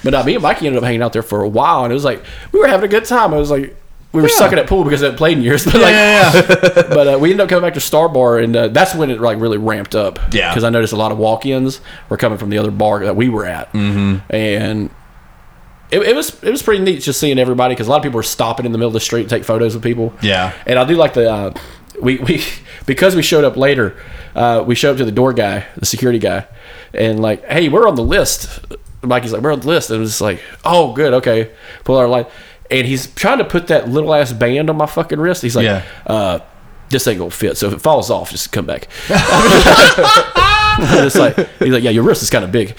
but 0.04 0.14
uh, 0.14 0.24
me 0.24 0.34
and 0.34 0.42
Mikey 0.42 0.66
ended 0.66 0.82
up 0.82 0.84
hanging 0.84 1.02
out 1.02 1.12
there 1.12 1.22
for 1.22 1.42
a 1.42 1.48
while, 1.48 1.84
and 1.84 1.92
it 1.92 1.94
was 1.94 2.04
like 2.04 2.22
we 2.52 2.60
were 2.60 2.66
having 2.66 2.84
a 2.84 2.90
good 2.90 3.04
time. 3.04 3.32
It 3.32 3.38
was 3.38 3.50
like 3.50 3.76
we 4.16 4.22
were 4.22 4.28
sucking 4.28 4.58
at 4.58 4.66
pool 4.66 4.82
because 4.82 5.02
I 5.02 5.06
hadn't 5.06 5.18
played 5.18 5.38
in 5.38 5.44
years. 5.44 5.64
But 5.76 5.82
like, 5.82 6.88
but 6.88 7.14
uh, 7.14 7.18
we 7.18 7.30
ended 7.30 7.44
up 7.44 7.48
coming 7.50 7.62
back 7.62 7.74
to 7.74 7.80
Star 7.80 8.08
Bar, 8.08 8.38
and 8.38 8.56
uh, 8.56 8.68
that's 8.68 8.94
when 8.94 9.10
it 9.10 9.20
like 9.20 9.38
really 9.38 9.58
ramped 9.58 9.94
up. 9.94 10.18
Yeah. 10.32 10.50
because 10.50 10.64
I 10.64 10.70
noticed 10.70 10.92
a 10.92 10.96
lot 10.96 11.12
of 11.12 11.18
walk-ins 11.18 11.80
were 12.08 12.16
coming 12.16 12.38
from 12.38 12.50
the 12.50 12.58
other 12.58 12.70
bar 12.70 13.04
that 13.04 13.16
we 13.16 13.28
were 13.28 13.44
at, 13.44 13.72
mm-hmm. 13.72 14.18
and. 14.34 14.90
It, 15.90 16.00
it 16.00 16.16
was 16.16 16.42
it 16.42 16.50
was 16.50 16.62
pretty 16.62 16.82
neat 16.82 17.02
just 17.02 17.20
seeing 17.20 17.38
everybody 17.38 17.74
because 17.74 17.86
a 17.86 17.90
lot 17.90 17.98
of 17.98 18.02
people 18.02 18.16
were 18.16 18.22
stopping 18.24 18.66
in 18.66 18.72
the 18.72 18.78
middle 18.78 18.88
of 18.88 18.94
the 18.94 19.00
street 19.00 19.24
to 19.24 19.28
take 19.28 19.44
photos 19.44 19.74
with 19.74 19.82
people. 19.82 20.12
Yeah. 20.22 20.52
and 20.66 20.78
I 20.78 20.84
do 20.84 20.96
like 20.96 21.14
the 21.14 21.30
uh, 21.30 21.54
we 22.02 22.18
we 22.18 22.42
because 22.86 23.14
we 23.14 23.22
showed 23.22 23.44
up 23.44 23.56
later, 23.56 23.96
uh, 24.34 24.64
we 24.66 24.74
showed 24.74 24.92
up 24.92 24.96
to 24.98 25.04
the 25.04 25.12
door 25.12 25.32
guy, 25.32 25.64
the 25.76 25.86
security 25.86 26.18
guy, 26.18 26.46
and 26.92 27.20
like, 27.20 27.44
hey, 27.44 27.68
we're 27.68 27.86
on 27.88 27.94
the 27.94 28.02
list. 28.04 28.60
Mikey's 29.02 29.32
like, 29.32 29.42
we're 29.42 29.52
on 29.52 29.60
the 29.60 29.66
list, 29.68 29.90
and 29.90 29.98
it 29.98 30.00
was 30.00 30.20
like, 30.20 30.42
oh, 30.64 30.92
good, 30.92 31.12
okay, 31.14 31.52
pull 31.84 31.96
our 31.96 32.08
light, 32.08 32.28
and 32.70 32.84
he's 32.86 33.06
trying 33.14 33.38
to 33.38 33.44
put 33.44 33.68
that 33.68 33.88
little 33.88 34.12
ass 34.12 34.32
band 34.32 34.68
on 34.70 34.76
my 34.76 34.86
fucking 34.86 35.20
wrist. 35.20 35.42
He's 35.42 35.54
like, 35.54 35.64
Yeah. 35.64 35.84
uh, 36.06 36.40
this 36.88 37.06
ain't 37.06 37.18
gonna 37.18 37.30
fit. 37.30 37.56
So 37.56 37.68
if 37.68 37.74
it 37.74 37.80
falls 37.80 38.10
off, 38.10 38.30
just 38.32 38.50
come 38.50 38.66
back. 38.66 38.88
it's 40.78 41.16
like 41.16 41.36
he's 41.58 41.72
like, 41.72 41.82
yeah, 41.82 41.90
your 41.90 42.02
wrist 42.04 42.22
is 42.22 42.30
kind 42.30 42.44
of 42.44 42.52
big. 42.52 42.76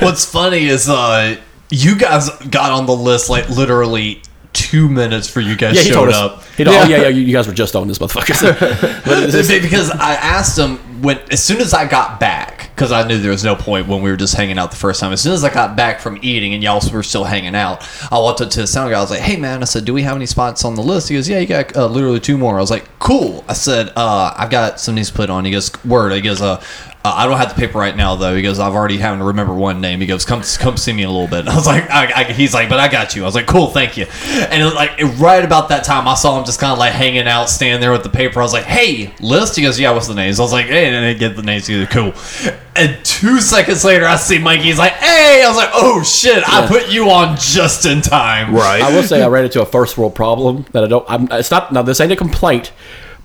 What's 0.00 0.24
funny 0.24 0.66
is 0.66 0.88
uh, 0.88 1.36
you 1.70 1.96
guys 1.96 2.28
got 2.50 2.72
on 2.72 2.86
the 2.86 2.94
list 2.94 3.30
like 3.30 3.48
literally 3.48 4.22
two 4.52 4.88
minutes 4.88 5.28
for 5.28 5.40
you 5.40 5.56
guys 5.56 5.76
Yeah, 5.76 5.92
showed 5.92 6.08
up. 6.10 6.44
He 6.56 6.64
told, 6.64 6.76
Oh 6.76 6.88
yeah, 6.88 7.02
yeah, 7.02 7.08
you, 7.08 7.32
guys 7.32 7.46
were 7.46 7.54
just 7.54 7.76
on 7.76 7.86
this 7.88 7.98
motherfucker. 7.98 9.62
because 9.62 9.90
I 9.90 10.14
asked 10.14 10.58
him 10.58 10.78
when 11.02 11.18
as 11.30 11.42
soon 11.42 11.60
as 11.60 11.72
I 11.72 11.86
got 11.86 12.20
back 12.20 12.70
because 12.74 12.92
I 12.92 13.06
knew 13.06 13.18
there 13.18 13.30
was 13.30 13.44
no 13.44 13.54
point 13.56 13.88
when 13.88 14.02
we 14.02 14.10
were 14.10 14.16
just 14.16 14.34
hanging 14.34 14.58
out 14.58 14.70
the 14.70 14.76
first 14.76 15.00
time. 15.00 15.12
As 15.12 15.20
soon 15.20 15.32
as 15.32 15.44
I 15.44 15.52
got 15.52 15.76
back 15.76 16.00
from 16.00 16.18
eating 16.22 16.54
and 16.54 16.62
y'all 16.62 16.80
were 16.92 17.02
still 17.02 17.24
hanging 17.24 17.54
out, 17.54 17.86
I 18.10 18.18
walked 18.18 18.40
up 18.40 18.50
to 18.50 18.60
the 18.60 18.66
sound 18.66 18.90
guy. 18.90 18.98
I 18.98 19.00
was 19.02 19.10
like, 19.10 19.20
"Hey 19.20 19.36
man," 19.36 19.62
I 19.62 19.66
said, 19.66 19.84
"Do 19.84 19.92
we 19.92 20.02
have 20.02 20.16
any 20.16 20.26
spots 20.26 20.64
on 20.64 20.74
the 20.74 20.82
list?" 20.82 21.10
He 21.10 21.14
goes, 21.14 21.28
"Yeah, 21.28 21.40
you 21.40 21.46
got 21.46 21.76
uh, 21.76 21.86
literally 21.86 22.20
two 22.20 22.38
more." 22.38 22.56
I 22.56 22.60
was 22.60 22.70
like, 22.70 22.88
"Cool." 22.98 23.44
I 23.48 23.52
said, 23.52 23.92
uh, 23.96 24.34
"I've 24.36 24.50
got 24.50 24.80
some 24.80 24.94
needs 24.94 25.08
to 25.08 25.14
put 25.14 25.30
on." 25.30 25.44
He 25.44 25.50
goes, 25.50 25.70
"Word." 25.84 26.12
He 26.12 26.20
goes, 26.20 26.40
uh. 26.40 26.62
Uh, 27.02 27.14
I 27.16 27.26
don't 27.26 27.38
have 27.38 27.48
the 27.48 27.54
paper 27.54 27.78
right 27.78 27.96
now 27.96 28.14
though. 28.14 28.36
He 28.36 28.42
goes, 28.42 28.58
I've 28.58 28.74
already 28.74 28.98
having 28.98 29.20
to 29.20 29.24
remember 29.24 29.54
one 29.54 29.80
name. 29.80 30.00
He 30.00 30.06
goes, 30.06 30.26
come 30.26 30.42
come 30.58 30.76
see 30.76 30.92
me 30.92 31.02
in 31.02 31.08
a 31.08 31.12
little 31.12 31.28
bit. 31.28 31.48
I 31.52 31.54
was 31.56 31.66
like, 31.66 31.88
I, 31.90 32.12
I, 32.12 32.24
he's 32.24 32.52
like, 32.52 32.68
but 32.68 32.78
I 32.78 32.88
got 32.88 33.16
you. 33.16 33.22
I 33.22 33.24
was 33.24 33.34
like, 33.34 33.46
cool, 33.46 33.68
thank 33.68 33.96
you. 33.96 34.04
And 34.24 34.62
it 34.62 34.74
like 34.74 34.98
right 35.18 35.42
about 35.42 35.70
that 35.70 35.84
time, 35.84 36.06
I 36.06 36.14
saw 36.14 36.38
him 36.38 36.44
just 36.44 36.60
kind 36.60 36.72
of 36.72 36.78
like 36.78 36.92
hanging 36.92 37.26
out, 37.26 37.48
standing 37.48 37.80
there 37.80 37.92
with 37.92 38.02
the 38.02 38.10
paper. 38.10 38.40
I 38.40 38.42
was 38.42 38.52
like, 38.52 38.64
hey, 38.64 39.14
list. 39.20 39.56
He 39.56 39.62
goes, 39.62 39.80
yeah, 39.80 39.92
what's 39.92 40.08
the 40.08 40.14
names? 40.14 40.38
I 40.38 40.42
was 40.42 40.52
like, 40.52 40.66
hey, 40.66 40.86
and 40.86 41.04
I 41.04 41.14
get 41.14 41.36
the 41.36 41.42
names. 41.42 41.66
He 41.66 41.84
goes, 41.84 41.88
cool. 41.88 42.52
And 42.76 43.02
two 43.04 43.40
seconds 43.40 43.82
later, 43.84 44.04
I 44.06 44.16
see 44.16 44.38
Mikey. 44.38 44.64
He's 44.64 44.78
like, 44.78 44.92
hey. 44.92 45.42
I 45.42 45.48
was 45.48 45.56
like, 45.56 45.70
oh 45.72 46.02
shit, 46.02 46.42
I 46.46 46.66
put 46.66 46.90
you 46.90 47.10
on 47.10 47.36
just 47.36 47.86
in 47.86 48.02
time. 48.02 48.54
Right. 48.54 48.82
I 48.82 48.94
will 48.94 49.02
say 49.02 49.22
I 49.22 49.28
ran 49.28 49.44
into 49.44 49.62
a 49.62 49.66
first 49.66 49.96
world 49.96 50.14
problem 50.14 50.66
that 50.72 50.84
I 50.84 50.86
don't. 50.86 51.04
I'm, 51.08 51.28
it's 51.32 51.50
not 51.50 51.72
now. 51.72 51.82
This 51.82 52.00
ain't 52.00 52.12
a 52.12 52.16
complaint, 52.16 52.72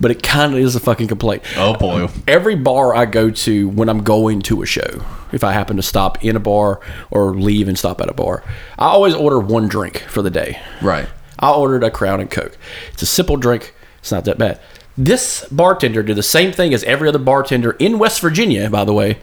but 0.00 0.10
it 0.10 0.22
kind 0.22 0.52
of 0.52 0.58
is 0.58 0.76
a 0.76 0.80
fucking 0.80 1.08
complaint. 1.08 1.42
Oh 1.56 1.74
boy. 1.74 2.08
Every 2.28 2.54
bar 2.56 2.94
I 2.94 3.06
go 3.06 3.30
to 3.30 3.68
when 3.68 3.88
I'm 3.88 4.02
going 4.02 4.42
to 4.42 4.62
a 4.62 4.66
show, 4.66 5.02
if 5.32 5.42
I 5.44 5.52
happen 5.52 5.76
to 5.76 5.82
stop 5.82 6.24
in 6.24 6.36
a 6.36 6.40
bar 6.40 6.80
or 7.10 7.34
leave 7.34 7.68
and 7.68 7.78
stop 7.78 8.00
at 8.00 8.08
a 8.08 8.14
bar, 8.14 8.42
I 8.78 8.86
always 8.88 9.14
order 9.14 9.38
one 9.38 9.68
drink 9.68 9.98
for 10.08 10.22
the 10.22 10.30
day. 10.30 10.60
Right. 10.82 11.08
I 11.38 11.50
ordered 11.52 11.84
a 11.84 11.90
Crown 11.90 12.20
and 12.20 12.30
Coke. 12.30 12.56
It's 12.92 13.02
a 13.02 13.06
simple 13.06 13.36
drink. 13.36 13.74
It's 13.98 14.12
not 14.12 14.24
that 14.24 14.38
bad. 14.38 14.60
This 14.98 15.44
bartender 15.50 16.02
did 16.02 16.16
the 16.16 16.22
same 16.22 16.52
thing 16.52 16.72
as 16.72 16.82
every 16.84 17.08
other 17.08 17.18
bartender 17.18 17.72
in 17.72 17.98
West 17.98 18.20
Virginia, 18.20 18.70
by 18.70 18.84
the 18.84 18.94
way. 18.94 19.18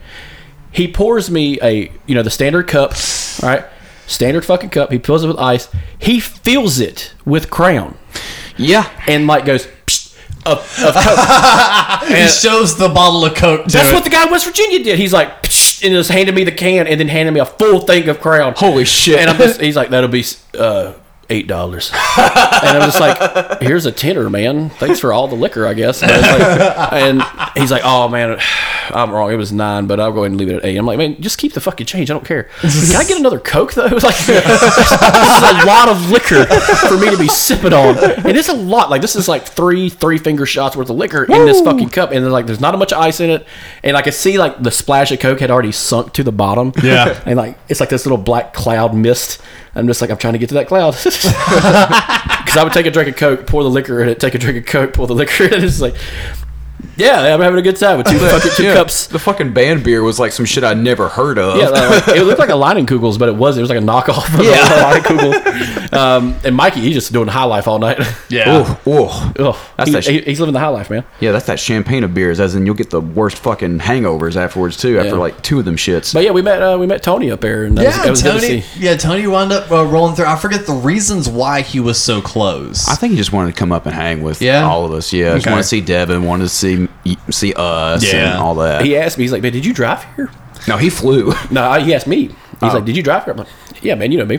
He 0.70 0.86
pours 0.86 1.30
me 1.30 1.58
a, 1.62 1.90
you 2.06 2.14
know, 2.14 2.22
the 2.22 2.30
standard 2.30 2.68
cup, 2.68 2.92
all 3.42 3.48
right? 3.48 3.64
Standard 4.06 4.44
fucking 4.44 4.70
cup. 4.70 4.92
He 4.92 4.98
fills 4.98 5.24
it 5.24 5.28
with 5.28 5.38
ice. 5.38 5.68
He 5.98 6.20
fills 6.20 6.78
it 6.78 7.14
with 7.24 7.50
Crown 7.50 7.96
Yeah. 8.56 8.88
and 9.08 9.26
like 9.26 9.44
goes, 9.46 9.66
"Psst, 9.66 9.73
of, 10.46 10.58
of 10.82 10.94
Coke. 10.94 12.08
He 12.08 12.28
shows 12.28 12.76
the 12.76 12.88
bottle 12.88 13.24
of 13.24 13.34
Coke. 13.34 13.66
That's 13.66 13.90
it. 13.90 13.94
what 13.94 14.04
the 14.04 14.10
guy 14.10 14.24
in 14.24 14.30
West 14.30 14.46
Virginia 14.46 14.82
did. 14.82 14.98
He's 14.98 15.12
like, 15.12 15.42
"Psh," 15.42 15.84
and 15.84 15.92
just 15.92 16.10
handed 16.10 16.34
me 16.34 16.44
the 16.44 16.52
can 16.52 16.86
and 16.86 17.00
then 17.00 17.08
handed 17.08 17.32
me 17.32 17.40
a 17.40 17.46
full 17.46 17.80
thing 17.80 18.08
of 18.08 18.20
Crown. 18.20 18.54
Holy 18.56 18.84
shit. 18.84 19.18
And 19.18 19.30
I'm 19.30 19.36
just, 19.36 19.60
he's 19.60 19.76
like, 19.76 19.90
that'll 19.90 20.10
be 20.10 20.24
uh, 20.58 20.92
eight 21.30 21.46
dollars. 21.46 21.90
and 22.18 22.78
I'm 22.78 22.82
just 22.90 23.00
like, 23.00 23.60
here's 23.60 23.86
a 23.86 23.92
tenner, 23.92 24.28
man. 24.30 24.70
Thanks 24.70 25.00
for 25.00 25.12
all 25.12 25.28
the 25.28 25.34
liquor, 25.34 25.66
I 25.66 25.74
guess. 25.74 26.02
And, 26.02 26.10
I 26.12 26.16
was 26.16 26.58
like- 26.58 26.92
and 26.92 27.50
he's 27.56 27.70
like, 27.70 27.82
oh 27.84 28.08
man, 28.08 28.38
I'm 28.90 29.10
wrong. 29.10 29.32
It 29.32 29.36
was 29.36 29.52
nine, 29.52 29.86
but 29.86 30.00
I'll 30.00 30.12
go 30.12 30.20
ahead 30.20 30.32
and 30.32 30.38
leave 30.40 30.48
it 30.50 30.56
at 30.56 30.64
eight. 30.64 30.76
I'm 30.76 30.86
like, 30.86 30.98
man, 30.98 31.20
just 31.20 31.38
keep 31.38 31.52
the 31.52 31.60
fucking 31.60 31.86
change. 31.86 32.10
I 32.10 32.14
don't 32.14 32.24
care. 32.24 32.44
Can 32.60 32.96
I 32.96 33.04
get 33.04 33.18
another 33.18 33.40
Coke 33.40 33.74
though? 33.74 33.86
It 33.86 33.92
was 33.92 34.04
like, 34.04 34.16
this 34.16 34.38
is 34.46 35.62
a 35.62 35.66
lot 35.66 35.88
of 35.88 36.10
liquor 36.10 36.44
for 36.88 36.96
me 36.98 37.10
to 37.10 37.18
be 37.18 37.28
sipping 37.28 37.72
on, 37.72 37.96
and 37.98 38.36
it's 38.36 38.48
a 38.48 38.54
lot. 38.54 38.90
Like 38.90 39.00
this 39.02 39.16
is 39.16 39.28
like 39.28 39.44
three 39.46 39.88
three 39.88 40.18
finger 40.18 40.46
shots 40.46 40.76
worth 40.76 40.90
of 40.90 40.96
liquor 40.96 41.24
in 41.24 41.44
this 41.46 41.60
fucking 41.60 41.90
cup, 41.90 42.10
and 42.12 42.30
like 42.32 42.46
there's 42.46 42.60
not 42.60 42.74
a 42.74 42.78
much 42.78 42.92
ice 42.92 43.20
in 43.20 43.30
it, 43.30 43.46
and 43.82 43.96
I 43.96 44.02
could 44.02 44.14
see 44.14 44.38
like 44.38 44.62
the 44.62 44.70
splash 44.70 45.10
of 45.12 45.20
Coke 45.20 45.40
had 45.40 45.50
already 45.50 45.72
sunk 45.72 46.12
to 46.14 46.22
the 46.22 46.32
bottom. 46.32 46.72
Yeah. 46.82 47.20
and 47.26 47.36
like 47.36 47.58
it's 47.68 47.80
like 47.80 47.88
this 47.88 48.04
little 48.06 48.18
black 48.18 48.52
cloud 48.54 48.94
mist. 48.94 49.40
I'm 49.74 49.86
just 49.86 50.00
like 50.00 50.10
I'm 50.10 50.16
trying 50.16 50.34
to 50.34 50.38
get 50.38 50.48
to 50.50 50.54
that 50.54 50.68
cloud 50.68 50.92
because 51.04 52.56
I 52.56 52.62
would 52.62 52.72
take 52.72 52.86
a 52.86 52.90
drink 52.90 53.08
of 53.08 53.16
Coke, 53.16 53.46
pour 53.46 53.62
the 53.62 53.70
liquor 53.70 54.02
in 54.02 54.08
it, 54.08 54.20
take 54.20 54.34
a 54.34 54.38
drink 54.38 54.58
of 54.58 54.66
Coke, 54.66 54.92
pour 54.92 55.06
the 55.06 55.14
liquor 55.14 55.44
in 55.44 55.54
it. 55.54 55.64
It's 55.64 55.80
like, 55.80 55.96
yeah, 56.96 57.34
I'm 57.34 57.40
having 57.40 57.58
a 57.58 57.62
good 57.62 57.76
time 57.76 57.98
with 57.98 58.06
two 58.06 58.18
fucking 58.18 58.50
two 58.54 58.62
Yeah, 58.64 58.74
cups. 58.74 59.06
The 59.08 59.18
fucking 59.18 59.52
band 59.52 59.82
beer 59.84 60.02
was 60.02 60.20
like 60.20 60.32
some 60.32 60.44
shit 60.46 60.62
I'd 60.64 60.78
never 60.78 61.08
heard 61.08 61.38
of. 61.38 61.56
Yeah, 61.58 61.68
like, 61.70 62.08
it 62.08 62.22
looked 62.24 62.38
like 62.38 62.50
a 62.50 62.52
Leinenkugels, 62.64 63.18
but 63.18 63.28
it 63.28 63.34
wasn't. 63.34 63.60
It 63.60 63.62
was 63.62 63.70
like 63.70 63.78
a 63.78 64.12
knockoff 64.12 64.32
of 64.38 64.44
Yeah. 64.44 64.94
a 64.96 65.00
Leinenkugel. 65.00 65.92
Um, 65.92 66.36
and 66.44 66.54
Mikey, 66.56 66.80
he's 66.80 66.94
just 66.94 67.12
doing 67.12 67.28
high 67.28 67.44
life 67.44 67.66
all 67.68 67.78
night. 67.78 67.98
Yeah. 68.28 68.44
Oh, 68.86 69.30
oh. 69.38 69.70
That's 69.76 69.88
he- 69.88 69.94
that 69.94 70.04
sh- 70.04 70.08
he- 70.08 70.20
he's 70.22 70.40
living 70.40 70.52
the 70.52 70.58
high 70.60 70.68
life, 70.68 70.90
man. 70.90 71.04
Yeah, 71.20 71.32
that's 71.32 71.46
that 71.46 71.58
champagne 71.60 72.04
of 72.04 72.14
beers, 72.14 72.40
as 72.40 72.54
in 72.54 72.66
you'll 72.66 72.74
get 72.74 72.90
the 72.90 73.00
worst 73.00 73.38
fucking 73.38 73.78
hangovers 73.80 74.36
afterwards 74.36 74.76
too. 74.76 74.98
After 74.98 75.10
Yeah. 75.10 75.14
like 75.16 75.42
two 75.42 75.58
of 75.58 75.64
them 75.64 75.76
shits. 75.76 76.12
But 76.14 76.24
yeah, 76.24 76.30
we 76.32 76.42
met 76.42 76.62
uh, 76.62 76.76
we 76.78 76.86
met 76.86 77.02
Tony 77.02 77.30
up 77.30 77.40
there, 77.40 77.64
and 77.64 77.76
that 77.78 77.86
was, 77.86 77.96
Yeah, 77.96 78.02
that 78.04 78.10
was 78.10 78.22
good 78.22 78.40
to 78.40 78.46
Tony. 78.46 78.60
see. 78.62 78.80
Yeah, 78.80 78.96
Tony 78.96 79.26
wound 79.26 79.52
up 79.52 79.70
uh, 79.70 79.84
rolling 79.84 80.14
through. 80.16 80.26
I 80.26 80.36
forget 80.36 80.66
the 80.66 80.72
reasons 80.74 81.28
why 81.28 81.62
he 81.62 81.80
was 81.80 81.98
so 82.00 82.20
close. 82.20 82.88
I 82.88 82.94
think 82.96 83.12
he 83.12 83.16
just 83.16 83.32
wanted 83.32 83.54
to 83.54 83.58
come 83.58 83.72
up 83.72 83.86
and 83.86 83.94
hang 83.94 84.22
with 84.22 84.40
Yeah? 84.42 84.64
all 84.64 84.84
of 84.84 84.92
us. 84.92 85.12
Yeah, 85.12 85.34
just 85.34 85.46
Okay. 85.46 85.52
wanted 85.52 85.62
to 85.62 85.68
see 85.68 85.80
Devin, 85.80 86.24
wanted 86.24 86.44
to 86.44 86.48
see 86.50 86.73
see 87.30 87.52
us, 87.54 88.04
Yeah. 88.12 88.32
and 88.32 88.38
all 88.38 88.54
that. 88.56 88.84
He 88.84 88.96
asked 88.96 89.18
me, 89.18 89.24
he's 89.24 89.32
like, 89.32 89.42
"Man, 89.42 89.52
did 89.52 89.64
you 89.66 89.72
drive 89.74 90.04
here?" 90.16 90.30
no, 90.68 90.76
he 90.76 90.90
flew. 90.90 91.32
No, 91.50 91.62
uh, 91.64 91.80
he 91.80 91.94
asked 91.94 92.06
me. 92.06 92.28
He's 92.28 92.34
Oh. 92.62 92.68
like, 92.74 92.84
"Did 92.84 92.96
you 92.96 93.02
drive 93.02 93.24
here?" 93.24 93.32
I'm 93.32 93.38
like, 93.38 93.48
"Yeah, 93.82 93.94
man, 93.94 94.12
you 94.12 94.18
know 94.18 94.24
me. 94.26 94.38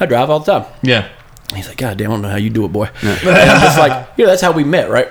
I 0.00 0.06
drive 0.06 0.28
all 0.30 0.40
the 0.40 0.52
time." 0.60 0.70
yeah. 0.82 1.08
He's 1.54 1.68
like, 1.68 1.76
God 1.76 1.96
damn, 1.96 2.10
I 2.10 2.14
don't 2.14 2.22
know 2.22 2.28
how 2.28 2.36
you 2.36 2.50
do 2.50 2.64
it, 2.64 2.72
boy. 2.72 2.90
And 3.02 3.10
I'm 3.28 3.60
just 3.60 3.78
like, 3.78 4.08
you 4.16 4.24
know, 4.24 4.30
that's 4.30 4.42
how 4.42 4.50
we 4.50 4.64
met, 4.64 4.90
right? 4.90 5.08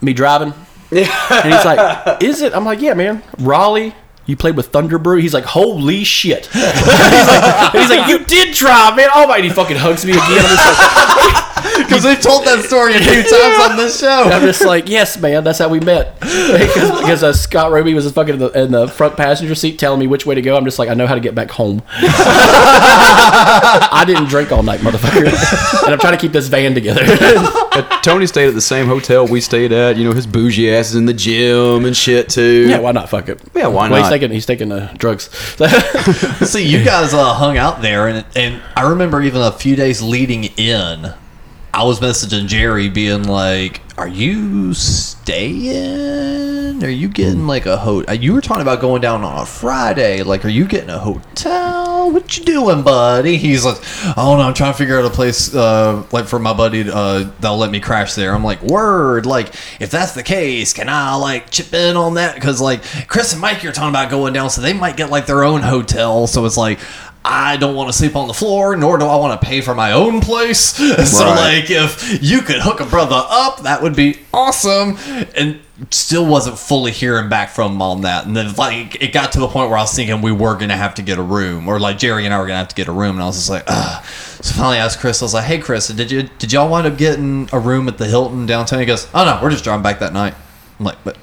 Me 0.00 0.12
driving. 0.14 0.54
Yeah. 0.90 1.06
And 1.30 1.52
he's 1.54 1.64
like, 1.66 2.22
Is 2.22 2.40
it? 2.42 2.54
I'm 2.54 2.64
like, 2.64 2.80
Yeah, 2.80 2.94
man. 2.94 3.22
Raleigh. 3.38 3.94
You 4.26 4.36
played 4.36 4.56
with 4.56 4.68
Thunder 4.68 4.98
Brew. 4.98 5.18
He's 5.18 5.34
like, 5.34 5.44
holy 5.44 6.02
shit. 6.04 6.46
he's, 6.46 6.62
like, 6.64 7.72
he's 7.72 7.90
like, 7.90 8.08
you 8.08 8.24
did 8.24 8.54
drive, 8.54 8.94
man. 8.96 9.08
Oh 9.12 9.26
my! 9.26 9.36
And 9.36 9.44
he 9.44 9.50
fucking 9.50 9.76
hugs 9.76 10.04
me 10.06 10.12
again. 10.12 10.44
I'm 11.64 11.88
just 11.88 11.88
like, 11.88 11.88
Because 11.88 12.04
we've 12.04 12.20
told 12.20 12.44
that 12.46 12.64
story 12.64 12.94
a 12.94 12.98
few 13.00 13.22
times 13.28 13.70
on 13.70 13.76
this 13.76 13.98
show. 14.00 14.24
I'm 14.24 14.42
just 14.42 14.64
like, 14.64 14.88
yes, 14.88 15.18
man. 15.20 15.44
That's 15.44 15.58
how 15.58 15.68
we 15.68 15.80
met. 15.80 16.16
Because, 16.50 16.90
because 17.00 17.22
uh, 17.22 17.32
Scott 17.32 17.70
Roby 17.72 17.94
was 17.94 18.10
fucking 18.12 18.34
in 18.34 18.40
the, 18.40 18.48
in 18.64 18.70
the 18.72 18.86
front 18.88 19.16
passenger 19.16 19.54
seat 19.54 19.78
telling 19.78 19.98
me 20.00 20.06
which 20.06 20.26
way 20.26 20.34
to 20.34 20.42
go. 20.42 20.56
I'm 20.56 20.64
just 20.64 20.78
like, 20.78 20.88
I 20.88 20.94
know 20.94 21.06
how 21.06 21.14
to 21.14 21.20
get 21.20 21.34
back 21.34 21.50
home. 21.50 21.82
I 23.92 24.04
didn't 24.06 24.26
drink 24.28 24.52
all 24.52 24.62
night, 24.62 24.80
motherfucker. 24.80 25.26
and 25.84 25.92
I'm 25.92 25.98
trying 25.98 26.14
to 26.14 26.18
keep 26.20 26.32
this 26.32 26.48
van 26.48 26.74
together. 26.74 27.04
Tony 28.02 28.26
stayed 28.26 28.48
at 28.48 28.54
the 28.54 28.60
same 28.60 28.86
hotel 28.86 29.26
we 29.26 29.40
stayed 29.40 29.72
at. 29.72 29.96
You 29.96 30.04
know, 30.04 30.12
his 30.12 30.26
bougie 30.26 30.72
ass 30.74 30.90
is 30.90 30.96
in 30.96 31.06
the 31.06 31.14
gym 31.14 31.84
and 31.84 31.96
shit 31.96 32.28
too. 32.28 32.68
Yeah, 32.68 32.78
why 32.80 32.92
not? 32.92 33.08
Fuck 33.10 33.28
it. 33.28 33.40
Yeah, 33.54 33.66
why 33.68 33.88
Well, 33.88 33.98
he's 33.98 34.04
not? 34.04 34.10
taking 34.10 34.30
he's 34.30 34.46
taking 34.46 34.70
uh, 34.72 34.92
drugs. 34.98 35.30
See, 36.48 36.64
you 36.66 36.84
guys 36.84 37.12
uh, 37.14 37.34
hung 37.34 37.56
out 37.58 37.82
there, 37.82 38.08
and 38.08 38.24
and 38.36 38.60
I 38.76 38.88
remember 38.88 39.20
even 39.22 39.40
a 39.42 39.52
few 39.52 39.76
days 39.76 40.00
leading 40.02 40.44
in, 40.56 41.12
I 41.80 41.84
was 41.84 41.98
messaging 41.98 42.46
Jerry, 42.46 42.90
being 42.90 43.22
like, 43.22 43.80
"Are 43.96 44.06
you 44.06 44.74
staying? 44.74 46.84
Are 46.84 46.90
you 46.90 47.08
getting 47.08 47.46
like 47.46 47.64
a 47.64 47.78
hotel? 47.78 48.14
You 48.14 48.34
were 48.34 48.42
talking 48.42 48.60
about 48.60 48.82
going 48.82 49.00
down 49.00 49.24
on 49.24 49.40
a 49.40 49.46
Friday. 49.46 50.22
Like, 50.22 50.44
are 50.44 50.50
you 50.50 50.66
getting 50.66 50.90
a 50.90 50.98
hotel? 50.98 52.12
What 52.12 52.36
you 52.36 52.44
doing, 52.44 52.82
buddy?" 52.82 53.38
He's 53.38 53.64
like, 53.64 53.78
"Oh 54.18 54.36
no, 54.36 54.42
I'm 54.42 54.52
trying 54.52 54.74
to 54.74 54.76
figure 54.76 54.98
out 54.98 55.06
a 55.06 55.10
place 55.10 55.54
uh, 55.54 56.04
like 56.12 56.26
for 56.26 56.38
my 56.38 56.52
buddy 56.52 56.84
uh, 56.86 57.30
that'll 57.40 57.56
let 57.56 57.70
me 57.70 57.80
crash 57.80 58.12
there." 58.12 58.34
I'm 58.34 58.44
like, 58.44 58.62
"Word! 58.62 59.24
Like, 59.24 59.54
if 59.80 59.90
that's 59.90 60.12
the 60.12 60.22
case, 60.22 60.74
can 60.74 60.90
I 60.90 61.14
like 61.14 61.48
chip 61.48 61.72
in 61.72 61.96
on 61.96 62.12
that? 62.16 62.34
Because 62.34 62.60
like 62.60 62.82
Chris 63.08 63.32
and 63.32 63.40
Mike, 63.40 63.62
you're 63.62 63.72
talking 63.72 63.88
about 63.88 64.10
going 64.10 64.34
down, 64.34 64.50
so 64.50 64.60
they 64.60 64.74
might 64.74 64.98
get 64.98 65.08
like 65.08 65.24
their 65.24 65.44
own 65.44 65.62
hotel. 65.62 66.26
So 66.26 66.44
it's 66.44 66.58
like." 66.58 66.78
I 67.22 67.58
don't 67.58 67.74
want 67.76 67.90
to 67.90 67.92
sleep 67.92 68.16
on 68.16 68.28
the 68.28 68.34
floor, 68.34 68.74
nor 68.76 68.96
do 68.96 69.04
I 69.04 69.14
want 69.16 69.38
to 69.38 69.46
pay 69.46 69.60
for 69.60 69.74
my 69.74 69.92
own 69.92 70.20
place. 70.20 70.72
So, 71.06 71.24
Right. 71.26 71.60
like, 71.60 71.70
if 71.70 72.22
you 72.22 72.40
could 72.40 72.60
hook 72.60 72.80
a 72.80 72.86
brother 72.86 73.22
up, 73.28 73.60
that 73.64 73.82
would 73.82 73.94
be 73.94 74.18
awesome. 74.32 74.96
And 75.36 75.60
still 75.90 76.24
wasn't 76.26 76.58
fully 76.58 76.92
hearing 76.92 77.28
back 77.28 77.50
from 77.50 77.72
him 77.72 77.82
on 77.82 78.00
that. 78.02 78.24
And 78.26 78.34
then, 78.34 78.54
like, 78.54 79.02
it 79.02 79.12
got 79.12 79.32
to 79.32 79.40
the 79.40 79.48
point 79.48 79.68
where 79.68 79.78
I 79.78 79.82
was 79.82 79.92
thinking 79.94 80.22
we 80.22 80.32
were 80.32 80.54
going 80.54 80.70
to 80.70 80.76
have 80.76 80.94
to 80.94 81.02
get 81.02 81.18
a 81.18 81.22
room, 81.22 81.68
or 81.68 81.78
like 81.78 81.98
Jerry 81.98 82.24
and 82.24 82.32
I 82.32 82.38
were 82.38 82.44
going 82.46 82.54
to 82.54 82.58
have 82.58 82.68
to 82.68 82.74
get 82.74 82.88
a 82.88 82.92
room. 82.92 83.16
And 83.16 83.22
I 83.22 83.26
was 83.26 83.36
just 83.36 83.50
like, 83.50 83.64
ugh. 83.66 84.04
So 84.42 84.54
finally, 84.54 84.78
I 84.78 84.84
asked 84.86 85.00
Chris. 85.00 85.20
I 85.20 85.26
was 85.26 85.34
like, 85.34 85.44
"Hey, 85.44 85.58
Chris, 85.58 85.88
did 85.88 86.10
you 86.10 86.22
did 86.38 86.50
y'all 86.54 86.70
wind 86.70 86.86
up 86.86 86.96
getting 86.96 87.50
a 87.52 87.58
room 87.58 87.86
at 87.88 87.98
the 87.98 88.06
Hilton 88.06 88.46
downtown?" 88.46 88.80
He 88.80 88.86
goes, 88.86 89.06
"Oh 89.12 89.26
no, 89.26 89.38
we're 89.42 89.50
just 89.50 89.64
driving 89.64 89.82
back 89.82 89.98
that 89.98 90.14
night." 90.14 90.32
I'm 90.78 90.86
like, 90.86 90.96
"But 91.04 91.18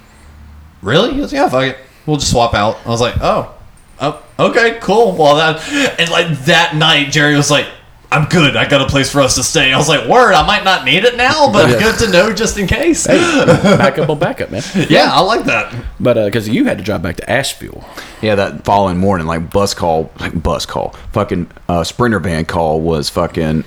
really?" 0.83 1.13
He 1.13 1.17
goes, 1.21 1.33
"Yeah, 1.33 1.49
fuck 1.49 1.63
it, 1.63 1.77
we'll 2.05 2.17
just 2.17 2.29
swap 2.29 2.53
out." 2.53 2.77
I 2.85 2.89
was 2.89 3.01
like, 3.01 3.15
"Oh." 3.19 3.55
Oh, 3.99 4.23
okay, 4.39 4.77
cool. 4.81 5.15
Well, 5.17 5.35
that 5.37 5.67
and 5.99 6.09
like 6.11 6.29
that 6.45 6.75
night, 6.75 7.11
Jerry 7.11 7.35
was 7.35 7.49
like, 7.49 7.65
"I'm 8.11 8.25
good. 8.29 8.55
I 8.55 8.67
got 8.69 8.81
a 8.81 8.85
place 8.87 9.11
for 9.11 9.21
us 9.21 9.35
to 9.35 9.43
stay." 9.43 9.73
I 9.73 9.77
was 9.77 9.89
like, 9.89 10.07
"Word, 10.07 10.33
I 10.33 10.45
might 10.45 10.63
not 10.63 10.85
need 10.85 11.03
it 11.03 11.17
now, 11.17 11.51
but 11.51 11.69
Yeah. 11.69 11.79
good 11.79 11.99
to 12.05 12.11
know 12.11 12.31
just 12.33 12.57
in 12.59 12.67
case." 12.67 13.07
backup 13.07 14.09
on 14.09 14.19
backup, 14.19 14.51
man. 14.51 14.61
yeah, 14.89 15.09
I 15.11 15.21
like 15.21 15.45
that. 15.45 15.73
But 15.99 16.23
because 16.25 16.47
you 16.47 16.65
had 16.65 16.77
to 16.77 16.83
drive 16.83 17.01
back 17.01 17.15
to 17.17 17.29
Asheville. 17.29 17.83
Yeah, 18.21 18.35
that 18.35 18.65
following 18.65 18.97
morning, 18.97 19.25
like 19.27 19.49
bus 19.51 19.73
call, 19.73 20.11
like 20.19 20.41
bus 20.41 20.65
call, 20.65 20.89
fucking 21.13 21.49
uh, 21.67 21.83
sprinter 21.83 22.19
van 22.19 22.45
call 22.45 22.81
was 22.81 23.09
fucking 23.09 23.63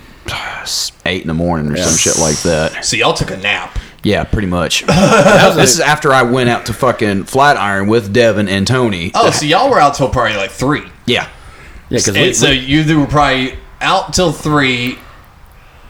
eight 1.06 1.22
in 1.22 1.26
the 1.28 1.34
morning 1.34 1.72
or 1.72 1.76
some 1.76 1.96
shit 1.96 2.18
like 2.20 2.36
that. 2.42 2.84
So 2.84 2.96
y'all 2.96 3.14
took 3.14 3.30
a 3.32 3.36
nap. 3.36 3.76
Yeah, 4.02 4.24
pretty 4.24 4.48
much. 4.48 4.82
this 4.86 5.74
is 5.74 5.80
after 5.80 6.12
I 6.12 6.22
went 6.22 6.48
out 6.48 6.66
to 6.66 6.72
fucking 6.72 7.24
Flatiron 7.24 7.86
with 7.88 8.12
Devin 8.12 8.48
and 8.48 8.66
Tony. 8.66 9.10
Oh, 9.14 9.30
so 9.30 9.44
y'all 9.44 9.70
were 9.70 9.78
out 9.78 9.94
till 9.94 10.08
probably 10.08 10.36
like 10.36 10.50
three. 10.50 10.84
yeah, 11.06 11.28
Yeah, 11.90 11.98
because 11.98 12.38
so 12.38 12.50
you 12.50 12.98
were 12.98 13.06
probably 13.06 13.58
out 13.80 14.12
till 14.12 14.32
three. 14.32 14.98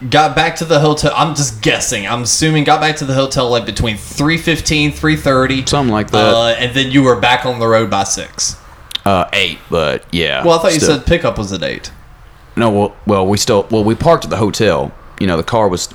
Got 0.09 0.35
back 0.35 0.57
to 0.57 0.65
the 0.65 0.81
hotel. 0.81 1.13
I'm 1.15 1.35
just 1.35 1.61
guessing. 1.61 2.07
I'm 2.07 2.23
assuming 2.23 2.65
got 2.65 2.81
back 2.81 2.97
to 2.97 3.05
the 3.05 3.13
hotel 3.13 3.51
like 3.51 3.67
between 3.67 3.97
3.15, 3.97 4.93
3.30. 4.93 5.69
Something 5.69 5.93
like 5.93 6.11
that. 6.13 6.35
Uh, 6.35 6.47
and 6.59 6.75
then 6.75 6.91
you 6.91 7.03
were 7.03 7.21
back 7.21 7.45
on 7.45 7.59
the 7.59 7.67
road 7.69 7.91
by 7.91 8.05
six. 8.05 8.57
uh, 9.05 9.29
eight, 9.35 9.59
but 9.69 10.07
yeah. 10.11 10.43
Well, 10.43 10.59
I 10.59 10.63
thought 10.63 10.73
you 10.75 10.81
said 10.81 11.05
pickup 11.05 11.37
was 11.37 11.53
at 11.53 11.63
eight. 11.63 11.93
no. 12.57 12.71
Well, 12.71 12.97
well, 13.07 13.27
we 13.27 13.37
still 13.37 13.69
well 13.71 13.85
we 13.85 13.95
parked 13.95 14.25
at 14.25 14.31
the 14.31 14.39
hotel. 14.39 14.91
You 15.21 15.27
know, 15.27 15.37
the 15.37 15.43
car 15.43 15.69
was 15.69 15.87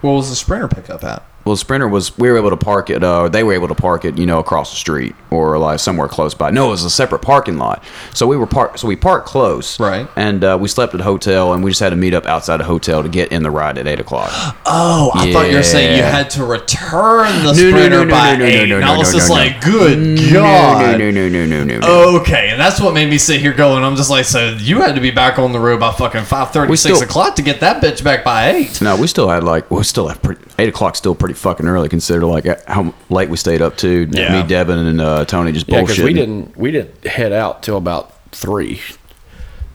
What 0.00 0.12
was 0.12 0.30
the 0.30 0.36
Sprinter 0.36 0.68
pickup 0.68 1.04
at? 1.04 1.22
Well, 1.44 1.56
Sprinter 1.56 1.88
was 1.88 2.16
we 2.18 2.30
were 2.30 2.36
able 2.36 2.50
to 2.50 2.56
park 2.56 2.90
it. 2.90 3.02
Uh, 3.02 3.28
they 3.28 3.42
were 3.42 3.52
able 3.54 3.68
to 3.68 3.74
park 3.74 4.04
it, 4.04 4.18
you 4.18 4.26
know, 4.26 4.38
across 4.38 4.70
the 4.70 4.76
street 4.76 5.14
or 5.30 5.58
like 5.58 5.78
somewhere 5.80 6.06
close 6.08 6.34
by. 6.34 6.50
No, 6.50 6.68
it 6.68 6.70
was 6.70 6.84
a 6.84 6.90
separate 6.90 7.20
parking 7.22 7.56
lot. 7.58 7.82
So 8.14 8.26
we 8.26 8.36
were 8.36 8.46
parked. 8.46 8.78
So 8.80 8.86
we 8.88 8.96
parked 8.96 9.26
close, 9.26 9.78
Right. 9.80 10.06
And 10.16 10.44
uh, 10.44 10.58
we 10.60 10.68
slept 10.68 10.94
at 10.94 10.98
the 10.98 11.04
hotel, 11.04 11.52
and 11.54 11.64
we 11.64 11.70
just 11.70 11.80
had 11.80 11.90
to 11.90 11.96
meet 11.96 12.14
up 12.14 12.26
outside 12.26 12.58
the 12.58 12.64
hotel 12.64 13.02
to 13.02 13.08
get 13.08 13.32
in 13.32 13.42
the 13.42 13.50
ride 13.50 13.78
at 13.78 13.86
eight 13.86 14.00
o'clock. 14.00 14.30
Oh, 14.66 15.10
I 15.14 15.32
thought 15.32 15.50
you 15.50 15.56
were 15.56 15.62
saying 15.62 15.96
you 15.96 16.02
Yeah. 16.02 16.10
had 16.10 16.30
to 16.30 16.44
return 16.44 17.26
the 17.38 17.44
No, 17.44 17.52
no, 17.52 17.52
Sprinter 17.54 17.88
no, 17.90 18.04
no, 18.04 18.10
by 18.10 18.32
no, 18.32 18.38
no, 18.40 18.44
eight. 18.44 18.68
no, 18.68 18.76
and 18.76 18.84
no, 18.86 18.92
I 18.92 18.98
was 18.98 19.12
no, 19.12 19.18
just 19.18 19.28
no, 19.30 19.34
like, 19.36 19.60
good 19.64 19.98
No, 20.32 20.42
God. 20.42 20.98
no, 20.98 21.10
no, 21.10 21.28
no, 21.28 21.46
no, 21.46 21.64
no, 21.64 21.78
no. 21.78 22.18
Okay, 22.20 22.50
and 22.50 22.60
that's 22.60 22.80
what 22.80 22.94
made 22.94 23.08
me 23.08 23.18
sit 23.18 23.40
here 23.40 23.52
going. 23.54 23.82
I'm 23.82 23.96
just 23.96 24.10
like, 24.10 24.24
so 24.26 24.56
you 24.58 24.80
had 24.80 24.94
to 24.94 25.00
be 25.00 25.10
back 25.10 25.38
on 25.38 25.52
the 25.52 25.60
road 25.60 25.80
by 25.80 25.92
fucking 25.92 26.24
five 26.24 26.50
thirty, 26.52 26.70
We 26.70 26.76
six 26.76 26.96
still- 26.98 27.08
o'clock 27.08 27.36
to 27.36 27.42
get 27.42 27.60
that 27.60 27.82
bitch 27.82 28.04
back 28.04 28.24
by 28.24 28.50
eight. 28.50 28.80
No, 28.82 28.96
we 28.96 29.06
still 29.06 29.28
had 29.28 29.42
like 29.44 29.70
we 29.70 29.82
still 29.84 30.08
have 30.08 30.20
pretty, 30.22 30.42
eight 30.58 30.68
o'clock. 30.68 30.96
Still 30.96 31.14
pretty 31.14 31.34
fucking 31.40 31.66
early 31.66 31.88
Consider 31.88 32.24
like 32.26 32.44
how 32.66 32.94
late 33.08 33.28
we 33.30 33.36
stayed 33.36 33.62
up 33.62 33.76
to. 33.78 34.06
Yeah. 34.10 34.42
Me, 34.42 34.48
Devin, 34.48 34.78
and 34.78 35.00
uh, 35.00 35.24
Tony 35.24 35.52
just 35.52 35.68
yeah, 35.68 35.80
because 35.80 35.98
we 35.98 36.12
didn't 36.12 36.56
we 36.56 36.70
didn't 36.70 37.04
head 37.06 37.32
out 37.32 37.62
till 37.62 37.76
about 37.76 38.12
three 38.32 38.80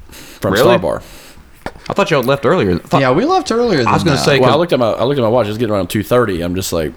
from 0.09 0.53
Really? 0.53 0.63
Star 0.63 0.79
Bar. 0.79 1.01
I 1.89 1.93
thought 1.93 2.09
y'all 2.11 2.23
left 2.23 2.45
earlier. 2.45 2.75
I 2.75 2.77
thought- 2.79 3.01
Yeah, 3.01 3.11
we 3.11 3.25
left 3.25 3.51
earlier. 3.51 3.79
Than 3.79 3.87
I 3.87 3.93
was 3.93 4.03
gonna 4.03 4.15
that. 4.15 4.23
say 4.25 4.39
Well, 4.39 4.49
I 4.49 4.53
'cause- 4.53 4.59
looked 4.59 4.73
at 4.73 4.79
my 4.79 4.91
I 4.91 5.03
looked 5.03 5.19
at 5.19 5.23
my 5.23 5.27
watch. 5.29 5.47
It's 5.47 5.57
getting 5.57 5.73
around 5.73 5.87
two 5.89 6.03
thirty. 6.03 6.41
I'm 6.41 6.55
just 6.55 6.71
like, 6.73 6.93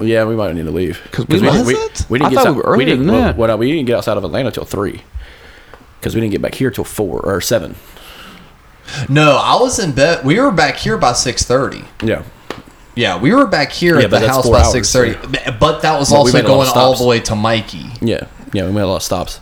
yeah, 0.00 0.24
we 0.24 0.36
might 0.36 0.54
need 0.54 0.64
to 0.66 0.70
leave 0.70 1.00
'Cause 1.12 1.26
we- 1.28 1.40
we, 1.40 1.46
Was 1.48 1.66
we, 1.66 1.74
it? 1.74 2.06
we 2.08 2.18
didn't 2.18 2.26
I 2.26 2.30
get 2.30 2.36
thought 2.38 2.46
out, 2.48 2.54
we 2.56 2.62
were 2.62 2.68
earlier 2.68 2.86
didn't, 2.86 3.06
than 3.06 3.14
well, 3.14 3.24
that. 3.24 3.36
well, 3.36 3.58
we 3.58 3.70
didn't 3.72 3.86
get 3.86 3.96
outside 3.96 4.16
of 4.16 4.24
Atlanta 4.24 4.50
till 4.50 4.64
three 4.64 5.02
because 5.98 6.14
we 6.14 6.20
didn't 6.20 6.32
get 6.32 6.42
back 6.42 6.54
here 6.54 6.70
till 6.70 6.84
four 6.84 7.20
or 7.20 7.40
seven. 7.40 7.74
no, 9.08 9.36
I 9.42 9.56
was 9.60 9.78
in 9.78 9.92
bed. 9.92 10.24
We 10.24 10.38
were 10.40 10.50
back 10.50 10.76
here 10.76 10.96
by 10.98 11.12
six 11.12 11.42
thirty. 11.44 11.84
Yeah, 12.02 12.22
Yeah, 12.96 13.18
we 13.18 13.32
were 13.32 13.46
back 13.46 13.70
here 13.72 13.98
Yeah, 13.98 14.04
at 14.06 14.10
but 14.10 14.20
the 14.20 14.26
that's 14.26 14.36
house 14.36 14.44
four 14.44 14.54
by 14.54 14.60
hours, 14.62 14.72
six 14.72 14.92
thirty. 14.92 15.14
But 15.58 15.82
that 15.82 15.98
was 15.98 16.10
But 16.10 16.14
we 16.16 16.18
also 16.18 16.32
made 16.32 16.44
a 16.44 16.48
lot 16.52 16.66
of 16.66 16.74
going 16.74 16.84
all 16.84 16.94
stops. 16.94 17.00
the 17.00 17.06
way 17.06 17.20
to 17.20 17.34
Mikey. 17.36 17.86
Yeah, 18.00 18.26
yeah, 18.52 18.66
we 18.66 18.72
made 18.72 18.82
a 18.82 18.86
lot 18.86 18.96
of 18.96 19.02
stops. 19.02 19.40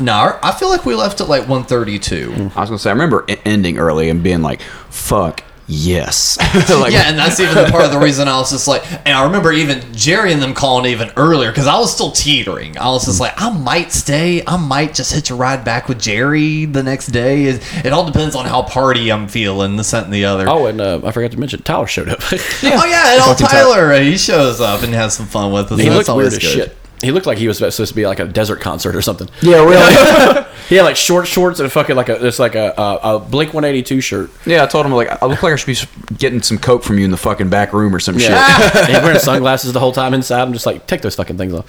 No, 0.00 0.38
I 0.42 0.52
feel 0.52 0.68
like 0.70 0.84
we 0.86 0.94
left 0.94 1.20
at 1.20 1.28
like 1.28 1.46
one 1.48 1.64
thirty 1.64 1.98
two. 1.98 2.32
I 2.56 2.60
was 2.60 2.70
gonna 2.70 2.78
say, 2.78 2.90
I 2.90 2.92
remember 2.92 3.24
e- 3.28 3.36
ending 3.44 3.78
early 3.78 4.08
and 4.08 4.22
being 4.22 4.42
like, 4.42 4.60
"Fuck 4.88 5.42
yes." 5.70 6.36
like, 6.70 6.92
yeah, 6.92 7.08
and 7.08 7.18
that's 7.18 7.40
even 7.40 7.54
the 7.54 7.68
part 7.70 7.84
of 7.84 7.92
the 7.92 7.98
reason 7.98 8.28
I 8.28 8.36
was 8.38 8.50
just 8.50 8.68
like, 8.68 8.90
and 9.06 9.08
I 9.08 9.24
remember 9.24 9.52
even 9.52 9.80
Jerry 9.92 10.32
and 10.32 10.42
them 10.42 10.54
calling 10.54 10.90
even 10.90 11.10
earlier 11.16 11.50
because 11.50 11.66
I 11.66 11.78
was 11.78 11.92
still 11.92 12.10
teetering. 12.10 12.76
I 12.78 12.88
was 12.88 13.06
just 13.06 13.20
like, 13.20 13.32
I 13.36 13.50
might 13.50 13.92
stay, 13.92 14.42
I 14.46 14.56
might 14.56 14.94
just 14.94 15.12
hitch 15.12 15.30
a 15.30 15.34
ride 15.34 15.64
back 15.64 15.88
with 15.88 16.00
Jerry 16.00 16.64
the 16.64 16.82
next 16.82 17.06
day. 17.08 17.44
It, 17.44 17.86
it 17.86 17.92
all 17.92 18.04
depends 18.04 18.34
on 18.34 18.44
how 18.46 18.62
party 18.62 19.10
I'm 19.10 19.28
feeling, 19.28 19.76
this, 19.76 19.92
that, 19.92 20.04
and 20.04 20.12
the 20.12 20.24
other. 20.24 20.48
Oh, 20.48 20.66
and 20.66 20.80
uh, 20.80 21.00
I 21.04 21.12
forgot 21.12 21.30
to 21.32 21.38
mention 21.38 21.62
Tyler 21.62 21.86
showed 21.86 22.08
up. 22.08 22.20
Oh 22.22 22.84
yeah, 22.84 23.12
and 23.12 23.22
all 23.22 23.34
Fucking 23.34 23.46
Tyler, 23.46 23.92
uh, 23.92 24.00
he 24.00 24.16
shows 24.16 24.60
up 24.60 24.82
and 24.82 24.92
has 24.92 25.14
some 25.14 25.26
fun 25.26 25.52
with 25.52 25.72
us. 25.72 25.78
he 25.78 25.86
and 25.86 25.94
looked 25.94 26.06
that's 26.06 26.16
weird 26.16 26.32
always 26.32 26.36
as 26.36 26.42
shit. 26.42 26.76
He 27.00 27.10
looked 27.12 27.26
like 27.26 27.38
he 27.38 27.48
was 27.48 27.56
supposed 27.58 27.88
to 27.88 27.94
be 27.94 28.06
like 28.06 28.20
a 28.20 28.26
desert 28.26 28.60
concert 28.60 28.94
or 28.94 29.02
something. 29.02 29.28
yeah, 29.42 29.64
really. 29.64 30.46
He 30.70 30.76
had 30.76 30.84
like 30.84 30.94
short 30.94 31.26
shorts 31.26 31.58
and 31.58 31.72
fucking 31.72 31.96
like 31.96 32.08
a 32.08 32.20
just 32.20 32.38
like 32.38 32.54
a 32.54 32.72
a, 32.78 33.16
a 33.16 33.18
Blink 33.18 33.52
One 33.52 33.64
Eighty 33.64 33.82
Two 33.82 34.00
shirt. 34.00 34.30
yeah, 34.46 34.62
I 34.62 34.66
told 34.66 34.86
him 34.86 34.92
like, 34.92 35.20
I 35.20 35.26
look 35.26 35.42
like 35.42 35.52
I 35.52 35.56
should 35.56 35.66
be 35.66 36.14
getting 36.14 36.42
some 36.42 36.58
coke 36.58 36.84
from 36.84 36.96
you 36.98 37.04
in 37.04 37.10
the 37.10 37.16
fucking 37.16 37.48
back 37.50 37.72
room 37.72 37.92
or 37.92 37.98
some 37.98 38.16
shit. 38.16 38.30
and 38.30 38.86
he 38.86 38.92
wearing 38.92 39.18
sunglasses 39.20 39.72
the 39.72 39.80
whole 39.80 39.90
time 39.90 40.14
inside. 40.14 40.40
I'm 40.42 40.52
just 40.52 40.66
like, 40.66 40.86
take 40.86 41.00
those 41.00 41.16
fucking 41.16 41.38
things 41.38 41.54
off. 41.54 41.66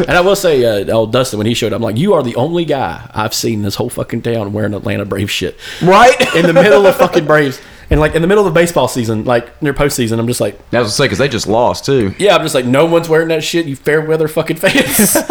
and 0.00 0.10
I 0.12 0.20
will 0.22 0.36
say, 0.36 0.64
uh, 0.64 0.90
old 0.94 1.12
Dustin, 1.12 1.38
when 1.38 1.46
he 1.46 1.54
showed 1.54 1.72
up, 1.72 1.76
I'm 1.76 1.82
like, 1.82 1.98
you 1.98 2.14
are 2.14 2.22
the 2.22 2.34
only 2.36 2.64
guy 2.64 3.08
I've 3.12 3.34
seen 3.34 3.62
this 3.62 3.74
whole 3.76 3.90
fucking 3.90 4.22
town 4.22 4.52
wearing 4.52 4.72
Atlanta 4.74 5.04
Braves 5.04 5.30
shit. 5.30 5.58
Right. 5.82 6.18
In 6.34 6.46
the 6.46 6.52
middle 6.54 6.86
of 6.86 6.96
fucking 6.96 7.26
Braves. 7.26 7.60
And 7.94 8.00
like 8.00 8.16
in 8.16 8.22
the 8.22 8.26
middle 8.26 8.44
of 8.44 8.52
the 8.52 8.58
baseball 8.60 8.88
season, 8.88 9.24
like 9.24 9.62
near 9.62 9.72
postseason, 9.72 10.18
I'm 10.18 10.26
just 10.26 10.40
like, 10.40 10.68
That 10.70 10.80
was 10.80 10.88
to 10.90 10.96
say 10.96 11.04
because 11.04 11.18
they 11.18 11.28
just 11.28 11.46
lost 11.46 11.84
too. 11.86 12.12
yeah, 12.18 12.34
I'm 12.34 12.42
just 12.42 12.52
like, 12.52 12.64
no 12.64 12.86
one's 12.86 13.08
wearing 13.08 13.28
that 13.28 13.44
shit, 13.44 13.66
you 13.66 13.76
fair 13.76 14.00
weather 14.00 14.26
fucking 14.26 14.56
fans. 14.56 15.14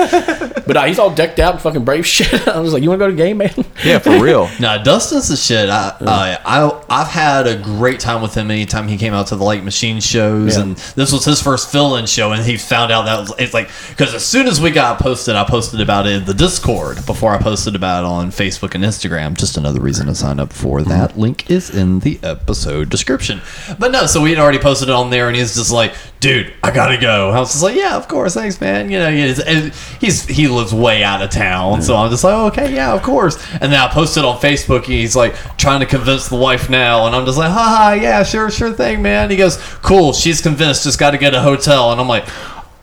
but 0.65 0.77
uh, 0.77 0.83
he's 0.85 0.97
all 0.97 1.13
decked 1.13 1.39
out 1.39 1.55
in 1.55 1.59
fucking 1.59 1.83
Brave 1.83 2.07
shit. 2.07 2.47
I 2.47 2.61
was 2.61 2.71
like, 2.71 2.81
you 2.81 2.87
want 2.87 2.99
to 3.01 3.03
go 3.03 3.07
to 3.09 3.13
a 3.13 3.17
game, 3.17 3.39
man? 3.39 3.53
Yeah, 3.83 3.99
for 3.99 4.17
real. 4.17 4.49
No, 4.61 4.81
Dustin's 4.81 5.27
the 5.27 5.35
shit. 5.35 5.67
I, 5.69 5.93
I, 5.99 6.37
I, 6.45 6.83
I've 6.89 7.07
had 7.09 7.47
a 7.47 7.57
great 7.61 7.99
time 7.99 8.21
with 8.21 8.33
him 8.33 8.49
anytime 8.49 8.87
he 8.87 8.97
came 8.97 9.13
out 9.13 9.27
to 9.27 9.35
the 9.35 9.43
Light 9.43 9.65
Machine 9.65 9.99
shows, 9.99 10.55
Yeah. 10.55 10.63
and 10.63 10.77
this 10.95 11.11
was 11.11 11.25
his 11.25 11.41
first 11.41 11.69
fill-in 11.69 12.05
show, 12.05 12.31
and 12.31 12.45
he 12.45 12.55
found 12.55 12.93
out 12.93 13.03
that 13.03 13.19
was 13.19 13.33
it's 13.39 13.53
like 13.53 13.67
because 13.89 14.13
as 14.13 14.25
soon 14.25 14.47
as 14.47 14.61
we 14.61 14.71
got 14.71 14.99
posted, 14.99 15.35
I 15.35 15.43
posted 15.43 15.81
about 15.81 16.07
it 16.07 16.13
in 16.13 16.23
the 16.25 16.33
Discord 16.33 17.05
before 17.05 17.33
I 17.33 17.39
posted 17.39 17.75
about 17.75 18.05
it 18.05 18.07
on 18.07 18.29
Facebook 18.31 18.73
and 18.73 18.85
Instagram. 18.85 19.35
Just 19.37 19.57
another 19.57 19.81
reason 19.81 20.07
to 20.07 20.15
sign 20.15 20.39
up 20.39 20.53
for 20.53 20.81
that. 20.83 21.17
Link 21.19 21.49
is 21.51 21.69
in 21.75 21.99
the 21.99 22.17
episode 22.23 22.52
description. 22.53 23.41
But 23.79 23.91
no, 23.91 24.05
so 24.05 24.21
we 24.21 24.29
had 24.29 24.39
already 24.39 24.59
posted 24.59 24.89
it 24.89 24.93
on 24.93 25.09
there, 25.09 25.27
and 25.27 25.35
he's 25.35 25.55
just 25.55 25.71
like, 25.71 25.93
"Dude, 26.19 26.53
I 26.63 26.71
gotta 26.71 26.97
go." 26.97 27.29
I 27.31 27.39
was 27.39 27.51
just 27.51 27.63
like, 27.63 27.75
"Yeah, 27.75 27.95
of 27.95 28.07
course, 28.07 28.33
thanks, 28.33 28.59
man." 28.61 28.89
You 28.89 28.99
know, 28.99 29.11
he's, 29.11 29.39
and 29.39 29.73
he's 29.99 30.25
he 30.25 30.47
lives 30.47 30.73
way 30.73 31.03
out 31.03 31.21
of 31.21 31.29
town, 31.29 31.81
so 31.81 31.95
I'm 31.95 32.09
just 32.09 32.23
like, 32.23 32.33
oh, 32.33 32.47
"Okay, 32.47 32.73
yeah, 32.73 32.93
of 32.93 33.01
course." 33.03 33.37
And 33.53 33.71
then 33.71 33.79
I 33.79 33.87
posted 33.87 34.23
on 34.23 34.37
Facebook, 34.39 34.85
and 34.85 34.93
he's 34.93 35.15
like 35.15 35.35
trying 35.57 35.79
to 35.81 35.85
convince 35.85 36.29
the 36.29 36.35
wife 36.35 36.69
now, 36.69 37.05
and 37.07 37.15
I'm 37.15 37.25
just 37.25 37.37
like, 37.37 37.51
"Haha, 37.51 37.93
yeah, 37.93 38.23
sure, 38.23 38.49
sure 38.49 38.73
thing, 38.73 39.01
man." 39.01 39.29
He 39.29 39.37
goes, 39.37 39.57
"Cool, 39.81 40.13
she's 40.13 40.41
convinced, 40.41 40.83
just 40.83 40.99
got 40.99 41.11
to 41.11 41.17
get 41.17 41.33
a 41.33 41.41
hotel," 41.41 41.91
and 41.91 41.99
I'm 41.99 42.07
like, 42.07 42.25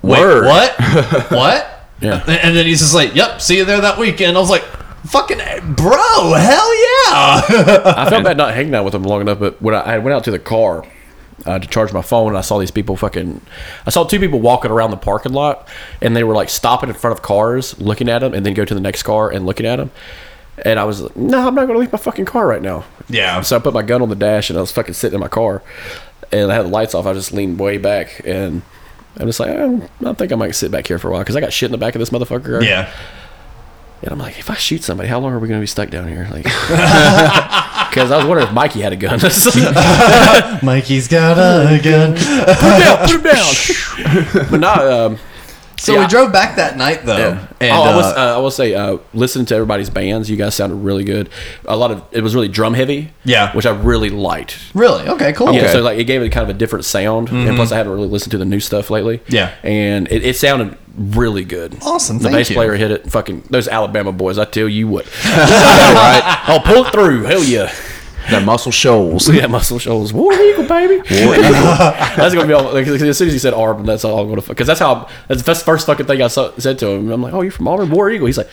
"Wait, 0.03 0.21
Word. 0.21 0.45
what? 0.47 0.75
what?" 1.31 1.67
Yeah. 2.01 2.25
And 2.27 2.57
then 2.57 2.67
he's 2.67 2.81
just 2.81 2.95
like, 2.95 3.15
"Yep, 3.15 3.41
see 3.41 3.59
you 3.59 3.65
there 3.65 3.81
that 3.81 3.99
weekend." 3.99 4.37
I 4.37 4.41
was 4.41 4.51
like. 4.51 4.65
Fucking 5.07 5.39
bro, 5.75 6.35
hell 6.35 6.75
yeah! 6.77 7.43
I 7.97 8.07
felt 8.11 8.25
bad 8.25 8.37
not 8.37 8.55
hanging 8.55 8.75
out 8.75 8.85
with 8.85 8.95
him 8.95 9.03
long 9.03 9.23
enough, 9.23 9.39
but 9.39 9.61
when 9.63 9.75
I, 9.75 9.81
I 9.95 9.99
went 9.99 10.15
out 10.15 10.25
to 10.25 10.31
the 10.31 10.39
car 10.39 10.87
uh, 11.47 11.59
to 11.59 11.67
charge 11.67 11.93
my 11.93 12.03
phone, 12.03 12.37
I 12.37 12.43
saw 12.43 12.59
these 12.59 12.71
people 12.71 12.97
fucking. 12.97 13.41
I 13.87 13.91
saw 13.91 14.05
two 14.05 14.21
people 14.21 14.41
walking 14.41 14.71
around 14.71 14.91
the 14.91 14.99
parking 14.99 15.33
lot, 15.33 15.67
and 16.03 16.15
they 16.15 16.23
were 16.23 16.35
like 16.35 16.51
stopping 16.51 16.91
in 16.91 16.95
front 16.95 17.17
of 17.17 17.23
cars, 17.23 17.79
looking 17.81 18.09
at 18.11 18.19
them, 18.19 18.35
and 18.35 18.45
then 18.45 18.53
go 18.53 18.65
to 18.65 18.75
the 18.75 18.81
next 18.81 19.03
car 19.05 19.31
and 19.31 19.47
looking 19.47 19.65
at 19.65 19.77
them. 19.77 19.91
And 20.65 20.79
I 20.79 20.85
was 20.85 21.01
like, 21.01 21.17
no, 21.17 21.39
I'm 21.49 21.55
not 21.55 21.63
going 21.67 21.75
to 21.75 21.79
leave 21.79 21.93
my 21.93 21.99
fucking 21.99 22.27
car 22.27 22.47
right 22.47 22.61
now. 22.61 22.85
Yeah. 23.09 23.41
So 23.41 23.57
I 23.57 23.61
put 23.61 23.73
my 23.73 23.83
gun 23.83 24.03
on 24.03 24.11
the 24.11 24.17
dash, 24.17 24.51
and 24.51 24.59
I 24.59 24.61
was 24.61 24.71
fucking 24.73 24.93
sitting 24.93 25.15
in 25.15 25.21
my 25.21 25.29
car, 25.29 25.63
and 26.31 26.53
I 26.53 26.57
had 26.57 26.67
the 26.67 26.71
lights 26.71 26.95
off. 26.95 27.07
I 27.07 27.15
just 27.15 27.33
leaned 27.33 27.59
way 27.59 27.79
back, 27.79 28.21
and 28.27 28.61
I'm 29.17 29.27
just 29.27 29.41
like, 29.41 29.51
I, 29.51 29.89
I 30.07 30.13
think 30.13 30.31
I 30.33 30.35
might 30.37 30.55
sit 30.55 30.71
back 30.71 30.87
here 30.87 30.99
for 30.99 31.09
a 31.09 31.13
while 31.13 31.23
because 31.23 31.37
I 31.37 31.41
got 31.41 31.55
shit 31.55 31.69
in 31.69 31.73
the 31.73 31.79
back 31.79 31.95
of 31.95 32.01
this 32.01 32.11
motherfucker. 32.11 32.63
yeah. 32.63 32.93
And 34.03 34.13
I'm 34.13 34.19
like, 34.19 34.39
if 34.39 34.49
I 34.49 34.55
shoot 34.55 34.83
somebody, 34.83 35.09
how 35.09 35.19
long 35.19 35.33
are 35.33 35.39
we 35.39 35.47
going 35.49 35.61
to 35.61 35.63
be 35.63 35.67
stuck 35.67 35.91
down 35.91 36.09
here? 36.09 36.27
Like, 36.31 36.45
because 37.91 38.11
I 38.11 38.17
was 38.17 38.25
wondering 38.25 38.49
if 38.49 38.55
Mikey 38.55 38.81
had 38.81 38.93
a 38.93 38.97
gun. 38.97 39.19
Mikey's 40.63 41.07
got 41.09 41.37
a 41.39 41.79
gun. 41.83 42.15
put 42.15 42.21
him 42.21 42.81
down. 42.81 42.99
Put 43.07 43.11
him 43.17 43.23
down. 43.23 44.51
But 44.51 44.61
no, 44.61 45.07
um, 45.07 45.19
So 45.81 45.95
Yeah. 45.95 46.01
we 46.01 46.07
drove 46.09 46.31
back 46.31 46.57
that 46.57 46.77
night 46.77 47.07
though, 47.07 47.17
yeah. 47.17 47.47
and 47.59 47.73
oh, 47.73 47.83
I, 47.85 47.97
was, 47.97 48.05
uh, 48.05 48.15
uh, 48.17 48.35
I 48.37 48.39
will 48.39 48.51
say, 48.51 48.75
uh, 48.75 48.99
listening 49.15 49.47
to 49.47 49.55
everybody's 49.55 49.89
bands, 49.89 50.29
you 50.29 50.37
guys 50.37 50.55
sounded 50.55 50.75
really 50.77 51.05
good. 51.05 51.31
A 51.65 51.75
lot 51.75 51.91
of 51.91 52.03
it 52.13 52.23
was 52.23 52.35
really 52.35 52.49
drum 52.49 52.75
heavy, 52.75 53.13
Yeah. 53.25 53.51
which 53.55 53.65
I 53.65 53.71
really 53.71 54.11
liked. 54.11 54.59
really 54.75 55.09
okay, 55.09 55.33
cool. 55.33 55.53
Yeah, 55.55 55.73
so 55.73 55.81
like 55.81 55.99
it 55.99 56.05
gave 56.05 56.21
it 56.21 56.29
kind 56.31 56.45
of 56.49 56.55
a 56.55 56.59
different 56.59 56.85
sound, 56.85 57.31
and 57.31 57.57
plus 57.57 57.73
I 57.73 57.79
hadn't 57.79 57.93
really 57.93 58.09
listened 58.09 58.33
to 58.33 58.39
the 58.39 58.45
new 58.45 58.61
stuff 58.61 58.91
lately. 58.91 59.19
Mm-hmm. 59.19 59.35
Yeah. 59.35 59.55
and 59.63 60.07
it, 60.13 60.23
it 60.23 60.37
sounded 60.37 60.77
really 60.99 61.45
good. 61.45 61.79
Awesome, 61.83 62.19
The 62.19 62.29
bass 62.29 62.51
you. 62.51 62.57
player 62.57 62.75
hit 62.75 62.91
it. 62.91 63.11
Fucking 63.11 63.45
those 63.49 63.67
Alabama 63.67 64.13
boys, 64.13 64.37
I 64.39 64.45
tell 64.45 64.69
you 64.69 64.87
what. 64.87 65.07
right? 65.25 66.43
I'll 66.47 66.61
pull 66.61 66.85
it 66.85 66.93
through. 66.93 67.23
Hell 67.25 67.43
yeah. 67.45 67.73
That 68.31 68.45
muscle 68.45 68.73
shoals. 68.73 69.29
Yeah, 69.29 69.47
muscle 69.47 69.79
shoals. 69.79 70.13
War 70.13 70.33
Eagle, 70.33 70.65
baby. 70.67 70.97
War 70.97 71.35
Eagle. 71.35 71.53
that's 71.53 72.35
gonna 72.35 72.47
be 72.47 72.53
all. 72.53 72.73
Like, 72.73 72.87
as 72.87 73.19
soon 73.19 73.29
as 73.29 73.33
he 73.33 73.39
said 73.39 73.55
Auburn, 73.55 73.87
that's 73.87 74.05
all 74.05 74.21
I'm 74.21 74.29
gonna. 74.29 74.41
Fuck. 74.41 74.57
Because 74.57 74.67
that's 74.67 74.81
how. 74.81 75.09
That's 75.29 75.43
the 75.43 75.55
first 75.55 75.87
fucking 75.87 76.07
thing 76.07 76.23
I 76.23 76.29
saw, 76.29 76.53
said 76.59 76.79
to 76.81 76.89
him. 76.89 77.11
I'm 77.11 77.23
like, 77.23 77.33
oh, 77.33 77.43
you're 77.43 77.53
from 77.53 77.69
Auburn, 77.69 77.91
War 77.91 78.11
Eagle. 78.11 78.27
He's 78.27 78.39
like, 78.39 78.49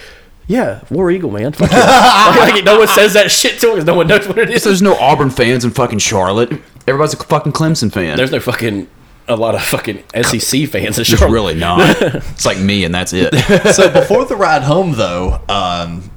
yeah, 0.47 0.81
War 0.89 1.11
Eagle, 1.11 1.31
man. 1.31 1.51
Fuck 1.51 1.71
yeah. 1.71 2.35
like, 2.53 2.63
no 2.63 2.79
one 2.79 2.87
says 2.87 3.13
that 3.13 3.29
shit 3.29 3.59
to 3.59 3.67
him 3.67 3.73
because 3.73 3.85
no 3.85 3.95
one 3.95 4.07
knows 4.07 4.27
what 4.27 4.37
it 4.37 4.49
is. 4.49 4.63
There's 4.63 4.81
no 4.81 4.95
Auburn 4.95 5.29
fans 5.29 5.65
in 5.65 5.71
fucking 5.71 5.99
Charlotte. 5.99 6.51
Everybody's 6.87 7.13
a 7.13 7.23
fucking 7.23 7.51
Clemson 7.51 7.91
fan. 7.91 8.17
There's 8.17 8.31
no 8.31 8.39
fucking 8.39 8.87
a 9.27 9.35
lot 9.35 9.55
of 9.55 9.61
fucking 9.61 10.03
SEC 10.23 10.69
fans 10.69 10.97
in 10.97 11.03
There's 11.03 11.21
really 11.21 11.55
not. 11.55 11.79
it's 12.01 12.45
like 12.45 12.59
me, 12.59 12.85
and 12.85 12.95
that's 12.95 13.11
it. 13.13 13.33
so 13.73 13.91
before 13.91 14.25
the 14.25 14.37
ride 14.37 14.63
home 14.63 14.93
though, 14.93 15.41
um, 15.49 16.09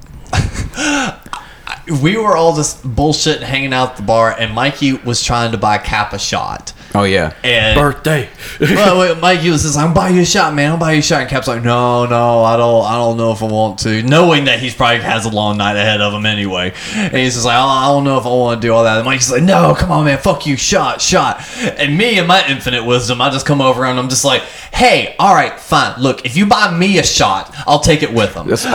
we 2.01 2.17
were 2.17 2.35
all 2.35 2.55
just 2.55 2.83
bullshit 2.83 3.41
hanging 3.41 3.73
out 3.73 3.91
at 3.91 3.97
the 3.97 4.03
bar, 4.03 4.35
and 4.37 4.53
Mikey 4.53 4.93
was 4.93 5.23
trying 5.23 5.51
to 5.51 5.57
buy 5.57 5.77
Cap 5.77 6.13
a 6.13 6.19
shot. 6.19 6.73
Oh 6.93 7.03
yeah. 7.03 7.33
And 7.43 7.79
Birthday. 7.79 8.29
well, 8.59 8.99
wait, 8.99 9.19
Mikey 9.21 9.49
was 9.49 9.63
just 9.63 9.75
like, 9.75 9.85
"I'm 9.85 9.93
buying 9.93 10.15
you 10.15 10.21
a 10.21 10.25
shot, 10.25 10.53
man. 10.53 10.73
I'm 10.73 10.79
buying 10.79 10.95
you 10.95 10.99
a 10.99 11.03
shot." 11.03 11.21
And 11.21 11.29
Cap's 11.29 11.47
like, 11.47 11.63
"No, 11.63 12.05
no, 12.05 12.43
I 12.43 12.57
don't. 12.57 12.85
I 12.85 12.95
don't 12.95 13.17
know 13.17 13.31
if 13.31 13.41
I 13.41 13.45
want 13.45 13.79
to." 13.79 14.03
Knowing 14.03 14.45
that 14.45 14.59
he's 14.59 14.75
probably 14.75 14.99
has 14.99 15.25
a 15.25 15.29
long 15.29 15.57
night 15.57 15.77
ahead 15.77 16.01
of 16.01 16.13
him 16.13 16.25
anyway, 16.25 16.73
and 16.95 17.15
he's 17.15 17.35
just 17.35 17.45
like, 17.45 17.57
oh, 17.57 17.67
"I 17.67 17.87
don't 17.87 18.03
know 18.03 18.17
if 18.17 18.25
I 18.25 18.29
want 18.29 18.61
to 18.61 18.67
do 18.67 18.73
all 18.73 18.83
that." 18.83 18.97
And 18.97 19.05
Mikey's 19.05 19.31
like, 19.31 19.43
"No, 19.43 19.73
come 19.73 19.91
on, 19.91 20.05
man. 20.05 20.17
Fuck 20.17 20.45
you, 20.45 20.57
shot, 20.57 21.01
shot." 21.01 21.45
And 21.77 21.97
me 21.97 22.19
and 22.19 22.27
my 22.27 22.45
infinite 22.47 22.83
wisdom, 22.83 23.21
I 23.21 23.29
just 23.29 23.45
come 23.45 23.61
over 23.61 23.85
and 23.85 23.97
I'm 23.97 24.09
just 24.09 24.25
like, 24.25 24.41
"Hey, 24.73 25.15
all 25.17 25.33
right, 25.33 25.57
fine. 25.59 25.99
Look, 25.99 26.25
if 26.25 26.35
you 26.35 26.45
buy 26.45 26.75
me 26.75 26.99
a 26.99 27.03
shot, 27.03 27.53
I'll 27.65 27.79
take 27.79 28.03
it 28.03 28.13
with 28.13 28.35
him." 28.35 28.47
This, 28.47 28.65
uh, 28.65 28.71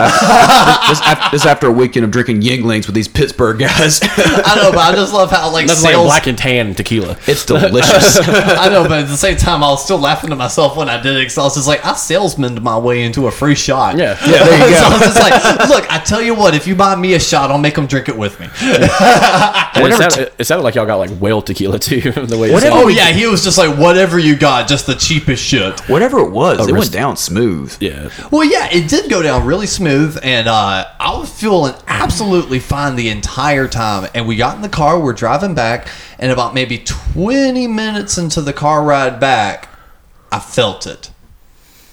after, 1.05 1.35
this, 1.35 1.45
after, 1.45 1.67
a 1.67 1.71
weekend 1.71 2.03
of 2.05 2.11
drinking 2.11 2.41
Yuenglings 2.41 2.87
with 2.87 2.95
these 2.95 3.07
Pittsburgh 3.07 3.59
guys. 3.59 3.99
I 4.03 4.55
know, 4.55 4.71
but 4.71 4.79
I 4.79 4.95
just 4.95 5.13
love 5.13 5.29
how 5.29 5.51
like 5.51 5.67
That's 5.67 5.83
like 5.83 5.93
sales. 5.93 6.05
black 6.07 6.27
and 6.27 6.37
tan 6.37 6.73
tequila. 6.73 7.17
it's 7.27 7.45
delicious. 7.45 8.06
I 8.15 8.69
know, 8.69 8.83
but 8.83 8.99
at 8.99 9.07
the 9.07 9.17
same 9.17 9.37
time, 9.37 9.63
I 9.63 9.69
was 9.69 9.83
still 9.83 9.99
laughing 9.99 10.29
to 10.29 10.35
myself 10.35 10.77
when 10.77 10.89
I 10.89 11.01
did 11.01 11.15
it 11.15 11.19
because 11.19 11.37
I 11.37 11.43
was 11.43 11.55
just 11.55 11.67
like, 11.67 11.85
I 11.85 11.93
salesmaned 11.93 12.61
my 12.61 12.77
way 12.77 13.03
into 13.03 13.27
a 13.27 13.31
free 13.31 13.55
shot. 13.55 13.97
Yeah. 13.97 14.17
Yeah, 14.25 14.43
there 14.43 14.69
you 14.69 14.75
so 14.77 14.83
I 14.85 14.89
was 14.91 15.01
just 15.01 15.19
like, 15.19 15.69
look, 15.69 15.91
I 15.91 15.99
tell 15.99 16.21
you 16.21 16.35
what, 16.35 16.55
if 16.55 16.67
you 16.67 16.75
buy 16.75 16.95
me 16.95 17.13
a 17.13 17.19
shot, 17.19 17.51
I'll 17.51 17.57
make 17.57 17.75
them 17.75 17.87
drink 17.87 18.09
it 18.09 18.17
with 18.17 18.39
me. 18.39 18.47
And 18.61 19.93
it, 19.93 19.97
sounded, 19.97 20.33
it 20.37 20.43
sounded 20.45 20.63
like 20.63 20.75
y'all 20.75 20.85
got 20.85 20.95
like 20.95 21.11
whale 21.19 21.41
tequila 21.41 21.79
too. 21.79 22.01
the 22.11 22.37
way 22.37 22.49
it 22.49 22.53
Whatever 22.53 22.77
oh 22.77 22.87
yeah, 22.87 23.11
he 23.11 23.27
was 23.27 23.43
just 23.43 23.57
like, 23.57 23.77
whatever 23.77 24.17
you 24.17 24.35
got, 24.35 24.67
just 24.67 24.87
the 24.87 24.95
cheapest 24.95 25.43
shit. 25.43 25.79
Whatever 25.89 26.19
it 26.19 26.31
was, 26.31 26.67
it 26.67 26.73
went 26.73 26.91
down 26.91 27.17
smooth. 27.17 27.75
Yeah. 27.79 28.09
Well, 28.31 28.43
yeah, 28.43 28.69
it 28.71 28.89
did 28.89 29.09
go 29.09 29.21
down 29.21 29.45
really 29.45 29.67
smooth, 29.67 30.17
and 30.23 30.47
uh, 30.47 30.85
I 30.99 31.17
was 31.17 31.29
feeling 31.29 31.73
absolutely 31.87 32.59
fine 32.59 32.95
the 32.95 33.09
entire 33.09 33.67
time. 33.67 34.09
And 34.13 34.27
we 34.27 34.35
got 34.35 34.55
in 34.55 34.61
the 34.61 34.69
car, 34.69 34.99
we're 34.99 35.13
driving 35.13 35.53
back, 35.53 35.87
and 36.19 36.31
about 36.31 36.53
maybe 36.53 36.79
20 36.79 37.67
minutes 37.67 38.17
into 38.17 38.41
the 38.41 38.53
car 38.53 38.83
ride 38.83 39.19
back, 39.19 39.69
I 40.31 40.39
felt 40.39 40.87
it. 40.87 41.11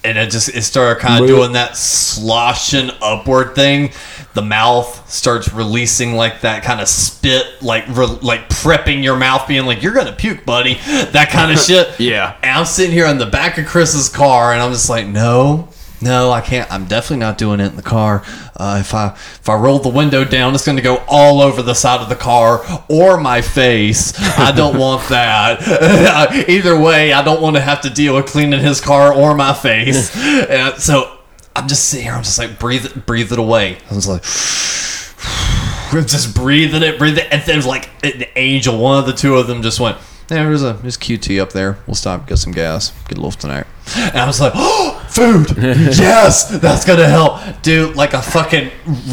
And 0.03 0.19
it 0.19 0.31
just 0.31 0.51
it 0.51 0.63
started 0.63 1.01
kind 1.01 1.25
of 1.25 1.29
doing 1.29 1.53
that 1.53 1.79
sloshing 1.79 2.91
upward 3.01 3.55
thing. 3.55 3.91
The 4.35 4.43
mouth 4.43 5.11
starts 5.11 5.51
releasing 5.55 6.15
like 6.15 6.43
that 6.43 6.63
kind 6.63 6.83
of 6.83 6.89
spit, 6.89 7.63
like 7.63 7.87
re, 7.89 8.07
like 8.21 8.51
prepping 8.51 9.03
your 9.03 9.17
mouth, 9.17 9.49
being 9.49 9.65
like 9.65 9.83
you're 9.83 9.95
gonna 9.95 10.13
puke, 10.13 10.45
buddy. 10.45 10.75
That 10.85 11.31
kind 11.31 11.51
of 11.53 11.59
shit. 11.65 11.99
Yeah. 11.99 12.37
And 12.43 12.51
I'm 12.51 12.67
sitting 12.67 12.93
here 12.93 13.07
in 13.07 13.17
the 13.17 13.27
back 13.27 13.57
of 13.57 13.65
Chris's 13.65 14.11
car, 14.11 14.53
and 14.53 14.61
I'm 14.61 14.73
just 14.73 14.91
like, 14.91 15.07
no, 15.07 15.69
no, 16.05 16.31
I 16.31 16.43
can't. 16.43 16.71
I'm 16.71 16.85
definitely 16.85 17.19
not 17.19 17.39
doing 17.39 17.61
it 17.61 17.67
in 17.67 17.77
the 17.77 17.83
car. 17.83 18.23
Uh, 18.57 18.77
if 18.81 18.93
I 18.95 19.15
if 19.15 19.49
I 19.49 19.55
roll 19.55 19.79
the 19.79 19.89
window 19.89 20.23
down, 20.23 20.55
it's 20.55 20.65
going 20.65 20.77
to 20.77 20.83
go 20.83 21.03
all 21.09 21.41
over 21.41 21.63
the 21.63 21.75
side 21.75 22.01
of 22.01 22.11
the 22.11 22.15
car 22.15 22.63
or 22.91 23.17
my 23.17 23.41
face. 23.41 24.13
I 24.39 24.53
don't 24.53 24.79
want 24.79 25.09
that. 25.09 26.45
Either 26.49 26.79
way, 26.79 27.15
I 27.15 27.25
don't 27.25 27.41
want 27.41 27.57
to 27.57 27.63
have 27.63 27.81
to 27.81 27.91
deal 27.91 28.15
with 28.17 28.27
cleaning 28.27 28.61
his 28.61 28.83
car 28.83 29.15
or 29.15 29.35
my 29.35 29.55
face. 29.55 30.15
and 30.49 30.75
so 30.77 31.19
I'm 31.57 31.69
just 31.69 31.89
sitting 31.89 32.05
here. 32.05 32.15
I'm 32.15 32.23
just 32.23 32.39
like 32.39 32.59
breathe 32.59 32.85
it, 32.85 33.07
breathe 33.07 33.33
it 33.33 33.39
away. 33.39 33.79
I 33.91 33.95
was 33.95 34.07
like. 34.07 34.23
Just 35.95 36.35
breathing 36.35 36.83
it, 36.83 36.99
breathing 36.99 37.25
it, 37.25 37.33
and 37.33 37.43
then 37.43 37.65
like 37.65 37.89
an 38.03 38.25
angel. 38.35 38.81
One 38.81 38.99
of 38.99 39.07
the 39.07 39.13
two 39.13 39.37
of 39.37 39.47
them 39.47 39.63
just 39.63 39.79
went. 39.79 39.97
Yeah, 40.31 40.45
there's 40.45 40.63
a 40.63 40.73
there's 40.75 40.97
QT 40.97 41.41
up 41.41 41.53
there. 41.53 41.79
We'll 41.87 41.95
stop, 41.95 42.27
get 42.27 42.39
some 42.39 42.53
gas, 42.53 42.93
get 43.09 43.19
a 43.19 43.21
lift 43.21 43.43
tonight. 43.43 43.67
And 43.97 44.17
I 44.17 44.27
was 44.27 44.41
like, 44.41 44.53
oh, 44.55 45.05
food. 45.11 45.55
yes, 45.59 46.49
that's 46.59 46.85
gonna 46.85 47.09
help, 47.09 47.63
dude. 47.63 47.95
Like 47.95 48.15
a 48.15 48.23
fucking 48.23 48.71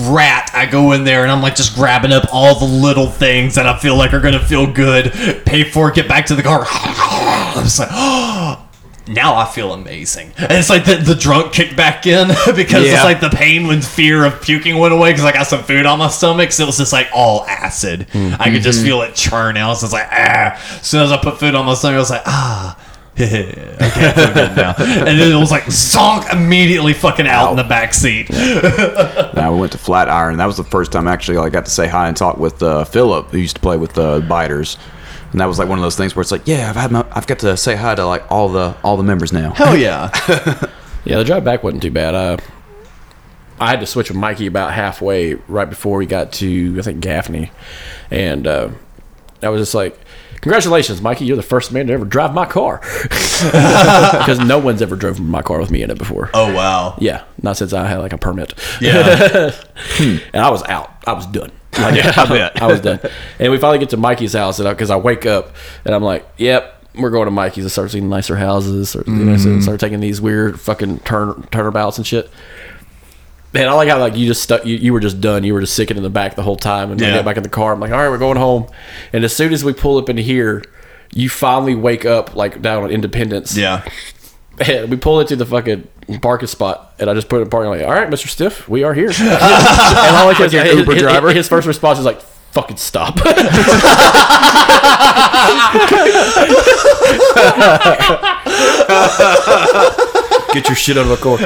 rat, 0.09 0.51
I 0.53 0.65
go 0.65 0.93
in 0.93 1.03
there 1.03 1.23
and 1.23 1.31
I'm 1.31 1.41
like 1.41 1.55
just 1.55 1.75
grabbing 1.75 2.13
up 2.13 2.25
all 2.31 2.59
the 2.59 2.65
little 2.65 3.07
things 3.07 3.55
that 3.55 3.65
I 3.67 3.77
feel 3.77 3.97
like 3.97 4.13
are 4.13 4.21
gonna 4.21 4.43
feel 4.43 4.71
good. 4.71 5.11
Pay 5.45 5.65
for 5.65 5.89
it, 5.89 5.95
get 5.95 6.07
back 6.07 6.27
to 6.27 6.35
the 6.35 6.43
car. 6.43 6.65
I'm 6.69 7.63
just 7.63 7.79
like, 7.79 7.89
oh. 7.91 8.60
Now 9.07 9.35
I 9.35 9.45
feel 9.45 9.73
amazing, 9.73 10.31
and 10.37 10.51
it's 10.51 10.69
like 10.69 10.85
the, 10.85 10.95
the 10.95 11.15
drunk 11.15 11.53
kicked 11.53 11.75
back 11.75 12.05
in 12.05 12.27
because 12.55 12.85
Yeah. 12.85 12.93
it's 12.95 13.03
like 13.03 13.19
the 13.19 13.29
pain 13.35 13.65
when 13.67 13.81
fear 13.81 14.23
of 14.25 14.41
puking 14.41 14.77
went 14.77 14.93
away 14.93 15.11
because 15.11 15.25
I 15.25 15.31
got 15.31 15.47
some 15.47 15.63
food 15.63 15.85
on 15.87 15.97
my 15.99 16.07
stomach, 16.07 16.51
so 16.51 16.63
it 16.63 16.67
was 16.67 16.77
just 16.77 16.93
like 16.93 17.09
all 17.13 17.43
acid. 17.45 18.07
I 18.13 18.51
could 18.51 18.61
just 18.61 18.83
feel 18.83 19.01
it 19.01 19.15
churn 19.15 19.57
out. 19.57 19.73
So 19.75 19.85
it's 19.85 19.93
like 19.93 20.07
ah. 20.11 20.53
As 20.79 20.85
soon 20.87 21.01
as 21.01 21.11
I 21.11 21.17
put 21.17 21.39
food 21.39 21.55
on 21.55 21.65
my 21.65 21.73
stomach, 21.73 21.95
I 21.95 21.99
was 21.99 22.09
like 22.11 22.21
ah. 22.25 22.77
okay, 23.21 23.75
I 23.79 23.89
feel 24.13 24.33
good 24.33 24.55
now. 24.55 24.73
And 24.77 25.19
then 25.19 25.31
it 25.31 25.39
was 25.39 25.51
like 25.51 25.63
zonk 25.63 26.31
immediately 26.31 26.93
fucking 26.93 27.27
out 27.27 27.49
in 27.51 27.57
the 27.57 27.63
back 27.63 27.93
seat. 27.93 28.29
Now 29.33 29.51
we 29.53 29.59
went 29.59 29.71
to 29.71 29.77
Flatiron. 29.77 30.37
That 30.37 30.45
was 30.45 30.57
the 30.57 30.63
first 30.63 30.91
time 30.91 31.07
actually 31.07 31.37
I 31.37 31.49
got 31.49 31.65
to 31.65 31.71
say 31.71 31.87
hi 31.87 32.07
and 32.07 32.15
talk 32.15 32.37
with 32.37 32.61
uh, 32.61 32.83
Philip, 32.85 33.29
who 33.29 33.39
used 33.39 33.55
to 33.55 33.61
play 33.61 33.77
with 33.77 33.93
the 33.93 34.23
Biters. 34.29 34.77
And 35.31 35.39
that 35.39 35.45
was 35.45 35.57
like 35.59 35.69
one 35.69 35.77
of 35.79 35.83
those 35.83 35.95
things 35.95 36.15
where 36.15 36.21
it's 36.21 36.31
like, 36.31 36.45
yeah, 36.45 36.69
I've 36.69 36.75
had 36.75 36.91
my, 36.91 37.05
I've 37.11 37.25
got 37.27 37.39
to 37.39 37.55
say 37.55 37.75
hi 37.75 37.95
to 37.95 38.05
like 38.05 38.29
all 38.31 38.49
the 38.49 38.75
all 38.83 38.97
the 38.97 39.03
members 39.03 39.31
now. 39.31 39.53
Hell 39.53 39.77
yeah. 39.77 40.09
Yeah, 41.03 41.17
the 41.17 41.23
drive 41.23 41.43
back 41.43 41.63
wasn't 41.63 41.81
too 41.81 41.91
bad. 41.91 42.13
Uh, 42.13 42.37
I 43.59 43.69
had 43.69 43.79
to 43.79 43.85
switch 43.85 44.09
with 44.09 44.17
Mikey 44.17 44.47
about 44.47 44.73
halfway 44.73 45.33
right 45.33 45.69
before 45.69 45.97
we 45.97 46.05
got 46.05 46.31
to 46.33 46.75
I 46.77 46.81
think 46.83 46.99
Gaffney, 46.99 47.51
and 48.09 48.45
uh, 48.45 48.69
I 49.41 49.49
was 49.49 49.61
just 49.61 49.73
like, 49.73 49.99
"Congratulations, 50.41 51.01
Mikey! 51.01 51.25
You're 51.25 51.37
the 51.37 51.43
first 51.43 51.71
man 51.71 51.87
to 51.87 51.93
ever 51.93 52.05
drive 52.05 52.33
my 52.33 52.45
car," 52.45 52.81
because 53.11 54.39
no 54.39 54.59
one's 54.59 54.81
ever 54.81 54.95
driven 54.95 55.27
my 55.27 55.41
car 55.41 55.59
with 55.59 55.71
me 55.71 55.81
in 55.81 55.89
it 55.89 55.97
before. 55.97 56.29
Oh 56.33 56.53
wow. 56.53 56.95
Yeah, 56.99 57.23
not 57.41 57.57
since 57.57 57.73
I 57.73 57.87
had 57.87 57.97
like 57.97 58.13
a 58.13 58.17
permit. 58.17 58.53
Yeah. 58.79 59.51
and 59.99 60.21
I 60.35 60.49
was 60.51 60.61
out. 60.63 60.91
I 61.07 61.13
was 61.13 61.25
done. 61.27 61.51
Like, 61.77 62.05
I 62.17 62.25
bet 62.27 62.61
I 62.61 62.67
was 62.67 62.81
done. 62.81 62.99
And 63.39 63.51
we 63.51 63.57
finally 63.57 63.79
get 63.79 63.89
to 63.91 63.97
Mikey's 63.97 64.33
house, 64.33 64.59
and 64.59 64.69
because 64.69 64.89
I 64.89 64.97
wake 64.97 65.25
up 65.25 65.55
and 65.85 65.95
I'm 65.95 66.03
like, 66.03 66.27
"Yep, 66.37 66.85
we're 66.95 67.09
going 67.11 67.25
to 67.25 67.31
Mikey's." 67.31 67.65
I 67.65 67.69
start 67.69 67.91
seeing 67.91 68.09
nicer 68.09 68.35
houses, 68.35 68.89
start, 68.89 69.07
you 69.07 69.13
know, 69.15 69.37
so 69.37 69.59
start 69.61 69.79
taking 69.79 69.99
these 69.99 70.19
weird 70.19 70.59
fucking 70.59 70.99
turn 70.99 71.47
turnabouts 71.51 71.97
and 71.97 72.05
shit. 72.05 72.29
Man, 73.53 73.67
I 73.67 73.73
like 73.73 73.89
how 73.89 73.99
like 73.99 74.15
you 74.15 74.27
just 74.27 74.41
stuck. 74.43 74.65
You, 74.65 74.77
you 74.77 74.93
were 74.93 74.99
just 75.01 75.19
done. 75.19 75.43
You 75.43 75.53
were 75.53 75.61
just 75.61 75.75
sicking 75.75 75.97
in 75.97 76.03
the 76.03 76.09
back 76.09 76.35
the 76.35 76.43
whole 76.43 76.55
time, 76.55 76.91
and 76.91 76.99
we 76.99 77.05
Yeah. 77.07 77.15
get 77.15 77.25
back 77.25 77.37
in 77.37 77.43
the 77.43 77.49
car. 77.49 77.73
I'm 77.73 77.79
like, 77.79 77.91
"All 77.91 77.97
right, 77.97 78.09
we're 78.09 78.17
going 78.17 78.37
home." 78.37 78.67
And 79.11 79.23
as 79.25 79.35
soon 79.35 79.51
as 79.53 79.63
we 79.63 79.73
pull 79.73 79.97
up 79.97 80.07
in 80.09 80.17
here, 80.17 80.63
you 81.13 81.27
finally 81.29 81.75
wake 81.75 82.05
up 82.05 82.35
like 82.35 82.61
down 82.61 82.83
on 82.83 82.89
Independence. 82.91 83.57
Yeah. 83.57 83.83
And 84.67 84.89
we 84.91 84.97
pull 84.97 85.19
into 85.19 85.35
the 85.35 85.45
fucking 85.45 85.87
parking 86.21 86.47
spot, 86.47 86.93
and 86.99 87.09
I 87.09 87.13
just 87.13 87.29
put 87.29 87.39
it 87.39 87.43
in 87.43 87.49
parking. 87.49 87.71
I'm 87.71 87.79
like, 87.79 87.87
all 87.87 87.93
right, 87.93 88.09
Mr. 88.09 88.27
Stiff, 88.27 88.67
we 88.69 88.83
are 88.83 88.93
here. 88.93 89.09
and 89.19 89.19
all 89.21 89.27
I 89.29 90.23
like 90.25 90.39
your 90.51 90.63
his, 90.63 90.75
Uber 90.79 90.93
his- 90.93 91.01
driver? 91.01 91.33
his 91.33 91.47
first 91.47 91.67
response 91.67 91.99
is 91.99 92.05
like, 92.05 92.21
fucking 92.51 92.77
stop. 92.77 93.15
Get 100.53 100.67
your 100.67 100.75
shit 100.75 100.97
out 100.97 101.03
of 101.03 101.09
the 101.09 101.15
car. 101.21 101.37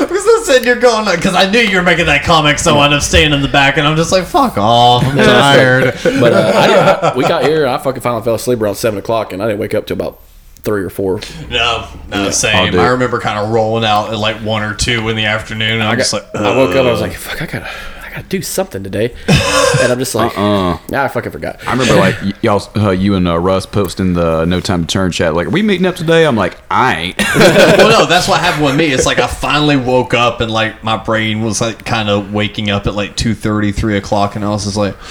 Because 0.00 0.24
I 0.24 0.42
said 0.44 0.64
you're 0.64 0.78
going 0.78 1.04
because 1.16 1.34
I 1.34 1.50
knew 1.50 1.58
you 1.58 1.76
were 1.76 1.82
making 1.82 2.06
that 2.06 2.22
comic, 2.24 2.58
so 2.60 2.78
I 2.78 2.84
ended 2.84 2.98
up 2.98 3.02
staying 3.02 3.32
in 3.32 3.42
the 3.42 3.48
back, 3.48 3.76
and 3.76 3.84
I'm 3.86 3.96
just 3.96 4.12
like, 4.12 4.24
fuck 4.24 4.56
off, 4.56 5.02
I'm 5.04 5.16
tired. 5.16 5.94
But 6.04 6.32
uh, 6.32 6.52
I 6.54 6.66
didn't, 7.02 7.16
we 7.16 7.24
got 7.26 7.42
here, 7.42 7.66
I 7.66 7.76
fucking 7.78 8.00
finally 8.02 8.22
fell 8.22 8.36
asleep 8.36 8.60
around 8.60 8.76
7 8.76 8.96
o'clock, 8.98 9.32
and 9.32 9.42
I 9.42 9.46
didn't 9.48 9.58
wake 9.60 9.74
up 9.74 9.86
till 9.86 9.96
about 9.96 10.20
3 10.60 10.82
or 10.82 10.90
4. 10.90 11.20
no, 11.50 11.88
no, 12.08 12.26
Oh, 12.26 12.30
same. 12.30 12.78
I 12.78 12.88
remember 12.88 13.20
kind 13.20 13.38
of 13.38 13.50
rolling 13.50 13.84
out 13.84 14.12
at 14.12 14.18
like 14.18 14.36
one 14.42 14.62
or 14.62 14.74
two 14.74 15.08
in 15.08 15.16
the 15.16 15.24
afternoon, 15.26 15.72
and 15.74 15.82
I'm 15.82 15.94
I, 15.94 15.96
just 15.96 16.12
got, 16.12 16.34
like, 16.34 16.42
I 16.42 16.56
woke 16.56 16.74
up, 16.76 16.86
I 16.86 16.90
was 16.92 17.00
like, 17.00 17.14
fuck, 17.14 17.40
I 17.42 17.46
gotta, 17.46 17.68
I 18.04 18.10
gotta 18.10 18.22
do 18.28 18.42
something 18.42 18.82
today. 18.82 19.14
And 19.82 19.92
I'm 19.92 20.00
just 20.00 20.16
like, 20.16 20.36
Uh-uh. 20.36 20.78
nah, 20.90 21.04
I 21.04 21.08
fucking 21.08 21.30
forgot. 21.30 21.64
I 21.64 21.70
remember 21.70 21.94
like 21.94 22.20
y- 22.20 22.32
y'all, 22.42 22.60
uh, 22.76 22.90
you 22.90 23.14
and 23.14 23.28
uh, 23.28 23.38
Russ 23.38 23.66
posting 23.66 24.14
the 24.14 24.44
No 24.44 24.58
Time 24.58 24.80
to 24.84 24.86
Turn 24.88 25.12
chat. 25.12 25.32
Like, 25.34 25.46
are 25.46 25.50
we 25.50 25.62
meeting 25.62 25.86
up 25.86 25.94
today? 25.94 26.26
I'm 26.26 26.34
like, 26.34 26.58
I 26.68 26.96
ain't. 27.00 27.18
well, 27.36 28.00
no, 28.00 28.06
that's 28.06 28.26
what 28.26 28.40
happened 28.40 28.64
with 28.64 28.74
me. 28.76 28.86
It's 28.86 29.06
like 29.06 29.20
I 29.20 29.28
finally 29.28 29.76
woke 29.76 30.12
up 30.12 30.40
and 30.40 30.50
like 30.50 30.82
my 30.82 30.96
brain 30.96 31.42
was 31.42 31.60
like 31.60 31.84
kind 31.84 32.08
of 32.10 32.32
waking 32.34 32.68
up 32.68 32.88
at 32.88 32.94
like 32.96 33.14
2 33.14 33.32
3 33.32 33.96
o'clock, 33.96 34.34
and 34.34 34.44
I 34.44 34.48
was 34.48 34.64
just 34.64 34.76
like, 34.76 34.96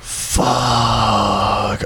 fuck. 0.00 0.46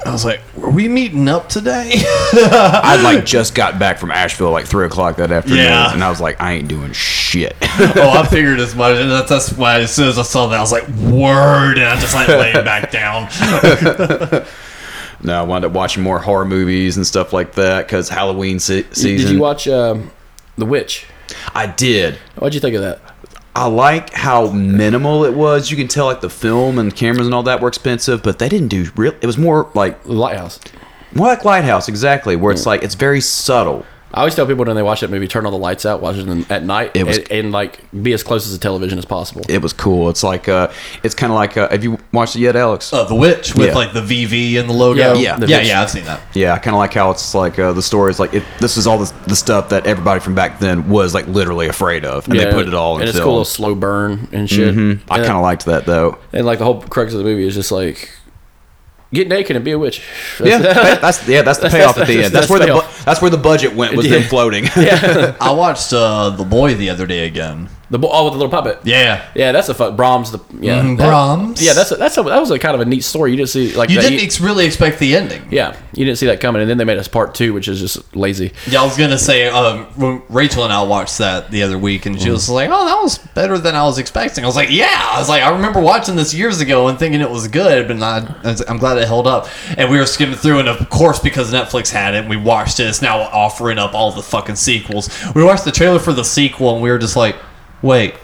I 0.07 0.13
was 0.13 0.25
like, 0.25 0.41
were 0.57 0.71
we 0.71 0.89
meeting 0.89 1.29
up 1.29 1.49
today? 1.49 1.91
I 2.33 3.01
like 3.03 3.25
just 3.37 3.55
got 3.55 3.79
back 3.79 3.99
from 3.99 4.11
Asheville 4.11 4.51
like 4.51 4.67
three 4.67 4.87
o'clock 4.87 5.17
that 5.17 5.31
afternoon, 5.33 5.59
Yeah. 5.59 5.93
and 5.93 6.03
I 6.03 6.11
was 6.11 6.21
like, 6.21 6.41
I 6.41 6.53
ain't 6.53 6.69
doing 6.69 6.93
shit. 6.93 7.57
oh, 7.63 8.11
I 8.23 8.27
figured 8.27 8.59
as 8.61 8.75
much, 8.75 8.99
and 8.99 9.11
that's, 9.11 9.29
that's 9.31 9.53
why 9.53 9.81
as 9.81 9.95
soon 9.95 10.09
as 10.09 10.19
I 10.19 10.23
saw 10.23 10.47
that, 10.49 10.57
I 10.59 10.61
was 10.61 10.73
like, 10.73 10.87
word, 10.89 11.79
and 11.79 11.87
I 11.87 11.99
just 12.01 12.15
like 12.15 12.29
laying 12.29 12.65
back 12.65 12.91
down. 12.91 13.29
no, 15.23 15.41
I 15.41 15.43
wound 15.43 15.65
up 15.65 15.73
watching 15.73 16.03
more 16.03 16.19
horror 16.19 16.45
movies 16.45 16.97
and 16.97 17.07
stuff 17.07 17.33
like 17.33 17.55
that 17.55 17.87
because 17.87 18.09
Halloween 18.09 18.59
se- 18.59 18.87
season. 18.93 19.27
Did 19.27 19.35
you 19.35 19.41
watch 19.41 19.69
um, 19.69 20.11
The 20.57 20.67
Witch? 20.67 21.07
I 21.55 21.67
did. 21.67 22.17
What'd 22.37 22.55
you 22.55 22.61
think 22.61 22.75
of 22.77 22.83
that? 22.83 23.01
I 23.55 23.67
like 23.67 24.13
how 24.13 24.51
minimal 24.53 25.25
it 25.25 25.35
was. 25.35 25.71
You 25.71 25.77
can 25.77 25.89
tell 25.89 26.07
like 26.07 26.21
the 26.21 26.31
film 26.31 26.79
and 26.79 26.95
cameras 26.95 27.27
and 27.27 27.35
all 27.35 27.43
that 27.45 27.61
were 27.61 27.69
expensive, 27.69 28.23
but 28.23 28.39
they 28.39 28.49
didn't 28.49 28.69
do 28.69 28.91
real. 28.97 29.13
It 29.21 29.27
was 29.27 29.39
more 29.39 29.69
like 29.75 29.99
Lighthouse. 30.07 30.61
more 31.15 31.27
like 31.27 31.45
Lighthouse, 31.45 31.89
exactly, 31.89 32.37
where 32.37 32.53
it's 32.53 32.67
like 32.67 32.83
it's 32.83 32.95
very 32.95 33.21
subtle. 33.21 33.85
I 34.13 34.19
always 34.21 34.35
tell 34.35 34.45
people 34.47 34.65
when 34.65 34.75
they 34.75 34.83
watch 34.83 35.01
that 35.03 35.11
movie, 35.11 35.29
turn 35.29 35.45
all 35.47 35.53
the 35.53 35.59
lights 35.59 35.87
out, 35.87 36.01
watch 36.03 36.17
it 36.17 36.27
in, 36.29 36.45
at 36.51 36.65
night, 36.65 36.93
It 36.95 37.05
was- 37.05 37.19
and, 37.19 37.31
and 37.31 37.53
like 37.53 37.79
be 38.03 38.13
as 38.13 38.23
close 38.23 38.45
as 38.47 38.53
the 38.53 38.59
television 38.59 38.99
as 38.99 39.05
possible. 39.05 39.43
It 39.49 39.63
was 39.63 39.73
cool. 39.73 40.09
It's 40.11 40.23
like 40.25 40.49
uh, 40.49 40.71
it's 41.03 41.15
kind 41.15 41.33
of 41.33 41.37
like 41.37 41.57
uh, 41.57 41.69
have 41.69 41.85
you 41.85 41.99
watched 42.13 42.35
it 42.37 42.41
yet, 42.41 42.57
Alex? 42.57 42.93
Uh, 42.93 43.05
the 43.05 43.15
Witch 43.15 43.55
with 43.55 43.69
Yeah. 43.69 43.75
like 43.75 43.93
the 43.93 44.01
VV 44.01 44.59
and 44.59 44.69
the 44.69 44.73
logo. 44.75 44.99
Yeah, 45.01 45.15
yeah, 45.15 45.37
the 45.37 45.47
yeah, 45.47 45.61
yeah, 45.61 45.83
I've 45.83 45.91
seen 45.91 46.05
that. 46.05 46.21
Yeah, 46.35 46.55
I 46.55 46.59
kind 46.59 46.75
of 46.75 46.79
like 46.79 46.93
how 46.95 47.11
it's 47.13 47.35
like 47.35 47.59
uh, 47.59 47.73
the 47.73 47.83
story 47.83 48.11
is 48.11 48.19
like 48.19 48.35
it, 48.35 48.43
this 48.59 48.77
is 48.77 48.87
all 48.87 48.99
the, 48.99 49.13
the 49.27 49.37
stuff 49.37 49.69
that 49.69 49.87
everybody 49.87 50.21
from 50.21 50.35
back 50.35 50.59
then 50.59 50.89
was 50.89 51.15
like 51.15 51.27
literally 51.29 51.69
afraid 51.69 52.05
of, 52.05 52.27
and 52.29 52.39
they 52.39 52.51
put 52.51 52.67
it 52.67 52.75
all 52.75 52.97
in 52.97 53.03
and 53.03 53.09
it's 53.09 53.17
film. 53.19 53.25
cool, 53.27 53.33
little 53.35 53.45
slow 53.45 53.75
burn 53.75 54.29
and 54.33 54.51
shit. 54.51 54.75
Mhm. 54.75 55.01
I 55.09 55.19
kind 55.19 55.33
of 55.33 55.43
liked 55.43 55.67
that 55.67 55.87
though. 55.87 56.19
and 56.33 56.45
like 56.45 56.59
the 56.59 56.65
whole 56.65 56.83
crux 56.83 57.13
of 57.13 57.19
the 57.19 57.25
movie 57.25 57.47
is 57.47 57.55
just 57.55 57.71
like 57.73 58.11
get 59.13 59.29
naked 59.29 59.57
and 59.57 59.65
be 59.65 59.73
a 59.73 59.79
witch. 59.79 60.03
Yeah, 60.43 60.59
that's 60.59 61.27
yeah, 61.29 61.43
that's 61.43 61.59
the 61.59 61.69
That's- 61.69 61.73
payoff 61.73 61.95
that's- 61.97 61.99
at 61.99 62.07
the 62.07 62.25
end. 62.25 62.35
that's 62.35 62.47
That's, 62.47 62.51
where 62.51 62.61
the 62.61 62.67
the 62.67 62.81
bu- 62.81 63.05
that's 63.05 63.21
where 63.23 63.31
the 63.31 63.37
budget 63.39 63.75
went 63.75 63.97
was 63.97 64.07
Yeah. 64.07 64.19
them 64.19 64.29
floating. 64.29 64.67
I 64.77 65.53
watched 65.53 65.93
uh, 65.93 66.31
The 66.31 66.45
Boy 66.45 66.75
the 66.75 66.91
other 66.91 67.07
day 67.07 67.27
again. 67.27 67.69
The 67.91 67.99
bo- 67.99 68.09
oh 68.13 68.25
with 68.25 68.35
the 68.35 68.39
little 68.39 68.51
puppet. 68.51 68.79
Yeah. 68.85 69.25
Yeah, 69.35 69.53
that's 69.53 69.69
a 69.69 69.75
fuck 69.75 69.97
Brahms, 69.97 70.31
the 70.31 70.39
yeah, 70.61 70.81
Mhm, 70.83 70.97
that- 70.99 71.09
Brahms. 71.09 71.61
Yeah, 71.63 71.73
that's 71.73 71.91
a, 71.93 71.97
that's 71.97 72.17
a, 72.19 72.23
that 72.23 72.39
was 72.41 72.51
a 72.51 72.59
kind 72.59 72.75
of 72.75 72.81
a 72.81 72.85
neat 72.85 73.03
story. 73.05 73.33
You 73.33 73.37
didn't 73.37 73.49
see 73.51 73.73
like 73.75 73.91
You 73.91 73.97
that- 73.97 74.09
didn't 74.09 74.25
ex- 74.25 74.41
really 74.41 74.65
expect 74.67 74.99
the 75.01 75.17
ending. 75.17 75.43
yeah, 75.51 75.75
you 75.93 76.05
didn't 76.05 76.19
see 76.19 76.27
that 76.27 76.41
coming, 76.41 76.63
and 76.63 76.71
then 76.71 76.79
they 76.79 76.85
made 76.85 76.99
us 76.99 77.09
part 77.09 77.35
two, 77.35 77.53
which 77.53 77.67
is 77.69 77.81
just 77.81 78.15
lazy. 78.17 78.53
Yeah, 78.69 78.83
I 78.83 78.85
was 78.85 78.97
gonna 78.97 79.19
say 79.19 79.49
um, 79.49 79.87
when 79.97 80.23
Rachel 80.29 80.65
and 80.65 80.73
I 80.73 80.83
watched 80.83 81.19
that 81.19 81.51
the 81.51 81.63
other 81.63 81.79
week, 81.79 82.07
and 82.07 82.21
she 82.21 82.31
was 82.31 82.49
like, 82.49 82.71
"Oh, 82.73 82.85
that 82.87 83.03
was 83.03 83.19
better 83.35 83.59
than 83.59 83.75
I 83.75 83.83
was 83.83 83.99
expecting." 83.99 84.45
I 84.45 84.47
was 84.47 84.57
like, 84.57 84.71
"Yeah." 84.71 84.89
I 85.13 85.19
was 85.19 85.29
like, 85.29 85.43
"I 85.43 85.51
remember 85.51 85.81
watching 85.81 86.17
this 86.17 86.33
years 86.33 86.61
ago 86.61 86.89
and 86.89 86.99
thinking 86.99 87.21
it 87.21 87.31
was 87.31 87.49
good, 87.49 87.89
but 87.89 87.97
not, 87.97 88.47
I'm 88.69 88.79
glad 88.79 88.99
it 88.99 89.07
held 89.09 89.27
up." 89.27 89.49
And 89.77 89.91
we 89.91 89.99
were 89.99 90.07
skimming 90.07 90.37
through, 90.37 90.61
and 90.61 90.69
of 90.69 90.89
course, 90.91 91.19
because 91.19 91.53
Netflix 91.53 91.91
had 91.91 92.15
it, 92.15 92.29
we 92.29 92.37
watched 92.37 92.79
it. 92.79 92.85
It's 92.85 93.03
now 93.03 93.19
offering 93.21 93.79
up 93.79 93.95
all 93.95 94.13
the 94.13 94.23
fucking 94.23 94.57
sequels. 94.57 95.09
We 95.35 95.43
watched 95.43 95.65
the 95.65 95.73
trailer 95.73 95.99
for 95.99 96.13
the 96.13 96.25
sequel, 96.25 96.73
and 96.75 96.83
we 96.83 96.91
were 96.91 96.99
just 96.99 97.17
like, 97.17 97.37
"Wait." 97.83 98.15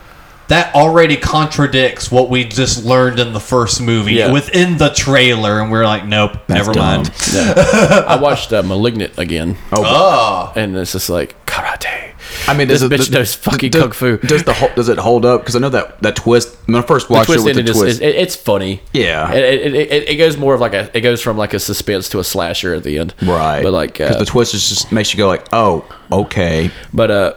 That 0.49 0.73
already 0.77 1.17
contradicts 1.17 2.09
what 2.09 2.31
we 2.31 2.45
just 2.45 2.85
learned 2.85 3.19
in 3.19 3.33
the 3.33 3.41
first 3.41 3.81
movie 3.81 4.13
Yeah. 4.15 4.31
within 4.31 4.77
the 4.79 4.91
trailer, 4.91 5.59
and 5.61 5.73
we 5.73 5.79
are 5.81 5.85
like, 5.85 6.07
"Nope, 6.07 6.37
never 6.49 6.73
mind." 6.73 7.11
I 7.35 8.17
watched 8.23 8.53
uh, 8.53 8.63
*Malignant* 8.63 9.19
again, 9.19 9.57
Oh, 9.73 10.53
and 10.55 10.77
it's 10.77 10.93
just 10.93 11.11
like 11.11 11.35
karate. 11.47 12.13
I 12.47 12.55
mean, 12.57 12.69
this 12.69 12.81
does 12.81 12.93
it, 12.93 12.95
bitch 12.95 12.99
does, 12.99 13.11
knows 13.11 13.35
fucking 13.35 13.71
does, 13.71 13.83
kung 13.83 13.91
fu. 13.91 14.19
Does 14.19 14.45
the 14.45 14.53
ho- 14.53 14.71
does 14.77 14.89
it 14.89 14.99
hold 14.99 15.25
up? 15.27 15.41
Because 15.41 15.57
I 15.57 15.59
know 15.59 15.69
that 15.71 16.01
that 16.03 16.15
twist. 16.15 16.57
When 16.67 16.77
I 16.77 16.83
first 16.83 17.09
the 17.09 17.15
watched 17.15 17.31
it 17.31 17.33
twist 17.41 17.45
with 17.47 17.57
the 17.57 17.73
twist, 17.73 17.85
is- 17.85 18.01
it- 18.01 18.15
it's 18.15 18.37
funny. 18.37 18.83
Yeah. 18.93 19.33
it, 19.33 19.45
it, 19.67 19.75
it, 19.75 20.09
it 20.11 20.17
goes 20.17 20.37
more 20.37 20.55
of 20.55 20.61
like 20.61 20.75
a 20.75 20.97
it 20.97 21.01
goes 21.01 21.21
from 21.21 21.37
like 21.37 21.55
a 21.55 21.59
suspense 21.59 22.09
to 22.11 22.21
a 22.21 22.25
slasher 22.25 22.73
at 22.73 22.85
the 22.85 22.99
end. 23.01 23.15
right? 23.23 23.65
but 23.65 23.73
like 23.73 23.95
because 23.95 24.15
uh, 24.15 24.19
the 24.21 24.25
twist 24.27 24.55
is 24.55 24.69
just 24.69 24.93
makes 24.93 25.13
you 25.13 25.19
go 25.19 25.27
like, 25.27 25.45
oh, 25.53 25.85
okay. 26.13 26.71
But 26.95 27.11
uh, 27.11 27.35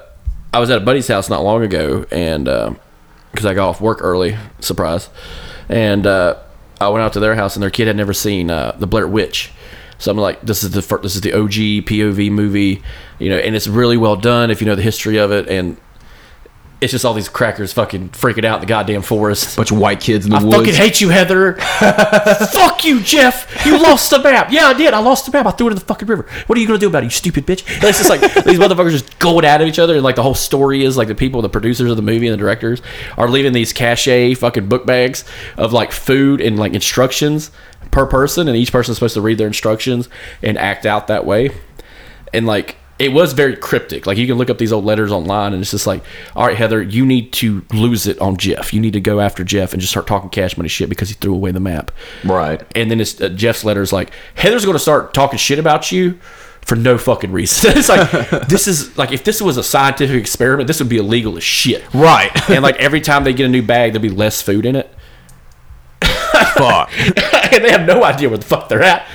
I 0.53 0.59
was 0.59 0.69
at 0.69 0.77
a 0.77 0.85
buddy's 0.85 1.07
house 1.07 1.29
not 1.29 1.43
long 1.43 1.63
ago, 1.63 2.05
and 2.11 2.45
because 3.31 3.45
I 3.45 3.53
got 3.53 3.69
off 3.69 3.81
work 3.81 3.99
early, 4.01 4.37
surprise, 4.59 5.09
and 5.67 6.07
uh, 6.07 6.39
I 6.81 6.89
went 6.89 7.03
out 7.03 7.13
to 7.13 7.19
their 7.19 7.35
house, 7.35 7.55
and 7.55 7.63
their 7.63 7.69
kid 7.69 7.87
had 7.87 7.95
never 7.95 8.13
seen 8.13 8.49
uh, 8.49 8.75
the 8.79 8.87
Blair 8.87 9.07
Witch. 9.07 9.51
So 9.99 10.09
I'm 10.09 10.17
like, 10.17 10.41
this 10.41 10.63
is 10.63 10.71
the 10.71 10.81
fir- 10.81 11.01
this 11.01 11.15
is 11.15 11.21
the 11.21 11.33
OG 11.33 11.85
POV 11.85 12.31
movie, 12.31 12.81
you 13.19 13.29
know, 13.29 13.37
and 13.37 13.55
it's 13.55 13.67
really 13.67 13.97
well 13.97 14.15
done 14.15 14.49
if 14.49 14.61
you 14.61 14.65
know 14.65 14.75
the 14.75 14.81
history 14.81 15.17
of 15.17 15.31
it, 15.31 15.47
and 15.49 15.77
it's 16.81 16.91
just 16.91 17.03
all 17.03 17.13
these 17.13 17.27
crackers 17.27 17.73
fucking 17.73 18.09
freaking 18.09 18.45
out 18.45 18.55
in 18.55 18.61
the 18.61 18.67
goddamn 18.67 19.01
forest. 19.01 19.57
Bunch 19.57 19.71
of 19.71 19.77
white 19.77 19.99
kids 19.99 20.25
in 20.25 20.31
the 20.31 20.37
woods. 20.37 20.45
I 20.45 20.47
woods. 20.47 20.69
fucking 20.69 20.81
hate 20.81 21.01
you, 21.01 21.09
Heather. 21.09 21.53
Fuck 22.51 22.85
you, 22.85 23.01
Jeff. 23.01 23.65
You 23.65 23.81
lost 23.81 24.09
the 24.09 24.19
map. 24.19 24.51
Yeah, 24.51 24.67
I 24.67 24.73
did. 24.73 24.93
I 24.93 24.99
lost 24.99 25.25
the 25.25 25.31
map. 25.31 25.45
I 25.45 25.51
threw 25.51 25.67
it 25.67 25.71
in 25.71 25.75
the 25.75 25.85
fucking 25.85 26.07
river. 26.07 26.25
What 26.47 26.57
are 26.57 26.61
you 26.61 26.67
gonna 26.67 26.79
do 26.79 26.87
about 26.87 27.03
it, 27.03 27.07
you 27.07 27.09
stupid 27.11 27.45
bitch? 27.45 27.67
And 27.75 27.83
it's 27.83 27.97
just 27.97 28.09
like 28.09 28.21
these 28.45 28.57
motherfuckers 28.59 28.91
just 28.91 29.19
going 29.19 29.43
at 29.43 29.61
each 29.61 29.79
other, 29.79 29.95
and 29.95 30.03
like 30.03 30.15
the 30.15 30.23
whole 30.23 30.35
story 30.35 30.85
is 30.85 30.95
like 30.95 31.09
the 31.09 31.15
people, 31.15 31.41
the 31.41 31.49
producers 31.49 31.89
of 31.89 31.97
the 31.97 32.03
movie 32.03 32.27
and 32.27 32.33
the 32.33 32.37
directors 32.37 32.81
are 33.17 33.29
leaving 33.29 33.51
these 33.51 33.73
cachet 33.73 34.35
fucking 34.35 34.69
book 34.69 34.85
bags 34.85 35.25
of 35.57 35.73
like 35.73 35.91
food 35.91 36.39
and 36.39 36.57
like 36.57 36.73
instructions 36.73 37.51
per 37.91 38.05
person, 38.05 38.47
and 38.47 38.55
each 38.55 38.71
person's 38.71 38.97
supposed 38.97 39.15
to 39.15 39.21
read 39.21 39.37
their 39.37 39.47
instructions 39.47 40.07
and 40.41 40.57
act 40.57 40.85
out 40.85 41.07
that 41.07 41.25
way. 41.25 41.51
And 42.33 42.45
like 42.45 42.77
it 42.99 43.13
was 43.13 43.33
very 43.33 43.55
cryptic. 43.55 44.05
Like 44.05 44.17
you 44.17 44.27
can 44.27 44.37
look 44.37 44.49
up 44.49 44.57
these 44.57 44.71
old 44.71 44.85
letters 44.85 45.11
online, 45.11 45.53
and 45.53 45.61
it's 45.61 45.71
just 45.71 45.87
like, 45.87 46.03
all 46.35 46.45
right, 46.45 46.55
Heather, 46.57 46.81
you 46.81 47.05
need 47.05 47.33
to 47.33 47.65
lose 47.73 48.05
it 48.05 48.19
on 48.19 48.37
Jeff. 48.37 48.73
You 48.73 48.79
need 48.79 48.93
to 48.93 49.01
go 49.01 49.19
after 49.19 49.43
Jeff 49.43 49.73
and 49.73 49.81
just 49.81 49.91
start 49.91 50.07
talking 50.07 50.29
cash 50.29 50.57
money 50.57 50.69
shit 50.69 50.89
because 50.89 51.09
he 51.09 51.15
threw 51.15 51.33
away 51.33 51.51
the 51.51 51.59
map. 51.59 51.91
Right. 52.23 52.61
And 52.75 52.91
then 52.91 52.99
it's 52.99 53.19
uh, 53.19 53.29
Jeff's 53.29 53.63
letters 53.63 53.91
like 53.91 54.11
Heather's 54.35 54.65
going 54.65 54.75
to 54.75 54.79
start 54.79 55.13
talking 55.13 55.39
shit 55.39 55.59
about 55.59 55.91
you 55.91 56.19
for 56.61 56.75
no 56.75 56.97
fucking 56.97 57.31
reason. 57.31 57.71
it's 57.77 57.89
like 57.89 58.47
this 58.47 58.67
is 58.67 58.97
like 58.97 59.11
if 59.11 59.23
this 59.23 59.41
was 59.41 59.57
a 59.57 59.63
scientific 59.63 60.17
experiment, 60.17 60.67
this 60.67 60.79
would 60.79 60.89
be 60.89 60.97
illegal 60.97 61.37
as 61.37 61.43
shit. 61.43 61.83
Right. 61.93 62.31
and 62.49 62.61
like 62.61 62.75
every 62.75 63.01
time 63.01 63.23
they 63.23 63.33
get 63.33 63.45
a 63.45 63.49
new 63.49 63.63
bag, 63.63 63.93
there'll 63.93 64.03
be 64.03 64.09
less 64.09 64.41
food 64.41 64.65
in 64.65 64.75
it, 64.75 64.93
Fuck. 66.59 66.91
and 67.53 67.63
they 67.63 67.71
have 67.71 67.85
no 67.85 68.03
idea 68.03 68.29
where 68.29 68.37
the 68.37 68.45
fuck 68.45 68.69
they're 68.69 68.83
at. 68.83 69.07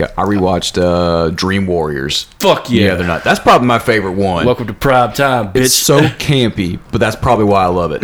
I 0.00 0.24
rewatched 0.24 0.80
uh, 0.80 1.30
Dream 1.30 1.66
Warriors. 1.66 2.24
Fuck 2.40 2.70
yeah. 2.70 2.86
Yeah, 2.86 2.94
they're 2.96 3.06
not. 3.06 3.24
That's 3.24 3.40
probably 3.40 3.66
my 3.66 3.78
favorite 3.78 4.12
one. 4.12 4.46
Welcome 4.46 4.66
to 4.66 4.74
prime 4.74 5.12
time, 5.12 5.52
bitch. 5.52 5.66
it's 5.66 5.74
so 5.74 6.00
campy, 6.18 6.78
but 6.92 6.98
that's 6.98 7.16
probably 7.16 7.44
why 7.46 7.64
I 7.64 7.68
love 7.68 7.92
it. 7.92 8.02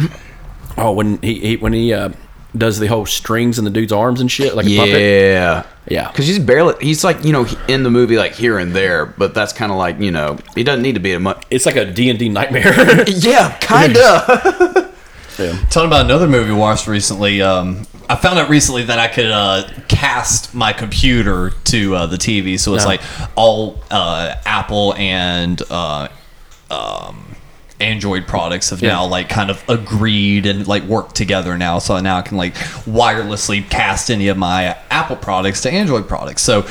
Oh, 0.77 0.93
when 0.93 1.21
he, 1.23 1.39
he 1.41 1.57
when 1.57 1.73
he 1.73 1.93
uh, 1.93 2.11
does 2.57 2.79
the 2.79 2.87
whole 2.87 3.07
strings 3.07 3.59
in 3.59 3.65
the 3.65 3.71
dude's 3.71 3.93
arms 3.93 4.21
and 4.21 4.31
shit 4.31 4.55
like 4.55 4.67
a 4.67 4.77
puppet. 4.77 5.01
Yeah. 5.01 5.67
Yeah. 5.89 6.09
Because 6.11 6.27
he's 6.27 6.39
barely, 6.39 6.75
he's 6.85 7.03
like, 7.03 7.25
you 7.25 7.33
know, 7.33 7.47
in 7.69 7.83
the 7.83 7.91
movie, 7.91 8.17
like 8.17 8.33
here 8.33 8.59
and 8.59 8.73
there, 8.73 9.07
but 9.07 9.35
that's 9.35 9.53
kind 9.53 9.73
of 9.73 9.79
like, 9.79 9.99
you 9.99 10.11
know, 10.11 10.39
he 10.55 10.63
doesn't 10.63 10.83
need 10.83 10.95
to 10.95 11.01
be 11.01 11.13
a 11.13 11.21
much. 11.21 11.45
It's 11.51 11.67
like 11.67 11.77
a 11.77 11.85
D 11.85 12.11
and 12.11 12.19
D 12.19 12.29
nightmare. 12.29 13.05
Yeah, 13.09 13.57
kind 13.59 13.97
of. 13.97 14.77
Talking 15.71 15.87
about 15.89 16.05
another 16.05 16.29
movie 16.29 16.53
watched 16.53 16.87
recently. 16.87 17.43
Um, 17.43 17.87
I 18.09 18.17
found 18.17 18.39
out 18.39 18.49
recently 18.51 18.85
that 18.85 18.99
I 18.99 19.09
could 19.09 19.31
uh, 19.31 19.69
cast 19.89 20.55
my 20.55 20.73
computer 20.73 21.51
to 21.65 21.95
uh, 21.95 22.07
the 22.07 22.17
TV, 22.17 22.59
so 22.59 22.75
it's 22.75 22.85
No. 22.85 22.89
like 22.91 23.01
all 23.37 23.81
uh, 23.91 24.35
Apple 24.45 24.95
and 24.95 25.61
uh, 25.71 26.09
um, 26.71 27.37
Android 27.81 28.27
products 28.27 28.71
have 28.71 28.81
now 28.83 29.07
like 29.07 29.29
kind 29.29 29.51
of 29.51 29.63
agreed 29.69 30.47
and 30.47 30.67
like 30.69 30.85
worked 30.85 31.15
together 31.17 31.57
now. 31.59 31.79
So 31.79 31.99
now 32.01 32.19
I 32.19 32.23
can 32.23 32.37
like 32.37 32.55
wirelessly 32.55 33.69
cast 33.69 34.11
any 34.11 34.29
of 34.29 34.37
my 34.37 34.77
Apple 34.91 35.17
products 35.17 35.63
to 35.63 35.71
Android 35.73 36.07
products. 36.07 36.43
So 36.43 36.67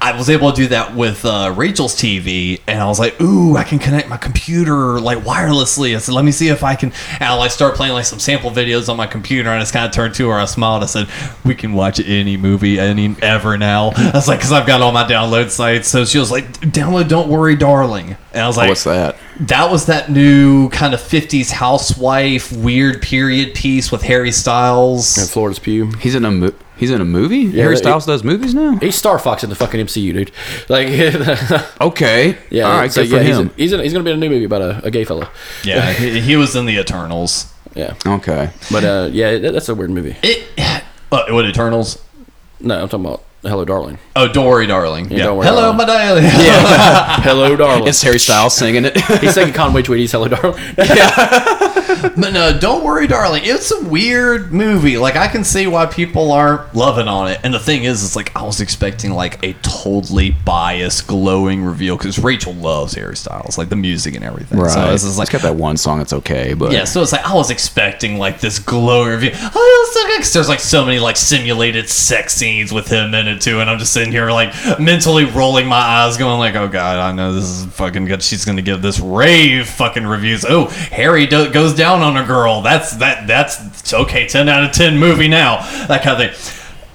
I 0.00 0.16
was 0.16 0.28
able 0.30 0.50
to 0.50 0.56
do 0.56 0.68
that 0.68 0.94
with 0.94 1.24
uh, 1.24 1.52
Rachel's 1.56 1.94
TV, 1.96 2.60
and 2.66 2.80
I 2.80 2.86
was 2.86 2.98
like, 2.98 3.20
"Ooh, 3.20 3.56
I 3.56 3.64
can 3.64 3.78
connect 3.78 4.08
my 4.08 4.16
computer 4.16 5.00
like 5.00 5.18
wirelessly." 5.18 5.96
I 5.96 5.98
said, 5.98 6.14
"Let 6.14 6.24
me 6.24 6.32
see 6.32 6.48
if 6.48 6.62
I 6.62 6.74
can." 6.76 6.92
And 7.14 7.24
I 7.24 7.34
like 7.34 7.50
start 7.50 7.74
playing 7.74 7.92
like 7.94 8.04
some 8.04 8.18
sample 8.20 8.50
videos 8.50 8.88
on 8.88 8.96
my 8.96 9.06
computer, 9.06 9.48
and 9.50 9.58
I 9.58 9.62
just 9.62 9.72
kind 9.72 9.86
of 9.86 9.92
turned 9.92 10.14
to 10.16 10.28
her. 10.28 10.34
I 10.38 10.44
smiled. 10.44 10.82
I 10.82 10.86
said, 10.86 11.08
"We 11.44 11.54
can 11.54 11.72
watch 11.72 11.98
any 12.00 12.36
movie 12.36 12.78
any 12.78 13.16
ever 13.22 13.56
now." 13.58 13.92
I 13.96 14.10
was 14.14 14.28
like, 14.28 14.40
"Cause 14.40 14.52
I've 14.52 14.66
got 14.66 14.80
all 14.82 14.92
my 14.92 15.04
download 15.04 15.50
sites." 15.50 15.88
So 15.88 16.04
she 16.04 16.18
was 16.18 16.30
like, 16.30 16.44
"Download, 16.60 17.08
don't 17.08 17.28
worry, 17.28 17.56
darling." 17.56 18.16
And 18.32 18.42
I 18.44 18.46
was 18.48 18.58
like, 18.58 18.68
What's 18.68 18.84
that? 18.84 19.16
That 19.40 19.70
was 19.70 19.86
that 19.86 20.10
new 20.10 20.68
kind 20.68 20.92
of 20.92 21.00
'50s 21.00 21.50
housewife 21.50 22.52
weird 22.52 23.00
period 23.02 23.54
piece 23.54 23.90
with 23.90 24.02
Harry 24.02 24.30
Styles. 24.32 25.16
and 25.16 25.28
Florence 25.28 25.58
Pugh. 25.58 25.90
He's 26.00 26.14
in 26.14 26.24
a 26.24 26.30
mo- 26.30 26.52
he's 26.76 26.90
in 26.90 27.00
a 27.00 27.04
movie. 27.04 27.50
Harry 27.52 27.74
he- 27.74 27.76
Styles 27.78 28.06
does 28.06 28.22
movies 28.24 28.54
now. 28.54 28.76
He's 28.76 28.94
Star 28.96 29.18
Fox 29.18 29.42
in 29.44 29.50
the 29.50 29.56
fucking 29.56 29.80
MCU, 29.84 30.12
dude. 30.12 30.30
Like, 30.68 30.88
Okay. 31.80 32.38
yeah. 32.50 32.64
All 32.64 32.78
right. 32.78 32.92
so 32.92 33.02
good 33.02 33.18
for 33.18 33.22
he's, 33.22 33.36
him. 33.36 33.48
in, 33.48 33.54
he's 33.56 33.72
in, 33.72 33.80
he's 33.80 33.92
gonna 33.92 34.04
be 34.04 34.10
in 34.10 34.16
a 34.16 34.20
new 34.20 34.30
movie 34.30 34.44
about 34.44 34.62
a, 34.62 34.84
a 34.84 34.90
gay 34.90 35.04
fella. 35.04 35.30
Yeah, 35.64 35.92
he, 35.92 36.20
he 36.20 36.36
was 36.36 36.54
in 36.56 36.66
the 36.66 36.78
Eternals. 36.78 37.52
Yeah, 37.74 37.94
Okay. 38.06 38.50
but 38.72 38.84
uh, 38.84 39.08
yeah, 39.12 39.36
that, 39.38 39.52
that's 39.52 39.68
a 39.68 39.74
weird 39.74 39.90
movie. 39.90 40.16
It 40.22 40.48
uh, 40.58 40.80
what 41.30 41.44
Eternals? 41.44 42.02
No, 42.58 42.80
I'm 42.82 42.88
talking 42.88 43.04
about 43.04 43.22
Hello, 43.48 43.64
Darling. 43.64 43.98
Oh, 44.14 44.28
don't 44.28 44.46
worry, 44.46 44.66
darling. 44.66 45.10
Yeah. 45.10 45.24
don't 45.24 45.36
worry, 45.38 45.46
Hello, 45.46 45.60
darling. 45.72 45.76
my 45.76 45.84
darling. 45.84 46.24
yeah. 46.24 47.20
Hello, 47.22 47.54
Darling. 47.56 47.86
It's 47.86 48.00
Harry 48.02 48.18
Styles 48.18 48.54
singing 48.54 48.84
it. 48.86 48.96
He's 49.20 49.34
singing 49.34 49.52
Conway 49.52 49.82
Twitty's 49.82 50.12
Hello, 50.12 50.28
Darling. 50.28 50.62
yeah. 50.78 52.10
but 52.16 52.32
no, 52.32 52.58
don't 52.58 52.82
worry, 52.84 53.06
darling. 53.06 53.42
It's 53.44 53.70
a 53.72 53.84
weird 53.84 54.52
movie. 54.52 54.96
Like 54.98 55.16
I 55.16 55.28
can 55.28 55.44
see 55.44 55.66
why 55.66 55.86
people 55.86 56.32
aren't 56.32 56.74
loving 56.74 57.08
on 57.08 57.30
it. 57.30 57.40
And 57.44 57.52
the 57.52 57.58
thing 57.58 57.84
is, 57.84 58.02
it's 58.04 58.16
like 58.16 58.34
I 58.36 58.42
was 58.42 58.60
expecting 58.60 59.12
like 59.12 59.42
a 59.44 59.52
totally 59.62 60.30
biased, 60.30 61.06
glowing 61.06 61.62
reveal 61.62 61.96
because 61.96 62.18
Rachel 62.18 62.54
loves 62.54 62.94
Harry 62.94 63.16
Styles, 63.16 63.58
like 63.58 63.68
the 63.68 63.76
music 63.76 64.14
and 64.14 64.24
everything. 64.24 64.58
right. 64.58 64.70
So 64.70 64.90
this 64.90 65.04
is 65.04 65.18
like 65.18 65.26
it's 65.26 65.32
got 65.32 65.42
that 65.42 65.56
one 65.56 65.76
song 65.76 65.98
that's 65.98 66.12
okay, 66.14 66.54
but 66.54 66.72
Yeah, 66.72 66.84
so 66.84 67.02
it's 67.02 67.12
like 67.12 67.24
I 67.26 67.34
was 67.34 67.50
expecting 67.50 68.18
like 68.18 68.40
this 68.40 68.58
glowing 68.58 69.10
review. 69.10 69.30
Oh, 69.34 69.86
that's 69.86 69.94
so 70.02 70.06
good 70.08 70.18
'cause 70.20 70.32
there's 70.32 70.48
like 70.48 70.60
so 70.60 70.84
many 70.84 70.98
like 70.98 71.16
simulated 71.16 71.88
sex 71.88 72.34
scenes 72.34 72.72
with 72.72 72.88
him 72.88 73.14
in 73.14 73.28
it 73.28 73.35
too, 73.40 73.60
and 73.60 73.68
I'm 73.70 73.78
just 73.78 73.92
sitting 73.92 74.12
here 74.12 74.30
like 74.30 74.52
mentally 74.78 75.24
rolling 75.24 75.66
my 75.66 75.76
eyes, 75.76 76.16
going 76.16 76.38
like, 76.38 76.54
"Oh 76.54 76.68
God, 76.68 76.98
I 76.98 77.12
know 77.12 77.32
this 77.32 77.44
is 77.44 77.66
fucking 77.66 78.04
good. 78.06 78.22
She's 78.22 78.44
gonna 78.44 78.62
give 78.62 78.82
this 78.82 78.98
rave 79.00 79.68
fucking 79.68 80.06
reviews." 80.06 80.44
Oh, 80.44 80.66
Harry 80.92 81.26
do- 81.26 81.50
goes 81.50 81.74
down 81.74 82.02
on 82.02 82.16
a 82.16 82.24
girl. 82.24 82.62
That's 82.62 82.96
that. 82.96 83.26
That's 83.26 83.92
okay. 83.94 84.26
Ten 84.26 84.48
out 84.48 84.64
of 84.64 84.72
ten 84.72 84.98
movie 84.98 85.28
now. 85.28 85.58
That 85.86 86.02
kind 86.02 86.22
of 86.22 86.36
thing. 86.36 86.52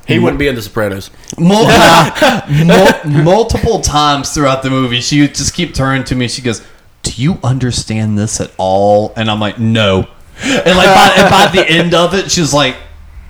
he 0.07 0.19
wouldn't 0.19 0.39
be 0.39 0.47
in 0.47 0.55
The 0.55 0.61
Sopranos. 0.61 1.09
Mul- 1.37 1.65
mul- 2.65 3.23
multiple 3.23 3.79
times 3.81 4.33
throughout 4.33 4.63
the 4.63 4.69
movie, 4.69 5.01
she 5.01 5.21
would 5.21 5.35
just 5.35 5.53
keep 5.53 5.73
turning 5.73 6.03
to 6.05 6.15
me. 6.15 6.27
She 6.27 6.41
goes, 6.41 6.61
"Do 7.03 7.11
you 7.15 7.39
understand 7.43 8.17
this 8.17 8.41
at 8.41 8.51
all?" 8.57 9.13
And 9.15 9.29
I'm 9.29 9.39
like, 9.39 9.59
"No." 9.59 10.07
And 10.43 10.75
like 10.77 10.87
by, 10.87 11.13
and 11.17 11.29
by 11.29 11.49
the 11.53 11.69
end 11.69 11.93
of 11.93 12.15
it, 12.15 12.31
she's 12.31 12.51
like, 12.51 12.75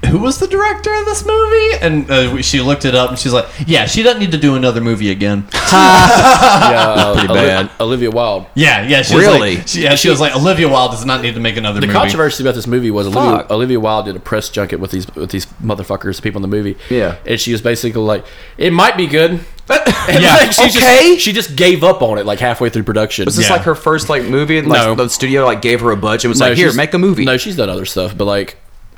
"Who 0.09 0.19
was 0.19 0.39
the 0.39 0.47
director 0.47 0.93
of 0.93 1.05
this 1.05 1.25
movie?" 1.25 1.69
And 1.81 2.09
uh, 2.11 2.41
she 2.41 2.61
looked 2.61 2.85
it 2.85 2.95
up, 2.95 3.09
and 3.09 3.19
she's 3.19 3.33
like, 3.33 3.45
"Yeah, 3.67 3.85
she 3.85 4.03
doesn't 4.03 4.19
need 4.19 4.31
to 4.31 4.37
do 4.37 4.55
another 4.55 4.81
movie 4.81 5.11
again." 5.11 5.47
yeah, 5.71 7.13
Pretty 7.17 7.27
bad. 7.33 7.69
Olivia 7.79 8.11
Wilde. 8.11 8.45
Yeah, 8.55 8.87
yeah. 8.87 9.01
She 9.01 9.15
was 9.15 9.25
Really? 9.25 9.57
like, 9.57 9.67
she, 9.67 9.83
yeah, 9.83 9.95
she 9.95 10.09
was 10.09 10.19
like, 10.19 10.35
Olivia 10.35 10.67
Wilde 10.69 10.91
does 10.91 11.05
not 11.05 11.21
need 11.21 11.33
to 11.35 11.39
make 11.39 11.57
another 11.57 11.79
The 11.79 11.87
movie. 11.87 11.97
controversy 11.99 12.43
about 12.43 12.55
this 12.55 12.67
movie 12.67 12.91
was 12.91 13.07
Olivia, 13.07 13.47
Olivia 13.49 13.79
Wilde 13.79 14.05
did 14.05 14.15
a 14.15 14.19
press 14.19 14.49
junket 14.49 14.79
with 14.79 14.91
these 14.91 15.07
with 15.15 15.31
these 15.31 15.45
motherfuckers, 15.63 16.21
people 16.21 16.43
in 16.43 16.49
the 16.49 16.55
movie. 16.55 16.77
Yeah. 16.89 17.17
and 17.25 17.39
she 17.39 17.51
was 17.51 17.61
basically 17.61 18.01
like, 18.01 18.25
"It 18.57 18.71
might 18.73 18.97
be 18.97 19.07
good." 19.07 19.39
And 20.09 20.21
Yeah, 20.23 20.35
like, 20.37 20.51
she 20.51 20.63
okay. 20.63 21.11
Just, 21.13 21.21
she 21.21 21.31
just 21.31 21.55
gave 21.55 21.83
up 21.83 22.01
on 22.01 22.17
it 22.17 22.25
like 22.25 22.39
halfway 22.39 22.69
through 22.69 22.83
production. 22.83 23.25
was 23.25 23.35
this 23.37 23.47
Yeah. 23.47 23.53
like 23.55 23.61
her 23.63 23.75
first 23.75 24.09
like 24.09 24.23
movie? 24.23 24.57
And, 24.57 24.67
like 24.67 24.81
No. 24.85 24.95
the 24.95 25.07
studio 25.09 25.45
like 25.45 25.61
gave 25.61 25.79
her 25.81 25.91
a 25.91 25.95
budget. 25.95 26.25
and 26.25 26.29
was 26.31 26.41
like, 26.41 26.57
here, 26.57 26.73
make 26.73 26.93
a 26.93 26.97
movie. 26.97 27.23
No, 27.23 27.37
she's 27.37 27.55
done 27.55 27.69
other 27.69 27.85
stuff, 27.85 28.17
but 28.17 28.25
like 28.25 28.57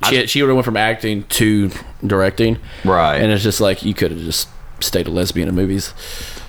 she 0.09 0.27
she 0.27 0.41
would 0.41 0.49
have 0.49 0.55
went 0.55 0.65
from 0.65 0.77
acting 0.77 1.23
to 1.23 1.71
directing. 2.05 2.57
Right. 2.84 3.17
and 3.17 3.31
it's 3.31 3.43
just 3.43 3.61
like 3.61 3.84
you 3.84 3.93
could 3.93 4.11
have 4.11 4.19
just 4.21 4.47
stayed 4.80 5.07
a 5.07 5.11
lesbian 5.11 5.47
in 5.47 5.55
movies, 5.55 5.93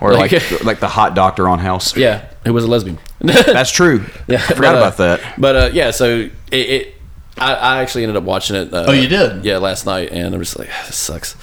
or 0.00 0.12
like 0.14 0.32
like- 0.32 0.64
like 0.64 0.80
the 0.80 0.88
hot 0.88 1.14
doctor 1.14 1.48
on 1.48 1.58
House. 1.60 1.96
yeah, 1.96 2.26
who 2.44 2.52
was 2.52 2.64
a 2.64 2.68
lesbian. 2.68 2.98
That's 3.20 3.70
true. 3.70 4.04
Yeah, 4.26 4.38
I 4.38 4.54
forgot 4.54 4.60
but, 4.60 4.64
uh, 4.74 4.78
about 4.78 4.96
that. 4.98 5.34
But 5.38 5.56
uh, 5.56 5.70
yeah, 5.72 5.90
so 5.92 6.08
it, 6.18 6.30
it 6.52 6.94
I, 7.36 7.54
I 7.54 7.82
actually 7.82 8.04
ended 8.04 8.16
up 8.16 8.22
watching 8.22 8.54
it. 8.54 8.72
Uh, 8.72 8.84
Oh, 8.88 8.92
you 8.92 9.08
did? 9.08 9.44
Yeah, 9.44 9.58
last 9.58 9.86
night, 9.86 10.10
and 10.12 10.32
I'm 10.32 10.40
just 10.40 10.56
like, 10.58 10.68
this 10.86 10.96
sucks. 10.96 11.34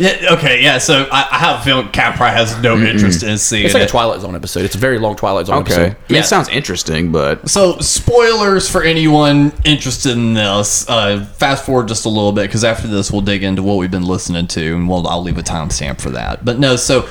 Yeah, 0.00 0.32
okay, 0.32 0.60
yeah. 0.62 0.78
So 0.78 1.08
I, 1.12 1.28
I 1.30 1.38
have 1.38 1.60
a 1.60 1.64
feeling 1.64 1.88
Cat 1.90 2.16
probably 2.16 2.36
has 2.36 2.60
no 2.60 2.76
interest 2.76 3.22
in 3.22 3.38
seeing 3.38 3.64
It's 3.64 3.74
like 3.74 3.84
it. 3.84 3.88
a 3.88 3.90
Twilight 3.90 4.20
Zone 4.22 4.34
episode. 4.34 4.64
It's 4.64 4.74
a 4.74 4.78
very 4.78 4.98
long 4.98 5.14
Twilight 5.14 5.46
Zone 5.46 5.58
Okay. 5.58 5.72
I 5.74 5.76
episode. 5.76 5.88
mean, 5.88 5.96
Yeah. 6.08 6.18
it 6.20 6.24
sounds 6.24 6.48
interesting, 6.48 7.12
but 7.12 7.48
So, 7.48 7.78
spoilers 7.78 8.68
for 8.68 8.82
anyone 8.82 9.52
interested 9.64 10.12
in 10.12 10.34
this. 10.34 10.88
Uh, 10.88 11.24
fast 11.36 11.64
forward 11.64 11.86
just 11.88 12.06
a 12.06 12.08
little 12.08 12.32
bit 12.32 12.42
because 12.48 12.64
after 12.64 12.88
this, 12.88 13.12
we'll 13.12 13.20
dig 13.20 13.44
into 13.44 13.62
what 13.62 13.76
we've 13.76 13.90
been 13.90 14.04
listening 14.06 14.48
to, 14.48 14.74
and 14.74 14.88
we'll, 14.88 15.06
I'll 15.06 15.22
leave 15.22 15.38
a 15.38 15.42
timestamp 15.42 16.00
for 16.00 16.10
that. 16.10 16.44
But 16.44 16.58
no, 16.58 16.74
so 16.76 17.08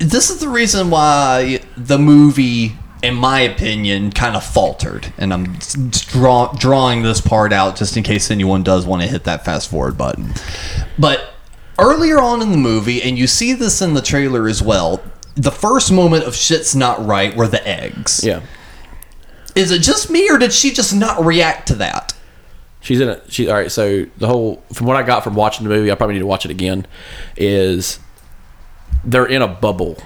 this 0.00 0.30
is 0.30 0.38
the 0.40 0.48
reason 0.48 0.90
why 0.90 1.60
the 1.76 1.98
movie 1.98 2.76
in 3.02 3.14
my 3.14 3.40
opinion, 3.40 4.10
kind 4.10 4.36
of 4.36 4.44
faltered. 4.44 5.12
And 5.18 5.32
I'm 5.32 5.58
draw, 5.90 6.52
drawing 6.52 7.02
this 7.02 7.20
part 7.20 7.52
out 7.52 7.76
just 7.76 7.96
in 7.96 8.02
case 8.02 8.30
anyone 8.30 8.62
does 8.62 8.86
want 8.86 9.02
to 9.02 9.08
hit 9.08 9.24
that 9.24 9.44
fast 9.44 9.70
forward 9.70 9.96
button. 9.96 10.32
But 10.98 11.30
earlier 11.78 12.18
on 12.18 12.42
in 12.42 12.50
the 12.50 12.58
movie, 12.58 13.02
and 13.02 13.18
you 13.18 13.26
see 13.26 13.52
this 13.52 13.80
in 13.80 13.94
the 13.94 14.02
trailer 14.02 14.48
as 14.48 14.62
well, 14.62 15.02
the 15.34 15.52
first 15.52 15.92
moment 15.92 16.24
of 16.24 16.34
shit's 16.34 16.74
not 16.74 17.04
right 17.04 17.36
were 17.36 17.46
the 17.46 17.66
eggs. 17.66 18.22
Yeah. 18.24 18.42
Is 19.54 19.70
it 19.70 19.82
just 19.82 20.10
me, 20.10 20.30
or 20.30 20.38
did 20.38 20.52
she 20.52 20.72
just 20.72 20.94
not 20.94 21.24
react 21.24 21.68
to 21.68 21.74
that? 21.76 22.14
She's 22.80 23.00
in 23.00 23.08
it. 23.08 23.24
She 23.28 23.48
all 23.48 23.54
right. 23.54 23.70
So 23.70 24.06
the 24.18 24.26
whole 24.28 24.62
from 24.72 24.86
what 24.86 24.96
I 24.96 25.02
got 25.02 25.24
from 25.24 25.34
watching 25.34 25.66
the 25.66 25.74
movie, 25.74 25.90
I 25.90 25.94
probably 25.94 26.14
need 26.14 26.20
to 26.20 26.26
watch 26.26 26.44
it 26.44 26.50
again. 26.50 26.86
Is 27.36 27.98
they're 29.04 29.26
in 29.26 29.42
a 29.42 29.48
bubble. 29.48 29.98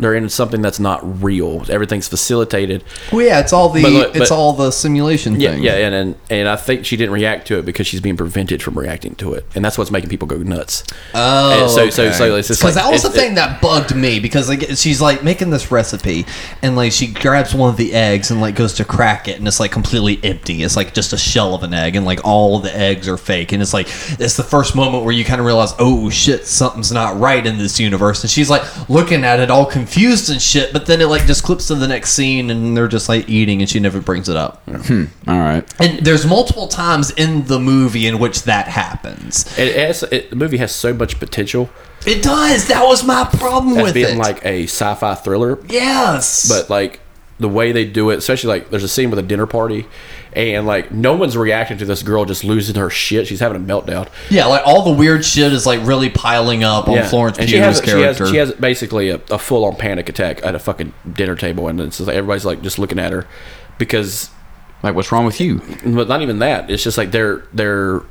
They're 0.00 0.14
in 0.14 0.28
something 0.28 0.62
that's 0.62 0.80
not 0.80 1.22
real. 1.22 1.64
Everything's 1.68 2.08
facilitated. 2.08 2.82
Well, 3.12 3.22
yeah, 3.22 3.40
it's 3.40 3.52
all 3.52 3.68
the 3.68 3.82
But 3.82 3.92
look, 3.92 4.16
it's 4.16 4.30
all 4.30 4.52
the 4.52 4.70
simulation 4.70 5.40
Yeah, 5.40 5.52
thing. 5.52 5.62
yeah, 5.62 5.72
and, 5.74 5.94
and 5.94 6.14
and 6.30 6.48
I 6.48 6.56
think 6.56 6.84
she 6.86 6.96
didn't 6.96 7.12
react 7.12 7.46
to 7.48 7.58
it 7.58 7.64
because 7.66 7.86
she's 7.86 8.00
being 8.00 8.16
prevented 8.16 8.62
from 8.62 8.78
reacting 8.78 9.14
to 9.16 9.34
it, 9.34 9.44
and 9.54 9.64
that's 9.64 9.76
what's 9.76 9.90
making 9.90 10.08
people 10.10 10.26
go 10.26 10.38
nuts. 10.38 10.84
Oh, 11.14 11.62
And 11.62 11.70
so- 11.70 11.90
so- 11.90 12.10
so 12.12 12.36
it's 12.36 12.48
just 12.48 12.60
because 12.60 12.76
like- 12.76 12.84
that 12.84 12.90
was 12.92 13.02
the 13.02 13.10
thing 13.10 13.34
that 13.34 13.60
bugged 13.60 13.94
me 13.94 14.20
because 14.20 14.48
like 14.48 14.64
she's 14.76 15.00
like 15.00 15.22
making 15.22 15.50
this 15.50 15.70
recipe 15.70 16.24
and 16.62 16.76
like 16.76 16.92
she 16.92 17.06
grabs 17.08 17.54
one 17.54 17.68
of 17.70 17.76
the 17.76 17.92
eggs 17.92 18.30
and 18.30 18.40
like 18.40 18.54
goes 18.54 18.74
to 18.74 18.84
crack 18.84 19.28
it 19.28 19.38
and 19.38 19.46
it's 19.46 19.60
like 19.60 19.70
completely 19.72 20.18
empty. 20.22 20.62
It's 20.62 20.76
like 20.76 20.94
just 20.94 21.12
a 21.12 21.18
shell 21.18 21.54
of 21.54 21.62
an 21.62 21.74
egg 21.74 21.96
and 21.96 22.06
like 22.06 22.20
all 22.24 22.58
the 22.60 22.74
eggs 22.76 23.06
are 23.08 23.16
fake 23.16 23.52
and 23.52 23.60
it's 23.62 23.74
like 23.74 23.86
it's 24.18 24.36
the 24.36 24.42
first 24.42 24.74
moment 24.74 25.04
where 25.04 25.12
you 25.12 25.24
kind 25.24 25.40
of 25.40 25.46
realize 25.46 25.74
oh 25.78 26.08
shit 26.10 26.46
something's 26.46 26.90
not 26.92 27.18
right 27.20 27.46
in 27.46 27.58
this 27.58 27.78
universe 27.78 28.22
and 28.22 28.30
she's 28.30 28.48
like 28.48 28.62
looking 28.88 29.24
at 29.24 29.40
it 29.40 29.50
all 29.50 29.66
confused 29.66 29.89
and 29.96 30.40
shit 30.40 30.72
but 30.72 30.86
then 30.86 31.00
it 31.00 31.06
like 31.06 31.26
just 31.26 31.42
clips 31.44 31.68
to 31.68 31.74
the 31.74 31.88
next 31.88 32.12
scene 32.12 32.50
and 32.50 32.76
they're 32.76 32.88
just 32.88 33.08
like 33.08 33.28
eating 33.28 33.60
and 33.60 33.68
she 33.68 33.80
never 33.80 34.00
brings 34.00 34.28
it 34.28 34.36
up. 34.36 34.62
Hmm. 34.68 35.04
All 35.26 35.38
right. 35.38 35.64
And 35.80 36.04
there's 36.04 36.26
multiple 36.26 36.68
times 36.68 37.10
in 37.12 37.46
the 37.46 37.58
movie 37.58 38.06
in 38.06 38.18
which 38.18 38.42
that 38.44 38.68
happens. 38.68 39.46
It 39.58 39.76
has 39.76 40.02
it, 40.04 40.30
the 40.30 40.36
movie 40.36 40.56
has 40.58 40.74
so 40.74 40.92
much 40.94 41.18
potential 41.18 41.68
It 42.06 42.22
does. 42.22 42.68
That 42.68 42.84
was 42.84 43.04
my 43.04 43.24
problem 43.24 43.76
as 43.78 43.82
with 43.84 43.94
being 43.94 44.16
it. 44.16 44.18
like 44.18 44.44
a 44.44 44.64
sci-fi 44.64 45.14
thriller, 45.14 45.58
yes, 45.68 46.48
but 46.48 46.70
like 46.70 47.00
the 47.38 47.48
way 47.48 47.72
they 47.72 47.84
do 47.86 48.10
it, 48.10 48.18
especially 48.18 48.48
like 48.48 48.70
there's 48.70 48.84
a 48.84 48.88
scene 48.88 49.10
with 49.10 49.18
a 49.18 49.22
dinner 49.22 49.46
party, 49.46 49.86
and 50.32 50.66
like 50.66 50.92
no 50.92 51.14
one's 51.14 51.36
reacting 51.36 51.78
to 51.78 51.84
this 51.84 52.02
girl 52.02 52.24
just 52.24 52.44
losing 52.44 52.76
her 52.76 52.88
shit. 52.90 53.26
She's 53.26 53.40
having 53.40 53.56
a 53.56 53.64
meltdown. 53.64 54.08
yeah, 54.30 54.46
like 54.46 54.62
all 54.66 54.82
the 54.82 54.92
weird 54.92 55.24
shit 55.24 55.52
is 55.52 55.66
like 55.66 55.84
really 55.84 56.08
piling 56.10 56.62
up 56.64 56.88
on 56.88 57.02
Florence 57.08 57.38
and 57.38 57.48
Pugh's 57.48 57.50
she 57.50 57.56
has, 57.58 57.80
character. 57.80 58.26
She 58.26 58.36
has, 58.36 58.48
she 58.48 58.52
has 58.52 58.52
basically 58.60 59.08
a, 59.10 59.20
a 59.30 59.38
full 59.38 59.64
on 59.64 59.76
panic 59.76 60.08
attack 60.08 60.44
at 60.44 60.54
a 60.54 60.58
fucking 60.58 60.92
dinner 61.12 61.34
table, 61.36 61.68
and 61.68 61.80
it's 61.80 61.98
just 61.98 62.06
like 62.06 62.16
everybody's 62.16 62.44
like 62.44 62.62
just 62.62 62.78
looking 62.78 62.98
at 62.98 63.12
her 63.12 63.26
because, 63.78 64.30
Like, 64.82 64.94
what's 64.94 65.10
wrong 65.12 65.24
with 65.26 65.40
you? 65.40 65.60
but 65.84 66.08
not 66.08 66.22
even 66.22 66.38
that. 66.40 66.70
It's 66.70 66.82
just 66.82 66.96
like 66.98 67.10
they're 67.10 67.44
they're 67.52 68.02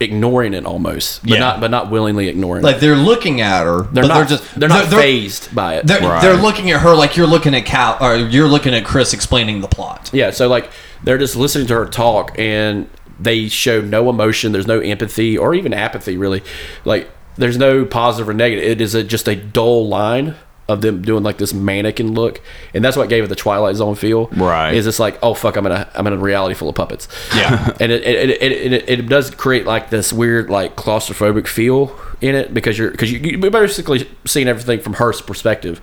ignoring 0.00 0.54
it 0.54 0.64
almost, 0.64 1.22
but 1.22 1.32
Yeah. 1.32 1.38
not 1.40 1.60
but 1.60 1.70
not 1.70 1.90
willingly 1.90 2.28
ignoring. 2.28 2.62
It. 2.62 2.66
like 2.66 2.76
it. 2.76 2.80
they're 2.80 2.96
looking 2.96 3.40
at 3.40 3.64
her, 3.64 3.82
They're 3.92 4.04
but 4.04 4.08
not. 4.08 4.14
they're 4.14 4.38
just 4.38 4.60
they're 4.60 4.68
not 4.68 4.90
they're, 4.90 5.00
phased 5.00 5.54
by 5.54 5.74
it. 5.76 5.86
They're, 5.86 6.00
Right. 6.00 6.22
they're 6.22 6.36
looking 6.36 6.70
at 6.70 6.80
her 6.82 6.94
like 6.94 7.16
you're 7.16 7.26
looking 7.26 7.54
at 7.54 7.64
Cal 7.66 7.96
or 8.00 8.16
you're 8.16 8.46
looking 8.48 8.74
at 8.74 8.84
Chris 8.84 9.12
explaining 9.12 9.60
the 9.60 9.68
plot. 9.68 10.10
Yeah, 10.12 10.30
so 10.30 10.48
like 10.48 10.70
they're 11.02 11.18
just 11.18 11.34
listening 11.36 11.66
to 11.68 11.74
her 11.74 11.86
talk 11.86 12.38
and 12.38 12.88
they 13.18 13.48
show 13.48 13.80
no 13.80 14.08
emotion, 14.08 14.52
there's 14.52 14.66
no 14.68 14.78
empathy 14.78 15.36
or 15.36 15.54
even 15.54 15.72
apathy 15.74 16.16
really. 16.16 16.42
Like 16.84 17.10
there's 17.36 17.58
no 17.58 17.84
positive 17.84 18.28
or 18.28 18.34
negative. 18.34 18.64
It 18.68 18.80
is 18.80 18.94
a, 18.94 19.02
just 19.02 19.26
a 19.28 19.34
dull 19.36 19.88
line 19.88 20.36
of 20.68 20.82
them 20.82 21.00
doing 21.00 21.22
like 21.22 21.38
this 21.38 21.54
mannequin 21.54 22.12
look. 22.12 22.40
And 22.74 22.84
that's 22.84 22.96
what 22.96 23.08
gave 23.08 23.24
it 23.24 23.28
the 23.28 23.36
Twilight 23.36 23.76
Zone 23.76 23.94
feel. 23.94 24.26
Right. 24.26 24.74
Is 24.74 24.86
it's 24.86 24.98
like, 24.98 25.18
oh 25.22 25.34
fuck, 25.34 25.56
I'm 25.56 25.66
in 25.66 25.72
a 25.72 25.90
I'm 25.94 26.06
in 26.06 26.12
a 26.12 26.18
reality 26.18 26.54
full 26.54 26.68
of 26.68 26.74
puppets. 26.74 27.08
Yeah. 27.34 27.74
and 27.80 27.90
it 27.90 28.02
it, 28.04 28.42
it, 28.42 28.72
it, 28.72 28.88
it 28.88 29.08
does 29.08 29.30
create 29.30 29.66
like 29.66 29.90
this 29.90 30.12
weird 30.12 30.50
like 30.50 30.76
claustrophobic 30.76 31.46
feel 31.46 31.98
in 32.20 32.34
it 32.34 32.52
because 32.52 32.78
you're 32.78 32.90
because 32.90 33.10
you, 33.10 33.18
you're 33.18 33.50
basically 33.50 34.08
seeing 34.26 34.48
everything 34.48 34.80
from 34.80 34.94
her 34.94 35.12
perspective. 35.12 35.80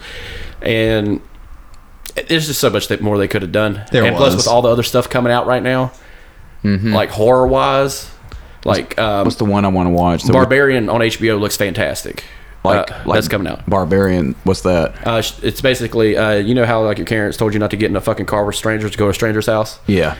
And 0.61 1.21
there's 2.27 2.47
just 2.47 2.59
so 2.59 2.69
much 2.69 2.87
that 2.87 3.01
more 3.01 3.17
they 3.17 3.27
could 3.27 3.41
have 3.41 3.51
done. 3.51 3.83
There 3.91 4.05
and 4.05 4.15
plus, 4.15 4.35
with 4.35 4.47
all 4.47 4.61
the 4.61 4.69
other 4.69 4.83
stuff 4.83 5.09
coming 5.09 5.33
out 5.33 5.47
right 5.47 5.63
now, 5.63 5.91
like 6.63 7.09
horror 7.09 7.47
wise, 7.47 8.09
like 8.63 8.97
um, 8.97 9.25
What's 9.25 9.37
the 9.37 9.45
one 9.45 9.65
I 9.65 9.67
want 9.67 9.87
to 9.87 9.91
watch? 9.91 10.23
The 10.23 10.33
Barbarian 10.33 10.89
on 10.89 11.01
HBO 11.01 11.39
looks 11.39 11.57
fantastic. 11.57 12.23
Like, 12.65 12.91
Uh, 12.91 12.95
like 13.05 13.15
that's 13.17 13.27
coming 13.27 13.47
out. 13.47 13.67
Barbarian. 13.69 14.35
What's 14.43 14.61
that? 14.61 14.95
Uh, 15.07 15.21
it's 15.43 15.61
basically 15.61 16.17
uh, 16.17 16.33
you 16.33 16.53
know 16.55 16.65
how 16.65 16.83
like 16.83 16.97
your 16.97 17.07
parents 17.07 17.37
told 17.37 17.53
you 17.53 17.59
not 17.59 17.71
to 17.71 17.77
get 17.77 17.89
in 17.89 17.95
a 17.95 18.01
fucking 18.01 18.25
car 18.25 18.43
with 18.45 18.55
strangers 18.55 18.91
to 18.91 18.97
go 18.97 19.05
to 19.05 19.11
a 19.11 19.13
stranger's 19.13 19.45
house. 19.47 19.79
Yeah. 19.87 20.15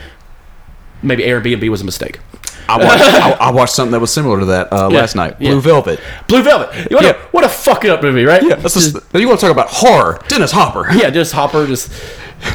Maybe 1.02 1.24
Airbnb 1.24 1.68
was 1.68 1.82
a 1.82 1.84
mistake. 1.84 2.20
I 2.68 2.78
watched, 2.78 3.02
I, 3.04 3.30
I 3.32 3.50
watched 3.52 3.74
something 3.74 3.92
that 3.92 4.00
was 4.00 4.12
similar 4.12 4.40
to 4.40 4.46
that 4.46 4.72
uh, 4.72 4.88
Yeah. 4.90 4.98
last 5.00 5.14
night. 5.14 5.36
Yeah. 5.38 5.50
Blue 5.50 5.60
Velvet. 5.60 6.00
Blue 6.26 6.42
Velvet. 6.42 6.90
What, 6.90 7.04
Yeah. 7.04 7.10
a, 7.10 7.14
what 7.30 7.44
a 7.44 7.48
fucking 7.48 7.90
up 7.90 8.02
movie, 8.02 8.24
right? 8.24 8.42
Yeah, 8.42 8.56
that's 8.56 8.74
just, 8.74 8.96
you 9.14 9.28
want 9.28 9.38
to 9.38 9.46
talk 9.46 9.52
about 9.52 9.68
horror? 9.68 10.20
Dennis 10.28 10.50
Hopper. 10.52 10.90
yeah, 10.94 11.10
just 11.10 11.32
Hopper 11.32 11.66
just 11.66 11.92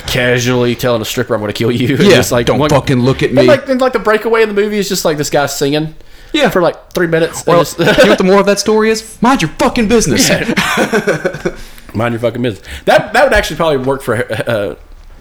casually 0.07 0.75
telling 0.75 1.01
a 1.01 1.05
stripper, 1.05 1.33
"I'm 1.33 1.39
going 1.41 1.51
to 1.53 1.57
kill 1.57 1.71
you." 1.71 1.95
Yeah, 2.01 2.15
just 2.17 2.31
like 2.31 2.45
don't 2.45 2.67
fucking 2.69 2.99
look 2.99 3.23
at 3.23 3.31
me. 3.31 3.39
And 3.39 3.47
like, 3.47 3.69
and 3.69 3.79
like 3.81 3.93
the 3.93 3.99
breakaway 3.99 4.41
in 4.43 4.49
the 4.49 4.55
movie 4.55 4.77
is 4.77 4.89
just 4.89 5.05
like 5.05 5.17
this 5.17 5.29
guy 5.29 5.45
singing. 5.45 5.95
Yeah. 6.33 6.49
for 6.49 6.61
like 6.61 6.91
three 6.93 7.07
minutes. 7.07 7.39
and 7.39 7.47
Well, 7.47 7.59
just- 7.63 7.79
you 7.79 7.85
know 7.85 8.09
what 8.09 8.17
the 8.17 8.23
more 8.23 8.39
of 8.39 8.45
that 8.45 8.59
story 8.59 8.89
is? 8.89 9.21
Mind 9.21 9.41
your 9.41 9.51
fucking 9.51 9.87
business. 9.87 10.29
Mind 11.93 12.13
your 12.13 12.19
fucking 12.19 12.41
business. 12.41 12.65
That 12.85 13.11
that 13.13 13.23
would 13.23 13.33
actually 13.33 13.57
probably 13.57 13.77
work 13.85 14.01
for. 14.01 14.15
Uh, 14.15 14.75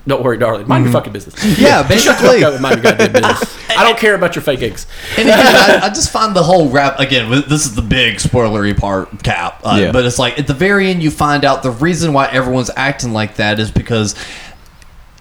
don't 0.06 0.22
worry, 0.24 0.38
darling. 0.38 0.66
Mind 0.66 0.84
your 0.84 0.92
fucking 0.92 1.12
business. 1.12 1.34
Yeah, 1.58 1.86
Just 1.86 2.04
shut 2.04 2.16
the 2.18 2.22
basically. 2.24 2.40
fuck 2.40 2.48
up 2.48 2.52
and 2.54 2.62
mind 2.62 2.74
your 2.76 2.82
goddamn 2.84 3.12
business. 3.12 3.70
I 3.76 3.84
don't 3.84 3.98
care 3.98 4.14
about 4.14 4.34
your 4.34 4.42
fake 4.42 4.62
eggs. 4.62 4.86
And 5.18 5.28
again, 5.28 5.38
I, 5.38 5.80
I 5.84 5.88
just 5.90 6.10
find 6.10 6.34
the 6.34 6.42
whole 6.42 6.70
rap 6.70 6.98
again. 6.98 7.30
This 7.30 7.66
is 7.66 7.74
the 7.74 7.82
big 7.82 8.16
spoilery 8.16 8.76
part, 8.76 9.22
Cap. 9.22 9.60
Uh, 9.62 9.76
Yeah. 9.80 9.92
But 9.92 10.06
it's 10.06 10.18
like 10.18 10.38
at 10.38 10.46
the 10.46 10.54
very 10.54 10.88
end, 10.90 11.02
you 11.02 11.10
find 11.10 11.44
out 11.44 11.62
the 11.62 11.70
reason 11.70 12.12
why 12.14 12.28
everyone's 12.28 12.70
acting 12.76 13.12
like 13.12 13.36
that 13.36 13.58
is 13.60 13.70
because 13.70 14.14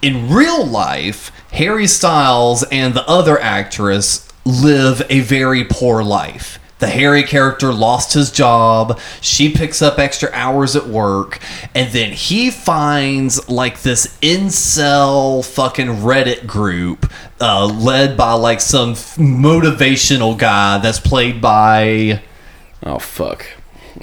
in 0.02 0.30
real 0.32 0.66
life, 0.66 1.32
Harry 1.52 1.88
Styles 1.88 2.64
and 2.72 2.94
the 2.94 3.06
other 3.08 3.38
actress 3.40 4.29
live 4.46 5.02
a 5.10 5.20
very 5.22 5.64
poor 5.64 6.04
life. 6.04 6.60
The 6.80 6.88
Harry 6.88 7.24
character 7.24 7.74
lost 7.74 8.14
his 8.14 8.32
job. 8.32 9.00
She 9.20 9.52
picks 9.52 9.82
up 9.82 10.00
extra 10.00 10.30
hours 10.32 10.78
at 10.78 10.88
work. 10.88 11.40
And 11.76 11.92
then 11.92 12.14
he 12.14 12.50
finds 12.50 13.50
like 13.50 13.82
this 13.82 14.18
incel 14.22 15.44
fucking 15.46 15.88
Reddit 15.88 16.48
group 16.48 17.12
uh, 17.42 17.66
led 17.66 18.16
by 18.16 18.34
like 18.34 18.62
some 18.62 18.94
motivational 18.94 20.38
guy 20.38 20.78
that's 20.78 21.02
played 21.02 21.42
by 21.42 22.22
Oh 22.82 23.00
fuck! 23.00 23.46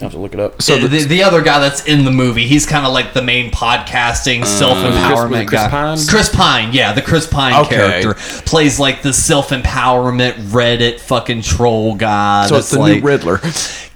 I 0.01 0.05
have 0.05 0.13
to 0.13 0.19
look 0.19 0.35
it 0.35 0.41
up. 0.41 0.61
so 0.61 0.77
the, 0.79 1.05
the 1.05 1.23
other 1.23 1.43
guy 1.43 1.59
that's 1.59 1.87
in 1.87 2.05
the 2.05 2.11
movie, 2.11 2.47
he's 2.47 2.67
kind 2.67 2.85
of 2.87 2.93
like 2.93 3.15
the 3.15 3.23
main 3.23 3.51
podcasting 3.51 4.45
self 4.45 4.77
was 4.77 4.95
empowerment 4.95 5.43
it 5.45 5.49
Chris 5.49 5.63
guy. 5.63 5.69
Pine? 5.71 5.99
Chris 6.09 6.29
Pine, 6.29 6.73
yeah, 6.75 6.93
the 6.93 7.01
Chris 7.03 7.27
Pine 7.27 7.55
Okay. 7.65 7.77
character 8.03 8.15
plays 8.45 8.79
like 8.79 9.01
the 9.03 9.13
self 9.13 9.49
empowerment 9.51 10.35
Reddit 10.51 11.01
fucking 11.01 11.41
troll 11.43 11.95
guy. 11.95 12.47
so 12.47 12.57
it's 12.57 12.69
that's 12.71 12.75
the 12.75 12.79
like, 12.81 13.03
new 13.03 13.09
Riddler. 13.09 13.39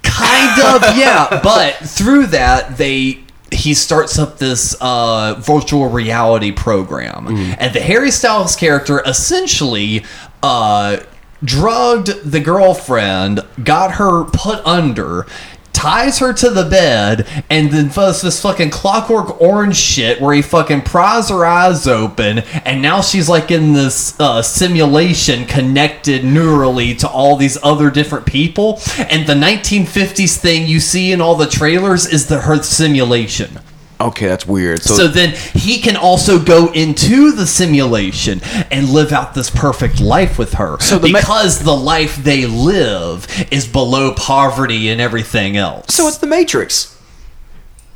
kind 0.01 0.61
of 0.75 0.81
yeah 0.97 1.39
but 1.43 1.75
through 1.77 2.25
that 2.27 2.77
they 2.77 3.19
he 3.51 3.73
starts 3.73 4.17
up 4.17 4.37
this 4.39 4.75
uh, 4.81 5.35
virtual 5.39 5.87
reality 5.89 6.51
program 6.51 7.27
and 7.27 7.73
the 7.75 7.79
harry 7.79 8.09
styles 8.11 8.55
character 8.55 9.01
essentially 9.05 10.03
uh, 10.41 10.97
drugged 11.43 12.07
the 12.29 12.39
girlfriend 12.39 13.39
got 13.63 13.93
her 13.93 14.25
put 14.25 14.65
under 14.65 15.25
ties 15.73 16.19
her 16.19 16.33
to 16.33 16.49
the 16.49 16.65
bed 16.65 17.27
and 17.49 17.71
then 17.71 17.87
does 17.89 18.21
this 18.21 18.41
fucking 18.41 18.69
clockwork 18.69 19.41
orange 19.41 19.77
shit 19.77 20.19
where 20.21 20.33
he 20.33 20.41
fucking 20.41 20.81
pries 20.81 21.29
her 21.29 21.45
eyes 21.45 21.87
open 21.87 22.39
and 22.65 22.81
now 22.81 23.01
she's 23.01 23.29
like 23.29 23.51
in 23.51 23.73
this 23.73 24.19
uh, 24.19 24.41
simulation 24.41 25.45
connected 25.45 26.21
neurally 26.21 26.97
to 26.97 27.07
all 27.07 27.35
these 27.35 27.57
other 27.63 27.89
different 27.89 28.25
people. 28.25 28.79
And 29.09 29.27
the 29.27 29.33
1950s 29.33 30.37
thing 30.37 30.67
you 30.67 30.79
see 30.79 31.11
in 31.11 31.21
all 31.21 31.35
the 31.35 31.47
trailers 31.47 32.05
is 32.05 32.27
the 32.27 32.41
her 32.41 32.61
simulation 32.61 33.59
Okay, 34.07 34.27
that's 34.27 34.45
weird. 34.47 34.81
So, 34.81 34.95
so 34.95 35.07
then 35.07 35.35
he 35.53 35.79
can 35.79 35.95
also 35.95 36.37
go 36.43 36.71
into 36.71 37.31
the 37.31 37.45
simulation 37.47 38.41
and 38.71 38.89
live 38.89 39.11
out 39.11 39.33
this 39.33 39.49
perfect 39.49 39.99
life 40.01 40.37
with 40.39 40.53
her 40.53 40.79
So 40.79 40.97
the 40.97 41.11
ma- 41.11 41.19
because 41.19 41.63
the 41.63 41.75
life 41.75 42.15
they 42.17 42.45
live 42.45 43.27
is 43.51 43.67
below 43.67 44.13
poverty 44.13 44.89
and 44.89 44.99
everything 44.99 45.55
else. 45.57 45.93
so 45.93 46.07
it's 46.07 46.17
the 46.17 46.27
Matrix. 46.27 46.99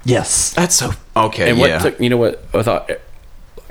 yes. 0.03 0.53
That's 0.53 0.76
so 0.76 0.91
okay. 1.15 1.49
And 1.49 1.60
what 1.60 1.69
yeah. 1.69 1.80
took 1.80 1.99
you 1.99 2.10
know 2.10 2.18
what 2.18 2.44
I 2.53 2.61
thought 2.61 2.90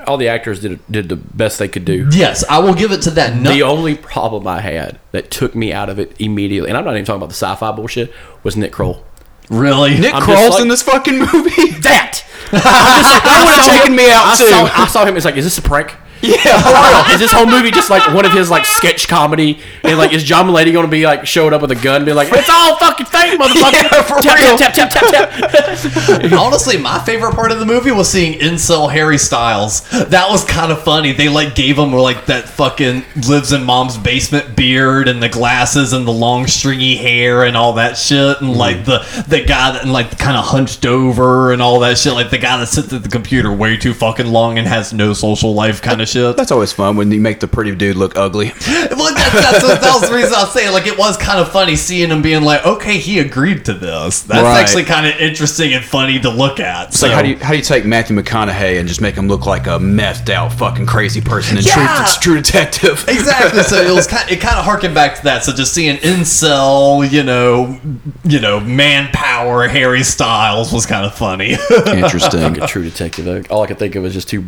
all 0.06 0.16
the 0.18 0.28
actors 0.28 0.60
did 0.60 0.80
did 0.90 1.08
the 1.08 1.16
best 1.16 1.58
they 1.58 1.68
could 1.68 1.84
do. 1.84 2.08
Yes, 2.12 2.44
I 2.48 2.58
will 2.58 2.74
give 2.74 2.92
it 2.92 3.00
to 3.02 3.10
that. 3.12 3.36
No, 3.36 3.50
The 3.52 3.62
only 3.62 3.94
problem 3.94 4.46
I 4.46 4.60
had 4.60 4.98
that 5.12 5.30
took 5.30 5.54
me 5.54 5.72
out 5.72 5.88
of 5.88 5.98
it 5.98 6.14
immediately, 6.18 6.68
and 6.68 6.76
I'm 6.76 6.84
not 6.84 6.92
even 6.94 7.04
talking 7.06 7.22
about 7.22 7.30
the 7.30 7.34
sci-fi 7.34 7.72
bullshit, 7.72 8.12
was 8.42 8.54
Nick 8.56 8.72
Kroll. 8.72 9.02
Really? 9.50 9.98
Nick 9.98 10.14
I'm 10.14 10.22
Kroll's 10.22 10.50
like- 10.54 10.62
in 10.62 10.68
this 10.68 10.82
fucking 10.82 11.18
movie. 11.18 11.72
That. 11.84 12.24
that 12.50 13.44
would 13.44 13.54
have 13.56 13.78
taken 13.82 13.96
me 13.96 14.10
out 14.10 14.24
I 14.26 14.36
too. 14.36 14.46
saw, 14.46 14.82
I 14.82 14.86
saw 14.86 15.04
him. 15.04 15.16
It's 15.16 15.24
like, 15.26 15.36
is 15.36 15.44
this 15.44 15.58
a 15.58 15.62
prank? 15.62 15.94
Yeah, 16.24 17.12
Is 17.12 17.20
this 17.20 17.32
whole 17.32 17.46
movie 17.46 17.70
just 17.70 17.90
like 17.90 18.12
one 18.14 18.24
of 18.24 18.32
his 18.32 18.50
like 18.50 18.66
sketch 18.66 19.08
comedy? 19.08 19.58
And 19.82 19.98
like, 19.98 20.12
is 20.12 20.24
John 20.24 20.46
Mulaney 20.46 20.72
going 20.72 20.86
to 20.86 20.90
be 20.90 21.04
like 21.04 21.26
showing 21.26 21.52
up 21.52 21.60
with 21.62 21.70
a 21.70 21.76
gun, 21.76 21.96
and 21.96 22.06
be 22.06 22.12
like, 22.12 22.28
"It's 22.32 22.48
all 22.50 22.76
fucking 22.78 23.06
fake, 23.06 23.38
motherfucker"? 23.38 23.72
Yeah, 23.72 24.02
for 24.02 24.20
tap, 24.20 24.38
real. 24.38 24.56
tap 24.56 24.74
tap 24.74 24.90
tap 24.90 25.10
tap 25.10 25.30
tap. 25.30 26.32
Honestly, 26.32 26.78
my 26.78 26.98
favorite 27.00 27.34
part 27.34 27.52
of 27.52 27.58
the 27.58 27.66
movie 27.66 27.90
was 27.92 28.10
seeing 28.10 28.38
incel 28.38 28.90
Harry 28.90 29.18
Styles. 29.18 29.88
That 29.90 30.28
was 30.30 30.44
kind 30.44 30.72
of 30.72 30.82
funny. 30.82 31.12
They 31.12 31.28
like 31.28 31.54
gave 31.54 31.78
him 31.78 31.92
like 31.92 32.26
that 32.26 32.48
fucking 32.48 33.04
lives 33.28 33.52
in 33.52 33.64
mom's 33.64 33.96
basement 33.96 34.56
beard 34.56 35.08
and 35.08 35.22
the 35.22 35.28
glasses 35.28 35.92
and 35.92 36.06
the 36.06 36.12
long 36.12 36.46
stringy 36.46 36.96
hair 36.96 37.44
and 37.44 37.56
all 37.56 37.74
that 37.74 37.96
shit 37.96 38.40
and 38.40 38.56
like 38.56 38.78
mm. 38.78 38.84
the 38.84 39.24
the 39.28 39.44
guy 39.44 39.72
that 39.72 39.82
and 39.82 39.92
like 39.92 40.18
kind 40.18 40.36
of 40.36 40.44
hunched 40.44 40.86
over 40.86 41.52
and 41.52 41.62
all 41.62 41.80
that 41.80 41.98
shit. 41.98 42.14
Like 42.14 42.30
the 42.30 42.38
guy 42.38 42.56
that 42.58 42.66
sits 42.66 42.92
at 42.92 43.02
the 43.02 43.08
computer 43.08 43.52
way 43.52 43.76
too 43.76 43.94
fucking 43.94 44.26
long 44.26 44.58
and 44.58 44.66
has 44.66 44.92
no 44.92 45.12
social 45.12 45.54
life 45.54 45.82
kind 45.82 46.00
of 46.00 46.08
shit. 46.08 46.13
That's 46.14 46.50
always 46.52 46.72
fun 46.72 46.96
when 46.96 47.10
you 47.12 47.20
make 47.20 47.40
the 47.40 47.48
pretty 47.48 47.74
dude 47.74 47.96
look 47.96 48.16
ugly. 48.16 48.52
Well, 48.94 49.12
that's, 49.12 49.32
that's 49.32 49.62
what, 49.64 49.80
that 49.80 49.92
was 50.00 50.08
the 50.08 50.14
reason 50.14 50.34
I 50.34 50.42
was 50.44 50.52
saying. 50.52 50.72
Like, 50.72 50.86
it 50.86 50.96
was 50.96 51.16
kind 51.16 51.40
of 51.40 51.50
funny 51.50 51.74
seeing 51.74 52.10
him 52.10 52.22
being 52.22 52.42
like, 52.42 52.64
"Okay, 52.64 52.98
he 52.98 53.18
agreed 53.18 53.64
to 53.64 53.72
this." 53.74 54.22
That's 54.22 54.42
Right. 54.42 54.60
actually 54.60 54.84
kind 54.84 55.06
of 55.06 55.16
interesting 55.16 55.72
and 55.72 55.84
funny 55.84 56.20
to 56.20 56.30
look 56.30 56.60
at. 56.60 56.88
It's 56.88 57.02
like 57.02 57.12
how 57.12 57.22
do 57.22 57.28
you 57.30 57.36
how 57.38 57.50
do 57.50 57.56
you 57.56 57.62
take 57.62 57.84
Matthew 57.84 58.16
McConaughey 58.16 58.78
and 58.78 58.86
just 58.88 59.00
make 59.00 59.14
him 59.16 59.26
look 59.26 59.46
like 59.46 59.66
a 59.66 59.78
methed 59.78 60.30
out 60.30 60.52
fucking 60.52 60.86
crazy 60.86 61.20
person 61.20 61.58
in 61.58 61.64
Yeah. 61.64 62.06
True, 62.20 62.34
True 62.34 62.42
Detective? 62.42 63.04
exactly. 63.08 63.62
So 63.64 63.76
it 63.82 63.92
was 63.92 64.06
kind. 64.14 64.30
It 64.30 64.40
kind 64.40 64.58
of 64.58 64.64
harkened 64.64 64.94
back 64.94 65.16
to 65.16 65.24
that. 65.24 65.42
So 65.44 65.52
just 65.52 65.74
seeing 65.74 65.96
incel, 65.98 67.10
you 67.10 67.22
know, 67.24 67.78
you 68.24 68.40
know, 68.40 68.60
manpower, 68.60 69.66
Harry 69.68 70.02
Styles 70.04 70.72
was 70.72 70.86
kind 70.86 71.04
of 71.04 71.14
funny. 71.14 71.56
Interesting. 71.86 72.40
Fucking 72.40 72.66
True 72.68 72.84
Detective. 72.84 73.50
All 73.50 73.62
I 73.62 73.66
could 73.66 73.78
think 73.78 73.94
of 73.96 74.02
was 74.04 74.12
just 74.14 74.28
two, 74.28 74.44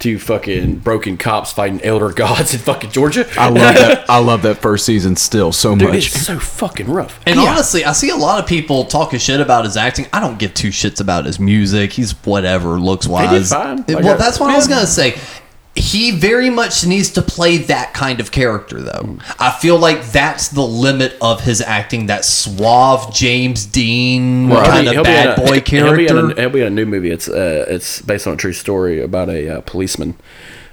two 0.00 0.18
fucking 0.18 0.78
broken 0.78 1.16
cops 1.16 1.52
fighting 1.52 1.80
elder 1.82 2.10
gods 2.14 2.52
in 2.52 2.60
fucking 2.60 2.90
Georgia. 2.90 3.26
I 3.38 3.48
love 3.48 3.74
that. 3.74 4.10
I 4.10 4.18
love 4.18 4.42
that 4.42 4.56
first 4.56 4.84
season 4.84 5.14
still 5.14 5.52
so 5.52 5.76
Dude, 5.76 5.88
much. 5.88 5.96
it's 6.06 6.26
so 6.26 6.38
fucking 6.40 6.90
rough. 6.90 7.20
And 7.26 7.38
honestly, 7.38 7.84
I 7.84 7.92
see 7.92 8.10
a 8.10 8.16
lot 8.16 8.42
of 8.42 8.48
people 8.48 8.84
talking 8.84 9.18
shit 9.20 9.40
about 9.40 9.64
his 9.64 9.76
acting. 9.76 10.06
I 10.12 10.18
don't 10.20 10.38
give 10.38 10.54
two 10.54 10.68
shits 10.68 11.00
about 11.00 11.26
his 11.26 11.38
music. 11.38 11.92
He's 11.92 12.12
whatever 12.24 12.80
looks 12.80 13.06
wise. 13.06 13.50
fine. 13.50 13.84
Well, 13.86 14.16
that's 14.18 14.40
what 14.40 14.50
I 14.50 14.56
was 14.56 14.66
gonna 14.66 14.86
say. 14.86 15.16
He 15.80 16.10
very 16.10 16.50
much 16.50 16.86
needs 16.86 17.10
to 17.12 17.22
play 17.22 17.56
that 17.58 17.94
kind 17.94 18.20
of 18.20 18.30
character, 18.30 18.80
though. 18.80 19.18
I 19.38 19.50
feel 19.50 19.78
like 19.78 20.04
that's 20.06 20.48
the 20.48 20.62
limit 20.62 21.16
of 21.20 21.40
his 21.40 21.60
acting. 21.60 22.06
That 22.06 22.24
suave 22.24 23.12
James 23.14 23.64
Dean 23.66 24.50
kind 24.50 24.88
of 24.88 25.04
bad 25.04 25.36
boy 25.36 25.44
He'll 25.44 25.52
be, 25.52 25.58
in 25.58 26.08
character. 26.08 26.30
a, 26.30 26.40
he'll 26.40 26.50
be 26.50 26.60
in 26.60 26.66
a 26.66 26.70
new 26.70 26.86
movie. 26.86 27.10
It's 27.10 27.28
uh, 27.28 27.64
it's 27.68 28.02
based 28.02 28.26
on 28.26 28.34
a 28.34 28.36
true 28.36 28.52
story 28.52 29.00
about 29.00 29.28
a 29.28 29.56
uh, 29.56 29.60
policeman. 29.62 30.16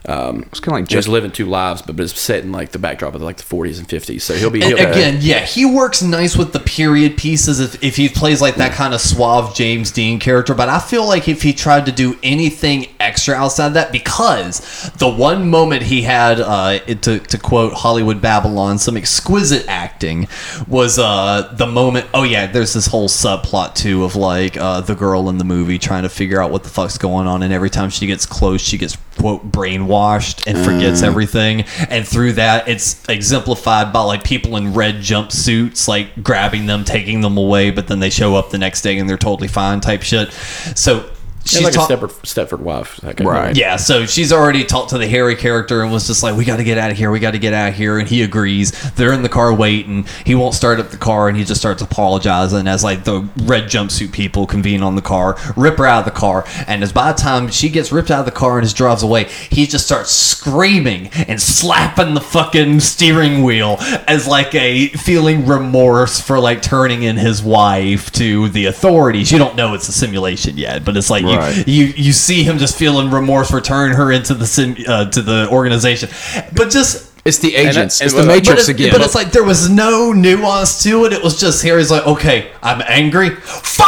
Um, 0.08 0.44
It's 0.44 0.60
kind 0.62 0.74
of 0.76 0.82
like 0.82 0.88
just 0.88 0.98
just 0.98 1.08
living 1.10 1.32
two 1.32 1.46
lives, 1.46 1.82
but 1.82 1.96
but 1.98 2.04
it's 2.04 2.20
set 2.20 2.44
in 2.44 2.52
like 2.52 2.72
the 2.72 2.80
backdrop 2.80 3.14
of 3.14 3.22
like 3.22 3.38
the 3.38 3.44
40s 3.44 3.78
and 3.78 3.88
50s. 3.88 4.22
So 4.22 4.36
he'll 4.36 4.50
be 4.50 4.62
he'll, 4.62 4.78
again, 4.78 5.18
yeah, 5.20 5.42
he 5.42 5.66
works 5.66 6.02
nice 6.02 6.38
with 6.38 6.54
the 6.54 6.60
period 6.60 7.18
pieces 7.18 7.60
if, 7.60 7.84
if 7.84 7.96
he 7.98 8.08
plays 8.08 8.42
like 8.42 8.56
that 8.56 8.72
kind 8.72 8.94
of 8.94 9.02
suave 9.02 9.54
James 9.54 9.92
Dean 9.92 10.18
character. 10.20 10.54
But 10.54 10.70
I 10.70 10.80
feel 10.80 11.06
like 11.06 11.28
if 11.28 11.42
he 11.42 11.52
tried 11.54 11.86
to 11.88 11.92
do 11.92 12.18
anything 12.24 12.88
extra 13.00 13.36
outside 13.36 13.68
of 13.68 13.74
that, 13.74 13.92
because 13.92 14.90
the 14.98 15.10
one 15.10 15.50
moment 15.50 15.84
he 15.84 16.04
had, 16.04 16.40
uh, 16.40 16.80
to, 16.80 17.20
to 17.20 17.38
quote 17.38 17.74
Hollywood 17.74 18.22
Babylon, 18.22 18.78
some 18.78 18.96
exquisite 18.96 19.66
acting 19.68 20.28
was 20.68 20.98
uh, 21.00 21.54
the 21.58 21.68
moment. 21.68 22.08
Oh, 22.14 22.24
yeah, 22.24 22.48
there's 22.48 22.74
this 22.74 22.88
whole 22.88 23.10
subplot 23.10 23.76
too 23.76 24.04
of 24.06 24.16
like 24.16 24.56
uh, 24.58 24.82
the 24.82 24.96
girl 24.96 25.30
in 25.30 25.38
the 25.38 25.44
movie 25.46 25.78
trying 25.78 26.04
to 26.04 26.10
figure 26.10 26.42
out 26.42 26.50
what 26.52 26.64
the 26.64 26.70
fuck's 26.70 26.98
going 26.98 27.28
on. 27.28 27.44
And 27.44 27.52
every 27.52 27.70
time 27.70 27.90
she 27.90 28.08
gets 28.08 28.26
close, 28.26 28.62
she 28.62 28.78
gets, 28.78 28.98
quote, 29.18 29.52
brainwashed 29.52 30.46
and 30.48 30.58
forgets 30.64 31.02
mm. 31.02 31.08
everything. 31.08 31.62
And 31.90 32.08
through 32.08 32.34
that, 32.34 32.68
it's 32.68 33.08
exemplified 33.10 33.92
by 33.92 34.02
like 34.02 34.24
people 34.24 34.56
in 34.58 34.74
red 34.74 34.96
jumpsuits, 34.96 35.88
like 35.88 36.24
grabbing 36.24 36.66
them, 36.66 36.84
taking 36.84 37.22
them 37.22 37.38
away, 37.38 37.72
but 37.72 37.88
then 37.88 38.00
they 38.00 38.10
show 38.10 38.36
up 38.36 38.50
the 38.50 38.58
next 38.58 38.82
day 38.82 38.98
and 38.98 39.10
they're 39.10 39.18
totally 39.18 39.48
fine 39.48 39.82
type 39.82 40.04
shit. 40.04 40.32
So 40.76 41.10
she's 41.48 41.58
she's 41.60 41.64
like 41.66 41.74
talk- 41.74 41.90
a 41.90 41.94
Stepford, 41.98 42.12
Stepford 42.24 42.60
wife. 42.60 42.98
That 42.98 43.18
kind 43.18 43.28
of 43.30 43.34
Right. 43.36 43.56
yeah, 43.56 43.76
so 43.78 44.06
she's 44.06 44.32
already 44.34 44.64
talked 44.64 44.90
to 44.92 44.98
the 44.98 45.08
Harry 45.08 45.36
character 45.36 45.82
and 45.82 45.92
was 45.92 46.08
just 46.08 46.24
like, 46.24 46.36
"We 46.36 46.46
got 46.46 46.58
to 46.58 46.64
get 46.64 46.78
out 46.78 46.92
of 46.92 46.98
here. 46.98 47.12
We 47.12 47.20
got 47.20 47.32
to 47.32 47.40
get 47.40 47.54
out 47.54 47.70
of 47.70 47.76
here." 47.76 47.98
And 48.00 48.08
he 48.08 48.22
agrees. 48.24 48.72
They're 48.96 49.14
in 49.14 49.24
the 49.24 49.30
car 49.30 49.54
waiting. 49.54 50.06
He 50.26 50.36
won't 50.36 50.54
start 50.54 50.80
up 50.80 50.90
the 50.90 50.98
car, 50.98 51.28
and 51.28 51.38
he 51.38 51.44
just 51.44 51.60
starts 51.62 51.82
apologizing 51.82 52.68
as 52.68 52.84
like 52.84 53.04
the 53.04 53.28
red 53.44 53.64
jumpsuit 53.66 54.12
people 54.12 54.46
convene 54.48 54.84
on 54.84 54.96
the 54.96 55.02
car, 55.02 55.38
rip 55.56 55.78
her 55.78 55.86
out 55.86 56.00
of 56.00 56.06
the 56.14 56.20
car, 56.20 56.46
and 56.68 56.84
as 56.84 56.92
by 56.92 57.12
the 57.12 57.18
time 57.18 57.50
she 57.50 57.70
gets 57.70 57.92
ripped 57.92 58.12
out 58.12 58.20
of 58.20 58.26
the 58.26 58.32
car 58.32 58.58
and 58.58 58.66
just 58.66 58.78
drives 58.78 59.04
away, 59.04 59.26
he 59.50 59.66
just 59.68 59.86
starts 59.86 60.12
screaming 60.12 61.08
and 61.28 61.42
slapping 61.42 62.14
the 62.14 62.22
fucking 62.22 62.80
steering 62.80 63.44
wheel 63.44 63.78
as 64.08 64.28
like 64.28 64.54
a 64.56 64.88
feeling 64.90 65.46
remorse 65.46 66.20
for 66.22 66.40
like 66.40 66.62
turning 66.62 67.04
in 67.04 67.18
his 67.18 67.42
wife 67.44 68.12
to 68.14 68.50
the 68.50 68.66
authorities. 68.66 69.32
You 69.32 69.38
don't 69.40 69.56
know 69.56 69.74
it's 69.74 69.88
a 69.90 69.92
simulation 69.92 70.58
yet, 70.58 70.86
but 70.86 70.96
it's 70.98 71.10
like 71.10 71.24
Right. 71.26 71.37
You 71.66 71.86
you 71.86 71.94
you 71.96 72.14
see 72.14 72.44
him 72.44 72.58
just 72.58 72.78
feeling 72.78 73.10
remorse 73.12 73.50
for 73.50 73.62
turning 73.62 73.96
her 73.98 74.12
into 74.12 74.34
the 74.34 74.46
sim, 74.46 74.76
uh, 74.88 75.06
to 75.12 75.22
the 75.22 75.48
organization, 75.50 76.10
but 76.54 76.70
just. 76.70 77.12
it's 77.26 77.40
the 77.40 77.56
agents. 77.56 78.00
and 78.02 78.06
it's 78.08 78.14
the 78.14 78.22
what- 78.22 78.28
But 78.28 78.36
Matrix 78.36 78.60
it's, 78.62 78.70
again. 78.70 78.92
but 78.92 79.02
it's 79.02 79.16
like 79.16 79.32
there 79.32 79.44
was 79.44 79.70
no 79.70 80.14
nuance 80.14 80.82
to 80.84 81.06
it. 81.06 81.14
It 81.14 81.22
was 81.22 81.40
just 81.40 81.62
Harry's 81.64 81.92
like, 81.92 82.06
okay, 82.08 82.52
I'm 82.64 82.82
angry. 82.88 83.32
Fuck! 83.32 83.88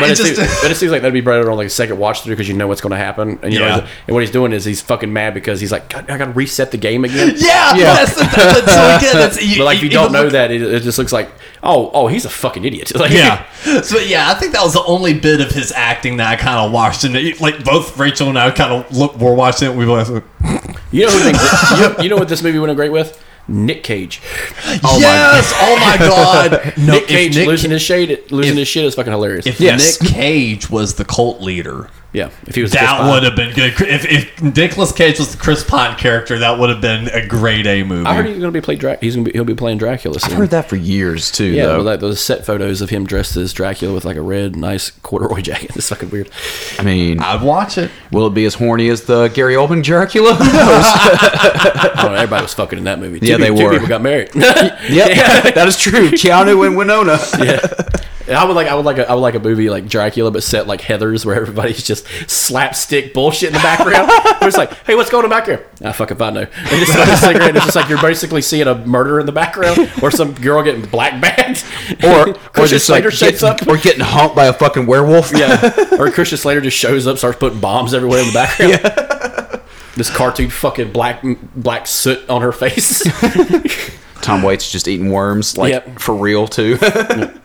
But 0.00 0.10
It 0.10 0.16
just- 0.16 0.36
seems, 0.36 0.60
but 0.62 0.70
it 0.70 0.74
seems 0.76 0.92
like 0.92 1.02
that'd 1.02 1.12
be 1.14 1.20
better 1.20 1.50
on 1.50 1.56
like 1.56 1.66
a 1.68 1.70
second 1.70 1.98
watch 1.98 2.22
through 2.22 2.34
because 2.34 2.48
you 2.48 2.54
know 2.54 2.66
what's 2.66 2.80
going 2.80 2.90
to 2.90 2.96
happen. 2.96 3.38
And 3.42 3.52
you 3.52 3.60
Yeah. 3.60 3.76
know, 3.76 3.86
and 4.08 4.14
what 4.14 4.20
he's 4.20 4.30
doing 4.30 4.52
is 4.52 4.64
he's 4.64 4.80
fucking 4.80 5.12
mad 5.12 5.34
because 5.34 5.60
he's 5.60 5.70
like, 5.72 5.88
God, 5.88 6.10
I 6.10 6.18
got 6.18 6.26
to 6.26 6.30
reset 6.32 6.70
the 6.70 6.76
game 6.76 7.04
again. 7.04 7.34
yeah, 7.36 7.74
Yeah. 7.74 7.94
That's, 7.94 8.14
that's, 8.16 8.34
that's, 8.34 8.72
so 8.74 8.96
again, 8.96 9.28
it's, 9.28 9.42
you, 9.46 9.58
But 9.58 9.64
like, 9.64 9.76
if 9.76 9.82
you 9.82 9.90
even 9.90 10.02
don't 10.02 10.12
know 10.12 10.22
look- 10.24 10.32
that, 10.32 10.50
it, 10.50 10.62
it 10.62 10.82
just 10.82 10.98
looks 10.98 11.12
like, 11.12 11.30
oh, 11.62 11.90
oh, 11.92 12.06
he's 12.06 12.24
a 12.24 12.30
fucking 12.30 12.64
idiot. 12.64 12.92
Like, 13.00 13.10
Yeah. 13.12 13.44
So 13.82 13.98
yeah, 13.98 14.30
I 14.30 14.34
think 14.34 14.52
that 14.52 14.62
was 14.62 14.72
the 14.72 14.84
only 14.84 15.12
bit 15.14 15.40
of 15.40 15.50
his 15.50 15.72
acting 15.72 16.16
that 16.16 16.26
I 16.28 16.36
kind 16.36 16.58
of 16.58 16.72
watched, 16.72 17.04
and 17.04 17.14
it, 17.16 17.40
like 17.40 17.62
both 17.64 17.98
Rachel 17.98 18.28
and 18.28 18.38
I 18.38 18.50
kind 18.50 18.72
of 18.72 19.20
were 19.20 19.34
watching 19.34 19.70
it. 19.70 19.76
We 19.76 19.84
were 19.86 20.02
like, 20.02 20.08
You 20.92 21.06
know 21.06 21.10
who? 21.10 21.26
You, 21.28 21.32
know, 21.88 21.94
you 22.04 22.08
know 22.08 22.16
what 22.16 22.28
this 22.28 22.42
movie 22.42 22.58
went 22.58 22.74
great 22.76 22.90
with? 22.92 23.22
Nick 23.50 23.82
Cage. 23.82 24.20
yes, 24.82 25.52
oh 25.56 25.76
my 25.80 25.96
oh 26.00 26.48
god, 26.50 26.72
no, 26.78 26.94
Nick 26.94 27.06
Cage 27.08 27.36
Nick- 27.36 27.46
losing 27.48 27.70
his 27.70 27.82
shade, 27.82 28.18
losing 28.30 28.52
if- 28.52 28.58
his 28.58 28.68
shit 28.68 28.84
is 28.84 28.94
fucking 28.94 29.12
hilarious. 29.12 29.46
If 29.46 29.60
Yes. 29.60 30.00
Nick 30.00 30.10
Cage 30.12 30.70
was 30.70 30.94
the 30.94 31.04
cult 31.04 31.40
leader, 31.40 31.88
yeah, 32.12 32.30
if 32.48 32.56
he 32.56 32.62
was 32.62 32.72
that 32.72 32.98
Pine. 32.98 33.08
would 33.10 33.22
have 33.22 33.36
been 33.36 33.54
good. 33.54 33.72
If, 33.80 34.04
if 34.04 34.42
Nicolas 34.42 34.90
Cage 34.90 35.20
was 35.20 35.30
the 35.30 35.38
Chris 35.40 35.62
Pine 35.62 35.96
character, 35.96 36.38
that 36.40 36.58
would 36.58 36.68
have 36.68 36.80
been 36.80 37.06
a 37.08 37.24
great 37.24 37.66
A 37.68 37.84
movie. 37.84 38.04
I 38.04 38.14
heard 38.16 38.26
he's 38.26 38.38
going 38.38 38.52
to 38.52 38.60
be 38.60 38.60
play 38.60 38.74
Drac. 38.74 39.00
He's 39.00 39.14
going 39.14 39.24
to 39.26 39.30
be 39.30 39.36
he'll 39.36 39.44
be 39.44 39.54
playing 39.54 39.78
Dracula. 39.78 40.18
Soon. 40.18 40.32
I've 40.32 40.36
heard 40.38 40.50
that 40.50 40.68
for 40.68 40.74
years 40.74 41.30
too. 41.30 41.44
Yeah, 41.44 41.66
though. 41.66 41.76
well, 41.76 41.84
like 41.84 42.00
those 42.00 42.20
set 42.20 42.44
photos 42.44 42.80
of 42.80 42.90
him 42.90 43.06
dressed 43.06 43.36
as 43.36 43.52
Dracula 43.52 43.94
with 43.94 44.04
like 44.04 44.16
a 44.16 44.22
red, 44.22 44.56
nice 44.56 44.90
corduroy 44.90 45.40
jacket. 45.42 45.76
It's 45.76 45.88
fucking 45.88 46.10
weird. 46.10 46.30
I 46.80 46.82
mean, 46.82 47.20
I'd 47.20 47.42
watch 47.42 47.78
it. 47.78 47.92
will 48.10 48.26
it 48.26 48.34
be 48.34 48.44
as 48.44 48.54
horny 48.54 48.88
as 48.88 49.02
the 49.04 49.28
Gary 49.28 49.54
Oldman 49.54 49.84
Dracula? 49.84 50.34
Who 50.34 50.44
knows? 50.44 50.52
I 50.52 51.92
don't 51.94 52.06
know, 52.12 52.14
everybody 52.14 52.42
was 52.42 52.54
fucking 52.54 52.78
in 52.78 52.84
that 52.86 52.98
movie. 52.98 53.20
Two 53.20 53.26
Yeah, 53.26 53.36
they 53.40 53.48
two 53.48 53.64
were. 53.64 53.70
people 53.72 53.88
got 53.88 54.02
married. 54.02 54.30
yep, 54.34 54.74
that 55.54 55.64
is 55.66 55.78
true. 55.78 56.10
Keanu 56.10 56.66
and 56.66 56.76
Winona. 56.76 57.18
And 58.28 58.36
I 58.38 58.44
would 58.44 58.54
like, 58.54 58.68
I 58.68 58.76
would 58.76 58.84
like, 58.84 58.98
a, 58.98 59.10
I 59.10 59.14
would 59.14 59.22
like 59.22 59.34
a 59.34 59.40
movie 59.40 59.68
like 59.70 59.88
Dracula, 59.88 60.30
but 60.30 60.44
set 60.44 60.68
like 60.68 60.80
Heathers, 60.80 61.26
where 61.26 61.34
everybody's 61.34 61.82
just 61.82 62.06
slapstick 62.30 63.12
bullshit 63.12 63.48
in 63.48 63.54
the 63.54 63.58
background. 63.58 64.06
Where 64.40 64.46
it's 64.46 64.56
like, 64.56 64.72
hey, 64.86 64.94
what's 64.94 65.10
going 65.10 65.24
on 65.24 65.30
back 65.30 65.46
here? 65.46 65.66
Ah, 65.84 65.90
fuck 65.90 66.12
if 66.12 66.20
I 66.20 66.30
know. 66.30 66.44
Just 66.44 66.92
smoke 66.92 67.08
a 67.08 67.16
cigarette. 67.16 67.48
And 67.48 67.56
it's 67.56 67.64
just 67.66 67.76
like 67.76 67.88
you're 67.88 68.00
basically 68.00 68.40
seeing 68.42 68.68
a 68.68 68.74
murder 68.86 69.18
in 69.18 69.26
the 69.26 69.32
background, 69.32 69.90
or 70.00 70.12
some 70.12 70.32
girl 70.34 70.62
getting 70.62 70.82
black 70.82 71.20
bagged, 71.20 71.64
Or, 72.04 72.28
or 72.28 72.34
Christian 72.34 72.78
just 72.78 72.88
like 72.88 73.02
Slater 73.10 73.32
getting, 73.32 73.48
up. 73.48 73.66
or 73.66 73.76
getting 73.78 74.04
humped 74.04 74.36
by 74.36 74.46
a 74.46 74.52
fucking 74.52 74.86
werewolf. 74.86 75.32
Yeah. 75.36 75.96
Or 75.98 76.08
Christian 76.12 76.38
Slater 76.38 76.60
just 76.60 76.76
shows 76.76 77.08
up, 77.08 77.18
starts 77.18 77.38
putting 77.40 77.58
bombs 77.58 77.94
everywhere 77.94 78.20
in 78.20 78.26
the 78.28 78.32
background. 78.32 79.19
This 79.96 80.08
cartoon 80.14 80.50
fucking 80.50 80.92
black 80.92 81.22
black 81.56 81.86
soot 81.86 82.28
on 82.30 82.42
her 82.42 82.52
face. 82.52 83.02
Tom 84.22 84.42
Waits 84.42 84.70
just 84.70 84.86
eating 84.86 85.10
worms, 85.10 85.56
like 85.56 85.72
Yep. 85.72 85.98
for 85.98 86.14
real 86.14 86.46
too. 86.46 86.78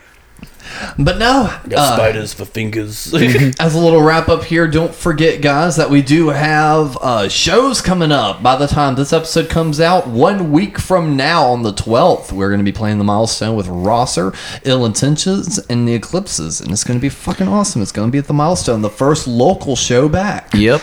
But 0.98 1.16
no, 1.18 1.44
Got 1.68 1.78
uh, 1.78 1.96
spiders 1.96 2.34
for 2.34 2.44
fingers. 2.44 3.14
as 3.60 3.74
a 3.74 3.78
little 3.78 4.02
wrap 4.02 4.28
up 4.28 4.44
here, 4.44 4.66
don't 4.68 4.94
forget, 4.94 5.40
guys, 5.40 5.76
that 5.76 5.88
we 5.88 6.02
do 6.02 6.28
have 6.28 6.98
uh, 7.00 7.28
shows 7.28 7.80
coming 7.80 8.12
up. 8.12 8.42
By 8.42 8.56
the 8.56 8.66
time 8.66 8.94
this 8.94 9.12
episode 9.12 9.48
comes 9.48 9.80
out, 9.80 10.06
one 10.06 10.52
week 10.52 10.78
from 10.78 11.16
now 11.16 11.44
on 11.46 11.62
the 11.62 11.72
12th, 11.72 12.32
we're 12.32 12.48
going 12.48 12.58
to 12.60 12.64
be 12.64 12.72
playing 12.76 12.98
the 12.98 13.04
milestone 13.04 13.56
with 13.56 13.68
Rosser, 13.68 14.34
Ill 14.64 14.84
Intentions, 14.84 15.58
and 15.70 15.88
the 15.88 15.94
Eclipses. 15.94 16.60
And 16.60 16.70
it's 16.72 16.84
going 16.84 16.98
to 16.98 17.02
be 17.02 17.08
fucking 17.10 17.48
awesome. 17.48 17.80
It's 17.80 17.92
going 17.92 18.08
to 18.08 18.12
be 18.12 18.18
at 18.18 18.26
the 18.26 18.34
milestone, 18.34 18.82
the 18.82 18.90
first 18.90 19.26
local 19.26 19.76
show 19.76 20.08
back. 20.10 20.52
yep. 20.52 20.82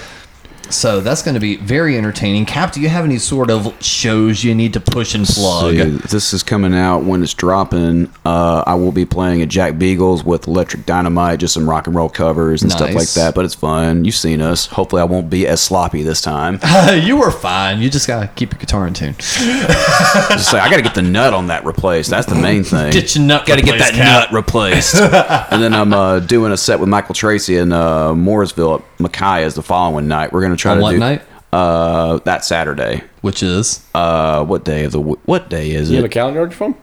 So 0.70 1.02
that's 1.02 1.22
going 1.22 1.36
to 1.36 1.40
be 1.40 1.58
very 1.58 1.98
entertaining. 1.98 2.46
Cap, 2.46 2.72
do 2.72 2.82
you 2.82 2.90
have 2.90 3.06
any 3.06 3.20
sort 3.20 3.52
of 3.52 3.82
shows 3.84 4.44
you 4.44 4.56
need 4.56 4.74
to 4.74 4.80
push 4.80 5.14
and 5.14 5.26
plug? 5.26 5.76
See, 5.76 5.84
this 6.10 6.34
is 6.34 6.42
coming 6.42 6.74
out 6.74 7.04
when 7.04 7.22
it's 7.22 7.34
dropping. 7.34 8.10
Uh, 8.26 8.64
I 8.66 8.76
will 8.76 8.92
be 8.92 9.06
playing 9.06 9.42
at 9.42 9.50
Jack 9.50 9.78
Beagles 9.78 10.24
with 10.24 10.48
Electric 10.48 10.86
Dynamite, 10.86 11.40
just 11.40 11.54
some 11.54 11.70
rock 11.70 11.88
and 11.88 11.96
roll 11.96 12.10
covers 12.10 12.64
and 12.64 12.72
stuff 12.72 12.94
like 12.94 13.10
that. 13.12 13.36
But 13.36 13.46
it's 13.46 13.54
fun. 13.54 14.04
You've 14.06 14.16
seen 14.16 14.42
us. 14.42 14.66
Hopefully, 14.68 15.02
I 15.02 15.06
won't 15.06 15.30
be 15.30 15.46
as 15.48 15.62
sloppy 15.62 16.02
this 16.02 16.22
time. 16.22 16.60
you 17.02 17.18
were 17.18 17.32
fine. 17.32 17.80
You 17.80 17.90
just 17.90 18.08
got 18.08 18.22
to 18.22 18.28
keep 18.28 18.52
your 18.54 18.60
guitar 18.60 18.88
in 18.88 18.94
tune. 18.94 19.14
just 19.20 20.50
say 20.50 20.60
I 20.60 20.70
got 20.70 20.78
to 20.78 20.82
get 20.84 20.96
the 20.96 21.02
nut 21.02 21.34
on 21.34 21.48
that 21.48 21.66
replaced. 21.66 22.10
That's 22.10 22.28
the 22.28 22.36
main 22.36 22.64
thing. 22.64 22.92
Get 22.92 23.16
your 23.16 23.26
nut 23.26 23.46
Got 23.46 23.58
to 23.58 23.62
get 23.62 23.80
that 23.80 23.94
Cap. 23.94 24.32
nut 24.32 24.34
replaced. 24.34 24.96
and 25.02 25.62
then 25.62 25.74
I'm 25.74 25.94
uh, 25.94 26.20
doing 26.20 26.52
a 26.52 26.58
set 26.58 26.80
with 26.80 26.90
Michael 26.90 27.14
Tracy 27.16 27.58
in 27.58 27.72
uh, 27.72 28.14
Mooresville 28.14 28.82
at 29.06 29.12
Micaiah's 29.12 29.56
the 29.56 29.64
following 29.64 30.08
night. 30.08 30.32
We're 30.32 30.42
gonna 30.42 30.56
try 30.56 30.72
On 30.72 30.78
to 30.78 30.84
what 30.84 30.92
do 30.92 30.98
night? 31.00 31.22
Uh, 31.52 32.18
that 32.26 32.44
Saturday. 32.44 33.04
Which 33.22 33.44
is 33.44 33.86
uh, 33.94 34.44
what 34.46 34.66
day 34.66 34.86
of 34.86 34.92
the 34.92 34.98
w- 35.00 35.20
what 35.26 35.50
day 35.50 35.72
is 35.72 35.90
it? 35.90 35.94
You 35.94 35.98
have 35.98 36.06
a 36.06 36.10
calendar 36.10 36.42
on 36.42 36.48
your 36.50 36.56
phone? 36.58 36.76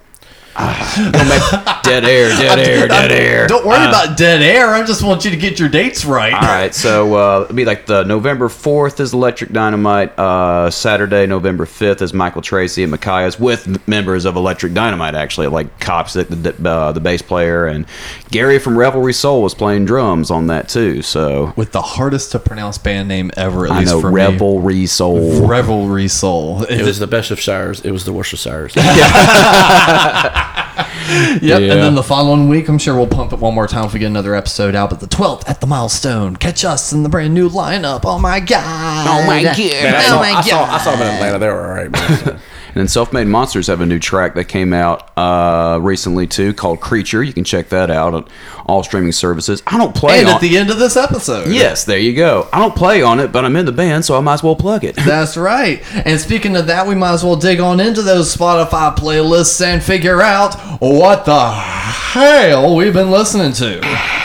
Don't 0.56 1.28
make- 1.28 1.82
dead 1.82 2.04
air, 2.04 2.28
dead 2.36 2.58
air, 2.58 2.88
dead 2.88 3.12
air. 3.12 3.46
Don't 3.46 3.64
worry 3.66 3.78
Uh, 3.78 3.88
about 3.88 4.16
dead 4.16 4.42
air. 4.42 4.68
I 4.74 4.84
just 4.84 5.02
want 5.02 5.24
you 5.24 5.30
to 5.30 5.36
get 5.36 5.58
your 5.58 5.68
dates 5.68 6.04
right. 6.04 6.32
All 6.32 6.40
right, 6.40 6.74
so 6.74 7.14
uh, 7.14 7.42
it'll 7.44 7.54
be 7.56 7.64
like 7.64 7.86
the 7.86 8.04
November 8.04 8.48
fourth 8.48 9.00
is 9.00 9.12
Electric 9.14 9.52
Dynamite. 9.52 10.18
Uh, 10.18 10.70
Saturday, 10.70 11.26
November 11.26 11.66
fifth 11.66 12.02
is 12.02 12.12
Michael 12.12 12.42
Tracy 12.42 12.82
and 12.82 12.90
Micaiah's 12.90 13.38
with 13.38 13.86
members 13.88 14.24
of 14.24 14.36
Electric 14.36 14.74
Dynamite. 14.74 15.14
Actually, 15.14 15.46
like 15.48 15.78
Copsick, 15.80 16.26
the 16.28 16.68
uh, 16.68 16.92
the 16.92 17.00
bass 17.00 17.22
player, 17.22 17.66
and 17.66 17.86
Gary 18.30 18.58
from 18.58 18.76
Revelry 18.76 19.12
Soul 19.12 19.42
was 19.42 19.54
playing 19.54 19.84
drums 19.86 20.30
on 20.30 20.48
that 20.48 20.68
too. 20.68 21.02
So 21.02 21.52
With 21.56 21.72
the 21.72 21.82
hardest 21.82 22.32
to 22.32 22.38
pronounce 22.38 22.78
band 22.78 23.08
name 23.08 23.30
ever, 23.36 23.66
at 23.66 23.72
I 23.72 23.78
least 23.80 23.92
know 23.92 24.00
for 24.00 24.10
Revelry 24.10 24.86
Soul. 24.86 25.46
Revelry 25.46 26.08
Soul. 26.08 26.62
It 26.64 26.82
was 26.84 26.98
the 26.98 27.06
best 27.06 27.30
of 27.30 27.40
Shires. 27.40 27.80
It 27.80 27.90
was 27.92 28.04
the 28.04 28.12
worst 28.12 28.32
of 28.32 28.38
Shires. 28.38 28.74
Yep. 30.40 31.40
Yeah. 31.42 31.56
And 31.56 31.82
then 31.82 31.94
the 31.94 32.02
following 32.02 32.48
week, 32.48 32.68
I'm 32.68 32.78
sure 32.78 32.94
we'll 32.96 33.06
pump 33.06 33.32
it 33.32 33.38
one 33.40 33.54
more 33.54 33.66
time 33.66 33.84
if 33.84 33.92
we 33.92 33.98
get 33.98 34.06
another 34.06 34.34
episode 34.34 34.74
out. 34.74 34.90
But 34.90 35.00
the 35.00 35.06
12th 35.06 35.48
at 35.48 35.60
the 35.60 35.66
milestone, 35.66 36.36
catch 36.36 36.64
us 36.64 36.92
in 36.92 37.02
the 37.02 37.08
brand 37.08 37.34
new 37.34 37.48
lineup. 37.50 38.02
Oh 38.04 38.18
my 38.18 38.38
god! 38.40 39.06
Oh 39.08 39.26
my 39.26 39.42
Man, 39.42 39.46
I, 39.46 39.54
god. 39.54 40.02
saw, 40.04 40.16
Oh 40.16 40.20
my 40.20 40.30
I, 40.32 40.40
saw, 40.40 40.62
I 40.62 40.66
God. 40.66 40.78
saw 40.78 40.90
them 40.92 41.02
in 41.02 41.14
Atlanta. 41.14 41.38
They 41.38 41.48
were 41.48 41.66
all 41.66 41.74
right. 41.74 42.36
Man. 42.70 42.80
And 42.80 42.80
then 42.82 42.88
Self 42.88 43.12
Made 43.12 43.26
Monsters 43.26 43.66
have 43.66 43.80
a 43.80 43.86
new 43.86 43.98
track 43.98 44.34
that 44.34 44.44
came 44.44 44.72
out 44.72 45.10
uh, 45.18 45.78
recently 45.82 46.26
too, 46.26 46.54
called 46.54 46.80
Creature. 46.80 47.24
You 47.24 47.32
can 47.32 47.44
check 47.44 47.68
that 47.70 47.90
out 47.90 48.14
on 48.14 48.28
all 48.66 48.82
streaming 48.82 49.12
services. 49.12 49.62
I 49.66 49.76
don't 49.78 49.94
play 49.94 50.20
And 50.20 50.28
on 50.28 50.34
at 50.36 50.40
the 50.40 50.56
end 50.56 50.70
of 50.70 50.78
this 50.78 50.96
episode, 50.96 51.48
Yes, 51.50 51.84
there 51.84 51.98
you 51.98 52.14
go. 52.14 52.48
I 52.52 52.58
don't 52.60 52.76
play 52.76 53.02
on 53.02 53.18
it, 53.20 53.32
but 53.32 53.44
I'm 53.44 53.56
in 53.56 53.66
the 53.66 53.72
band, 53.72 54.04
so 54.04 54.16
I 54.16 54.20
might 54.20 54.34
as 54.34 54.42
well 54.42 54.56
plug 54.56 54.84
it. 54.84 54.96
That's 55.04 55.36
right. 55.36 55.82
And 56.06 56.20
speaking 56.20 56.56
of 56.56 56.66
that, 56.68 56.86
we 56.86 56.94
might 56.94 57.14
as 57.14 57.24
well 57.24 57.36
dig 57.36 57.60
on 57.60 57.80
into 57.80 58.02
those 58.02 58.34
Spotify 58.34 58.94
playlists 58.96 59.60
and 59.64 59.82
figure 59.82 60.20
out 60.22 60.54
what 60.80 61.24
the 61.24 61.50
hell 61.50 62.76
we've 62.76 62.94
been 62.94 63.10
listening 63.10 63.52
to. 63.54 63.80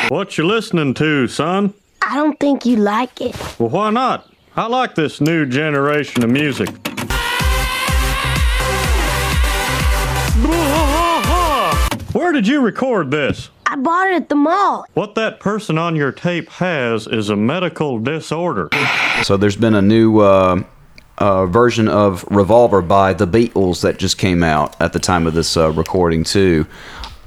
What 0.10 0.38
you 0.38 0.46
listening 0.46 0.94
to, 0.96 1.28
son? 1.28 1.74
I 2.02 2.16
don't 2.16 2.40
think 2.40 2.66
you 2.66 2.76
like 2.78 3.20
it. 3.22 3.36
Well, 3.60 3.70
why 3.70 3.90
not? 3.90 4.32
I 4.56 4.68
like 4.68 4.96
this 4.96 5.20
new 5.20 5.46
generation 5.46 6.24
of 6.24 6.30
music. 6.30 6.70
Where 12.16 12.32
did 12.32 12.48
you 12.48 12.62
record 12.62 13.12
this? 13.12 13.50
I 13.66 13.76
bought 13.76 14.08
it 14.08 14.16
at 14.16 14.30
the 14.30 14.36
mall. 14.36 14.86
What 14.94 15.16
that 15.16 15.42
person 15.42 15.78
on 15.78 15.98
your 15.98 16.14
tape 16.14 16.48
has 16.48 17.08
is 17.08 17.28
a 17.28 17.36
medical 17.36 18.00
disorder. 18.00 18.70
So 19.24 19.36
there's 19.36 19.58
been 19.58 19.76
a 19.76 19.82
new 19.82 20.20
uh, 20.22 20.64
uh, 21.18 21.46
version 21.48 21.90
of 21.90 22.24
Revolver 22.32 22.82
by 22.82 23.12
the 23.12 23.28
Beatles 23.28 23.82
that 23.82 23.98
just 24.00 24.18
came 24.18 24.44
out 24.44 24.82
at 24.82 24.94
the 24.94 25.00
time 25.00 25.28
of 25.28 25.34
this 25.34 25.58
uh, 25.58 25.74
recording 25.74 26.24
too. 26.24 26.66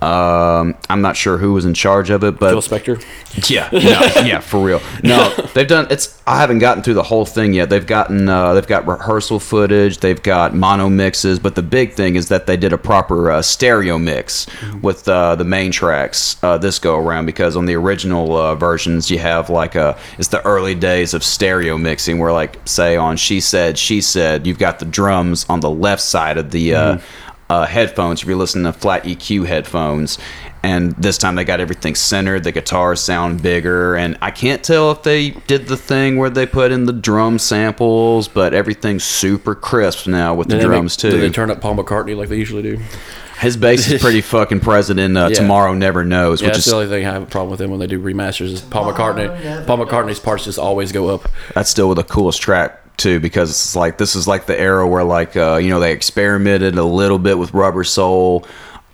Um, 0.00 0.76
I'm 0.88 1.00
not 1.00 1.16
sure 1.16 1.38
who 1.38 1.54
was 1.54 1.64
in 1.64 1.74
charge 1.74 2.10
of 2.10 2.22
it, 2.22 2.38
but 2.38 2.50
Phil 2.50 2.62
Spector. 2.62 3.50
Yeah, 3.50 3.68
no, 3.72 4.22
yeah, 4.24 4.38
for 4.38 4.64
real. 4.64 4.80
No, 5.02 5.34
they've 5.54 5.66
done. 5.66 5.88
It's. 5.90 6.20
I 6.24 6.38
haven't 6.38 6.58
gotten 6.58 6.82
through 6.84 6.94
the 6.94 7.02
whole 7.02 7.24
thing 7.24 7.52
yet. 7.52 7.68
They've 7.68 7.86
gotten. 7.86 8.28
Uh, 8.28 8.54
they've 8.54 8.66
got 8.66 8.86
rehearsal 8.86 9.40
footage. 9.40 9.98
They've 9.98 10.22
got 10.22 10.54
mono 10.54 10.88
mixes. 10.88 11.40
But 11.40 11.56
the 11.56 11.62
big 11.62 11.94
thing 11.94 12.14
is 12.14 12.28
that 12.28 12.46
they 12.46 12.56
did 12.56 12.72
a 12.72 12.78
proper 12.78 13.30
uh, 13.32 13.42
stereo 13.42 13.98
mix 13.98 14.46
with 14.82 15.08
uh, 15.08 15.34
the 15.34 15.44
main 15.44 15.72
tracks 15.72 16.36
uh, 16.44 16.58
this 16.58 16.78
go 16.78 16.96
around. 16.96 17.26
Because 17.26 17.56
on 17.56 17.66
the 17.66 17.74
original 17.74 18.36
uh, 18.36 18.54
versions, 18.54 19.10
you 19.10 19.18
have 19.18 19.50
like 19.50 19.74
a. 19.74 19.98
It's 20.16 20.28
the 20.28 20.44
early 20.46 20.76
days 20.76 21.12
of 21.12 21.24
stereo 21.24 21.76
mixing, 21.76 22.18
where 22.20 22.32
like 22.32 22.60
say 22.66 22.96
on 22.96 23.16
"She 23.16 23.40
Said," 23.40 23.76
"She 23.76 24.00
Said," 24.00 24.46
you've 24.46 24.58
got 24.60 24.78
the 24.78 24.84
drums 24.84 25.44
on 25.48 25.58
the 25.58 25.70
left 25.70 26.02
side 26.02 26.38
of 26.38 26.52
the. 26.52 26.74
Uh, 26.76 26.98
uh, 27.50 27.66
headphones 27.66 28.22
if 28.22 28.28
you're 28.28 28.36
listening 28.36 28.64
to 28.70 28.78
flat 28.78 29.04
EQ 29.04 29.46
headphones. 29.46 30.18
And 30.62 30.92
this 30.96 31.18
time 31.18 31.36
they 31.36 31.44
got 31.44 31.60
everything 31.60 31.94
centered. 31.94 32.42
The 32.44 32.50
guitars 32.52 33.00
sound 33.00 33.42
bigger, 33.42 33.94
and 33.94 34.18
I 34.20 34.32
can't 34.32 34.62
tell 34.62 34.90
if 34.90 35.04
they 35.04 35.30
did 35.30 35.68
the 35.68 35.76
thing 35.76 36.16
where 36.16 36.30
they 36.30 36.46
put 36.46 36.72
in 36.72 36.84
the 36.86 36.92
drum 36.92 37.38
samples, 37.38 38.26
but 38.26 38.52
everything's 38.54 39.04
super 39.04 39.54
crisp 39.54 40.08
now 40.08 40.34
with 40.34 40.48
the 40.48 40.54
Did 40.56 40.62
they 40.64 40.66
drums 40.66 40.92
make- 41.02 41.12
too. 41.12 41.16
Did 41.18 41.30
they 41.30 41.32
turn 41.34 41.50
up 41.52 41.60
Paul 41.60 41.76
McCartney 41.76 42.16
like 42.16 42.28
they 42.28 42.36
usually 42.36 42.62
do? 42.62 42.80
His 43.38 43.56
bass 43.56 43.88
is 43.88 44.02
pretty 44.02 44.20
fucking 44.34 44.58
present 44.58 44.98
in 44.98 45.16
uh, 45.16 45.28
Yeah. 45.28 45.36
Tomorrow 45.36 45.74
Never 45.74 46.04
Knows, 46.04 46.42
which 46.42 46.48
that's 46.48 46.58
is 46.58 46.64
the 46.72 46.74
only 46.74 46.88
thing 46.88 47.06
I 47.06 47.12
have 47.12 47.22
a 47.22 47.26
problem 47.26 47.50
with 47.52 47.60
them 47.60 47.70
when 47.70 47.78
they 47.78 47.86
do 47.86 48.02
remasters. 48.02 48.46
Is 48.52 48.60
Paul 48.60 48.92
McCartney? 48.92 49.64
Paul 49.64 49.78
McCartney's 49.78 50.18
parts 50.18 50.44
just 50.44 50.58
always 50.58 50.90
go 50.90 51.08
up. 51.14 51.28
that's 51.54 51.70
still 51.70 51.88
with 51.88 51.98
the 51.98 52.04
coolest 52.04 52.42
track 52.42 52.82
too 52.98 53.18
because 53.20 53.50
it's 53.50 53.74
like 53.76 53.96
this 53.96 54.14
is 54.14 54.28
like 54.28 54.44
the 54.46 54.58
era 54.58 54.86
where 54.86 55.04
like 55.04 55.36
uh, 55.36 55.56
you 55.56 55.70
know 55.70 55.80
they 55.80 55.92
experimented 55.92 56.76
a 56.76 56.84
little 56.84 57.18
bit 57.18 57.38
with 57.38 57.54
Rubber 57.54 57.84
Soul 57.84 58.46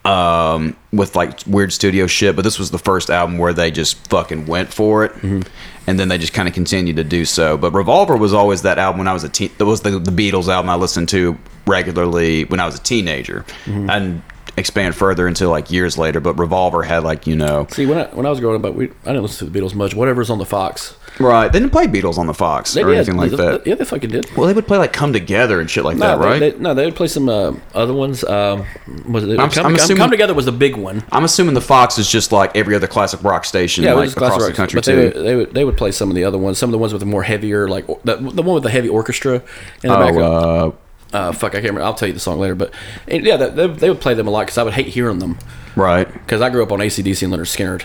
um, 0.05 0.77
with 0.93 1.17
like 1.17 1.41
weird 1.47 1.73
studio 1.73 2.07
shit, 2.07 2.37
but 2.37 2.43
this 2.43 2.59
was 2.59 2.71
the 2.71 2.79
first 2.79 3.09
album 3.11 3.39
where 3.39 3.53
they 3.55 3.71
just 3.71 3.97
fucking 4.09 4.47
went 4.47 4.73
for 4.73 5.05
it, 5.05 5.13
and 5.23 5.99
then 5.99 6.09
they 6.09 6.19
just 6.19 6.35
kind 6.35 6.47
of 6.47 6.55
continued 6.55 6.97
to 6.97 7.05
do 7.05 7.25
so. 7.25 7.57
But 7.57 7.73
Revolver 7.73 8.17
was 8.17 8.35
always 8.35 8.63
that 8.63 8.79
album 8.79 8.99
when 8.99 9.09
I 9.09 9.15
was 9.15 9.25
a 9.25 9.29
teen. 9.31 9.51
That 9.59 9.65
was 9.65 9.81
the 9.81 9.99
the 9.99 10.11
Beatles 10.11 10.49
album 10.49 10.69
I 10.69 10.75
listened 10.75 11.09
to 11.11 11.39
regularly 11.67 12.45
when 12.45 12.61
I 12.61 12.67
was 12.67 12.75
a 12.75 12.83
teenager, 12.83 13.47
and 13.67 14.23
expand 14.57 14.95
further 14.95 15.27
into 15.27 15.49
like 15.49 15.71
years 15.71 15.97
later. 15.97 16.21
But 16.21 16.35
Revolver 16.35 16.83
had 16.83 17.03
like 17.03 17.27
you 17.27 17.35
know 17.37 17.67
See, 17.71 17.87
when 17.87 17.99
I, 17.99 18.05
when 18.15 18.27
I 18.27 18.31
was 18.31 18.41
growing 18.41 18.57
up, 18.57 18.63
but 18.63 18.75
we 18.75 18.91
I 19.05 19.13
didn't 19.13 19.23
listen 19.23 19.47
to 19.47 19.51
the 19.51 19.59
Beatles 19.59 19.75
much. 19.75 19.95
Whatever's 19.95 20.29
on 20.29 20.37
the 20.39 20.47
Fox, 20.47 20.97
right. 21.21 21.53
They 21.53 21.59
didn't 21.59 21.73
play 21.73 21.87
Beatles 21.87 22.19
on 22.19 22.27
the 22.27 22.35
Fox 22.35 22.75
they 22.75 22.83
or 22.83 22.89
did. 22.89 22.97
anything 22.97 23.17
like 23.17 23.31
They- 23.31 23.37
that. 23.37 23.67
Yeah, 23.67 23.75
they 23.77 23.85
fucking 23.85 24.11
did. 24.11 24.27
Well, 24.37 24.47
they 24.47 24.53
would 24.53 24.67
play 24.67 24.79
like 24.79 24.93
"Come 24.93 25.13
Together" 25.13 25.61
and 25.61 25.71
shit 25.71 25.85
like 25.85 25.97
No, 25.97 26.07
that, 26.07 26.19
they- 26.21 26.27
right? 26.27 26.39
they- 26.41 26.59
no, 26.59 26.75
they 26.75 26.85
would 26.85 26.97
play 26.97 27.07
some 27.09 27.29
uh, 27.29 27.53
other 27.75 27.93
ones. 27.93 28.25
Um, 28.25 28.65
was 29.09 29.25
it? 29.25 29.39
I'm- 29.39 29.51
come, 29.51 29.67
I'm 29.67 29.75
assuming- 29.75 29.99
Come 30.03 30.11
together 30.11 30.35
was 30.35 30.47
the 30.47 30.53
big 30.53 30.77
one. 30.77 31.03
I'm 31.13 31.25
assuming 31.25 31.55
the 31.55 31.61
Fox 31.61 31.99
is 31.99 32.09
just 32.11 32.33
like 32.33 32.57
every 32.57 32.75
other 32.75 32.87
classic 32.87 33.23
rock 33.23 33.45
station, 33.45 33.85
Yeah, 33.85 33.95
like 33.95 34.11
across 34.11 34.31
classic 34.33 34.39
the 34.41 34.47
rock, 34.49 34.57
country 34.57 34.77
but 34.79 34.85
they 34.85 34.93
too. 34.95 35.03
would, 35.19 35.27
they 35.27 35.35
would 35.37 35.55
they 35.55 35.65
would 35.65 35.77
play 35.77 35.91
some 35.93 36.09
of 36.11 36.15
the 36.17 36.25
other 36.25 36.39
ones. 36.39 36.59
Some 36.59 36.69
of 36.71 36.73
the 36.73 36.79
ones 36.79 36.93
with 36.93 37.01
the 37.01 37.07
more 37.07 37.23
heavier, 37.23 37.69
like 37.69 37.87
the, 38.05 38.17
the 38.17 38.43
one 38.43 38.55
with 38.55 38.63
the 38.65 38.71
heavy 38.71 38.89
orchestra 38.89 39.35
in 39.83 39.91
the 39.91 39.97
Oh, 39.97 40.05
background. 40.05 40.35
uh, 40.35 40.71
Uh, 41.17 41.31
fuck, 41.33 41.51
I 41.53 41.61
can't 41.61 41.67
remember. 41.67 41.83
I'll 41.85 41.95
tell 41.95 42.09
you 42.09 42.15
the 42.15 42.19
song 42.21 42.41
later. 42.41 42.57
But 42.57 42.73
and, 43.07 43.25
yeah, 43.25 43.37
they, 43.37 43.69
they 43.69 43.89
would 43.89 44.01
play 44.01 44.15
them 44.15 44.27
a 44.27 44.31
lot 44.31 44.47
because 44.47 44.59
I 44.59 44.65
would 44.65 44.75
hate 44.75 44.89
hearing 44.89 45.21
them. 45.21 45.39
right. 45.77 46.13
Because 46.13 46.41
I 46.41 46.51
grew 46.51 46.63
up 46.65 46.73
on 46.73 46.81
ACDC 46.81 47.23
and 47.23 47.33
Lynyrd 47.33 47.47
Skynyrd. 47.47 47.85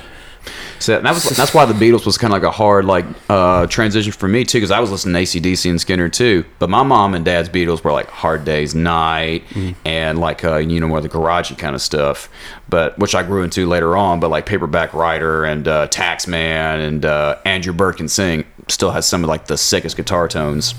So 0.80 1.00
that 1.00 1.14
was 1.14 1.24
that's 1.24 1.54
why 1.54 1.66
the 1.66 1.74
Beatles 1.74 2.06
was 2.06 2.18
kind 2.18 2.34
of 2.34 2.42
like 2.42 2.48
a 2.48 2.52
hard 2.56 2.86
like 2.86 3.06
uh, 3.30 3.68
transition 3.68 4.12
for 4.12 4.28
me 4.28 4.46
too, 4.46 4.58
because 4.58 4.72
I 4.72 4.80
was 4.80 4.90
listening 4.92 5.14
to 5.14 5.40
ACDC 5.40 5.70
and 5.70 5.80
Skynyrd 5.80 6.14
too. 6.14 6.46
But 6.58 6.70
my 6.70 6.84
mom 6.84 7.14
and 7.14 7.26
dad's 7.26 7.50
Beatles 7.50 7.84
were 7.84 7.92
like 7.92 8.10
Hard 8.10 8.46
Day's 8.46 8.74
Night 8.74 9.44
and 9.86 10.20
like 10.20 10.44
uh, 10.44 10.58
you 10.58 10.80
know 10.80 10.88
more 10.88 11.02
the 11.02 11.10
garagey 11.10 11.58
kind 11.58 11.76
of 11.76 11.82
stuff. 11.82 12.30
But 12.70 12.98
which 12.98 13.14
I 13.16 13.24
grew 13.24 13.44
into 13.44 13.68
later 13.68 13.98
on. 13.98 14.20
But 14.20 14.30
like 14.30 14.46
Paperback 14.46 14.94
Writer 14.94 15.44
and 15.44 15.68
uh, 15.68 15.88
Taxman 15.88 16.88
and 16.88 17.06
uh, 17.06 17.38
And 17.46 17.66
Your 17.66 17.74
Bird 17.74 17.98
Can 17.98 18.08
Sing 18.08 18.46
still 18.68 18.92
has 18.92 19.06
some 19.06 19.24
of 19.24 19.30
like 19.30 19.48
the 19.48 19.58
sickest 19.58 19.98
guitar 19.98 20.28
tones 20.28 20.74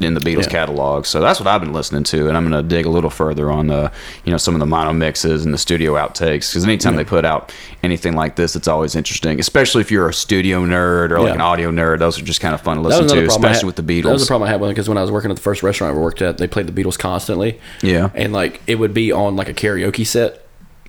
in 0.00 0.12
the 0.14 0.20
Beatles 0.20 0.42
Yeah. 0.44 0.48
catalog. 0.50 1.06
So 1.06 1.20
that's 1.20 1.40
what 1.40 1.46
I've 1.46 1.60
been 1.62 1.72
listening 1.72 2.02
to, 2.04 2.28
and 2.28 2.36
I'm 2.36 2.42
gonna 2.44 2.62
dig 2.62 2.84
a 2.86 2.90
little 2.90 3.08
further 3.10 3.50
on 3.50 3.68
the 3.68 3.90
you 4.24 4.30
know 4.30 4.36
some 4.36 4.54
of 4.54 4.60
the 4.60 4.66
mono 4.66 4.92
mixes 4.92 5.44
and 5.44 5.54
the 5.54 5.58
studio 5.58 5.94
outtakes 5.94 6.50
because 6.50 6.64
anytime 6.64 6.96
they 6.96 7.04
put 7.04 7.24
out 7.24 7.52
anything 7.82 8.14
like 8.14 8.36
this, 8.36 8.54
it's 8.56 8.68
always 8.68 8.94
interesting, 8.94 9.40
especially 9.40 9.80
if 9.80 9.90
you're 9.90 10.08
a 10.08 10.12
studio 10.14 10.64
nerd 10.64 11.10
or 11.12 11.18
like 11.20 11.28
Yeah. 11.28 11.34
an 11.34 11.40
audio 11.40 11.70
nerd. 11.70 11.98
Those 12.00 12.20
are 12.20 12.24
just 12.24 12.40
kind 12.40 12.54
of 12.54 12.60
fun 12.60 12.76
to 12.76 12.82
listen 12.82 13.06
to, 13.08 13.24
especially 13.26 13.66
with 13.66 13.76
the 13.76 13.82
Beatles. 13.82 14.04
That 14.04 14.12
was 14.12 14.22
the 14.22 14.26
problem 14.28 14.48
I 14.48 14.52
had 14.52 14.60
because 14.60 14.88
when 14.88 14.98
I 14.98 15.02
was 15.02 15.10
working 15.10 15.30
at 15.30 15.36
the 15.36 15.42
first 15.42 15.62
restaurant 15.62 15.90
I 15.90 15.92
ever 15.94 16.02
worked 16.02 16.20
at, 16.20 16.38
they 16.38 16.46
played 16.46 16.66
the 16.66 16.72
Beatles 16.82 16.98
constantly. 16.98 17.58
Yeah. 17.82 18.10
and 18.14 18.32
like 18.32 18.60
it 18.66 18.78
would 18.78 18.92
be 18.94 19.12
on 19.12 19.36
like 19.36 19.48
a 19.48 19.54
karaoke 19.54 20.06
set, 20.06 20.42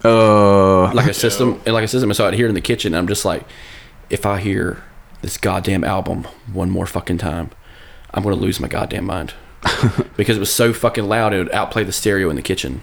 Uh, 0.04 0.94
like 0.94 1.08
a 1.08 1.14
system, 1.26 1.60
and 1.66 1.74
like 1.74 1.84
a 1.84 1.88
system. 1.88 2.10
And 2.10 2.18
so 2.18 2.28
I'd 2.28 2.34
hear 2.34 2.46
it 2.46 2.50
in 2.50 2.56
the 2.56 2.62
kitchen. 2.62 2.94
And 2.94 3.00
I'm 3.00 3.08
just 3.08 3.26
like, 3.26 3.44
if 4.10 4.26
I 4.26 4.40
hear 4.40 4.82
this 5.22 5.38
goddamn 5.38 5.84
album 5.84 6.26
one 6.52 6.70
more 6.70 6.86
fucking 6.86 7.18
time, 7.18 7.50
I'm 8.14 8.24
gonna 8.24 8.36
lose 8.36 8.60
my 8.60 8.68
goddamn 8.68 9.06
mind 9.06 9.34
because 10.18 10.38
it 10.38 10.40
was 10.40 10.52
so 10.54 10.74
fucking 10.74 11.08
loud. 11.08 11.34
It 11.34 11.38
would 11.40 11.52
outplay 11.52 11.84
the 11.84 11.92
stereo 11.92 12.30
in 12.30 12.36
the 12.36 12.42
kitchen. 12.42 12.82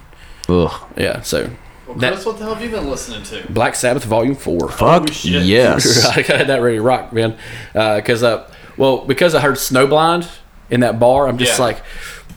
ugh. 0.48 0.72
Yeah, 0.96 1.20
so 1.22 1.50
Chris, 1.98 2.24
what 2.26 2.38
the 2.38 2.44
hell 2.44 2.54
have 2.54 2.62
you 2.64 2.70
been 2.70 2.88
listening 2.88 3.22
to? 3.24 3.52
Black 3.52 3.74
Sabbath 3.74 4.04
Volume 4.04 4.34
Four. 4.34 4.70
Fuck 4.70 5.08
yes. 5.24 6.04
I 6.16 6.22
had 6.22 6.46
that 6.48 6.60
ready 6.62 6.76
to 6.76 6.82
rock, 6.82 7.12
man. 7.12 7.36
Because 7.72 8.22
uh, 8.22 8.50
well, 8.76 9.04
because 9.04 9.34
I 9.34 9.40
heard 9.40 9.56
Snowblind 9.56 10.28
in 10.70 10.80
that 10.80 10.98
bar, 10.98 11.28
I'm 11.28 11.38
just 11.38 11.58
Yeah. 11.58 11.64
like, 11.66 11.84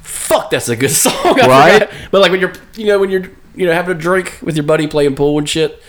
fuck, 0.01 0.49
that's 0.51 0.69
a 0.69 0.75
good 0.75 0.89
song. 0.91 1.13
I 1.23 1.47
Right? 1.47 1.73
forgot. 1.89 2.09
But 2.11 2.21
like 2.21 2.31
when 2.31 2.39
you're, 2.41 2.53
you 2.75 2.87
know, 2.87 2.99
when 2.99 3.09
you're, 3.09 3.31
you 3.55 3.65
know, 3.65 3.73
having 3.73 3.95
a 3.95 3.99
drink 3.99 4.39
with 4.41 4.55
your 4.55 4.65
buddy 4.65 4.85
playing 4.87 5.15
pool 5.15 5.37
and 5.39 5.47
shit, 5.49 5.81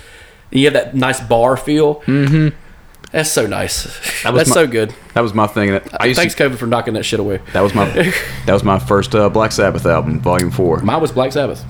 and 0.51 0.61
you 0.61 0.67
have 0.67 0.75
that 0.75 0.95
nice 0.95 1.21
bar 1.21 1.57
feel. 1.57 1.97
Mm-hmm. 2.03 2.57
That's 3.11 3.31
so 3.31 3.47
nice. 3.47 3.85
That 4.23 4.33
was 4.35 4.41
that's 4.41 4.51
my- 4.51 4.55
so 4.55 4.67
good. 4.67 4.95
That 5.15 5.23
was 5.23 5.33
my 5.35 5.47
thing. 5.47 5.81
I 5.99 6.07
used 6.07 6.19
Thanks, 6.21 6.35
to, 6.35 6.49
COVID, 6.51 6.57
for 6.59 6.67
knocking 6.67 6.95
that 6.95 7.05
shit 7.05 7.21
away. 7.21 7.41
that 7.53 7.61
was 7.63 7.75
my 7.75 7.87
that 8.47 8.53
was 8.53 8.63
my 8.65 8.79
first 8.79 9.15
uh, 9.15 9.29
Black 9.31 9.53
Sabbath 9.53 9.87
album, 9.87 10.21
Volume 10.21 10.51
Four. 10.51 10.81
Mine 10.81 11.01
was 11.01 11.11
Black 11.13 11.33
Sabbath. 11.33 11.65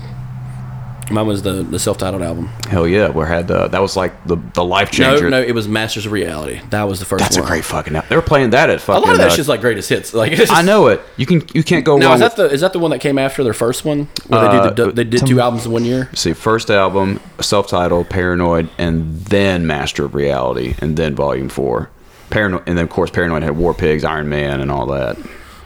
Mine 1.11 1.25
was 1.27 1.41
the, 1.41 1.63
the 1.63 1.79
self 1.79 1.97
titled 1.97 2.21
album. 2.21 2.47
Hell 2.69 2.87
yeah, 2.87 3.09
we 3.09 3.25
had 3.25 3.49
uh, 3.49 3.67
that 3.69 3.81
was 3.81 3.95
like 3.97 4.25
the 4.25 4.35
the 4.53 4.63
life 4.63 4.89
No, 4.97 5.11
changer. 5.11 5.29
no, 5.29 5.41
no, 5.41 5.47
it 5.47 5.53
was 5.53 5.67
Masters 5.67 6.05
of 6.05 6.11
Reality. 6.11 6.61
That 6.69 6.83
was 6.83 6.99
the 6.99 7.05
first 7.05 7.23
That's 7.23 7.37
a 7.37 7.41
great 7.41 7.65
fucking. 7.65 7.95
album. 7.95 8.07
They 8.09 8.15
were 8.15 8.21
playing 8.21 8.51
that 8.51 8.69
at 8.69 8.79
fucking. 8.81 9.03
A 9.03 9.05
lot 9.05 9.13
of 9.13 9.19
that 9.19 9.31
uh, 9.31 9.35
shit's 9.35 9.47
like 9.47 9.61
greatest 9.61 9.89
hits. 9.89 10.13
Like 10.13 10.31
it's 10.31 10.41
just, 10.41 10.53
I 10.53 10.61
know 10.61 10.87
it. 10.87 11.01
You 11.17 11.25
can 11.25 11.41
you 11.53 11.63
can't 11.63 11.83
go 11.85 11.97
Now 11.97 12.07
wrong. 12.07 12.13
is 12.15 12.19
that 12.21 12.37
with, 12.37 12.49
the 12.49 12.53
is 12.53 12.61
that 12.61 12.73
the 12.73 12.79
one 12.79 12.91
that 12.91 12.99
came 12.99 13.17
after 13.17 13.43
their 13.43 13.53
first 13.53 13.85
one? 13.85 14.07
Where 14.27 14.41
they 14.41 14.47
Uh, 14.57 14.69
did 14.69 14.75
the, 14.75 14.91
they 14.91 15.03
did 15.03 15.25
two 15.25 15.39
albums 15.39 15.65
in 15.65 15.71
one 15.71 15.83
year. 15.85 16.09
see 16.13 16.33
first 16.33 16.69
album, 16.69 17.19
self-titled, 17.41 18.09
Paranoid, 18.09 18.69
and 18.77 19.19
then 19.25 19.65
Master 19.65 20.05
of 20.05 20.13
Reality, 20.15 20.75
and 20.79 20.95
then 20.97 21.15
Volume 21.15 21.49
Four. 21.49 21.89
Paranoid, 22.29 22.63
and 22.67 22.77
then 22.77 22.83
of 22.85 22.91
course 22.91 23.09
Paranoid 23.09 23.41
had 23.41 23.57
War 23.57 23.73
Pigs, 23.73 24.03
Iron 24.03 24.29
Man, 24.29 24.61
and 24.61 24.69
all 24.71 24.85
that. 24.87 25.17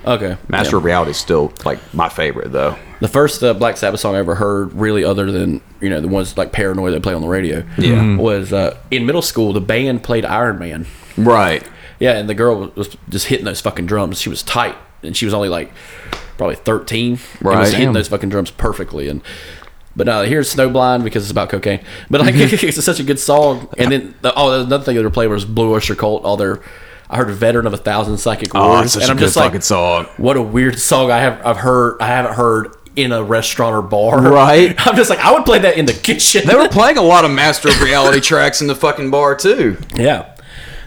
Okay, 0.05 0.37
Master 0.47 0.75
yeah. 0.75 0.77
of 0.79 0.83
Reality 0.85 1.11
is 1.11 1.17
still 1.17 1.51
like 1.65 1.79
my 1.93 2.07
favorite 2.09 2.51
though. 2.51 2.77
The 3.03 3.09
first 3.09 3.43
uh, 3.43 3.53
Black 3.53 3.75
Sabbath 3.75 3.99
song 3.99 4.15
I 4.15 4.19
ever 4.19 4.35
heard, 4.35 4.71
really, 4.71 5.03
other 5.03 5.29
than 5.29 5.59
you 5.81 5.89
know 5.89 5.99
the 5.99 6.07
ones 6.07 6.37
like 6.37 6.53
Paranoid 6.53 6.93
they 6.93 7.01
play 7.01 7.13
on 7.13 7.21
the 7.21 7.27
radio, 7.27 7.57
Yeah. 7.77 7.95
Mhm. 7.95 8.17
was 8.17 8.53
uh, 8.53 8.77
in 8.91 9.05
middle 9.05 9.21
school. 9.21 9.51
The 9.51 9.59
band 9.59 10.03
played 10.03 10.23
Iron 10.23 10.57
Man. 10.57 10.85
Right. 11.17 11.63
Yeah, 11.99 12.13
and 12.17 12.29
the 12.29 12.33
girl 12.33 12.71
was 12.75 12.95
just 13.09 13.27
hitting 13.27 13.43
those 13.45 13.59
fucking 13.59 13.87
drums. 13.87 14.21
She 14.21 14.29
was 14.29 14.41
tight, 14.41 14.77
and 15.03 15.17
she 15.17 15.25
was 15.25 15.33
only 15.33 15.49
like 15.49 15.73
probably 16.37 16.55
thirteen. 16.55 17.19
and 17.39 17.41
Right. 17.41 17.59
was 17.59 17.73
hitting 17.73 17.91
those 17.91 18.07
fucking 18.07 18.29
drums 18.29 18.51
perfectly. 18.51 19.09
And 19.09 19.21
but 19.97 20.07
uh, 20.07 20.21
here's 20.21 20.55
Snowblind 20.55 21.03
because 21.03 21.23
it's 21.23 21.31
about 21.31 21.49
cocaine. 21.49 21.81
But 22.09 22.21
like 22.21 22.35
it's 22.37 22.83
such 22.85 23.01
a 23.01 23.03
good 23.03 23.19
song. 23.19 23.67
And 23.77 23.91
then 23.91 24.15
the, 24.21 24.33
oh, 24.33 24.61
another 24.63 24.83
thing 24.85 24.95
they 24.95 25.03
were 25.03 25.09
playing 25.09 25.29
was 25.29 25.43
Blue 25.43 25.73
Oyster 25.73 25.95
Cult. 25.95 26.23
All 26.23 26.37
their 26.37 26.61
I 27.09 27.17
heard 27.17 27.29
a 27.29 27.33
veteran 27.33 27.67
of 27.67 27.73
a 27.73 27.77
thousand 27.77 28.17
psychic 28.17 28.55
Oh, 28.55 28.69
wars, 28.69 28.85
it's 28.85 28.93
such 28.93 29.03
and 29.03 29.09
a 29.09 29.11
I'm 29.11 29.17
good 29.17 29.25
just 29.25 29.35
like, 29.35 29.47
fucking 29.47 29.61
song. 29.61 30.05
what 30.15 30.37
a 30.37 30.41
weird 30.41 30.79
song 30.79 31.11
I 31.11 31.19
have 31.19 31.45
I've 31.45 31.57
heard 31.57 31.97
I 32.01 32.07
haven't 32.07 32.35
heard 32.35 32.73
in 32.95 33.11
a 33.11 33.23
restaurant 33.23 33.75
or 33.75 33.81
bar. 33.81 34.21
Right. 34.21 34.75
I'm 34.87 34.95
just 34.95 35.09
like 35.09 35.19
I 35.19 35.31
would 35.31 35.45
play 35.45 35.59
that 35.59 35.77
in 35.77 35.85
the 35.85 35.93
kitchen. 35.93 36.47
They 36.47 36.55
were 36.55 36.69
playing 36.71 36.97
a 36.97 37.01
lot 37.01 37.25
of 37.25 37.31
Master 37.31 37.69
of 37.69 37.81
Reality 37.81 38.19
tracks 38.19 38.61
in 38.61 38.67
the 38.67 38.75
fucking 38.75 39.11
bar 39.11 39.35
too. 39.35 39.77
yeah. 39.95 40.29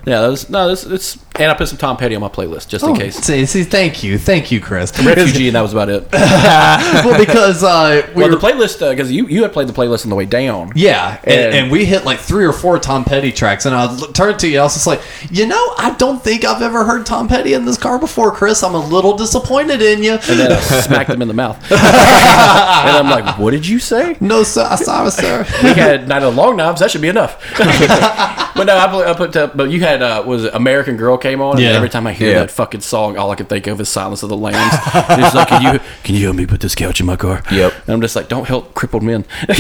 Yeah, 0.07 0.21
that 0.21 0.29
was, 0.29 0.49
no, 0.49 0.69
this 0.69 0.85
it's 0.85 1.17
and 1.39 1.51
I 1.51 1.55
put 1.55 1.69
some 1.69 1.79
Tom 1.79 1.97
Petty 1.97 2.15
on 2.15 2.21
my 2.21 2.29
playlist 2.29 2.69
just 2.69 2.85
in 2.85 2.95
case. 2.95 3.17
See, 3.17 3.47
see, 3.47 3.65
thank 3.65 4.03
you, 4.03 4.19
thank 4.19 4.51
you, 4.51 4.61
Chris. 4.61 4.93
Refugee, 4.99 5.49
and 5.49 5.57
that 5.57 5.61
was 5.63 5.73
about 5.73 5.89
it. 5.89 6.11
well, 6.13 7.19
because 7.19 7.63
uh, 7.63 8.07
we 8.15 8.23
well, 8.23 8.31
were, 8.31 8.37
the 8.37 8.41
playlist 8.47 8.89
because 8.91 9.11
you 9.13 9.27
you 9.29 9.43
had 9.43 9.53
played 9.53 9.69
the 9.69 9.73
playlist 9.73 10.05
on 10.05 10.11
the 10.11 10.17
way 10.17 10.25
down. 10.27 10.73
yeah, 10.75 11.21
and, 11.25 11.33
And- 11.33 11.55
and 11.55 11.71
we 11.71 11.85
hit 11.85 12.05
like 12.05 12.19
three 12.19 12.45
or 12.45 12.53
four 12.53 12.79
Tom 12.79 13.05
Petty 13.05 13.33
tracks, 13.33 13.67
and 13.67 13.75
I 13.75 13.97
turned 14.13 14.39
to 14.41 14.49
you, 14.49 14.61
I 14.61 14.65
was 14.65 14.75
just 14.75 14.87
like, 14.87 15.01
you 15.31 15.47
know, 15.47 15.75
I 15.79 15.95
don't 15.99 16.23
think 16.23 16.45
I've 16.45 16.63
ever 16.63 16.85
heard 16.85 17.07
Tom 17.07 17.29
Petty 17.29 17.53
in 17.55 17.65
this 17.65 17.79
car 17.79 17.99
before, 17.99 18.31
Chris. 18.33 18.63
I'm 18.63 18.75
a 18.75 18.87
little 18.87 19.17
disappointed 19.17 19.83
in 19.83 20.03
you. 20.03 20.13
And 20.13 20.41
then 20.41 20.53
I 20.53 20.61
smacked 20.61 21.11
him 21.11 21.23
in 21.23 21.29
the 21.29 21.35
mouth. 21.35 21.57
and 21.71 21.81
I'm 21.81 23.09
like, 23.11 23.39
"What 23.39 23.51
did 23.53 23.67
you 23.67 23.79
say?" 23.79 24.17
No, 24.21 24.43
sir, 24.43 24.67
I 24.69 24.77
sorry, 24.77 25.11
sir. 25.11 25.47
We 25.63 25.71
had 25.75 26.09
Night 26.09 26.23
of 26.23 26.35
the 26.35 26.41
Long 26.41 26.57
Knives. 26.57 26.81
That 26.81 26.91
should 26.91 27.03
be 27.03 27.09
enough. 27.09 27.43
but 27.59 28.65
no, 28.65 28.77
I 28.77 28.89
put, 28.89 29.07
I 29.07 29.15
put 29.15 29.37
uh, 29.37 29.51
but 29.55 29.71
you 29.71 29.81
had 29.81 30.03
uh, 30.03 30.23
was 30.27 30.45
it 30.45 30.55
American 30.55 30.97
Girl 30.97 31.17
came 31.27 31.41
on. 31.41 31.59
Yeah. 31.59 31.69
And 31.69 31.77
every 31.77 31.89
time 31.89 32.07
I 32.07 32.13
hear 32.13 32.31
Yeah. 32.33 32.39
that 32.41 32.51
fucking 32.51 32.81
song, 32.83 33.17
all 33.19 33.31
I 33.31 33.35
can 33.35 33.47
think 33.47 33.67
of 33.67 33.81
is 33.81 33.89
Silence 33.89 34.23
of 34.23 34.29
the 34.29 34.37
Lambs. 34.37 34.75
it's 34.95 35.35
like, 35.35 35.49
can 35.49 35.63
you 35.75 35.81
can 36.05 36.15
you 36.15 36.25
help 36.25 36.37
me 36.37 36.47
put 36.47 36.61
this 36.61 36.75
couch 36.75 37.01
in 37.01 37.07
my 37.07 37.17
car? 37.17 37.43
Yep. 37.51 37.73
And 37.87 37.95
I'm 37.95 38.01
just 38.01 38.15
like, 38.17 38.29
don't 38.29 38.47
help 38.47 38.75
crippled 38.75 39.03
men. 39.03 39.25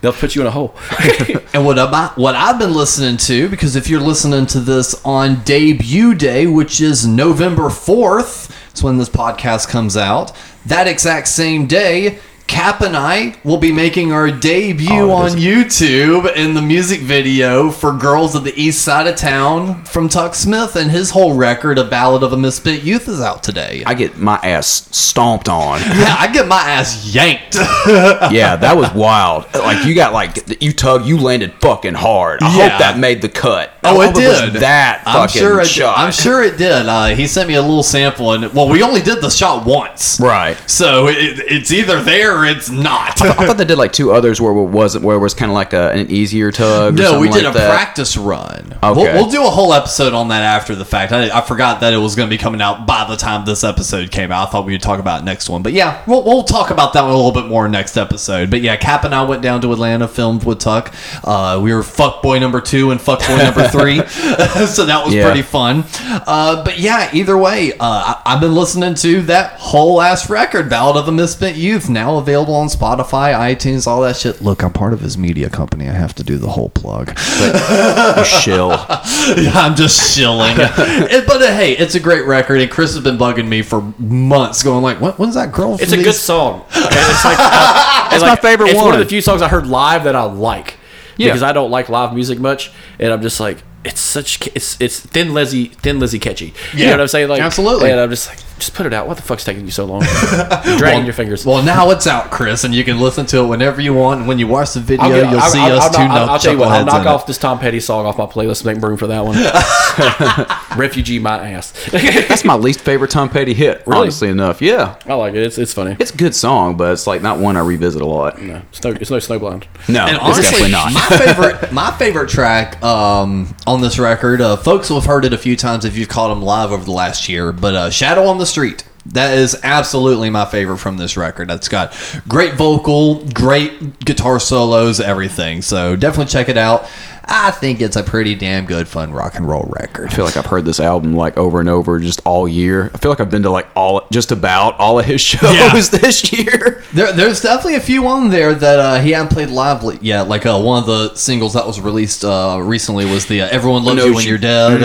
They'll 0.00 0.12
put 0.12 0.34
you 0.34 0.40
in 0.40 0.48
a 0.48 0.50
hole. 0.50 0.74
And 1.54 1.66
what 1.66 1.78
I 1.78 2.10
what 2.16 2.34
I've 2.34 2.58
been 2.58 2.72
listening 2.72 3.18
to, 3.28 3.46
because 3.50 3.76
if 3.76 3.86
you're 3.90 4.00
listening 4.00 4.46
to 4.46 4.60
this 4.60 4.94
on 5.04 5.42
debut 5.44 6.14
day, 6.14 6.46
which 6.46 6.80
is 6.80 7.06
November 7.06 7.68
fourth, 7.68 8.50
it's 8.70 8.82
when 8.82 8.96
this 8.96 9.10
podcast 9.10 9.68
comes 9.68 9.96
out. 9.98 10.32
That 10.64 10.88
exact 10.88 11.28
same 11.28 11.66
day, 11.66 12.18
Cap 12.46 12.82
and 12.82 12.94
I 12.96 13.34
will 13.44 13.56
be 13.56 13.72
making 13.72 14.12
our 14.12 14.30
debut 14.30 14.88
Oh, 14.90 15.10
on 15.10 15.30
YouTube 15.30 16.34
in 16.36 16.52
the 16.54 16.60
music 16.60 17.00
video 17.00 17.70
for 17.70 17.92
Girls 17.92 18.34
of 18.34 18.44
the 18.44 18.52
East 18.60 18.82
Side 18.82 19.06
of 19.06 19.16
Town 19.16 19.82
from 19.84 20.08
Tuk 20.08 20.34
Smith, 20.34 20.76
and 20.76 20.90
his 20.90 21.10
whole 21.10 21.34
record, 21.34 21.78
A 21.78 21.84
Ballad 21.84 22.22
of 22.22 22.32
a 22.34 22.36
Misspent 22.36 22.82
Youth, 22.82 23.08
is 23.08 23.20
out 23.22 23.42
today. 23.42 23.82
I 23.86 23.94
get 23.94 24.18
my 24.18 24.36
ass 24.42 24.66
stomped 24.94 25.48
on. 25.48 25.80
yeah, 25.80 26.14
I 26.18 26.30
get 26.30 26.46
my 26.46 26.60
ass 26.60 27.14
yanked. 27.14 27.54
yeah, 27.56 28.56
that 28.56 28.76
was 28.76 28.92
wild. 28.92 29.46
Like 29.54 29.86
you 29.86 29.94
got 29.94 30.12
like 30.12 30.62
you 30.62 30.72
tug, 30.72 31.06
you 31.06 31.18
landed 31.18 31.54
fucking 31.60 31.94
hard. 31.94 32.42
I 32.42 32.54
Yeah. 32.56 32.68
hope 32.68 32.78
that 32.80 32.98
made 32.98 33.22
the 33.22 33.28
cut. 33.30 33.71
Oh, 33.84 34.00
it 34.00 34.14
did. 34.14 34.54
that 34.60 35.02
I'm 35.06 35.26
fucking 35.28 35.40
sure 35.40 35.60
it. 35.60 35.66
shot. 35.66 35.98
I'm 35.98 36.12
sure 36.12 36.42
it 36.42 36.56
did. 36.56 36.86
Uh, 36.86 37.06
he 37.08 37.26
sent 37.26 37.48
me 37.48 37.54
a 37.54 37.60
little 37.60 37.82
sample, 37.82 38.32
and 38.32 38.52
well, 38.54 38.68
we 38.68 38.82
only 38.82 39.00
did 39.02 39.20
the 39.20 39.28
shot 39.30 39.66
once, 39.66 40.20
Right. 40.20 40.56
So 40.68 41.08
it, 41.08 41.16
it's 41.40 41.72
either 41.72 42.00
there 42.02 42.38
or 42.38 42.46
it's 42.46 42.70
not. 42.70 43.20
I 43.20 43.32
thought 43.46 43.56
they 43.58 43.64
did 43.64 43.78
like 43.78 43.92
two 43.92 44.12
others 44.12 44.40
where 44.40 44.52
it 44.52 44.64
wasn't 44.66 45.04
where 45.04 45.16
it 45.16 45.20
was 45.20 45.34
kind 45.34 45.50
of 45.50 45.54
like 45.54 45.72
a, 45.72 45.90
an 45.92 46.10
easier 46.10 46.52
tug. 46.52 46.94
or 46.98 47.02
No, 47.02 47.18
we 47.20 47.26
something 47.26 47.42
did 47.42 47.46
like 47.48 47.54
a 47.56 47.58
that. 47.58 47.70
practice 47.74 48.16
run. 48.16 48.74
Okay. 48.82 48.92
We'll, 48.94 49.14
we'll 49.14 49.30
do 49.30 49.44
a 49.44 49.50
whole 49.50 49.72
episode 49.74 50.12
on 50.12 50.28
that 50.28 50.42
after 50.42 50.74
the 50.74 50.84
fact. 50.84 51.12
I, 51.12 51.36
I 51.36 51.40
forgot 51.40 51.80
that 51.80 51.92
it 51.92 51.98
was 51.98 52.14
going 52.14 52.28
to 52.28 52.30
be 52.34 52.38
coming 52.38 52.60
out 52.60 52.86
by 52.86 53.04
the 53.08 53.16
time 53.16 53.44
this 53.44 53.64
episode 53.64 54.10
came 54.10 54.30
out. 54.30 54.48
I 54.48 54.50
thought 54.50 54.64
we 54.64 54.72
would 54.72 54.82
talk 54.82 55.00
about 55.00 55.22
it 55.22 55.24
next 55.24 55.48
one. 55.48 55.62
But 55.62 55.72
yeah, 55.72 56.02
we'll, 56.06 56.22
we'll 56.24 56.44
talk 56.44 56.70
about 56.70 56.92
that 56.92 57.02
one 57.02 57.10
a 57.10 57.16
little 57.16 57.32
bit 57.32 57.46
more 57.46 57.68
next 57.68 57.96
episode. 57.96 58.48
But 58.50 58.60
yeah, 58.60 58.76
Cap 58.76 59.04
and 59.04 59.14
I 59.14 59.22
went 59.24 59.42
down 59.42 59.60
to 59.62 59.72
Atlanta, 59.72 60.06
filmed 60.06 60.44
with 60.44 60.60
Tuk. 60.60 60.92
Uh, 61.24 61.60
we 61.62 61.74
were 61.74 61.82
fuckboy 61.82 62.40
number 62.40 62.60
two 62.60 62.90
and 62.92 63.00
fuckboy 63.00 63.38
number 63.38 63.68
three. 63.72 63.96
so 64.66 64.84
that 64.86 65.02
was 65.04 65.14
Yeah. 65.14 65.24
pretty 65.24 65.42
fun. 65.42 65.84
Uh, 66.26 66.62
but 66.64 66.78
yeah, 66.78 67.10
either 67.12 67.36
way, 67.36 67.72
uh, 67.72 67.76
I, 67.80 68.22
I've 68.26 68.40
been 68.40 68.54
listening 68.54 68.94
to 68.96 69.22
that 69.22 69.54
whole 69.58 70.00
ass 70.00 70.30
record, 70.30 70.68
Ballad 70.70 70.96
of 70.96 71.06
the 71.06 71.12
Misspent 71.12 71.56
Youth, 71.56 71.88
now 71.88 72.18
available 72.18 72.54
on 72.54 72.68
Spotify, 72.68 73.34
iTunes, 73.34 73.86
all 73.86 74.02
that 74.02 74.16
shit. 74.16 74.40
Look, 74.42 74.62
I'm 74.62 74.72
part 74.72 74.92
of 74.92 75.00
his 75.00 75.16
media 75.18 75.48
company. 75.50 75.88
I 75.88 75.92
have 75.92 76.14
to 76.16 76.22
do 76.22 76.36
the 76.38 76.48
whole 76.50 76.68
plug. 76.68 77.08
You 77.08 78.24
shill. 78.24 78.70
Yeah, 79.36 79.52
I'm 79.54 79.74
just 79.74 80.14
shilling. 80.14 80.56
It- 80.58 81.26
but 81.26 81.40
uh, 81.42 81.46
hey, 81.54 81.72
it's 81.76 81.94
a 81.94 82.00
great 82.00 82.26
record, 82.26 82.60
and 82.60 82.70
Chris 82.70 82.94
has 82.94 83.02
been 83.02 83.16
bugging 83.16 83.48
me 83.48 83.62
for 83.62 83.80
months, 83.98 84.62
going 84.62 84.82
like, 84.82 85.00
"What? 85.00 85.18
When's 85.18 85.34
that 85.34 85.52
girl?" 85.52 85.74
It's 85.74 85.84
from 85.84 85.94
a 85.94 85.96
good 86.02 86.06
these-" 86.12 86.18
song. 86.20 86.64
It's 86.70 87.24
like 87.24 87.36
uh, 87.38 88.08
It's 88.12 88.22
like- 88.22 88.42
my 88.42 88.48
favorite 88.50 88.68
It's 88.70 88.76
one 88.76 88.86
one. 88.86 88.94
of 88.94 89.00
the 89.00 89.06
few 89.08 89.20
songs 89.20 89.40
I 89.42 89.48
heard 89.48 89.66
live 89.66 90.04
that 90.04 90.14
I 90.16 90.22
like. 90.24 90.76
Yeah. 91.16 91.28
Because 91.28 91.42
I 91.42 91.52
don't 91.52 91.70
like 91.70 91.88
live 91.88 92.14
music 92.14 92.38
much, 92.38 92.70
and 92.98 93.12
I'm 93.12 93.22
just 93.22 93.38
like, 93.40 93.62
it's 93.84 94.00
such 94.00 94.46
it's 94.54 94.80
it's 94.80 95.00
thin 95.00 95.34
Lizzy 95.34 95.66
thin 95.66 95.98
Lizzy 95.98 96.18
catchy. 96.18 96.54
Yeah. 96.72 96.78
You 96.78 96.84
know 96.86 96.90
what 96.92 97.00
I'm 97.02 97.08
saying? 97.08 97.28
Like 97.28 97.40
Absolutely. 97.42 97.90
And 97.90 97.98
I'm 98.00 98.10
just 98.10 98.28
like, 98.28 98.38
just 98.58 98.74
put 98.74 98.86
it 98.86 98.92
out. 98.92 99.08
What 99.08 99.16
the 99.16 99.22
fuck's 99.24 99.44
taking 99.44 99.64
you 99.64 99.72
so 99.72 99.84
long? 99.86 100.02
You're 100.02 100.78
dragging 100.78 101.04
your 101.04 101.14
fingers. 101.14 101.44
Well, 101.44 101.64
now 101.64 101.90
it's 101.90 102.06
out, 102.06 102.30
Chris, 102.30 102.62
and 102.62 102.72
you 102.72 102.84
can 102.84 103.00
listen 103.00 103.26
to 103.26 103.38
it 103.38 103.46
whenever 103.48 103.80
you 103.80 103.92
want. 103.92 104.20
And 104.20 104.28
when 104.28 104.38
you 104.38 104.46
watch 104.46 104.74
the 104.74 104.80
video, 104.80 105.04
I'll 105.06 105.10
get- 105.10 105.30
you'll 105.32 105.40
I'll- 105.40 105.50
see 105.50 105.58
I'll- 105.58 105.72
us 105.78 105.82
I'll 105.84 105.90
two 105.90 105.98
knock- 105.98 106.10
I'll, 106.12 106.30
I'll 106.30 106.38
tell 106.38 106.52
you 106.52 106.58
what. 106.60 106.68
I'll 106.68 106.84
knock 106.84 107.06
off 107.06 107.24
it. 107.24 107.26
this 107.26 107.38
Tom 107.38 107.58
Petty 107.58 107.80
song 107.80 108.06
off 108.06 108.18
my 108.18 108.26
playlist. 108.26 108.64
Make 108.64 108.80
room 108.80 108.96
for 108.96 109.08
that 109.08 109.24
one. 109.24 109.36
Refugee 110.78 111.18
my 111.18 111.50
ass. 111.50 111.72
That's 111.92 112.44
my 112.44 112.54
least 112.54 112.80
favorite 112.80 113.10
Tom 113.10 113.28
Petty 113.28 113.52
hit. 113.54 113.82
Really? 113.86 114.02
Honestly 114.02 114.28
enough, 114.28 114.62
yeah, 114.62 114.96
I 115.06 115.14
like 115.14 115.34
it. 115.34 115.42
It's 115.42 115.58
it's 115.58 115.74
funny. 115.74 115.96
it's 115.98 116.12
a 116.12 116.16
good 116.16 116.34
song, 116.34 116.76
but 116.76 116.92
it's 116.92 117.06
like 117.06 117.20
not 117.20 117.38
one 117.38 117.56
I 117.56 117.60
revisit 117.60 118.00
a 118.00 118.06
lot. 118.06 118.40
No, 118.40 118.62
it's 118.70 118.82
no, 118.84 118.90
it's 118.92 119.10
no 119.10 119.16
snowblind. 119.18 119.64
No, 119.88 120.06
And 120.06 120.16
it's 120.16 120.24
honestly, 120.24 120.42
definitely 120.42 120.70
not. 120.70 120.92
my 120.92 121.08
favorite, 121.18 121.72
my 121.72 121.90
favorite 121.98 122.30
track 122.30 122.82
um, 122.82 123.54
on 123.72 123.80
this 123.80 123.98
record, 123.98 124.40
uh, 124.40 124.56
folks 124.56 124.90
will 124.90 125.00
have 125.00 125.08
heard 125.08 125.24
it 125.24 125.32
a 125.32 125.38
few 125.38 125.56
times 125.56 125.84
if 125.84 125.96
you've 125.96 126.08
caught 126.08 126.28
them 126.28 126.42
live 126.42 126.72
over 126.72 126.84
the 126.84 126.92
last 126.92 127.28
year. 127.28 127.52
But 127.52 127.74
uh, 127.74 127.90
"Shadow 127.90 128.26
on 128.26 128.38
the 128.38 128.46
Street," 128.46 128.84
that 129.06 129.36
is 129.36 129.58
absolutely 129.62 130.30
my 130.30 130.44
favorite 130.44 130.78
from 130.78 130.98
this 130.98 131.16
record. 131.16 131.48
That's 131.48 131.68
got 131.68 131.96
great 132.28 132.54
vocal, 132.54 133.24
great 133.30 134.00
guitar 134.00 134.38
solos, 134.38 135.00
everything. 135.00 135.62
So 135.62 135.96
definitely 135.96 136.30
check 136.30 136.48
it 136.48 136.58
out. 136.58 136.88
I 137.24 137.50
think 137.50 137.80
it's 137.80 137.96
a 137.96 138.02
pretty 138.02 138.34
damn 138.34 138.66
good, 138.66 138.88
fun 138.88 139.12
rock 139.12 139.36
and 139.36 139.48
roll 139.48 139.66
record. 139.76 140.10
I 140.10 140.14
feel 140.14 140.24
like 140.24 140.36
I've 140.36 140.46
heard 140.46 140.64
this 140.64 140.80
album 140.80 141.14
like 141.14 141.36
over 141.38 141.60
and 141.60 141.68
over 141.68 141.98
just 141.98 142.20
all 142.26 142.46
year. 142.48 142.90
I 142.94 142.98
feel 142.98 143.10
like 143.10 143.20
I've 143.20 143.30
been 143.30 143.42
to 143.44 143.50
like 143.50 143.68
all 143.76 144.06
just 144.12 144.32
about 144.32 144.78
all 144.78 144.98
of 144.98 145.06
his 145.06 145.20
shows 145.32 145.42
Yeah. 145.54 145.72
this 146.00 146.32
year. 146.32 146.82
There, 146.92 147.12
there's 147.12 147.40
definitely 147.40 147.76
a 147.76 147.80
few 147.80 148.06
on 148.06 148.30
there 148.30 148.54
that 148.54 148.78
uh, 148.78 149.00
he 149.00 149.12
hadn't 149.12 149.30
played 149.32 149.50
live 149.50 149.82
yet. 150.02 150.28
Like 150.28 150.44
uh, 150.46 150.60
one 150.60 150.80
of 150.80 150.86
the 150.86 151.14
singles 151.14 151.54
that 151.54 151.66
was 151.66 151.80
released 151.80 152.24
uh, 152.24 152.58
recently 152.62 153.04
was 153.06 153.26
the 153.26 153.42
uh, 153.42 153.48
"Everyone 153.50 153.84
Loves 153.84 154.04
You 154.04 154.14
When 154.14 154.24
You- 154.24 154.30
You're 154.30 154.38
Dead." 154.38 154.82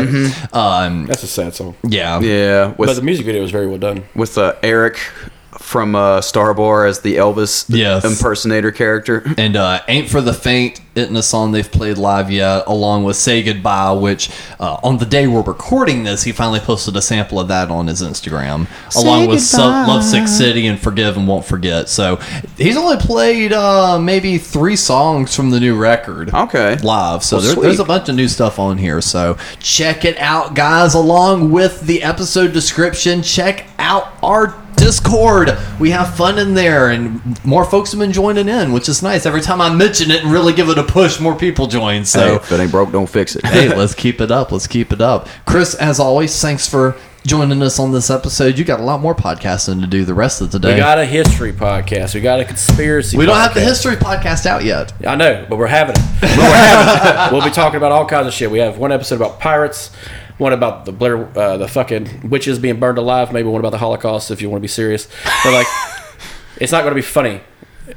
Um, 0.54 1.06
That's 1.08 1.24
a 1.24 1.28
sad 1.28 1.54
song. 1.56 1.76
yeah, 1.84 2.20
Yeah, 2.20 2.74
But 2.78 2.94
the 2.96 3.02
music 3.02 3.26
video 3.26 3.42
was 3.42 3.52
very 3.52 3.68
well 3.68 3.78
done. 3.80 4.04
with 4.16 4.38
uh, 4.38 4.54
Eric 4.64 4.98
from 5.58 5.96
uh, 5.96 6.20
Starbar 6.20 6.88
as 6.88 7.02
the 7.02 7.16
Elvis 7.16 7.66
Yes. 7.70 8.04
impersonator 8.06 8.72
character. 8.72 9.24
And 9.38 9.56
uh, 9.56 9.82
"Ain't 9.88 10.10
for 10.10 10.22
the 10.22 10.34
Faint" 10.34 10.82
isn't 10.96 11.16
a 11.16 11.22
song 11.24 11.52
they've 11.52 11.72
played 11.72 11.98
live 11.98 12.32
yet, 12.32 12.64
along 12.68 13.04
with 13.04 13.16
"Say 13.18 13.44
Goodbye," 13.44 13.94
which 13.94 14.30
uh, 14.60 14.78
on 14.84 14.98
the 14.98 15.06
day 15.06 15.28
we're 15.28 15.42
recording 15.42 16.04
this, 16.04 16.24
he 16.24 16.32
finally 16.32 16.60
posted 16.60 16.96
a 16.96 17.02
sample 17.02 17.40
of 17.40 17.48
that 17.50 17.70
on 17.70 17.88
his 17.88 18.02
Instagram, 18.02 18.68
along 18.96 19.28
with 19.28 19.42
so- 19.42 19.68
"Lovesick 19.68 20.28
City" 20.28 20.68
and 20.68 20.80
"Forgive 20.80 21.18
and 21.18 21.28
Won't 21.28 21.46
Forget." 21.46 21.88
So 21.90 22.18
he's 22.58 22.78
only 22.78 22.98
played 22.98 23.54
uh, 23.54 24.00
maybe 24.00 24.38
three 24.38 24.76
songs 24.76 25.36
from 25.36 25.50
the 25.52 25.60
new 25.60 25.76
record. 25.78 26.34
Okay. 26.34 26.78
live. 26.78 27.24
So 27.24 27.38
Well, 27.38 27.46
there, 27.46 27.64
there's 27.64 27.80
a 27.80 27.86
bunch 27.86 28.10
of 28.10 28.16
new 28.16 28.28
stuff 28.28 28.60
on 28.60 28.78
here. 28.78 29.02
So 29.02 29.38
check 29.60 30.04
it 30.06 30.18
out, 30.20 30.56
guys. 30.56 30.94
Along 30.94 31.52
with 31.52 31.82
the 31.82 32.04
episode 32.04 32.54
description, 32.54 33.22
check 33.24 33.66
out 33.80 34.14
our 34.24 34.56
Discord. 34.78 35.58
We 35.80 35.90
have 35.92 36.16
fun 36.16 36.40
in 36.40 36.54
there, 36.54 36.90
and 36.90 37.44
more 37.46 37.66
folks 37.66 37.92
have 37.92 38.00
been 38.00 38.14
joining 38.14 38.48
in, 38.48 38.72
which 38.72 38.88
is 38.88 39.04
nice. 39.04 39.26
Every 39.26 39.42
time 39.42 39.60
I 39.60 39.74
mention 39.74 40.12
it 40.12 40.24
and 40.24 40.32
really 40.32 40.54
give 40.54 40.70
it 40.70 40.78
a 40.78 40.84
push, 40.84 41.20
more 41.20 41.36
people 41.36 41.68
join. 41.68 42.00
Hey, 42.00 42.04
So 42.06 42.36
if 42.36 42.52
it 42.52 42.60
ain't 42.60 42.72
broke, 42.72 42.92
don't 42.92 43.10
fix 43.10 43.36
it. 43.36 43.46
hey, 43.46 43.68
let's 43.76 43.94
keep 43.94 44.22
it 44.22 44.32
up. 44.32 44.52
Let's 44.52 44.68
keep 44.68 44.94
it 44.94 45.02
up. 45.02 45.28
Chris, 45.46 45.76
as 45.76 46.00
always, 46.00 46.40
thanks 46.42 46.68
for 46.70 46.96
joining 47.26 47.62
us 47.62 47.78
on 47.78 47.92
this 47.92 48.10
episode. 48.10 48.58
You 48.58 48.64
got 48.64 48.80
a 48.80 48.84
lot 48.84 49.02
more 49.02 49.14
podcasting 49.14 49.82
to 49.82 49.88
do 49.88 50.06
the 50.06 50.14
rest 50.14 50.40
of 50.40 50.52
the 50.52 50.60
day. 50.60 50.76
We 50.76 50.80
got 50.80 50.98
a 50.98 51.06
history 51.06 51.52
podcast. 51.52 52.16
We 52.16 52.22
got 52.22 52.40
a 52.40 52.46
conspiracy. 52.46 53.18
We 53.18 53.26
don't 53.26 53.36
have 53.36 53.54
the 53.54 53.60
history 53.60 53.96
podcast 53.98 54.46
out 54.46 54.64
yet. 54.64 54.94
I 55.06 55.16
know, 55.16 55.46
but 55.50 55.58
we're 55.58 55.68
having 55.68 55.96
it. 55.98 56.04
But 56.22 56.30
we're 56.38 56.44
having 56.56 57.28
it. 57.28 57.34
We'll 57.34 57.44
be 57.46 57.54
talking 57.54 57.76
about 57.78 57.92
all 57.92 58.06
kinds 58.06 58.28
of 58.28 58.34
shit. 58.34 58.50
We 58.50 58.60
have 58.60 58.78
one 58.78 58.94
episode 58.94 59.16
about 59.16 59.42
pirates, 59.42 59.92
one 60.38 60.54
about 60.54 60.86
the 60.86 60.92
Blair, 60.92 61.28
uh, 61.38 61.58
the 61.58 61.68
fucking 61.68 62.30
witches 62.30 62.60
being 62.60 62.80
burned 62.80 62.98
alive, 62.98 63.34
maybe 63.34 63.48
one 63.48 63.60
about 63.60 63.72
the 63.72 63.78
Holocaust 63.78 64.32
if 64.32 64.42
you 64.42 64.50
want 64.50 64.60
to 64.60 64.64
be 64.64 64.68
serious. 64.68 65.08
But 65.44 65.54
like, 65.54 65.68
it's 66.58 66.72
not 66.72 66.82
going 66.82 66.92
to 66.92 66.96
be 66.96 67.02
funny. 67.02 67.42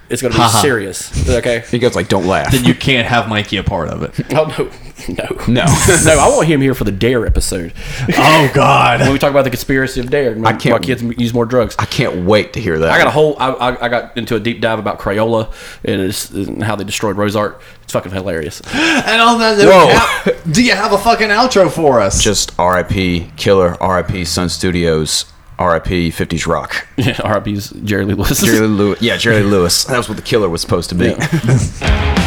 It's 0.08 0.22
going 0.22 0.32
to 0.32 0.38
be 0.38 0.42
Haha. 0.42 0.60
serious. 0.60 1.28
Okay. 1.28 1.64
He 1.70 1.78
goes 1.78 1.94
like, 1.96 2.08
"Don't 2.08 2.26
laugh." 2.26 2.52
Then 2.52 2.64
you 2.64 2.74
can't 2.74 3.06
have 3.08 3.28
Mikey 3.28 3.56
a 3.56 3.62
part 3.64 3.88
of 3.88 4.02
it. 4.02 4.14
Oh 4.32 4.44
no, 4.46 4.70
no, 5.14 5.24
No. 5.48 5.64
no! 6.04 6.18
I 6.18 6.28
want 6.28 6.46
him 6.46 6.60
here 6.60 6.74
for 6.74 6.84
the 6.84 6.92
Dare 6.92 7.24
episode 7.26 7.72
Oh 8.16 8.50
God. 8.54 9.00
when 9.00 9.12
we 9.12 9.18
talk 9.18 9.30
about 9.30 9.44
the 9.44 9.50
conspiracy 9.50 9.98
of 10.00 10.10
Dare. 10.10 10.36
I 10.46 10.52
can't- 10.52 10.74
Why 10.74 10.78
kids 10.78 11.02
use 11.02 11.32
more 11.34 11.46
drugs. 11.46 11.74
I 11.78 11.86
can't 11.86 12.24
wait 12.26 12.52
to 12.52 12.60
hear 12.60 12.78
that. 12.78 12.90
I 12.90 12.98
got 12.98 13.06
a 13.06 13.10
whole. 13.10 13.34
I, 13.38 13.48
I, 13.50 13.86
I 13.86 13.88
got 13.88 14.16
into 14.16 14.36
a 14.36 14.40
deep 14.40 14.60
dive 14.60 14.78
about 14.78 14.98
Crayola 14.98 15.52
and, 15.84 16.00
it's, 16.02 16.30
and 16.30 16.62
how 16.62 16.76
they 16.76 16.84
destroyed 16.84 17.16
RoseArt. 17.16 17.60
It's 17.82 17.92
fucking 17.92 18.12
hilarious. 18.12 18.60
And 18.74 19.20
on 19.22 19.38
that 19.40 19.58
note, 19.58 19.70
Whoa. 19.72 20.32
Cap, 20.34 20.44
do 20.52 20.62
you 20.62 20.72
have 20.74 20.92
a 20.92 20.98
fucking 20.98 21.28
outro 21.28 21.70
for 21.70 22.00
us? 22.00 22.22
just 22.22 22.52
R.I.P. 22.58 23.32
Killer, 23.36 23.76
R.I.P. 23.82 24.24
Sun 24.26 24.48
Studios, 24.50 25.24
R.I.P. 25.60 26.10
50s 26.10 26.46
Rock. 26.46 26.86
Yeah, 26.96 27.20
RIP's 27.30 27.70
Jerry 27.84 28.06
Lee 28.06 28.14
Lewis. 28.14 28.42
Jerry 28.42 28.60
Lee 28.60 28.66
Lewis. 28.66 29.02
Yeah, 29.02 29.16
Jerry 29.18 29.42
Lewis. 29.54 29.84
That 29.84 29.98
was 29.98 30.08
what 30.08 30.16
the 30.16 30.22
killer 30.22 30.48
was 30.48 30.62
supposed 30.62 30.88
to 30.88 30.94
be. 30.94 31.06
Yeah. 31.06 32.16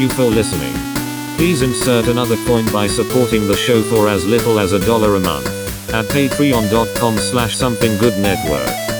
you 0.00 0.08
for 0.08 0.24
listening. 0.24 0.72
Please 1.36 1.60
insert 1.60 2.08
another 2.08 2.36
coin 2.46 2.64
by 2.72 2.86
supporting 2.86 3.46
the 3.46 3.54
show 3.56 3.82
for 3.82 4.08
as 4.08 4.24
little 4.24 4.58
as 4.58 4.72
a 4.72 4.78
dollar 4.78 5.16
a 5.16 5.20
month 5.20 5.46
at 5.92 6.06
patreon.com 6.06 7.18
slash 7.18 7.54
something 7.54 7.98
good 7.98 8.16
network. 8.18 8.99